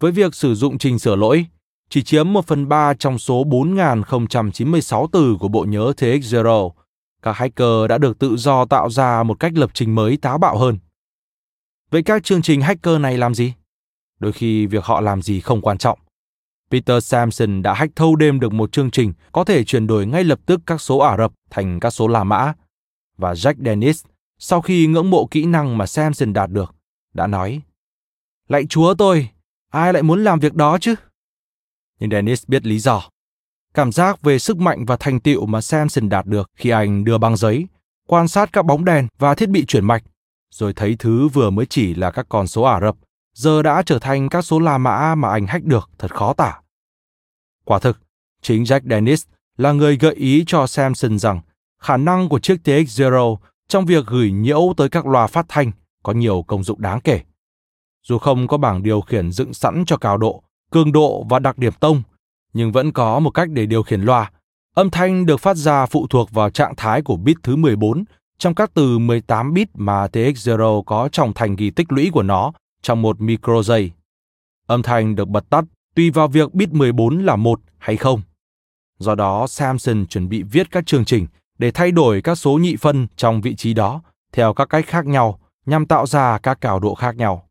Với 0.00 0.12
việc 0.12 0.34
sử 0.34 0.54
dụng 0.54 0.78
trình 0.78 0.98
sửa 0.98 1.16
lỗi, 1.16 1.46
chỉ 1.88 2.02
chiếm 2.02 2.32
1 2.32 2.46
phần 2.46 2.68
3 2.68 2.94
trong 2.94 3.18
số 3.18 3.44
4.096 3.44 5.06
từ 5.12 5.36
của 5.40 5.48
bộ 5.48 5.64
nhớ 5.64 5.92
TX0, 5.96 6.70
các 7.22 7.32
hacker 7.32 7.88
đã 7.88 7.98
được 7.98 8.18
tự 8.18 8.36
do 8.36 8.64
tạo 8.64 8.90
ra 8.90 9.22
một 9.22 9.40
cách 9.40 9.52
lập 9.54 9.70
trình 9.74 9.94
mới 9.94 10.16
táo 10.16 10.38
bạo 10.38 10.58
hơn. 10.58 10.78
Vậy 11.90 12.02
các 12.02 12.24
chương 12.24 12.42
trình 12.42 12.60
hacker 12.60 13.00
này 13.00 13.18
làm 13.18 13.34
gì? 13.34 13.54
Đôi 14.20 14.32
khi 14.32 14.66
việc 14.66 14.84
họ 14.84 15.00
làm 15.00 15.22
gì 15.22 15.40
không 15.40 15.60
quan 15.60 15.78
trọng. 15.78 15.98
Peter 16.70 17.04
Samson 17.04 17.62
đã 17.62 17.74
hack 17.74 17.96
thâu 17.96 18.16
đêm 18.16 18.40
được 18.40 18.52
một 18.52 18.72
chương 18.72 18.90
trình 18.90 19.12
có 19.32 19.44
thể 19.44 19.64
chuyển 19.64 19.86
đổi 19.86 20.06
ngay 20.06 20.24
lập 20.24 20.38
tức 20.46 20.60
các 20.66 20.80
số 20.80 20.98
Ả 20.98 21.16
Rập 21.16 21.32
thành 21.50 21.80
các 21.80 21.90
số 21.90 22.08
La 22.08 22.24
Mã. 22.24 22.52
Và 23.16 23.32
Jack 23.32 23.54
Dennis, 23.64 24.04
sau 24.38 24.60
khi 24.60 24.86
ngưỡng 24.86 25.10
mộ 25.10 25.26
kỹ 25.26 25.46
năng 25.46 25.78
mà 25.78 25.86
Samson 25.86 26.32
đạt 26.32 26.50
được, 26.50 26.74
đã 27.14 27.26
nói 27.26 27.60
Lạy 28.48 28.66
chúa 28.66 28.94
tôi, 28.94 29.28
ai 29.70 29.92
lại 29.92 30.02
muốn 30.02 30.24
làm 30.24 30.40
việc 30.40 30.54
đó 30.54 30.78
chứ? 30.80 30.94
Nhưng 32.00 32.10
Dennis 32.10 32.44
biết 32.48 32.66
lý 32.66 32.78
do. 32.78 33.02
Cảm 33.74 33.92
giác 33.92 34.22
về 34.22 34.38
sức 34.38 34.56
mạnh 34.56 34.84
và 34.84 34.96
thành 34.96 35.20
tựu 35.20 35.46
mà 35.46 35.60
Samson 35.60 36.08
đạt 36.08 36.26
được 36.26 36.50
khi 36.56 36.70
anh 36.70 37.04
đưa 37.04 37.18
băng 37.18 37.36
giấy, 37.36 37.66
quan 38.08 38.28
sát 38.28 38.52
các 38.52 38.64
bóng 38.64 38.84
đèn 38.84 39.08
và 39.18 39.34
thiết 39.34 39.48
bị 39.48 39.66
chuyển 39.66 39.84
mạch, 39.84 40.02
rồi 40.50 40.72
thấy 40.72 40.96
thứ 40.98 41.28
vừa 41.28 41.50
mới 41.50 41.66
chỉ 41.66 41.94
là 41.94 42.10
các 42.10 42.26
con 42.28 42.46
số 42.46 42.62
Ả 42.62 42.80
Rập, 42.80 42.96
giờ 43.34 43.62
đã 43.62 43.82
trở 43.82 43.98
thành 43.98 44.28
các 44.28 44.42
số 44.42 44.58
La 44.58 44.78
Mã 44.78 45.14
mà 45.14 45.28
anh 45.28 45.46
hack 45.46 45.64
được 45.64 45.90
thật 45.98 46.14
khó 46.14 46.32
tả. 46.32 46.60
Quả 47.64 47.78
thực, 47.78 47.98
chính 48.42 48.62
Jack 48.62 48.80
Dennis 48.90 49.24
là 49.56 49.72
người 49.72 49.96
gợi 49.96 50.14
ý 50.14 50.44
cho 50.46 50.66
Samson 50.66 51.18
rằng 51.18 51.40
khả 51.80 51.96
năng 51.96 52.28
của 52.28 52.38
chiếc 52.38 52.56
TX-0 52.64 53.36
trong 53.68 53.86
việc 53.86 54.06
gửi 54.06 54.32
nhiễu 54.32 54.72
tới 54.76 54.88
các 54.88 55.06
loa 55.06 55.26
phát 55.26 55.46
thanh 55.48 55.72
có 56.02 56.12
nhiều 56.12 56.44
công 56.46 56.64
dụng 56.64 56.80
đáng 56.80 57.00
kể. 57.00 57.20
Dù 58.02 58.18
không 58.18 58.48
có 58.48 58.56
bảng 58.56 58.82
điều 58.82 59.00
khiển 59.00 59.32
dựng 59.32 59.54
sẵn 59.54 59.84
cho 59.86 59.96
cao 59.96 60.18
độ, 60.18 60.42
cường 60.70 60.92
độ 60.92 61.26
và 61.28 61.38
đặc 61.38 61.58
điểm 61.58 61.72
tông, 61.80 62.02
nhưng 62.52 62.72
vẫn 62.72 62.92
có 62.92 63.18
một 63.18 63.30
cách 63.30 63.48
để 63.50 63.66
điều 63.66 63.82
khiển 63.82 64.00
loa. 64.00 64.30
Âm 64.74 64.90
thanh 64.90 65.26
được 65.26 65.40
phát 65.40 65.56
ra 65.56 65.86
phụ 65.86 66.06
thuộc 66.10 66.30
vào 66.30 66.50
trạng 66.50 66.76
thái 66.76 67.02
của 67.02 67.16
bit 67.16 67.36
thứ 67.42 67.56
14 67.56 68.04
trong 68.38 68.54
các 68.54 68.70
từ 68.74 68.98
18 68.98 69.54
bit 69.54 69.68
mà 69.74 70.06
TX0 70.06 70.82
có 70.82 71.08
trong 71.12 71.32
thành 71.32 71.56
ghi 71.56 71.70
tích 71.70 71.92
lũy 71.92 72.10
của 72.12 72.22
nó 72.22 72.52
trong 72.84 73.02
một 73.02 73.20
micro 73.20 73.62
giây. 73.62 73.92
Âm 74.66 74.82
thanh 74.82 75.14
được 75.14 75.28
bật 75.28 75.50
tắt 75.50 75.64
tùy 75.94 76.10
vào 76.10 76.28
việc 76.28 76.54
bit 76.54 76.72
14 76.72 77.18
là 77.18 77.36
một 77.36 77.60
hay 77.78 77.96
không. 77.96 78.22
Do 78.98 79.14
đó, 79.14 79.46
Samson 79.46 80.06
chuẩn 80.06 80.28
bị 80.28 80.42
viết 80.42 80.70
các 80.70 80.86
chương 80.86 81.04
trình 81.04 81.26
để 81.58 81.70
thay 81.70 81.90
đổi 81.90 82.22
các 82.22 82.34
số 82.34 82.58
nhị 82.58 82.76
phân 82.76 83.06
trong 83.16 83.40
vị 83.40 83.54
trí 83.56 83.74
đó 83.74 84.02
theo 84.32 84.54
các 84.54 84.68
cách 84.68 84.86
khác 84.86 85.06
nhau 85.06 85.38
nhằm 85.66 85.86
tạo 85.86 86.06
ra 86.06 86.38
các 86.38 86.60
cao 86.60 86.80
độ 86.80 86.94
khác 86.94 87.16
nhau. 87.16 87.48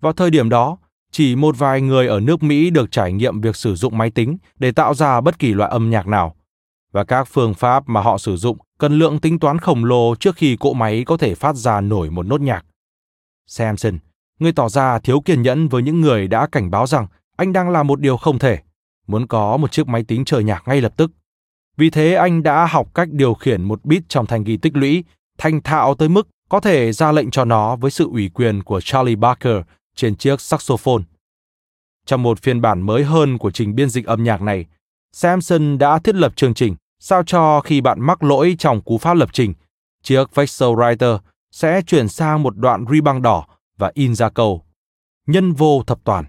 Vào 0.00 0.12
thời 0.12 0.30
điểm 0.30 0.48
đó, 0.48 0.78
chỉ 1.12 1.36
một 1.36 1.58
vài 1.58 1.80
người 1.80 2.06
ở 2.06 2.20
nước 2.20 2.42
Mỹ 2.42 2.70
được 2.70 2.90
trải 2.90 3.12
nghiệm 3.12 3.40
việc 3.40 3.56
sử 3.56 3.74
dụng 3.74 3.98
máy 3.98 4.10
tính 4.10 4.36
để 4.58 4.72
tạo 4.72 4.94
ra 4.94 5.20
bất 5.20 5.38
kỳ 5.38 5.54
loại 5.54 5.70
âm 5.70 5.90
nhạc 5.90 6.06
nào. 6.06 6.36
Và 6.92 7.04
các 7.04 7.28
phương 7.30 7.54
pháp 7.54 7.88
mà 7.88 8.00
họ 8.00 8.18
sử 8.18 8.36
dụng 8.36 8.58
cần 8.78 8.98
lượng 8.98 9.18
tính 9.18 9.38
toán 9.38 9.58
khổng 9.58 9.84
lồ 9.84 10.14
trước 10.14 10.36
khi 10.36 10.56
cỗ 10.56 10.72
máy 10.72 11.02
có 11.06 11.16
thể 11.16 11.34
phát 11.34 11.56
ra 11.56 11.80
nổi 11.80 12.10
một 12.10 12.26
nốt 12.26 12.40
nhạc. 12.40 12.64
Samson, 13.52 13.98
người 14.38 14.52
tỏ 14.52 14.68
ra 14.68 14.98
thiếu 14.98 15.20
kiên 15.20 15.42
nhẫn 15.42 15.68
với 15.68 15.82
những 15.82 16.00
người 16.00 16.28
đã 16.28 16.46
cảnh 16.52 16.70
báo 16.70 16.86
rằng 16.86 17.06
anh 17.36 17.52
đang 17.52 17.70
làm 17.70 17.86
một 17.86 18.00
điều 18.00 18.16
không 18.16 18.38
thể, 18.38 18.58
muốn 19.06 19.26
có 19.26 19.56
một 19.56 19.72
chiếc 19.72 19.88
máy 19.88 20.04
tính 20.04 20.24
chơi 20.24 20.44
nhạc 20.44 20.62
ngay 20.68 20.80
lập 20.80 20.92
tức. 20.96 21.10
Vì 21.76 21.90
thế 21.90 22.14
anh 22.14 22.42
đã 22.42 22.66
học 22.66 22.94
cách 22.94 23.08
điều 23.12 23.34
khiển 23.34 23.62
một 23.62 23.84
bit 23.84 24.02
trong 24.08 24.26
thành 24.26 24.44
ghi 24.44 24.56
tích 24.56 24.76
lũy, 24.76 25.04
thành 25.38 25.62
thạo 25.62 25.94
tới 25.94 26.08
mức 26.08 26.28
có 26.48 26.60
thể 26.60 26.92
ra 26.92 27.12
lệnh 27.12 27.30
cho 27.30 27.44
nó 27.44 27.76
với 27.76 27.90
sự 27.90 28.08
ủy 28.12 28.30
quyền 28.34 28.62
của 28.62 28.80
Charlie 28.80 29.16
Barker 29.16 29.56
trên 29.96 30.16
chiếc 30.16 30.40
saxophone. 30.40 31.02
Trong 32.06 32.22
một 32.22 32.40
phiên 32.40 32.60
bản 32.60 32.80
mới 32.80 33.04
hơn 33.04 33.38
của 33.38 33.50
trình 33.50 33.74
biên 33.74 33.88
dịch 33.88 34.06
âm 34.06 34.24
nhạc 34.24 34.42
này, 34.42 34.66
Samson 35.12 35.78
đã 35.78 35.98
thiết 35.98 36.14
lập 36.14 36.32
chương 36.36 36.54
trình 36.54 36.76
sao 36.98 37.22
cho 37.26 37.60
khi 37.60 37.80
bạn 37.80 38.00
mắc 38.00 38.22
lỗi 38.22 38.56
trong 38.58 38.80
cú 38.80 38.98
pháp 38.98 39.14
lập 39.14 39.28
trình, 39.32 39.54
chiếc 40.02 40.34
Vexel 40.34 40.68
Writer 40.68 41.18
sẽ 41.52 41.82
chuyển 41.82 42.08
sang 42.08 42.42
một 42.42 42.56
đoạn 42.56 42.84
ri 42.90 43.00
băng 43.00 43.22
đỏ 43.22 43.46
và 43.78 43.90
in 43.94 44.14
ra 44.14 44.28
câu 44.28 44.64
nhân 45.26 45.52
vô 45.52 45.82
thập 45.86 46.04
toàn. 46.04 46.24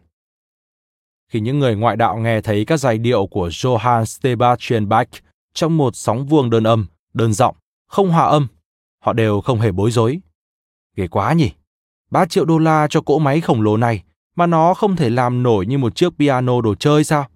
Khi 1.29 1.39
những 1.39 1.59
người 1.59 1.75
ngoại 1.75 1.95
đạo 1.95 2.17
nghe 2.17 2.41
thấy 2.41 2.65
các 2.65 2.77
giai 2.77 2.97
điệu 2.97 3.27
của 3.27 3.47
Johann 3.47 4.05
Sebastian 4.05 4.89
Bach 4.89 5.09
trong 5.53 5.77
một 5.77 5.95
sóng 5.95 6.25
vuông 6.25 6.49
đơn 6.49 6.63
âm, 6.63 6.85
đơn 7.13 7.33
giọng, 7.33 7.55
không 7.87 8.09
hòa 8.09 8.25
âm, 8.25 8.47
họ 9.03 9.13
đều 9.13 9.41
không 9.41 9.59
hề 9.59 9.71
bối 9.71 9.91
rối. 9.91 10.19
Ghê 10.95 11.07
quá 11.07 11.33
nhỉ? 11.33 11.51
3 12.11 12.25
triệu 12.25 12.45
đô 12.45 12.57
la 12.57 12.87
cho 12.89 13.01
cỗ 13.01 13.19
máy 13.19 13.41
khổng 13.41 13.61
lồ 13.61 13.77
này 13.77 14.03
mà 14.35 14.47
nó 14.47 14.73
không 14.73 14.95
thể 14.95 15.09
làm 15.09 15.43
nổi 15.43 15.65
như 15.65 15.77
một 15.77 15.95
chiếc 15.95 16.09
piano 16.19 16.61
đồ 16.61 16.75
chơi 16.75 17.03
sao? 17.03 17.27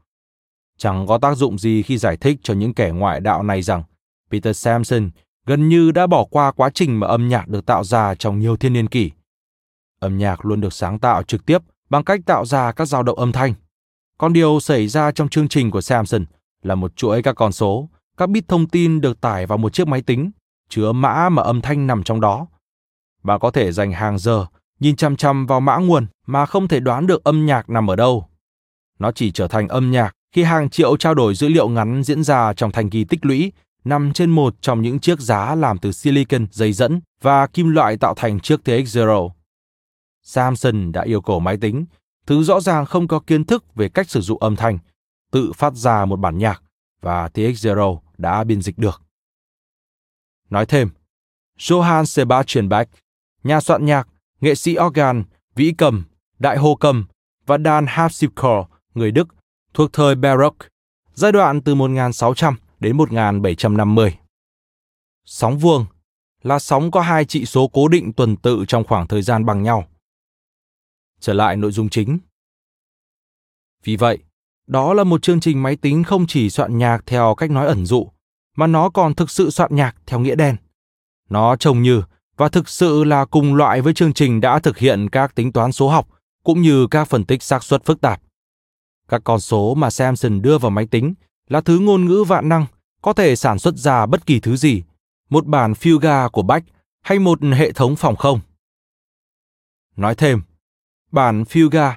Chẳng 0.78 1.08
có 1.08 1.18
tác 1.18 1.38
dụng 1.38 1.58
gì 1.58 1.84
khi 1.84 1.98
giải 1.98 2.18
thích 2.18 2.40
cho 2.44 2.54
những 2.54 2.74
kẻ 2.74 2.90
ngoại 2.90 3.20
đạo 3.20 3.44
này 3.44 3.62
rằng 3.62 3.84
Peter 4.32 4.58
Samson 4.58 5.10
gần 5.48 5.70
như 5.70 5.92
đã 5.92 6.08
bỏ 6.08 6.24
qua 6.24 6.52
quá 6.52 6.70
trình 6.74 7.00
mà 7.00 7.08
âm 7.08 7.28
nhạc 7.28 7.48
được 7.48 7.66
tạo 7.66 7.84
ra 7.84 8.16
trong 8.16 8.40
nhiều 8.40 8.58
thiên 8.58 8.74
niên 8.74 8.88
kỷ. 8.88 9.12
Âm 10.00 10.18
nhạc 10.18 10.46
luôn 10.46 10.62
được 10.62 10.74
sáng 10.74 11.00
tạo 11.00 11.24
trực 11.24 11.46
tiếp 11.46 11.58
bằng 11.90 12.04
cách 12.04 12.20
tạo 12.26 12.46
ra 12.46 12.72
các 12.72 12.86
dao 12.86 13.04
động 13.04 13.20
âm 13.20 13.32
thanh. 13.32 13.54
Còn 14.18 14.34
điều 14.34 14.60
xảy 14.60 14.88
ra 14.88 15.12
trong 15.12 15.30
chương 15.30 15.48
trình 15.48 15.72
của 15.72 15.82
Samson 15.82 16.26
là 16.64 16.76
một 16.76 16.96
chuỗi 16.96 17.22
các 17.22 17.34
con 17.34 17.52
số, 17.52 17.90
các 18.18 18.30
bit 18.30 18.48
thông 18.48 18.68
tin 18.68 19.02
được 19.02 19.22
tải 19.22 19.46
vào 19.46 19.58
một 19.58 19.74
chiếc 19.74 19.88
máy 19.88 20.02
tính, 20.02 20.32
chứa 20.70 20.92
mã 20.92 21.30
mà 21.30 21.44
âm 21.44 21.62
thanh 21.62 21.88
nằm 21.88 22.04
trong 22.04 22.22
đó. 22.22 22.48
Bạn 23.24 23.40
có 23.40 23.52
thể 23.52 23.72
dành 23.72 23.92
hàng 23.92 24.18
giờ 24.18 24.46
nhìn 24.80 24.96
chăm 24.96 25.16
chăm 25.16 25.46
vào 25.46 25.60
mã 25.60 25.78
nguồn 25.78 26.08
mà 26.26 26.46
không 26.46 26.68
thể 26.68 26.80
đoán 26.80 27.08
được 27.08 27.24
âm 27.24 27.46
nhạc 27.46 27.70
nằm 27.70 27.90
ở 27.90 27.96
đâu. 27.96 28.28
Nó 29.00 29.12
chỉ 29.12 29.32
trở 29.32 29.48
thành 29.48 29.68
âm 29.68 29.92
nhạc 29.92 30.12
khi 30.36 30.44
hàng 30.44 30.70
triệu 30.70 30.98
trao 30.98 31.14
đổi 31.14 31.36
dữ 31.36 31.48
liệu 31.48 31.68
ngắn 31.70 32.04
diễn 32.04 32.24
ra 32.24 32.54
trong 32.54 32.72
thành 32.72 32.90
kỳ 32.90 33.04
tích 33.04 33.26
lũy 33.26 33.52
nằm 33.88 34.14
trên 34.14 34.30
một 34.30 34.56
trong 34.62 34.82
những 34.82 35.00
chiếc 35.00 35.20
giá 35.20 35.56
làm 35.56 35.78
từ 35.78 35.92
silicon 35.92 36.48
dây 36.52 36.74
dẫn 36.74 37.02
và 37.22 37.48
kim 37.48 37.70
loại 37.70 37.98
tạo 37.98 38.14
thành 38.18 38.40
chiếc 38.40 38.60
TX0. 38.66 39.30
Samson 40.24 40.92
đã 40.92 41.02
yêu 41.02 41.22
cầu 41.22 41.40
máy 41.40 41.58
tính, 41.58 41.86
thứ 42.26 42.44
rõ 42.44 42.60
ràng 42.60 42.86
không 42.86 43.08
có 43.08 43.20
kiến 43.20 43.46
thức 43.46 43.76
về 43.76 43.90
cách 43.90 44.10
sử 44.10 44.22
dụng 44.22 44.42
âm 44.42 44.56
thanh, 44.56 44.78
tự 45.32 45.52
phát 45.56 45.74
ra 45.74 46.06
một 46.06 46.16
bản 46.16 46.38
nhạc 46.38 46.64
và 47.02 47.30
TX0 47.34 48.00
đã 48.18 48.44
biên 48.44 48.62
dịch 48.62 48.78
được. 48.78 49.02
Nói 50.50 50.66
thêm, 50.66 50.90
Johann 51.58 52.06
Sebastian 52.06 52.70
Bach, 52.70 52.90
nhà 53.44 53.62
soạn 53.62 53.86
nhạc, 53.86 54.08
nghệ 54.42 54.56
sĩ 54.56 54.76
organ, 54.80 55.24
vĩ 55.56 55.74
cầm, 55.78 56.04
đại 56.40 56.58
hô 56.58 56.76
cầm 56.76 57.06
và 57.46 57.58
đàn 57.58 57.86
harpsichord 57.88 58.70
người 58.94 59.12
Đức 59.12 59.28
thuộc 59.74 59.94
thời 59.94 60.16
Baroque, 60.16 60.68
giai 61.14 61.32
đoạn 61.32 61.62
từ 61.62 61.76
1600 61.76 62.56
đến 62.80 62.98
1750. 62.98 64.18
Sóng 65.26 65.58
vuông 65.58 65.86
là 66.44 66.60
sóng 66.60 66.92
có 66.92 67.02
hai 67.02 67.26
trị 67.26 67.46
số 67.46 67.68
cố 67.68 67.88
định 67.88 68.14
tuần 68.14 68.36
tự 68.36 68.66
trong 68.68 68.84
khoảng 68.84 69.08
thời 69.08 69.22
gian 69.22 69.46
bằng 69.46 69.64
nhau. 69.64 69.88
Trở 71.20 71.34
lại 71.34 71.58
nội 71.58 71.72
dung 71.72 71.90
chính. 71.90 72.20
Vì 73.84 73.96
vậy, 73.96 74.18
đó 74.68 74.94
là 74.94 75.04
một 75.04 75.22
chương 75.22 75.40
trình 75.40 75.64
máy 75.64 75.76
tính 75.76 76.04
không 76.04 76.28
chỉ 76.28 76.50
soạn 76.50 76.78
nhạc 76.78 77.06
theo 77.06 77.36
cách 77.36 77.52
nói 77.52 77.68
ẩn 77.68 77.86
dụ, 77.86 78.08
mà 78.56 78.68
nó 78.68 78.90
còn 78.90 79.16
thực 79.16 79.30
sự 79.30 79.50
soạn 79.50 79.76
nhạc 79.76 79.96
theo 80.06 80.20
nghĩa 80.20 80.36
đen. 80.36 80.56
Nó 81.30 81.56
trông 81.56 81.82
như 81.82 82.04
và 82.38 82.50
thực 82.50 82.70
sự 82.70 83.04
là 83.04 83.26
cùng 83.26 83.56
loại 83.56 83.82
với 83.82 83.94
chương 83.94 84.14
trình 84.14 84.42
đã 84.42 84.60
thực 84.60 84.78
hiện 84.78 85.10
các 85.10 85.36
tính 85.36 85.52
toán 85.52 85.72
số 85.72 85.90
học 85.90 86.08
cũng 86.44 86.62
như 86.62 86.88
các 86.88 87.08
phân 87.08 87.26
tích 87.26 87.44
xác 87.44 87.64
suất 87.64 87.86
phức 87.86 88.02
tạp. 88.02 88.22
Các 89.08 89.22
con 89.24 89.40
số 89.40 89.76
mà 89.76 89.90
Samson 89.90 90.42
đưa 90.42 90.58
vào 90.58 90.72
máy 90.72 90.88
tính 90.88 91.14
là 91.48 91.62
thứ 91.62 91.80
ngôn 91.80 92.06
ngữ 92.06 92.24
vạn 92.28 92.50
năng, 92.50 92.66
có 93.02 93.14
thể 93.14 93.36
sản 93.36 93.60
xuất 93.60 93.76
ra 93.76 94.06
bất 94.06 94.26
kỳ 94.26 94.40
thứ 94.40 94.56
gì, 94.56 94.84
một 95.30 95.46
bản 95.46 95.74
Fuga 95.74 96.30
của 96.30 96.42
Bach 96.42 96.64
hay 97.02 97.20
một 97.20 97.40
hệ 97.42 97.72
thống 97.72 97.96
phòng 97.96 98.16
không. 98.16 98.40
Nói 99.96 100.16
thêm, 100.16 100.42
bản 101.12 101.44
Fuga 101.44 101.94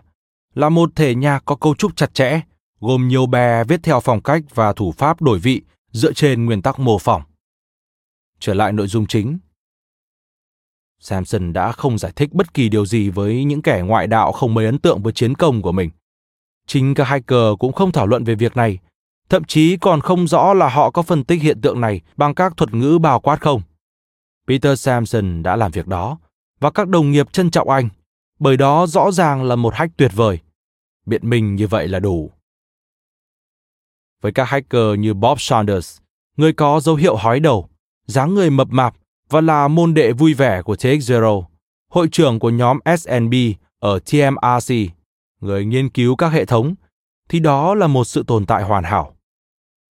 là 0.55 0.68
một 0.68 0.90
thể 0.96 1.14
nhạc 1.14 1.42
có 1.44 1.57
cấu 1.57 1.74
trúc 1.74 1.96
chặt 1.96 2.14
chẽ, 2.14 2.40
gồm 2.80 3.09
nhiều 3.09 3.26
bè 3.26 3.64
viết 3.64 3.80
theo 3.82 4.01
phong 4.01 4.22
cách 4.22 4.42
và 4.55 4.72
thủ 4.72 4.92
pháp 4.92 5.22
đổi 5.22 5.38
vị 5.38 5.62
dựa 5.92 6.12
trên 6.12 6.46
nguyên 6.46 6.62
tắc 6.62 6.78
mô 6.78 6.98
phỏng. 6.98 7.22
Trở 8.40 8.55
lại 8.55 8.72
nội 8.72 8.86
dung 8.86 9.07
chính. 9.07 9.38
Samson 10.98 11.53
đã 11.53 11.72
không 11.72 11.98
giải 11.98 12.12
thích 12.16 12.32
bất 12.32 12.55
kỳ 12.55 12.68
điều 12.68 12.86
gì 12.86 13.11
với 13.11 13.44
những 13.44 13.62
kẻ 13.62 13.82
ngoại 13.86 14.07
đạo 14.07 14.32
không 14.32 14.55
mấy 14.55 14.66
ấn 14.66 14.78
tượng 14.78 15.03
với 15.03 15.12
chiến 15.12 15.34
công 15.34 15.62
của 15.62 15.72
mình. 15.72 15.90
Chính 16.66 16.94
các 16.94 17.05
hacker 17.05 17.59
cũng 17.59 17.72
không 17.72 17.92
thảo 17.92 18.07
luận 18.07 18.24
về 18.24 18.34
việc 18.34 18.57
này, 18.57 18.78
thậm 19.31 19.45
chí 19.45 19.76
còn 19.76 20.01
không 20.01 20.26
rõ 20.26 20.55
là 20.55 20.68
họ 20.68 20.91
có 20.91 21.03
phân 21.03 21.24
tích 21.24 21.43
hiện 21.43 21.61
tượng 21.61 21.81
này 21.81 22.01
bằng 22.16 22.35
các 22.35 22.57
thuật 22.57 22.74
ngữ 22.74 22.99
bao 22.99 23.20
quát 23.20 23.41
không. 23.41 23.62
Peter 24.49 24.81
Samson 24.81 25.43
đã 25.43 25.57
làm 25.57 25.70
việc 25.70 25.87
đó, 25.87 26.18
và 26.61 26.70
các 26.70 26.89
đồng 26.89 27.11
nghiệp 27.11 27.33
trân 27.33 27.51
trọng 27.51 27.70
anh, 27.70 27.89
bởi 28.39 28.57
đó 28.57 28.87
rõ 28.87 29.11
ràng 29.11 29.43
là 29.43 29.57
một 29.57 29.74
hack 29.74 29.97
tuyệt 29.97 30.11
vời. 30.14 30.39
Biện 31.07 31.31
minh 31.31 31.55
như 31.55 31.66
vậy 31.66 31.89
là 31.89 31.99
đủ. 31.99 32.31
Với 34.20 34.33
các 34.33 34.45
hacker 34.45 34.99
như 34.99 35.14
Bob 35.14 35.39
Saunders, 35.39 35.99
người 36.37 36.53
có 36.53 36.81
dấu 36.81 36.95
hiệu 36.95 37.16
hói 37.16 37.41
đầu, 37.41 37.68
dáng 38.07 38.35
người 38.35 38.51
mập 38.51 38.68
mạp 38.70 38.95
và 39.28 39.41
là 39.41 39.68
môn 39.68 39.95
đệ 39.95 40.12
vui 40.12 40.35
vẻ 40.35 40.62
của 40.62 40.74
TX0, 40.74 41.43
hội 41.91 42.09
trưởng 42.12 42.39
của 42.39 42.51
nhóm 42.51 42.78
SNB 42.99 43.35
ở 43.78 43.99
TMRC, 43.99 44.74
người 45.41 45.64
nghiên 45.64 45.89
cứu 45.89 46.16
các 46.16 46.28
hệ 46.28 46.45
thống, 46.45 46.74
thì 47.28 47.41
đó 47.41 47.74
là 47.74 47.87
một 47.87 48.05
sự 48.05 48.24
tồn 48.26 48.47
tại 48.47 48.62
hoàn 48.62 48.85
hảo. 48.85 49.14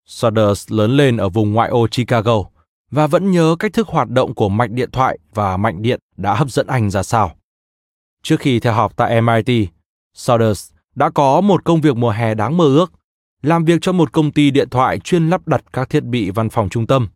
Saunders 0.06 0.72
lớn 0.72 0.96
lên 0.96 1.16
ở 1.16 1.28
vùng 1.28 1.52
ngoại 1.52 1.68
ô 1.68 1.86
Chicago 1.86 2.44
và 2.90 3.06
vẫn 3.06 3.30
nhớ 3.30 3.56
cách 3.58 3.72
thức 3.72 3.88
hoạt 3.88 4.08
động 4.08 4.34
của 4.34 4.48
mạch 4.48 4.70
điện 4.70 4.90
thoại 4.90 5.18
và 5.34 5.56
mạch 5.56 5.74
điện 5.78 6.00
đã 6.16 6.34
hấp 6.34 6.50
dẫn 6.50 6.66
anh 6.66 6.90
ra 6.90 7.02
sao. 7.02 7.36
Trước 8.22 8.40
khi 8.40 8.60
theo 8.60 8.72
học 8.72 8.92
tại 8.96 9.20
MIT, 9.20 9.68
Saunders 10.14 10.70
đã 10.94 11.10
có 11.10 11.40
một 11.40 11.64
công 11.64 11.80
việc 11.80 11.96
mùa 11.96 12.10
hè 12.10 12.34
đáng 12.34 12.56
mơ 12.56 12.64
ước, 12.64 12.92
làm 13.42 13.64
việc 13.64 13.78
cho 13.80 13.92
một 13.92 14.12
công 14.12 14.32
ty 14.32 14.50
điện 14.50 14.68
thoại 14.70 14.98
chuyên 14.98 15.30
lắp 15.30 15.48
đặt 15.48 15.64
các 15.72 15.90
thiết 15.90 16.04
bị 16.04 16.30
văn 16.30 16.48
phòng 16.48 16.68
trung 16.68 16.86
tâm. 16.86 17.08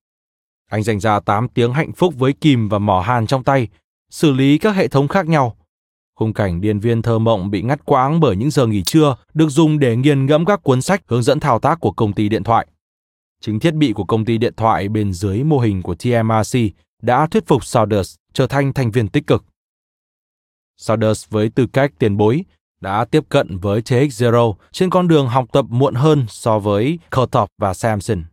Anh 0.71 0.83
dành 0.83 1.01
ra 1.01 1.21
8 1.21 1.49
tiếng 1.49 1.73
hạnh 1.73 1.93
phúc 1.93 2.15
với 2.19 2.33
kìm 2.33 2.69
và 2.69 2.79
mỏ 2.79 3.01
hàn 3.01 3.27
trong 3.27 3.45
tay, 3.45 3.69
xử 4.11 4.33
lý 4.33 4.59
các 4.59 4.77
hệ 4.77 4.89
thống 4.89 5.09
khác 5.09 5.27
nhau. 5.27 5.57
Khung 6.19 6.33
cảnh 6.33 6.61
điền 6.61 6.79
viên 6.79 7.03
thơ 7.03 7.19
mộng 7.19 7.51
bị 7.51 7.63
ngắt 7.63 7.85
quãng 7.85 8.21
bởi 8.21 8.37
những 8.37 8.51
giờ 8.51 8.67
nghỉ 8.67 8.83
trưa 8.83 9.17
được 9.35 9.49
dùng 9.49 9.79
để 9.79 9.97
nghiền 9.97 10.27
ngẫm 10.27 10.45
các 10.45 10.63
cuốn 10.63 10.83
sách 10.83 11.03
hướng 11.07 11.23
dẫn 11.23 11.41
thao 11.41 11.59
tác 11.59 11.81
của 11.81 11.93
công 11.93 12.13
ty 12.13 12.29
điện 12.29 12.45
thoại. 12.45 12.67
Chính 13.47 13.61
thiết 13.61 13.75
bị 13.75 13.93
của 13.93 14.05
công 14.05 14.25
ty 14.25 14.39
điện 14.39 14.55
thoại 14.57 14.89
bên 14.89 15.13
dưới 15.13 15.45
mô 15.45 15.59
hình 15.59 15.83
của 15.83 15.95
TMRC 15.95 16.59
đã 17.03 17.27
thuyết 17.27 17.47
phục 17.47 17.65
Saunders 17.65 18.15
trở 18.33 18.47
thành 18.47 18.73
thành 18.73 18.91
viên 18.91 19.09
tích 19.09 19.27
cực. 19.27 19.45
Saunders 20.77 21.29
với 21.29 21.49
tư 21.49 21.67
cách 21.73 21.93
tiền 21.99 22.17
bối 22.17 22.45
đã 22.81 23.05
tiếp 23.05 23.25
cận 23.29 23.59
với 23.59 23.81
TX0 23.81 24.55
trên 24.73 24.91
con 24.91 25.09
đường 25.09 25.29
học 25.29 25.47
tập 25.53 25.65
muộn 25.69 25.95
hơn 25.95 26.27
so 26.29 26.59
với 26.59 26.99
Kurtop 27.11 27.49
và 27.59 27.75
Samson. 27.75 28.25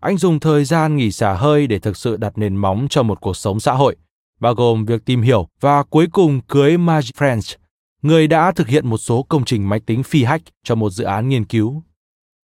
Anh 0.00 0.16
dùng 0.16 0.40
thời 0.40 0.64
gian 0.64 0.96
nghỉ 0.96 1.10
xả 1.12 1.34
hơi 1.34 1.66
để 1.66 1.78
thực 1.78 1.96
sự 1.96 2.16
đặt 2.16 2.38
nền 2.38 2.56
móng 2.56 2.86
cho 2.90 3.02
một 3.02 3.20
cuộc 3.20 3.36
sống 3.36 3.60
xã 3.60 3.72
hội, 3.72 3.96
bao 4.40 4.54
gồm 4.54 4.84
việc 4.84 5.04
tìm 5.04 5.22
hiểu 5.22 5.48
và 5.60 5.82
cuối 5.82 6.06
cùng 6.12 6.40
cưới 6.40 6.78
Marge 6.78 7.10
French, 7.16 7.56
người 8.02 8.26
đã 8.26 8.52
thực 8.52 8.68
hiện 8.68 8.86
một 8.86 8.98
số 8.98 9.22
công 9.22 9.44
trình 9.44 9.68
máy 9.68 9.80
tính 9.80 10.02
phi 10.02 10.24
hách 10.24 10.42
cho 10.64 10.74
một 10.74 10.90
dự 10.90 11.04
án 11.04 11.28
nghiên 11.28 11.44
cứu 11.44 11.82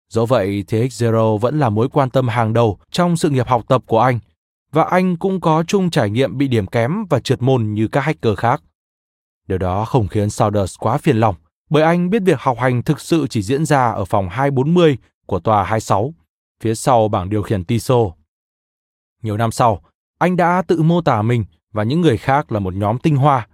do 0.09 0.25
vậy, 0.25 0.63
TX 0.67 1.03
Zero 1.03 1.37
vẫn 1.37 1.59
là 1.59 1.69
mối 1.69 1.89
quan 1.89 2.09
tâm 2.09 2.27
hàng 2.27 2.53
đầu 2.53 2.77
trong 2.91 3.17
sự 3.17 3.29
nghiệp 3.29 3.47
học 3.47 3.61
tập 3.67 3.83
của 3.85 3.99
anh, 3.99 4.19
và 4.71 4.83
anh 4.83 5.15
cũng 5.15 5.41
có 5.41 5.63
chung 5.67 5.89
trải 5.89 6.09
nghiệm 6.09 6.37
bị 6.37 6.47
điểm 6.47 6.67
kém 6.67 7.05
và 7.09 7.19
trượt 7.19 7.41
môn 7.41 7.73
như 7.73 7.87
các 7.87 8.01
hacker 8.01 8.37
khác. 8.37 8.61
Điều 9.47 9.57
đó 9.57 9.85
không 9.85 10.07
khiến 10.07 10.29
Saunders 10.29 10.75
quá 10.79 10.97
phiền 10.97 11.17
lòng, 11.17 11.35
bởi 11.69 11.83
anh 11.83 12.09
biết 12.09 12.23
việc 12.25 12.39
học 12.39 12.57
hành 12.59 12.83
thực 12.83 12.99
sự 12.99 13.27
chỉ 13.27 13.41
diễn 13.41 13.65
ra 13.65 13.91
ở 13.91 14.05
phòng 14.05 14.29
240 14.29 14.97
của 15.25 15.39
tòa 15.39 15.63
26, 15.63 16.13
phía 16.61 16.75
sau 16.75 17.07
bảng 17.07 17.29
điều 17.29 17.43
khiển 17.43 17.63
TISO. 17.63 17.95
Nhiều 19.23 19.37
năm 19.37 19.51
sau, 19.51 19.81
anh 20.19 20.37
đã 20.37 20.63
tự 20.67 20.81
mô 20.81 21.01
tả 21.01 21.21
mình 21.21 21.45
và 21.73 21.83
những 21.83 22.01
người 22.01 22.17
khác 22.17 22.51
là 22.51 22.59
một 22.59 22.73
nhóm 22.73 22.99
tinh 22.99 23.15
hoa. 23.15 23.47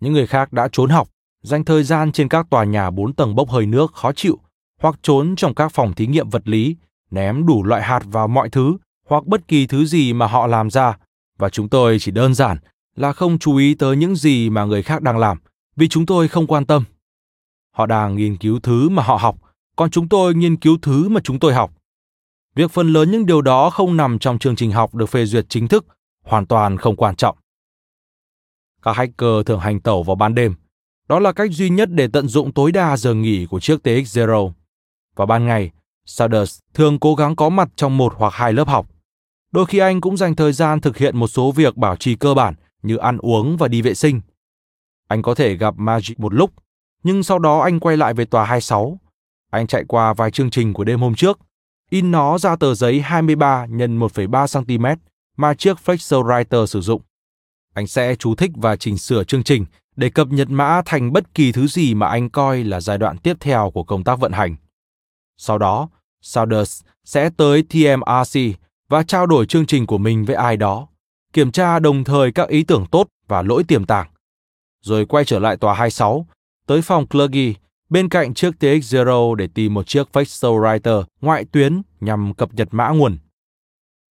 Những 0.00 0.12
người 0.12 0.26
khác 0.26 0.52
đã 0.52 0.68
trốn 0.72 0.90
học, 0.90 1.08
dành 1.42 1.64
thời 1.64 1.82
gian 1.82 2.12
trên 2.12 2.28
các 2.28 2.46
tòa 2.50 2.64
nhà 2.64 2.90
4 2.90 3.12
tầng 3.12 3.34
bốc 3.34 3.50
hơi 3.50 3.66
nước 3.66 3.92
khó 3.94 4.12
chịu, 4.12 4.38
hoặc 4.80 4.98
trốn 5.02 5.36
trong 5.36 5.54
các 5.54 5.72
phòng 5.72 5.94
thí 5.94 6.06
nghiệm 6.06 6.28
vật 6.28 6.48
lý, 6.48 6.76
ném 7.10 7.46
đủ 7.46 7.64
loại 7.64 7.82
hạt 7.82 8.02
vào 8.04 8.28
mọi 8.28 8.50
thứ 8.50 8.76
hoặc 9.08 9.26
bất 9.26 9.48
kỳ 9.48 9.66
thứ 9.66 9.84
gì 9.84 10.12
mà 10.12 10.26
họ 10.26 10.46
làm 10.46 10.70
ra, 10.70 10.96
và 11.38 11.48
chúng 11.48 11.68
tôi 11.68 11.98
chỉ 12.00 12.10
đơn 12.10 12.34
giản 12.34 12.58
là 12.96 13.12
không 13.12 13.38
chú 13.38 13.56
ý 13.56 13.74
tới 13.74 13.96
những 13.96 14.16
gì 14.16 14.50
mà 14.50 14.64
người 14.64 14.82
khác 14.82 15.02
đang 15.02 15.18
làm, 15.18 15.38
vì 15.76 15.88
chúng 15.88 16.06
tôi 16.06 16.28
không 16.28 16.46
quan 16.46 16.66
tâm. 16.66 16.84
Họ 17.74 17.86
đang 17.86 18.16
nghiên 18.16 18.36
cứu 18.36 18.60
thứ 18.62 18.88
mà 18.88 19.02
họ 19.02 19.16
học, 19.16 19.36
còn 19.76 19.90
chúng 19.90 20.08
tôi 20.08 20.34
nghiên 20.34 20.56
cứu 20.56 20.78
thứ 20.82 21.08
mà 21.08 21.20
chúng 21.24 21.38
tôi 21.38 21.54
học. 21.54 21.72
Việc 22.54 22.70
phần 22.70 22.92
lớn 22.92 23.10
những 23.10 23.26
điều 23.26 23.42
đó 23.42 23.70
không 23.70 23.96
nằm 23.96 24.18
trong 24.18 24.38
chương 24.38 24.56
trình 24.56 24.70
học 24.70 24.94
được 24.94 25.06
phê 25.06 25.24
duyệt 25.24 25.46
chính 25.48 25.68
thức, 25.68 25.86
hoàn 26.22 26.46
toàn 26.46 26.76
không 26.78 26.96
quan 26.96 27.16
trọng. 27.16 27.36
Các 28.82 28.96
hacker 28.96 29.46
thường 29.46 29.60
hành 29.60 29.80
tẩu 29.80 30.02
vào 30.02 30.16
ban 30.16 30.34
đêm. 30.34 30.54
Đó 31.08 31.18
là 31.18 31.32
cách 31.32 31.50
duy 31.52 31.70
nhất 31.70 31.88
để 31.92 32.08
tận 32.12 32.28
dụng 32.28 32.52
tối 32.52 32.72
đa 32.72 32.96
giờ 32.96 33.14
nghỉ 33.14 33.46
của 33.46 33.60
chiếc 33.60 33.86
TX0. 33.86 34.52
Vào 35.16 35.26
ban 35.26 35.46
ngày, 35.46 35.70
Sanders 36.06 36.58
thường 36.74 36.98
cố 36.98 37.14
gắng 37.14 37.36
có 37.36 37.48
mặt 37.48 37.68
trong 37.76 37.96
một 37.96 38.14
hoặc 38.16 38.32
hai 38.34 38.52
lớp 38.52 38.68
học. 38.68 38.86
Đôi 39.52 39.66
khi 39.66 39.78
anh 39.78 40.00
cũng 40.00 40.16
dành 40.16 40.36
thời 40.36 40.52
gian 40.52 40.80
thực 40.80 40.96
hiện 40.96 41.16
một 41.16 41.26
số 41.26 41.52
việc 41.52 41.76
bảo 41.76 41.96
trì 41.96 42.14
cơ 42.14 42.34
bản 42.34 42.54
như 42.82 42.96
ăn 42.96 43.18
uống 43.18 43.56
và 43.56 43.68
đi 43.68 43.82
vệ 43.82 43.94
sinh. 43.94 44.20
Anh 45.08 45.22
có 45.22 45.34
thể 45.34 45.56
gặp 45.56 45.74
Magic 45.76 46.20
một 46.20 46.34
lúc, 46.34 46.50
nhưng 47.02 47.22
sau 47.22 47.38
đó 47.38 47.60
anh 47.60 47.80
quay 47.80 47.96
lại 47.96 48.14
về 48.14 48.24
tòa 48.24 48.44
26. 48.44 48.98
Anh 49.50 49.66
chạy 49.66 49.84
qua 49.88 50.14
vài 50.14 50.30
chương 50.30 50.50
trình 50.50 50.72
của 50.72 50.84
đêm 50.84 51.00
hôm 51.00 51.14
trước, 51.14 51.38
in 51.90 52.10
nó 52.10 52.38
ra 52.38 52.56
tờ 52.56 52.74
giấy 52.74 53.00
23 53.00 53.66
x 53.66 53.70
1,3 53.70 54.64
cm 54.64 54.86
mà 55.36 55.54
chiếc 55.54 55.76
Flexo 55.84 56.24
Writer 56.24 56.66
sử 56.66 56.80
dụng. 56.80 57.02
Anh 57.74 57.86
sẽ 57.86 58.14
chú 58.14 58.34
thích 58.34 58.50
và 58.54 58.76
chỉnh 58.76 58.98
sửa 58.98 59.24
chương 59.24 59.42
trình 59.42 59.64
để 59.96 60.10
cập 60.10 60.28
nhật 60.28 60.50
mã 60.50 60.82
thành 60.84 61.12
bất 61.12 61.34
kỳ 61.34 61.52
thứ 61.52 61.66
gì 61.66 61.94
mà 61.94 62.06
anh 62.06 62.30
coi 62.30 62.64
là 62.64 62.80
giai 62.80 62.98
đoạn 62.98 63.18
tiếp 63.18 63.36
theo 63.40 63.70
của 63.74 63.84
công 63.84 64.04
tác 64.04 64.20
vận 64.20 64.32
hành. 64.32 64.56
Sau 65.42 65.58
đó, 65.58 65.88
Saunders 66.22 66.82
sẽ 67.04 67.30
tới 67.36 67.62
TMRC 67.62 68.40
và 68.88 69.02
trao 69.02 69.26
đổi 69.26 69.46
chương 69.46 69.66
trình 69.66 69.86
của 69.86 69.98
mình 69.98 70.24
với 70.24 70.36
ai 70.36 70.56
đó, 70.56 70.88
kiểm 71.32 71.52
tra 71.52 71.78
đồng 71.78 72.04
thời 72.04 72.32
các 72.32 72.48
ý 72.48 72.62
tưởng 72.62 72.86
tốt 72.90 73.06
và 73.28 73.42
lỗi 73.42 73.64
tiềm 73.64 73.86
tàng. 73.86 74.08
Rồi 74.82 75.06
quay 75.06 75.24
trở 75.24 75.38
lại 75.38 75.56
tòa 75.56 75.74
26, 75.74 76.26
tới 76.66 76.82
phòng 76.82 77.06
Clergy 77.06 77.54
bên 77.90 78.08
cạnh 78.08 78.34
chiếc 78.34 78.54
TX0 78.60 79.34
để 79.34 79.48
tìm 79.54 79.74
một 79.74 79.86
chiếc 79.86 80.08
Facial 80.12 80.60
Writer 80.60 81.04
ngoại 81.20 81.44
tuyến 81.44 81.82
nhằm 82.00 82.34
cập 82.34 82.54
nhật 82.54 82.68
mã 82.70 82.88
nguồn. 82.88 83.18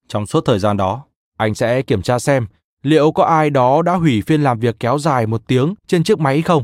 Trong 0.07 0.25
suốt 0.25 0.45
thời 0.45 0.59
gian 0.59 0.77
đó, 0.77 1.05
anh 1.37 1.55
sẽ 1.55 1.81
kiểm 1.81 2.01
tra 2.01 2.19
xem 2.19 2.47
liệu 2.83 3.11
có 3.11 3.23
ai 3.23 3.49
đó 3.49 3.81
đã 3.81 3.93
hủy 3.93 4.21
phiên 4.21 4.43
làm 4.43 4.59
việc 4.59 4.75
kéo 4.79 4.99
dài 4.99 5.27
một 5.27 5.41
tiếng 5.47 5.73
trên 5.87 6.03
chiếc 6.03 6.19
máy 6.19 6.41
không. 6.41 6.63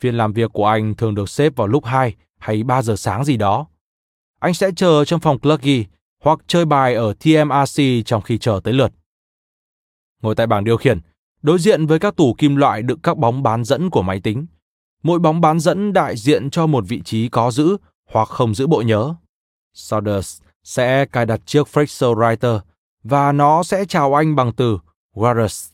Phiên 0.00 0.14
làm 0.14 0.32
việc 0.32 0.52
của 0.52 0.66
anh 0.66 0.94
thường 0.94 1.14
được 1.14 1.28
xếp 1.28 1.56
vào 1.56 1.66
lúc 1.66 1.84
2 1.84 2.14
hay 2.38 2.62
3 2.62 2.82
giờ 2.82 2.96
sáng 2.96 3.24
gì 3.24 3.36
đó. 3.36 3.66
Anh 4.40 4.54
sẽ 4.54 4.70
chờ 4.76 5.04
trong 5.04 5.20
phòng 5.20 5.38
Clucky 5.38 5.84
hoặc 6.22 6.38
chơi 6.46 6.64
bài 6.64 6.94
ở 6.94 7.14
TMRC 7.14 7.82
trong 8.06 8.22
khi 8.22 8.38
chờ 8.38 8.60
tới 8.64 8.74
lượt. 8.74 8.92
Ngồi 10.22 10.34
tại 10.34 10.46
bảng 10.46 10.64
điều 10.64 10.76
khiển, 10.76 11.00
đối 11.42 11.58
diện 11.58 11.86
với 11.86 11.98
các 11.98 12.16
tủ 12.16 12.34
kim 12.38 12.56
loại 12.56 12.82
đựng 12.82 12.98
các 13.02 13.18
bóng 13.18 13.42
bán 13.42 13.64
dẫn 13.64 13.90
của 13.90 14.02
máy 14.02 14.20
tính. 14.20 14.46
Mỗi 15.02 15.18
bóng 15.18 15.40
bán 15.40 15.60
dẫn 15.60 15.92
đại 15.92 16.16
diện 16.16 16.50
cho 16.50 16.66
một 16.66 16.84
vị 16.88 17.02
trí 17.04 17.28
có 17.28 17.50
giữ 17.50 17.76
hoặc 18.10 18.28
không 18.28 18.54
giữ 18.54 18.66
bộ 18.66 18.82
nhớ. 18.82 19.14
Saunders 19.74 20.42
sẽ 20.64 21.06
cài 21.06 21.26
đặt 21.26 21.40
chiếc 21.46 21.66
Fraser 21.66 22.14
Writer 22.14 22.60
và 23.02 23.32
nó 23.32 23.62
sẽ 23.62 23.84
chào 23.84 24.14
anh 24.14 24.36
bằng 24.36 24.52
từ 24.52 24.78
Warrus. 25.14 25.72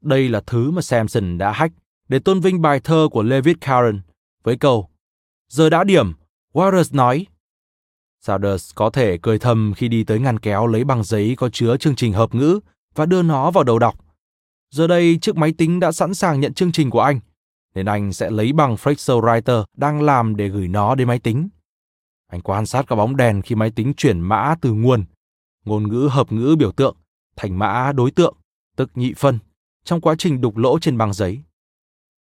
Đây 0.00 0.28
là 0.28 0.40
thứ 0.46 0.70
mà 0.70 0.82
Samson 0.82 1.38
đã 1.38 1.52
hack 1.52 1.74
để 2.08 2.18
tôn 2.18 2.40
vinh 2.40 2.62
bài 2.62 2.80
thơ 2.80 3.08
của 3.10 3.22
Lewis 3.22 3.54
caron 3.60 4.00
với 4.42 4.56
câu 4.56 4.88
Giờ 5.48 5.70
đã 5.70 5.84
điểm, 5.84 6.12
Warrus 6.52 6.96
nói. 6.96 7.26
Saunders 8.22 8.70
có 8.74 8.90
thể 8.90 9.18
cười 9.22 9.38
thầm 9.38 9.72
khi 9.76 9.88
đi 9.88 10.04
tới 10.04 10.20
ngăn 10.20 10.38
kéo 10.38 10.66
lấy 10.66 10.84
băng 10.84 11.04
giấy 11.04 11.34
có 11.36 11.48
chứa 11.52 11.76
chương 11.76 11.96
trình 11.96 12.12
hợp 12.12 12.34
ngữ 12.34 12.60
và 12.94 13.06
đưa 13.06 13.22
nó 13.22 13.50
vào 13.50 13.64
đầu 13.64 13.78
đọc. 13.78 13.94
Giờ 14.70 14.86
đây 14.86 15.18
chiếc 15.22 15.36
máy 15.36 15.52
tính 15.58 15.80
đã 15.80 15.92
sẵn 15.92 16.14
sàng 16.14 16.40
nhận 16.40 16.54
chương 16.54 16.72
trình 16.72 16.90
của 16.90 17.00
anh, 17.00 17.20
nên 17.74 17.86
anh 17.86 18.12
sẽ 18.12 18.30
lấy 18.30 18.52
bằng 18.52 18.74
Fraser 18.74 19.20
Writer 19.20 19.64
đang 19.76 20.02
làm 20.02 20.36
để 20.36 20.48
gửi 20.48 20.68
nó 20.68 20.94
đến 20.94 21.08
máy 21.08 21.18
tính. 21.18 21.48
Anh 22.26 22.40
quan 22.40 22.66
sát 22.66 22.86
các 22.86 22.96
bóng 22.96 23.16
đèn 23.16 23.42
khi 23.42 23.54
máy 23.54 23.70
tính 23.70 23.94
chuyển 23.96 24.20
mã 24.20 24.54
từ 24.60 24.72
nguồn, 24.72 25.04
ngôn 25.64 25.88
ngữ 25.88 26.08
hợp 26.12 26.32
ngữ 26.32 26.56
biểu 26.58 26.72
tượng, 26.72 26.96
thành 27.36 27.58
mã 27.58 27.92
đối 27.92 28.10
tượng, 28.10 28.36
tức 28.76 28.90
nhị 28.94 29.14
phân, 29.14 29.38
trong 29.84 30.00
quá 30.00 30.14
trình 30.18 30.40
đục 30.40 30.56
lỗ 30.56 30.78
trên 30.78 30.98
băng 30.98 31.12
giấy. 31.12 31.40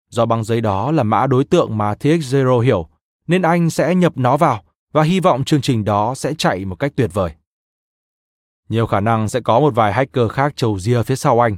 Do 0.09 0.27
băng 0.27 0.45
giấy 0.45 0.61
đó 0.61 0.93
là 0.93 1.03
mã 1.03 1.27
đối 1.27 1.45
tượng 1.45 1.79
mà 1.79 1.95
TX0 1.95 2.61
hiểu, 2.61 2.89
nên 3.27 3.43
anh 3.43 3.71
sẽ 3.71 3.95
nhập 3.95 4.13
nó 4.17 4.37
vào 4.37 4.63
và 4.93 5.03
hy 5.03 5.21
vọng 5.21 5.45
chương 5.45 5.61
trình 5.61 5.85
đó 5.85 6.15
sẽ 6.15 6.35
chạy 6.39 6.65
một 6.65 6.77
cách 6.77 6.93
tuyệt 6.97 7.11
vời. 7.13 7.31
Nhiều 8.69 8.87
khả 8.87 9.01
năng 9.01 9.29
sẽ 9.29 9.41
có 9.41 9.61
một 9.61 9.75
vài 9.75 9.93
hacker 9.93 10.31
khác 10.31 10.53
trầu 10.57 10.79
ria 10.79 11.03
phía 11.03 11.17
sau 11.17 11.45
anh, 11.45 11.57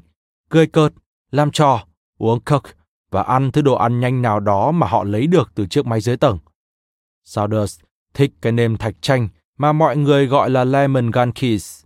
cười 0.49 0.67
cợt, 0.67 0.93
làm 1.31 1.51
trò, 1.51 1.87
uống 2.19 2.41
coke 2.41 2.71
và 3.11 3.23
ăn 3.23 3.53
thứ 3.53 3.63
đồ 3.63 3.75
ăn 3.75 4.01
nhanh 4.01 4.23
nào 4.23 4.41
đó 4.41 4.71
mà 4.71 4.87
họ 4.87 5.05
lấy 5.05 5.27
được 5.27 5.51
từ 5.55 5.67
chiếc 5.67 5.87
máy 5.87 6.01
dưới 6.01 6.17
tầng. 6.17 6.39
Saunders 7.25 7.81
thích 8.15 8.33
cái 8.41 8.53
nêm 8.53 8.77
thạch 8.77 8.95
chanh 9.01 9.29
mà 9.59 9.73
mọi 9.73 9.97
người 9.97 10.27
gọi 10.27 10.51
là 10.51 10.65
lemon 10.65 11.11
gun 11.11 11.33
keys. 11.33 11.85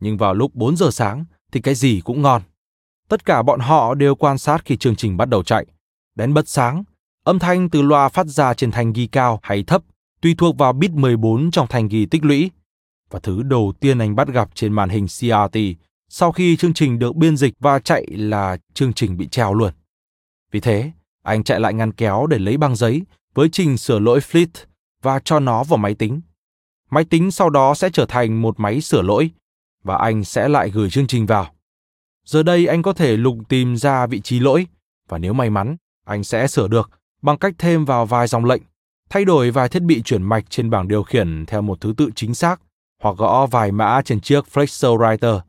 Nhưng 0.00 0.16
vào 0.16 0.34
lúc 0.34 0.54
4 0.54 0.76
giờ 0.76 0.90
sáng 0.90 1.24
thì 1.52 1.60
cái 1.60 1.74
gì 1.74 2.00
cũng 2.04 2.22
ngon. 2.22 2.42
Tất 3.08 3.24
cả 3.24 3.42
bọn 3.42 3.60
họ 3.60 3.94
đều 3.94 4.14
quan 4.14 4.38
sát 4.38 4.64
khi 4.64 4.76
chương 4.76 4.96
trình 4.96 5.16
bắt 5.16 5.28
đầu 5.28 5.42
chạy. 5.42 5.66
Đến 6.14 6.34
bất 6.34 6.48
sáng, 6.48 6.84
âm 7.24 7.38
thanh 7.38 7.70
từ 7.70 7.82
loa 7.82 8.08
phát 8.08 8.26
ra 8.26 8.54
trên 8.54 8.70
thanh 8.70 8.92
ghi 8.92 9.06
cao 9.06 9.40
hay 9.42 9.62
thấp 9.62 9.82
tùy 10.20 10.34
thuộc 10.38 10.58
vào 10.58 10.72
bit 10.72 10.90
14 10.90 11.50
trong 11.50 11.66
thành 11.66 11.88
ghi 11.88 12.06
tích 12.06 12.24
lũy. 12.24 12.50
Và 13.10 13.20
thứ 13.22 13.42
đầu 13.42 13.72
tiên 13.80 13.98
anh 13.98 14.16
bắt 14.16 14.28
gặp 14.28 14.48
trên 14.54 14.72
màn 14.72 14.88
hình 14.88 15.06
CRT 15.06 15.58
sau 16.08 16.32
khi 16.32 16.56
chương 16.56 16.74
trình 16.74 16.98
được 16.98 17.16
biên 17.16 17.36
dịch 17.36 17.54
và 17.58 17.78
chạy 17.78 18.06
là 18.06 18.56
chương 18.74 18.92
trình 18.92 19.16
bị 19.16 19.28
treo 19.28 19.54
luôn. 19.54 19.72
Vì 20.50 20.60
thế, 20.60 20.90
anh 21.22 21.44
chạy 21.44 21.60
lại 21.60 21.74
ngăn 21.74 21.92
kéo 21.92 22.26
để 22.26 22.38
lấy 22.38 22.56
băng 22.56 22.76
giấy 22.76 23.02
với 23.34 23.48
trình 23.48 23.76
sửa 23.76 23.98
lỗi 23.98 24.18
Fleet 24.18 24.46
và 25.02 25.20
cho 25.24 25.40
nó 25.40 25.64
vào 25.64 25.76
máy 25.76 25.94
tính. 25.94 26.20
Máy 26.90 27.04
tính 27.04 27.30
sau 27.30 27.50
đó 27.50 27.74
sẽ 27.74 27.90
trở 27.92 28.06
thành 28.06 28.42
một 28.42 28.60
máy 28.60 28.80
sửa 28.80 29.02
lỗi 29.02 29.30
và 29.84 29.96
anh 29.96 30.24
sẽ 30.24 30.48
lại 30.48 30.70
gửi 30.70 30.90
chương 30.90 31.06
trình 31.06 31.26
vào. 31.26 31.46
Giờ 32.24 32.42
đây 32.42 32.66
anh 32.66 32.82
có 32.82 32.92
thể 32.92 33.16
lục 33.16 33.36
tìm 33.48 33.76
ra 33.76 34.06
vị 34.06 34.20
trí 34.20 34.40
lỗi 34.40 34.66
và 35.08 35.18
nếu 35.18 35.32
may 35.32 35.50
mắn, 35.50 35.76
anh 36.06 36.24
sẽ 36.24 36.46
sửa 36.46 36.68
được 36.68 36.90
bằng 37.22 37.38
cách 37.38 37.54
thêm 37.58 37.84
vào 37.84 38.06
vài 38.06 38.26
dòng 38.26 38.44
lệnh 38.44 38.62
thay 39.10 39.24
đổi 39.24 39.50
vài 39.50 39.68
thiết 39.68 39.82
bị 39.82 40.02
chuyển 40.02 40.22
mạch 40.22 40.44
trên 40.50 40.70
bảng 40.70 40.88
điều 40.88 41.02
khiển 41.02 41.46
theo 41.46 41.62
một 41.62 41.80
thứ 41.80 41.94
tự 41.96 42.10
chính 42.14 42.34
xác 42.34 42.60
hoặc 43.02 43.16
gõ 43.16 43.46
vài 43.46 43.72
mã 43.72 44.02
trên 44.04 44.20
chiếc 44.20 44.44
Flexo 44.52 44.98
Writer. 44.98 45.40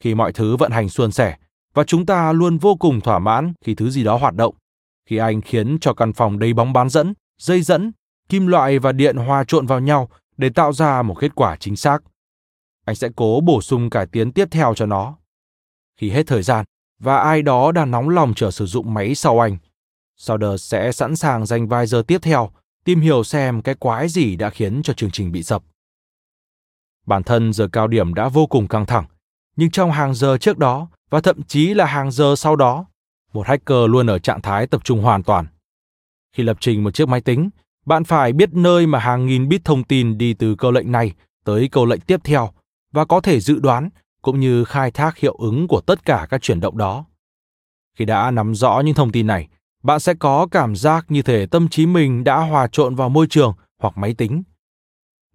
Khi 0.00 0.14
mọi 0.14 0.32
thứ 0.32 0.56
vận 0.56 0.70
hành 0.70 0.88
suôn 0.88 1.12
sẻ 1.12 1.36
và 1.74 1.84
chúng 1.84 2.06
ta 2.06 2.32
luôn 2.32 2.58
vô 2.58 2.76
cùng 2.76 3.00
thỏa 3.00 3.18
mãn 3.18 3.52
khi 3.64 3.74
thứ 3.74 3.90
gì 3.90 4.04
đó 4.04 4.16
hoạt 4.16 4.34
động, 4.34 4.54
khi 5.08 5.16
anh 5.16 5.40
khiến 5.40 5.78
cho 5.80 5.94
căn 5.94 6.12
phòng 6.12 6.38
đầy 6.38 6.52
bóng 6.52 6.72
bán 6.72 6.88
dẫn, 6.88 7.14
dây 7.38 7.62
dẫn, 7.62 7.92
kim 8.28 8.46
loại 8.46 8.78
và 8.78 8.92
điện 8.92 9.16
hòa 9.16 9.44
trộn 9.44 9.66
vào 9.66 9.80
nhau 9.80 10.08
để 10.36 10.48
tạo 10.48 10.72
ra 10.72 11.02
một 11.02 11.14
kết 11.20 11.34
quả 11.34 11.56
chính 11.56 11.76
xác. 11.76 11.98
Anh 12.84 12.96
sẽ 12.96 13.08
cố 13.16 13.40
bổ 13.40 13.60
sung 13.60 13.90
cải 13.90 14.06
tiến 14.06 14.32
tiếp 14.32 14.48
theo 14.50 14.74
cho 14.74 14.86
nó. 14.86 15.16
Khi 16.00 16.10
hết 16.10 16.26
thời 16.26 16.42
gian 16.42 16.64
và 16.98 17.16
ai 17.16 17.42
đó 17.42 17.72
đang 17.72 17.90
nóng 17.90 18.08
lòng 18.08 18.34
chờ 18.34 18.50
sử 18.50 18.66
dụng 18.66 18.94
máy 18.94 19.14
sau 19.14 19.40
anh, 19.40 19.56
Sauder 20.16 20.62
sẽ 20.62 20.92
sẵn 20.92 21.16
sàng 21.16 21.46
dành 21.46 21.68
vài 21.68 21.86
giờ 21.86 22.02
tiếp 22.06 22.18
theo 22.22 22.50
tìm 22.86 23.00
hiểu 23.00 23.24
xem 23.24 23.62
cái 23.62 23.74
quái 23.74 24.08
gì 24.08 24.36
đã 24.36 24.50
khiến 24.50 24.80
cho 24.84 24.92
chương 24.92 25.10
trình 25.10 25.32
bị 25.32 25.42
sập. 25.42 25.62
Bản 27.06 27.22
thân 27.22 27.52
giờ 27.52 27.68
cao 27.72 27.88
điểm 27.88 28.14
đã 28.14 28.28
vô 28.28 28.46
cùng 28.46 28.68
căng 28.68 28.86
thẳng, 28.86 29.04
Nhưng 29.56 29.70
trong 29.70 29.92
hàng 29.92 30.14
giờ 30.14 30.38
trước 30.38 30.58
đó 30.58 30.88
và 31.10 31.20
thậm 31.20 31.42
chí 31.42 31.74
là 31.74 31.86
hàng 31.86 32.10
giờ 32.10 32.34
sau 32.36 32.56
đó, 32.56 32.86
một 33.32 33.46
hacker 33.46 33.78
luôn 33.88 34.06
ở 34.06 34.18
trạng 34.18 34.42
thái 34.42 34.66
tập 34.66 34.84
trung 34.84 35.02
hoàn 35.02 35.22
toàn. 35.22 35.46
Khi 36.32 36.42
lập 36.42 36.56
trình 36.60 36.84
một 36.84 36.94
chiếc 36.94 37.08
máy 37.08 37.20
tính, 37.20 37.50
bạn 37.86 38.04
phải 38.04 38.32
biết 38.32 38.52
nơi 38.52 38.86
mà 38.86 38.98
hàng 38.98 39.26
nghìn 39.26 39.48
bit 39.48 39.64
thông 39.64 39.84
tin 39.84 40.18
đi 40.18 40.34
từ 40.34 40.54
câu 40.54 40.70
lệnh 40.70 40.92
này 40.92 41.12
tới 41.44 41.68
câu 41.72 41.86
lệnh 41.86 42.00
tiếp 42.00 42.20
theo 42.24 42.50
và 42.92 43.04
có 43.04 43.20
thể 43.20 43.40
dự 43.40 43.58
đoán 43.58 43.88
cũng 44.22 44.40
như 44.40 44.64
khai 44.64 44.90
thác 44.90 45.18
hiệu 45.18 45.34
ứng 45.34 45.68
của 45.68 45.80
tất 45.80 46.04
cả 46.04 46.26
các 46.30 46.42
chuyển 46.42 46.60
động 46.60 46.78
đó. 46.78 47.04
Khi 47.98 48.04
đã 48.04 48.30
nắm 48.30 48.54
rõ 48.54 48.82
những 48.84 48.94
thông 48.94 49.12
tin 49.12 49.26
này, 49.26 49.48
bạn 49.86 50.00
sẽ 50.00 50.14
có 50.14 50.46
cảm 50.46 50.76
giác 50.76 51.06
như 51.08 51.22
thể 51.22 51.46
tâm 51.46 51.68
trí 51.68 51.86
mình 51.86 52.24
đã 52.24 52.38
hòa 52.38 52.68
trộn 52.72 52.94
vào 52.94 53.08
môi 53.08 53.26
trường 53.26 53.54
hoặc 53.78 53.98
máy 53.98 54.14
tính. 54.14 54.42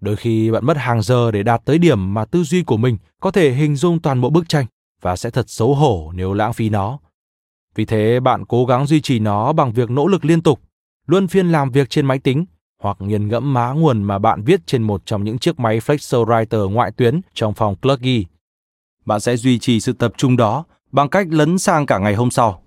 Đôi 0.02 0.16
khi 0.16 0.52
bạn 0.52 0.66
mất 0.66 0.78
hàng 0.78 1.02
giờ 1.02 1.32
để 1.32 1.44
đạt 1.44 1.62
tới 1.66 1.78
điểm 1.78 2.14
mà 2.14 2.26
tư 2.26 2.44
duy 2.44 2.64
của 2.64 2.78
mình 2.78 2.98
có 3.20 3.32
thể 3.32 3.52
hình 3.52 3.76
dung 3.76 4.02
toàn 4.02 4.22
bộ 4.22 4.30
bức 4.30 4.50
tranh 4.50 4.66
và 5.02 5.16
sẽ 5.16 5.30
thật 5.30 5.50
xấu 5.50 5.76
hổ 5.76 6.12
nếu 6.16 6.34
lãng 6.34 6.54
phí 6.54 6.70
nó. 6.70 7.00
Vì 7.76 7.86
thế 7.86 8.20
bạn 8.20 8.46
cố 8.46 8.66
gắng 8.66 8.88
duy 8.88 9.02
trì 9.02 9.20
nó 9.20 9.54
bằng 9.54 9.74
việc 9.74 9.90
nỗ 9.90 10.08
lực 10.08 10.26
liên 10.26 10.42
tục, 10.42 10.60
luân 11.08 11.28
phiên 11.28 11.52
làm 11.52 11.72
việc 11.72 11.90
trên 11.90 12.06
máy 12.06 12.20
tính 12.20 12.46
hoặc 12.82 12.98
nghiền 13.00 13.28
ngẫm 13.28 13.54
má 13.54 13.72
nguồn 13.72 14.04
mà 14.04 14.20
bạn 14.20 14.44
viết 14.44 14.62
trên 14.66 14.84
một 14.84 15.02
trong 15.06 15.24
những 15.24 15.40
chiếc 15.40 15.60
máy 15.60 15.80
Flexowriter 15.80 16.70
ngoại 16.70 16.92
tuyến 16.92 17.22
trong 17.34 17.54
phòng 17.54 17.76
pluggy. 17.82 18.24
Bạn 19.06 19.20
sẽ 19.20 19.38
duy 19.38 19.60
trì 19.60 19.80
sự 19.80 19.94
tập 19.94 20.14
trung 20.18 20.38
đó 20.38 20.66
bằng 20.92 21.10
cách 21.10 21.28
lấn 21.30 21.58
sang 21.58 21.86
cả 21.86 21.98
ngày 21.98 22.16
hôm 22.16 22.32
sau. 22.32 22.64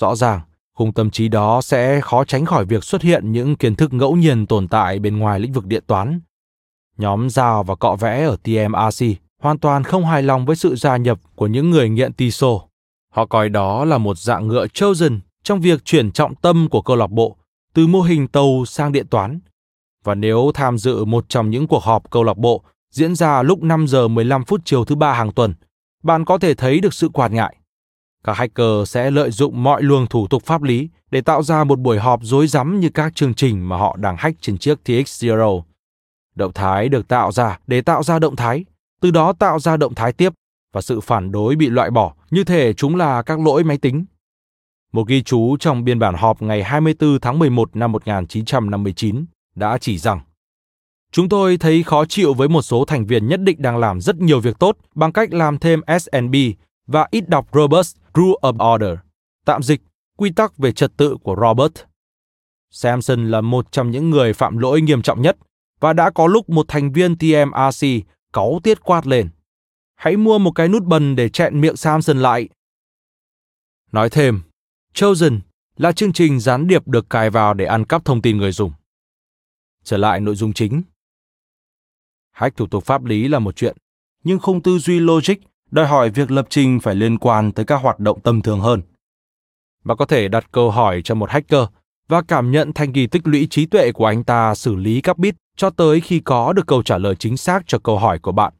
Rõ 0.00 0.14
ràng, 0.14 0.40
cùng 0.82 0.92
tâm 0.92 1.10
trí 1.10 1.28
đó 1.28 1.60
sẽ 1.62 2.00
khó 2.00 2.24
tránh 2.24 2.44
khỏi 2.44 2.64
việc 2.64 2.84
xuất 2.84 3.02
hiện 3.02 3.32
những 3.32 3.56
kiến 3.56 3.74
thức 3.74 3.92
ngẫu 3.92 4.16
nhiên 4.16 4.46
tồn 4.46 4.68
tại 4.68 4.98
bên 4.98 5.18
ngoài 5.18 5.40
lĩnh 5.40 5.52
vực 5.52 5.66
điện 5.66 5.84
toán. 5.86 6.20
Nhóm 6.98 7.30
Giao 7.30 7.62
và 7.62 7.74
cọ 7.74 7.96
vẽ 7.96 8.24
ở 8.24 8.36
TMRC 8.42 9.06
hoàn 9.42 9.58
toàn 9.58 9.84
không 9.84 10.06
hài 10.06 10.22
lòng 10.22 10.46
với 10.46 10.56
sự 10.56 10.76
gia 10.76 10.96
nhập 10.96 11.20
của 11.34 11.46
những 11.46 11.70
người 11.70 11.88
nghiện 11.88 12.12
TISO. 12.12 12.60
Họ 13.12 13.26
coi 13.26 13.48
đó 13.48 13.84
là 13.84 13.98
một 13.98 14.18
dạng 14.18 14.48
ngựa 14.48 14.66
chosen 14.66 15.20
trong 15.42 15.60
việc 15.60 15.84
chuyển 15.84 16.12
trọng 16.12 16.34
tâm 16.34 16.68
của 16.70 16.82
câu 16.82 16.96
lạc 16.96 17.10
bộ 17.10 17.36
từ 17.74 17.86
mô 17.86 18.00
hình 18.00 18.28
tàu 18.28 18.64
sang 18.66 18.92
điện 18.92 19.06
toán. 19.06 19.40
Và 20.04 20.14
nếu 20.14 20.50
tham 20.54 20.78
dự 20.78 21.04
một 21.04 21.24
trong 21.28 21.50
những 21.50 21.66
cuộc 21.66 21.82
họp 21.82 22.10
câu 22.10 22.24
lạc 22.24 22.38
bộ 22.38 22.62
diễn 22.90 23.14
ra 23.14 23.42
lúc 23.42 23.62
5 23.62 23.86
giờ 23.86 24.08
15 24.08 24.44
phút 24.44 24.60
chiều 24.64 24.84
thứ 24.84 24.94
ba 24.94 25.12
hàng 25.12 25.32
tuần, 25.32 25.54
bạn 26.02 26.24
có 26.24 26.38
thể 26.38 26.54
thấy 26.54 26.80
được 26.80 26.94
sự 26.94 27.08
quạt 27.08 27.32
ngại. 27.32 27.56
Các 28.24 28.36
hacker 28.36 28.88
sẽ 28.88 29.10
lợi 29.10 29.30
dụng 29.30 29.62
mọi 29.62 29.82
luồng 29.82 30.06
thủ 30.06 30.26
tục 30.26 30.42
pháp 30.46 30.62
lý 30.62 30.88
để 31.10 31.20
tạo 31.20 31.42
ra 31.42 31.64
một 31.64 31.78
buổi 31.80 31.98
họp 31.98 32.20
rối 32.22 32.46
rắm 32.46 32.80
như 32.80 32.88
các 32.88 33.14
chương 33.14 33.34
trình 33.34 33.68
mà 33.68 33.76
họ 33.76 33.96
đang 33.96 34.16
hack 34.16 34.42
trên 34.42 34.58
chiếc 34.58 34.78
TX0. 34.84 35.62
Động 36.34 36.52
thái 36.52 36.88
được 36.88 37.08
tạo 37.08 37.32
ra 37.32 37.58
để 37.66 37.80
tạo 37.80 38.02
ra 38.02 38.18
động 38.18 38.36
thái, 38.36 38.64
từ 39.00 39.10
đó 39.10 39.32
tạo 39.32 39.58
ra 39.58 39.76
động 39.76 39.94
thái 39.94 40.12
tiếp 40.12 40.32
và 40.72 40.80
sự 40.80 41.00
phản 41.00 41.32
đối 41.32 41.56
bị 41.56 41.70
loại 41.70 41.90
bỏ 41.90 42.14
như 42.30 42.44
thể 42.44 42.72
chúng 42.72 42.96
là 42.96 43.22
các 43.22 43.40
lỗi 43.40 43.64
máy 43.64 43.78
tính. 43.78 44.04
Một 44.92 45.08
ghi 45.08 45.22
chú 45.22 45.56
trong 45.56 45.84
biên 45.84 45.98
bản 45.98 46.14
họp 46.14 46.42
ngày 46.42 46.62
24 46.62 47.20
tháng 47.20 47.38
11 47.38 47.76
năm 47.76 47.92
1959 47.92 49.24
đã 49.54 49.78
chỉ 49.78 49.98
rằng 49.98 50.20
Chúng 51.12 51.28
tôi 51.28 51.56
thấy 51.56 51.82
khó 51.82 52.04
chịu 52.04 52.34
với 52.34 52.48
một 52.48 52.62
số 52.62 52.84
thành 52.84 53.06
viên 53.06 53.28
nhất 53.28 53.40
định 53.40 53.62
đang 53.62 53.76
làm 53.76 54.00
rất 54.00 54.16
nhiều 54.16 54.40
việc 54.40 54.58
tốt 54.58 54.76
bằng 54.94 55.12
cách 55.12 55.32
làm 55.32 55.58
thêm 55.58 55.80
SNB 56.00 56.34
và 56.86 57.08
ít 57.10 57.28
đọc 57.28 57.52
Robert's 57.52 57.96
Rule 58.14 58.34
of 58.42 58.74
Order, 58.74 58.98
tạm 59.44 59.62
dịch, 59.62 59.80
quy 60.16 60.30
tắc 60.32 60.58
về 60.58 60.72
trật 60.72 60.96
tự 60.96 61.16
của 61.22 61.36
Robert. 61.40 61.72
Samson 62.70 63.30
là 63.30 63.40
một 63.40 63.72
trong 63.72 63.90
những 63.90 64.10
người 64.10 64.32
phạm 64.32 64.58
lỗi 64.58 64.80
nghiêm 64.80 65.02
trọng 65.02 65.22
nhất 65.22 65.36
và 65.80 65.92
đã 65.92 66.10
có 66.10 66.26
lúc 66.26 66.50
một 66.50 66.66
thành 66.68 66.92
viên 66.92 67.16
TMRC 67.18 67.86
cáu 68.32 68.60
tiết 68.62 68.82
quát 68.82 69.06
lên. 69.06 69.28
Hãy 69.94 70.16
mua 70.16 70.38
một 70.38 70.52
cái 70.54 70.68
nút 70.68 70.84
bần 70.84 71.16
để 71.16 71.28
chẹn 71.28 71.60
miệng 71.60 71.76
Samson 71.76 72.18
lại. 72.18 72.48
Nói 73.92 74.10
thêm, 74.10 74.42
Chosen 74.94 75.40
là 75.76 75.92
chương 75.92 76.12
trình 76.12 76.40
gián 76.40 76.66
điệp 76.66 76.88
được 76.88 77.10
cài 77.10 77.30
vào 77.30 77.54
để 77.54 77.64
ăn 77.64 77.84
cắp 77.84 78.04
thông 78.04 78.22
tin 78.22 78.36
người 78.38 78.52
dùng. 78.52 78.72
Trở 79.84 79.96
lại 79.96 80.20
nội 80.20 80.34
dung 80.34 80.52
chính. 80.52 80.82
Hack 82.32 82.56
thủ 82.56 82.66
tục 82.66 82.84
pháp 82.84 83.04
lý 83.04 83.28
là 83.28 83.38
một 83.38 83.56
chuyện, 83.56 83.76
nhưng 84.24 84.38
không 84.38 84.62
tư 84.62 84.78
duy 84.78 85.00
logic 85.00 85.34
đòi 85.72 85.86
hỏi 85.86 86.10
việc 86.10 86.30
lập 86.30 86.46
trình 86.50 86.80
phải 86.80 86.94
liên 86.94 87.18
quan 87.18 87.52
tới 87.52 87.64
các 87.64 87.76
hoạt 87.76 87.98
động 87.98 88.20
tâm 88.20 88.42
thường 88.42 88.60
hơn. 88.60 88.82
Bạn 89.84 89.96
có 89.96 90.04
thể 90.04 90.28
đặt 90.28 90.52
câu 90.52 90.70
hỏi 90.70 91.00
cho 91.04 91.14
một 91.14 91.30
hacker 91.30 91.64
và 92.08 92.22
cảm 92.22 92.50
nhận 92.50 92.72
thành 92.72 92.92
kỳ 92.92 93.06
tích 93.06 93.26
lũy 93.26 93.46
trí 93.50 93.66
tuệ 93.66 93.92
của 93.92 94.06
anh 94.06 94.24
ta 94.24 94.54
xử 94.54 94.74
lý 94.74 95.00
các 95.00 95.18
bit 95.18 95.34
cho 95.56 95.70
tới 95.70 96.00
khi 96.00 96.20
có 96.20 96.52
được 96.52 96.66
câu 96.66 96.82
trả 96.82 96.98
lời 96.98 97.14
chính 97.16 97.36
xác 97.36 97.62
cho 97.66 97.78
câu 97.78 97.98
hỏi 97.98 98.18
của 98.18 98.32
bạn. 98.32 98.52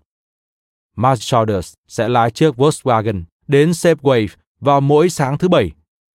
Mark 0.97 1.23
Saunders 1.23 1.75
sẽ 1.89 2.09
lái 2.09 2.31
chiếc 2.31 2.55
Volkswagen 2.57 3.23
đến 3.49 3.71
Safeway 3.71 4.29
vào 4.61 4.81
mỗi 4.81 5.09
sáng 5.09 5.39
thứ 5.39 5.49
bảy 5.49 5.71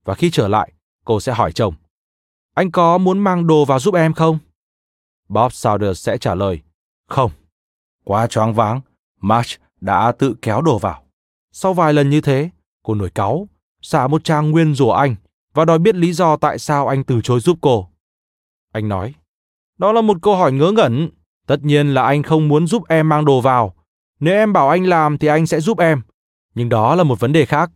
và 0.05 0.13
khi 0.13 0.29
trở 0.29 0.47
lại, 0.47 0.71
cô 1.05 1.19
sẽ 1.19 1.33
hỏi 1.33 1.51
chồng. 1.51 1.73
Anh 2.55 2.71
có 2.71 2.97
muốn 2.97 3.19
mang 3.19 3.47
đồ 3.47 3.65
vào 3.65 3.79
giúp 3.79 3.95
em 3.95 4.13
không? 4.13 4.39
Bob 5.29 5.51
Saunders 5.51 6.01
sẽ 6.01 6.17
trả 6.17 6.35
lời. 6.35 6.59
Không. 7.09 7.31
Quá 8.03 8.27
choáng 8.27 8.53
váng, 8.53 8.81
March 9.21 9.49
đã 9.81 10.11
tự 10.11 10.35
kéo 10.41 10.61
đồ 10.61 10.77
vào. 10.77 11.03
Sau 11.51 11.73
vài 11.73 11.93
lần 11.93 12.09
như 12.09 12.21
thế, 12.21 12.49
cô 12.83 12.95
nổi 12.95 13.09
cáu, 13.09 13.47
xả 13.81 14.07
một 14.07 14.23
trang 14.23 14.51
nguyên 14.51 14.75
rủa 14.75 14.91
anh 14.91 15.15
và 15.53 15.65
đòi 15.65 15.79
biết 15.79 15.95
lý 15.95 16.13
do 16.13 16.37
tại 16.37 16.59
sao 16.59 16.87
anh 16.87 17.03
từ 17.03 17.21
chối 17.23 17.39
giúp 17.39 17.57
cô. 17.61 17.89
Anh 18.73 18.89
nói, 18.89 19.13
đó 19.77 19.91
là 19.91 20.01
một 20.01 20.17
câu 20.21 20.35
hỏi 20.35 20.51
ngớ 20.51 20.71
ngẩn. 20.71 21.09
Tất 21.47 21.63
nhiên 21.63 21.93
là 21.93 22.03
anh 22.03 22.23
không 22.23 22.47
muốn 22.47 22.67
giúp 22.67 22.83
em 22.87 23.09
mang 23.09 23.25
đồ 23.25 23.41
vào. 23.41 23.73
Nếu 24.19 24.33
em 24.33 24.53
bảo 24.53 24.69
anh 24.69 24.83
làm 24.83 25.17
thì 25.17 25.27
anh 25.27 25.47
sẽ 25.47 25.59
giúp 25.59 25.79
em. 25.79 26.01
Nhưng 26.55 26.69
đó 26.69 26.95
là 26.95 27.03
một 27.03 27.19
vấn 27.19 27.33
đề 27.33 27.45
khác. 27.45 27.71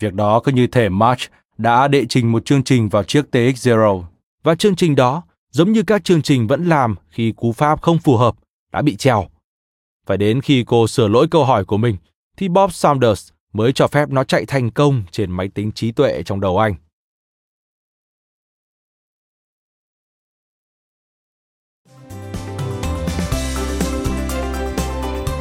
Việc 0.00 0.14
đó 0.14 0.40
cứ 0.40 0.52
như 0.52 0.66
thể 0.66 0.88
March 0.88 1.20
đã 1.58 1.88
đệ 1.88 2.06
trình 2.08 2.32
một 2.32 2.44
chương 2.44 2.64
trình 2.64 2.88
vào 2.88 3.02
chiếc 3.02 3.24
TX0 3.32 4.02
và 4.42 4.54
chương 4.54 4.76
trình 4.76 4.96
đó, 4.96 5.22
giống 5.50 5.72
như 5.72 5.82
các 5.82 6.04
chương 6.04 6.22
trình 6.22 6.46
vẫn 6.46 6.64
làm 6.64 6.94
khi 7.08 7.32
cú 7.32 7.52
pháp 7.52 7.82
không 7.82 7.98
phù 7.98 8.16
hợp, 8.16 8.34
đã 8.72 8.82
bị 8.82 8.96
treo. 8.96 9.26
Phải 10.08 10.18
đến 10.18 10.40
khi 10.40 10.64
cô 10.66 10.86
sửa 10.86 11.08
lỗi 11.08 11.26
câu 11.30 11.44
hỏi 11.44 11.64
của 11.64 11.76
mình 11.76 11.96
thì 12.36 12.48
Bob 12.48 12.72
Saunders 12.72 13.28
mới 13.52 13.72
cho 13.72 13.86
phép 13.86 14.08
nó 14.08 14.24
chạy 14.24 14.44
thành 14.46 14.70
công 14.70 15.02
trên 15.10 15.30
máy 15.30 15.48
tính 15.54 15.72
trí 15.72 15.92
tuệ 15.92 16.22
trong 16.22 16.40
đầu 16.40 16.58
anh. 16.58 16.74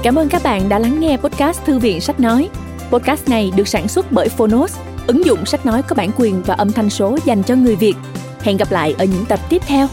Cảm 0.04 0.16
ơn 0.16 0.30
các 0.30 0.42
bạn 0.44 0.70
đã 0.70 0.80
lắng 0.80 1.00
nghe 1.00 1.18
podcast 1.18 1.66
Thư 1.66 1.80
viện 1.80 2.02
Sách 2.02 2.20
Nói. 2.20 2.50
Podcast 2.92 3.30
này 3.30 3.52
được 3.56 3.68
sản 3.68 3.88
xuất 3.88 4.12
bởi 4.12 4.30
Phonos, 4.30 4.80
ứng 5.08 5.26
dụng 5.26 5.46
sách 5.46 5.66
nói 5.66 5.82
có 5.88 5.96
bản 5.96 6.10
quyền 6.18 6.44
và 6.44 6.54
âm 6.54 6.72
thanh 6.72 6.90
số 6.90 7.18
dành 7.26 7.44
cho 7.44 7.56
người 7.56 7.76
Việt. 7.76 7.96
Hẹn 8.42 8.58
gặp 8.58 8.72
lại 8.72 8.96
ở 8.98 9.06
những 9.06 9.26
tập 9.26 9.40
tiếp 9.50 9.62
theo. 9.66 9.88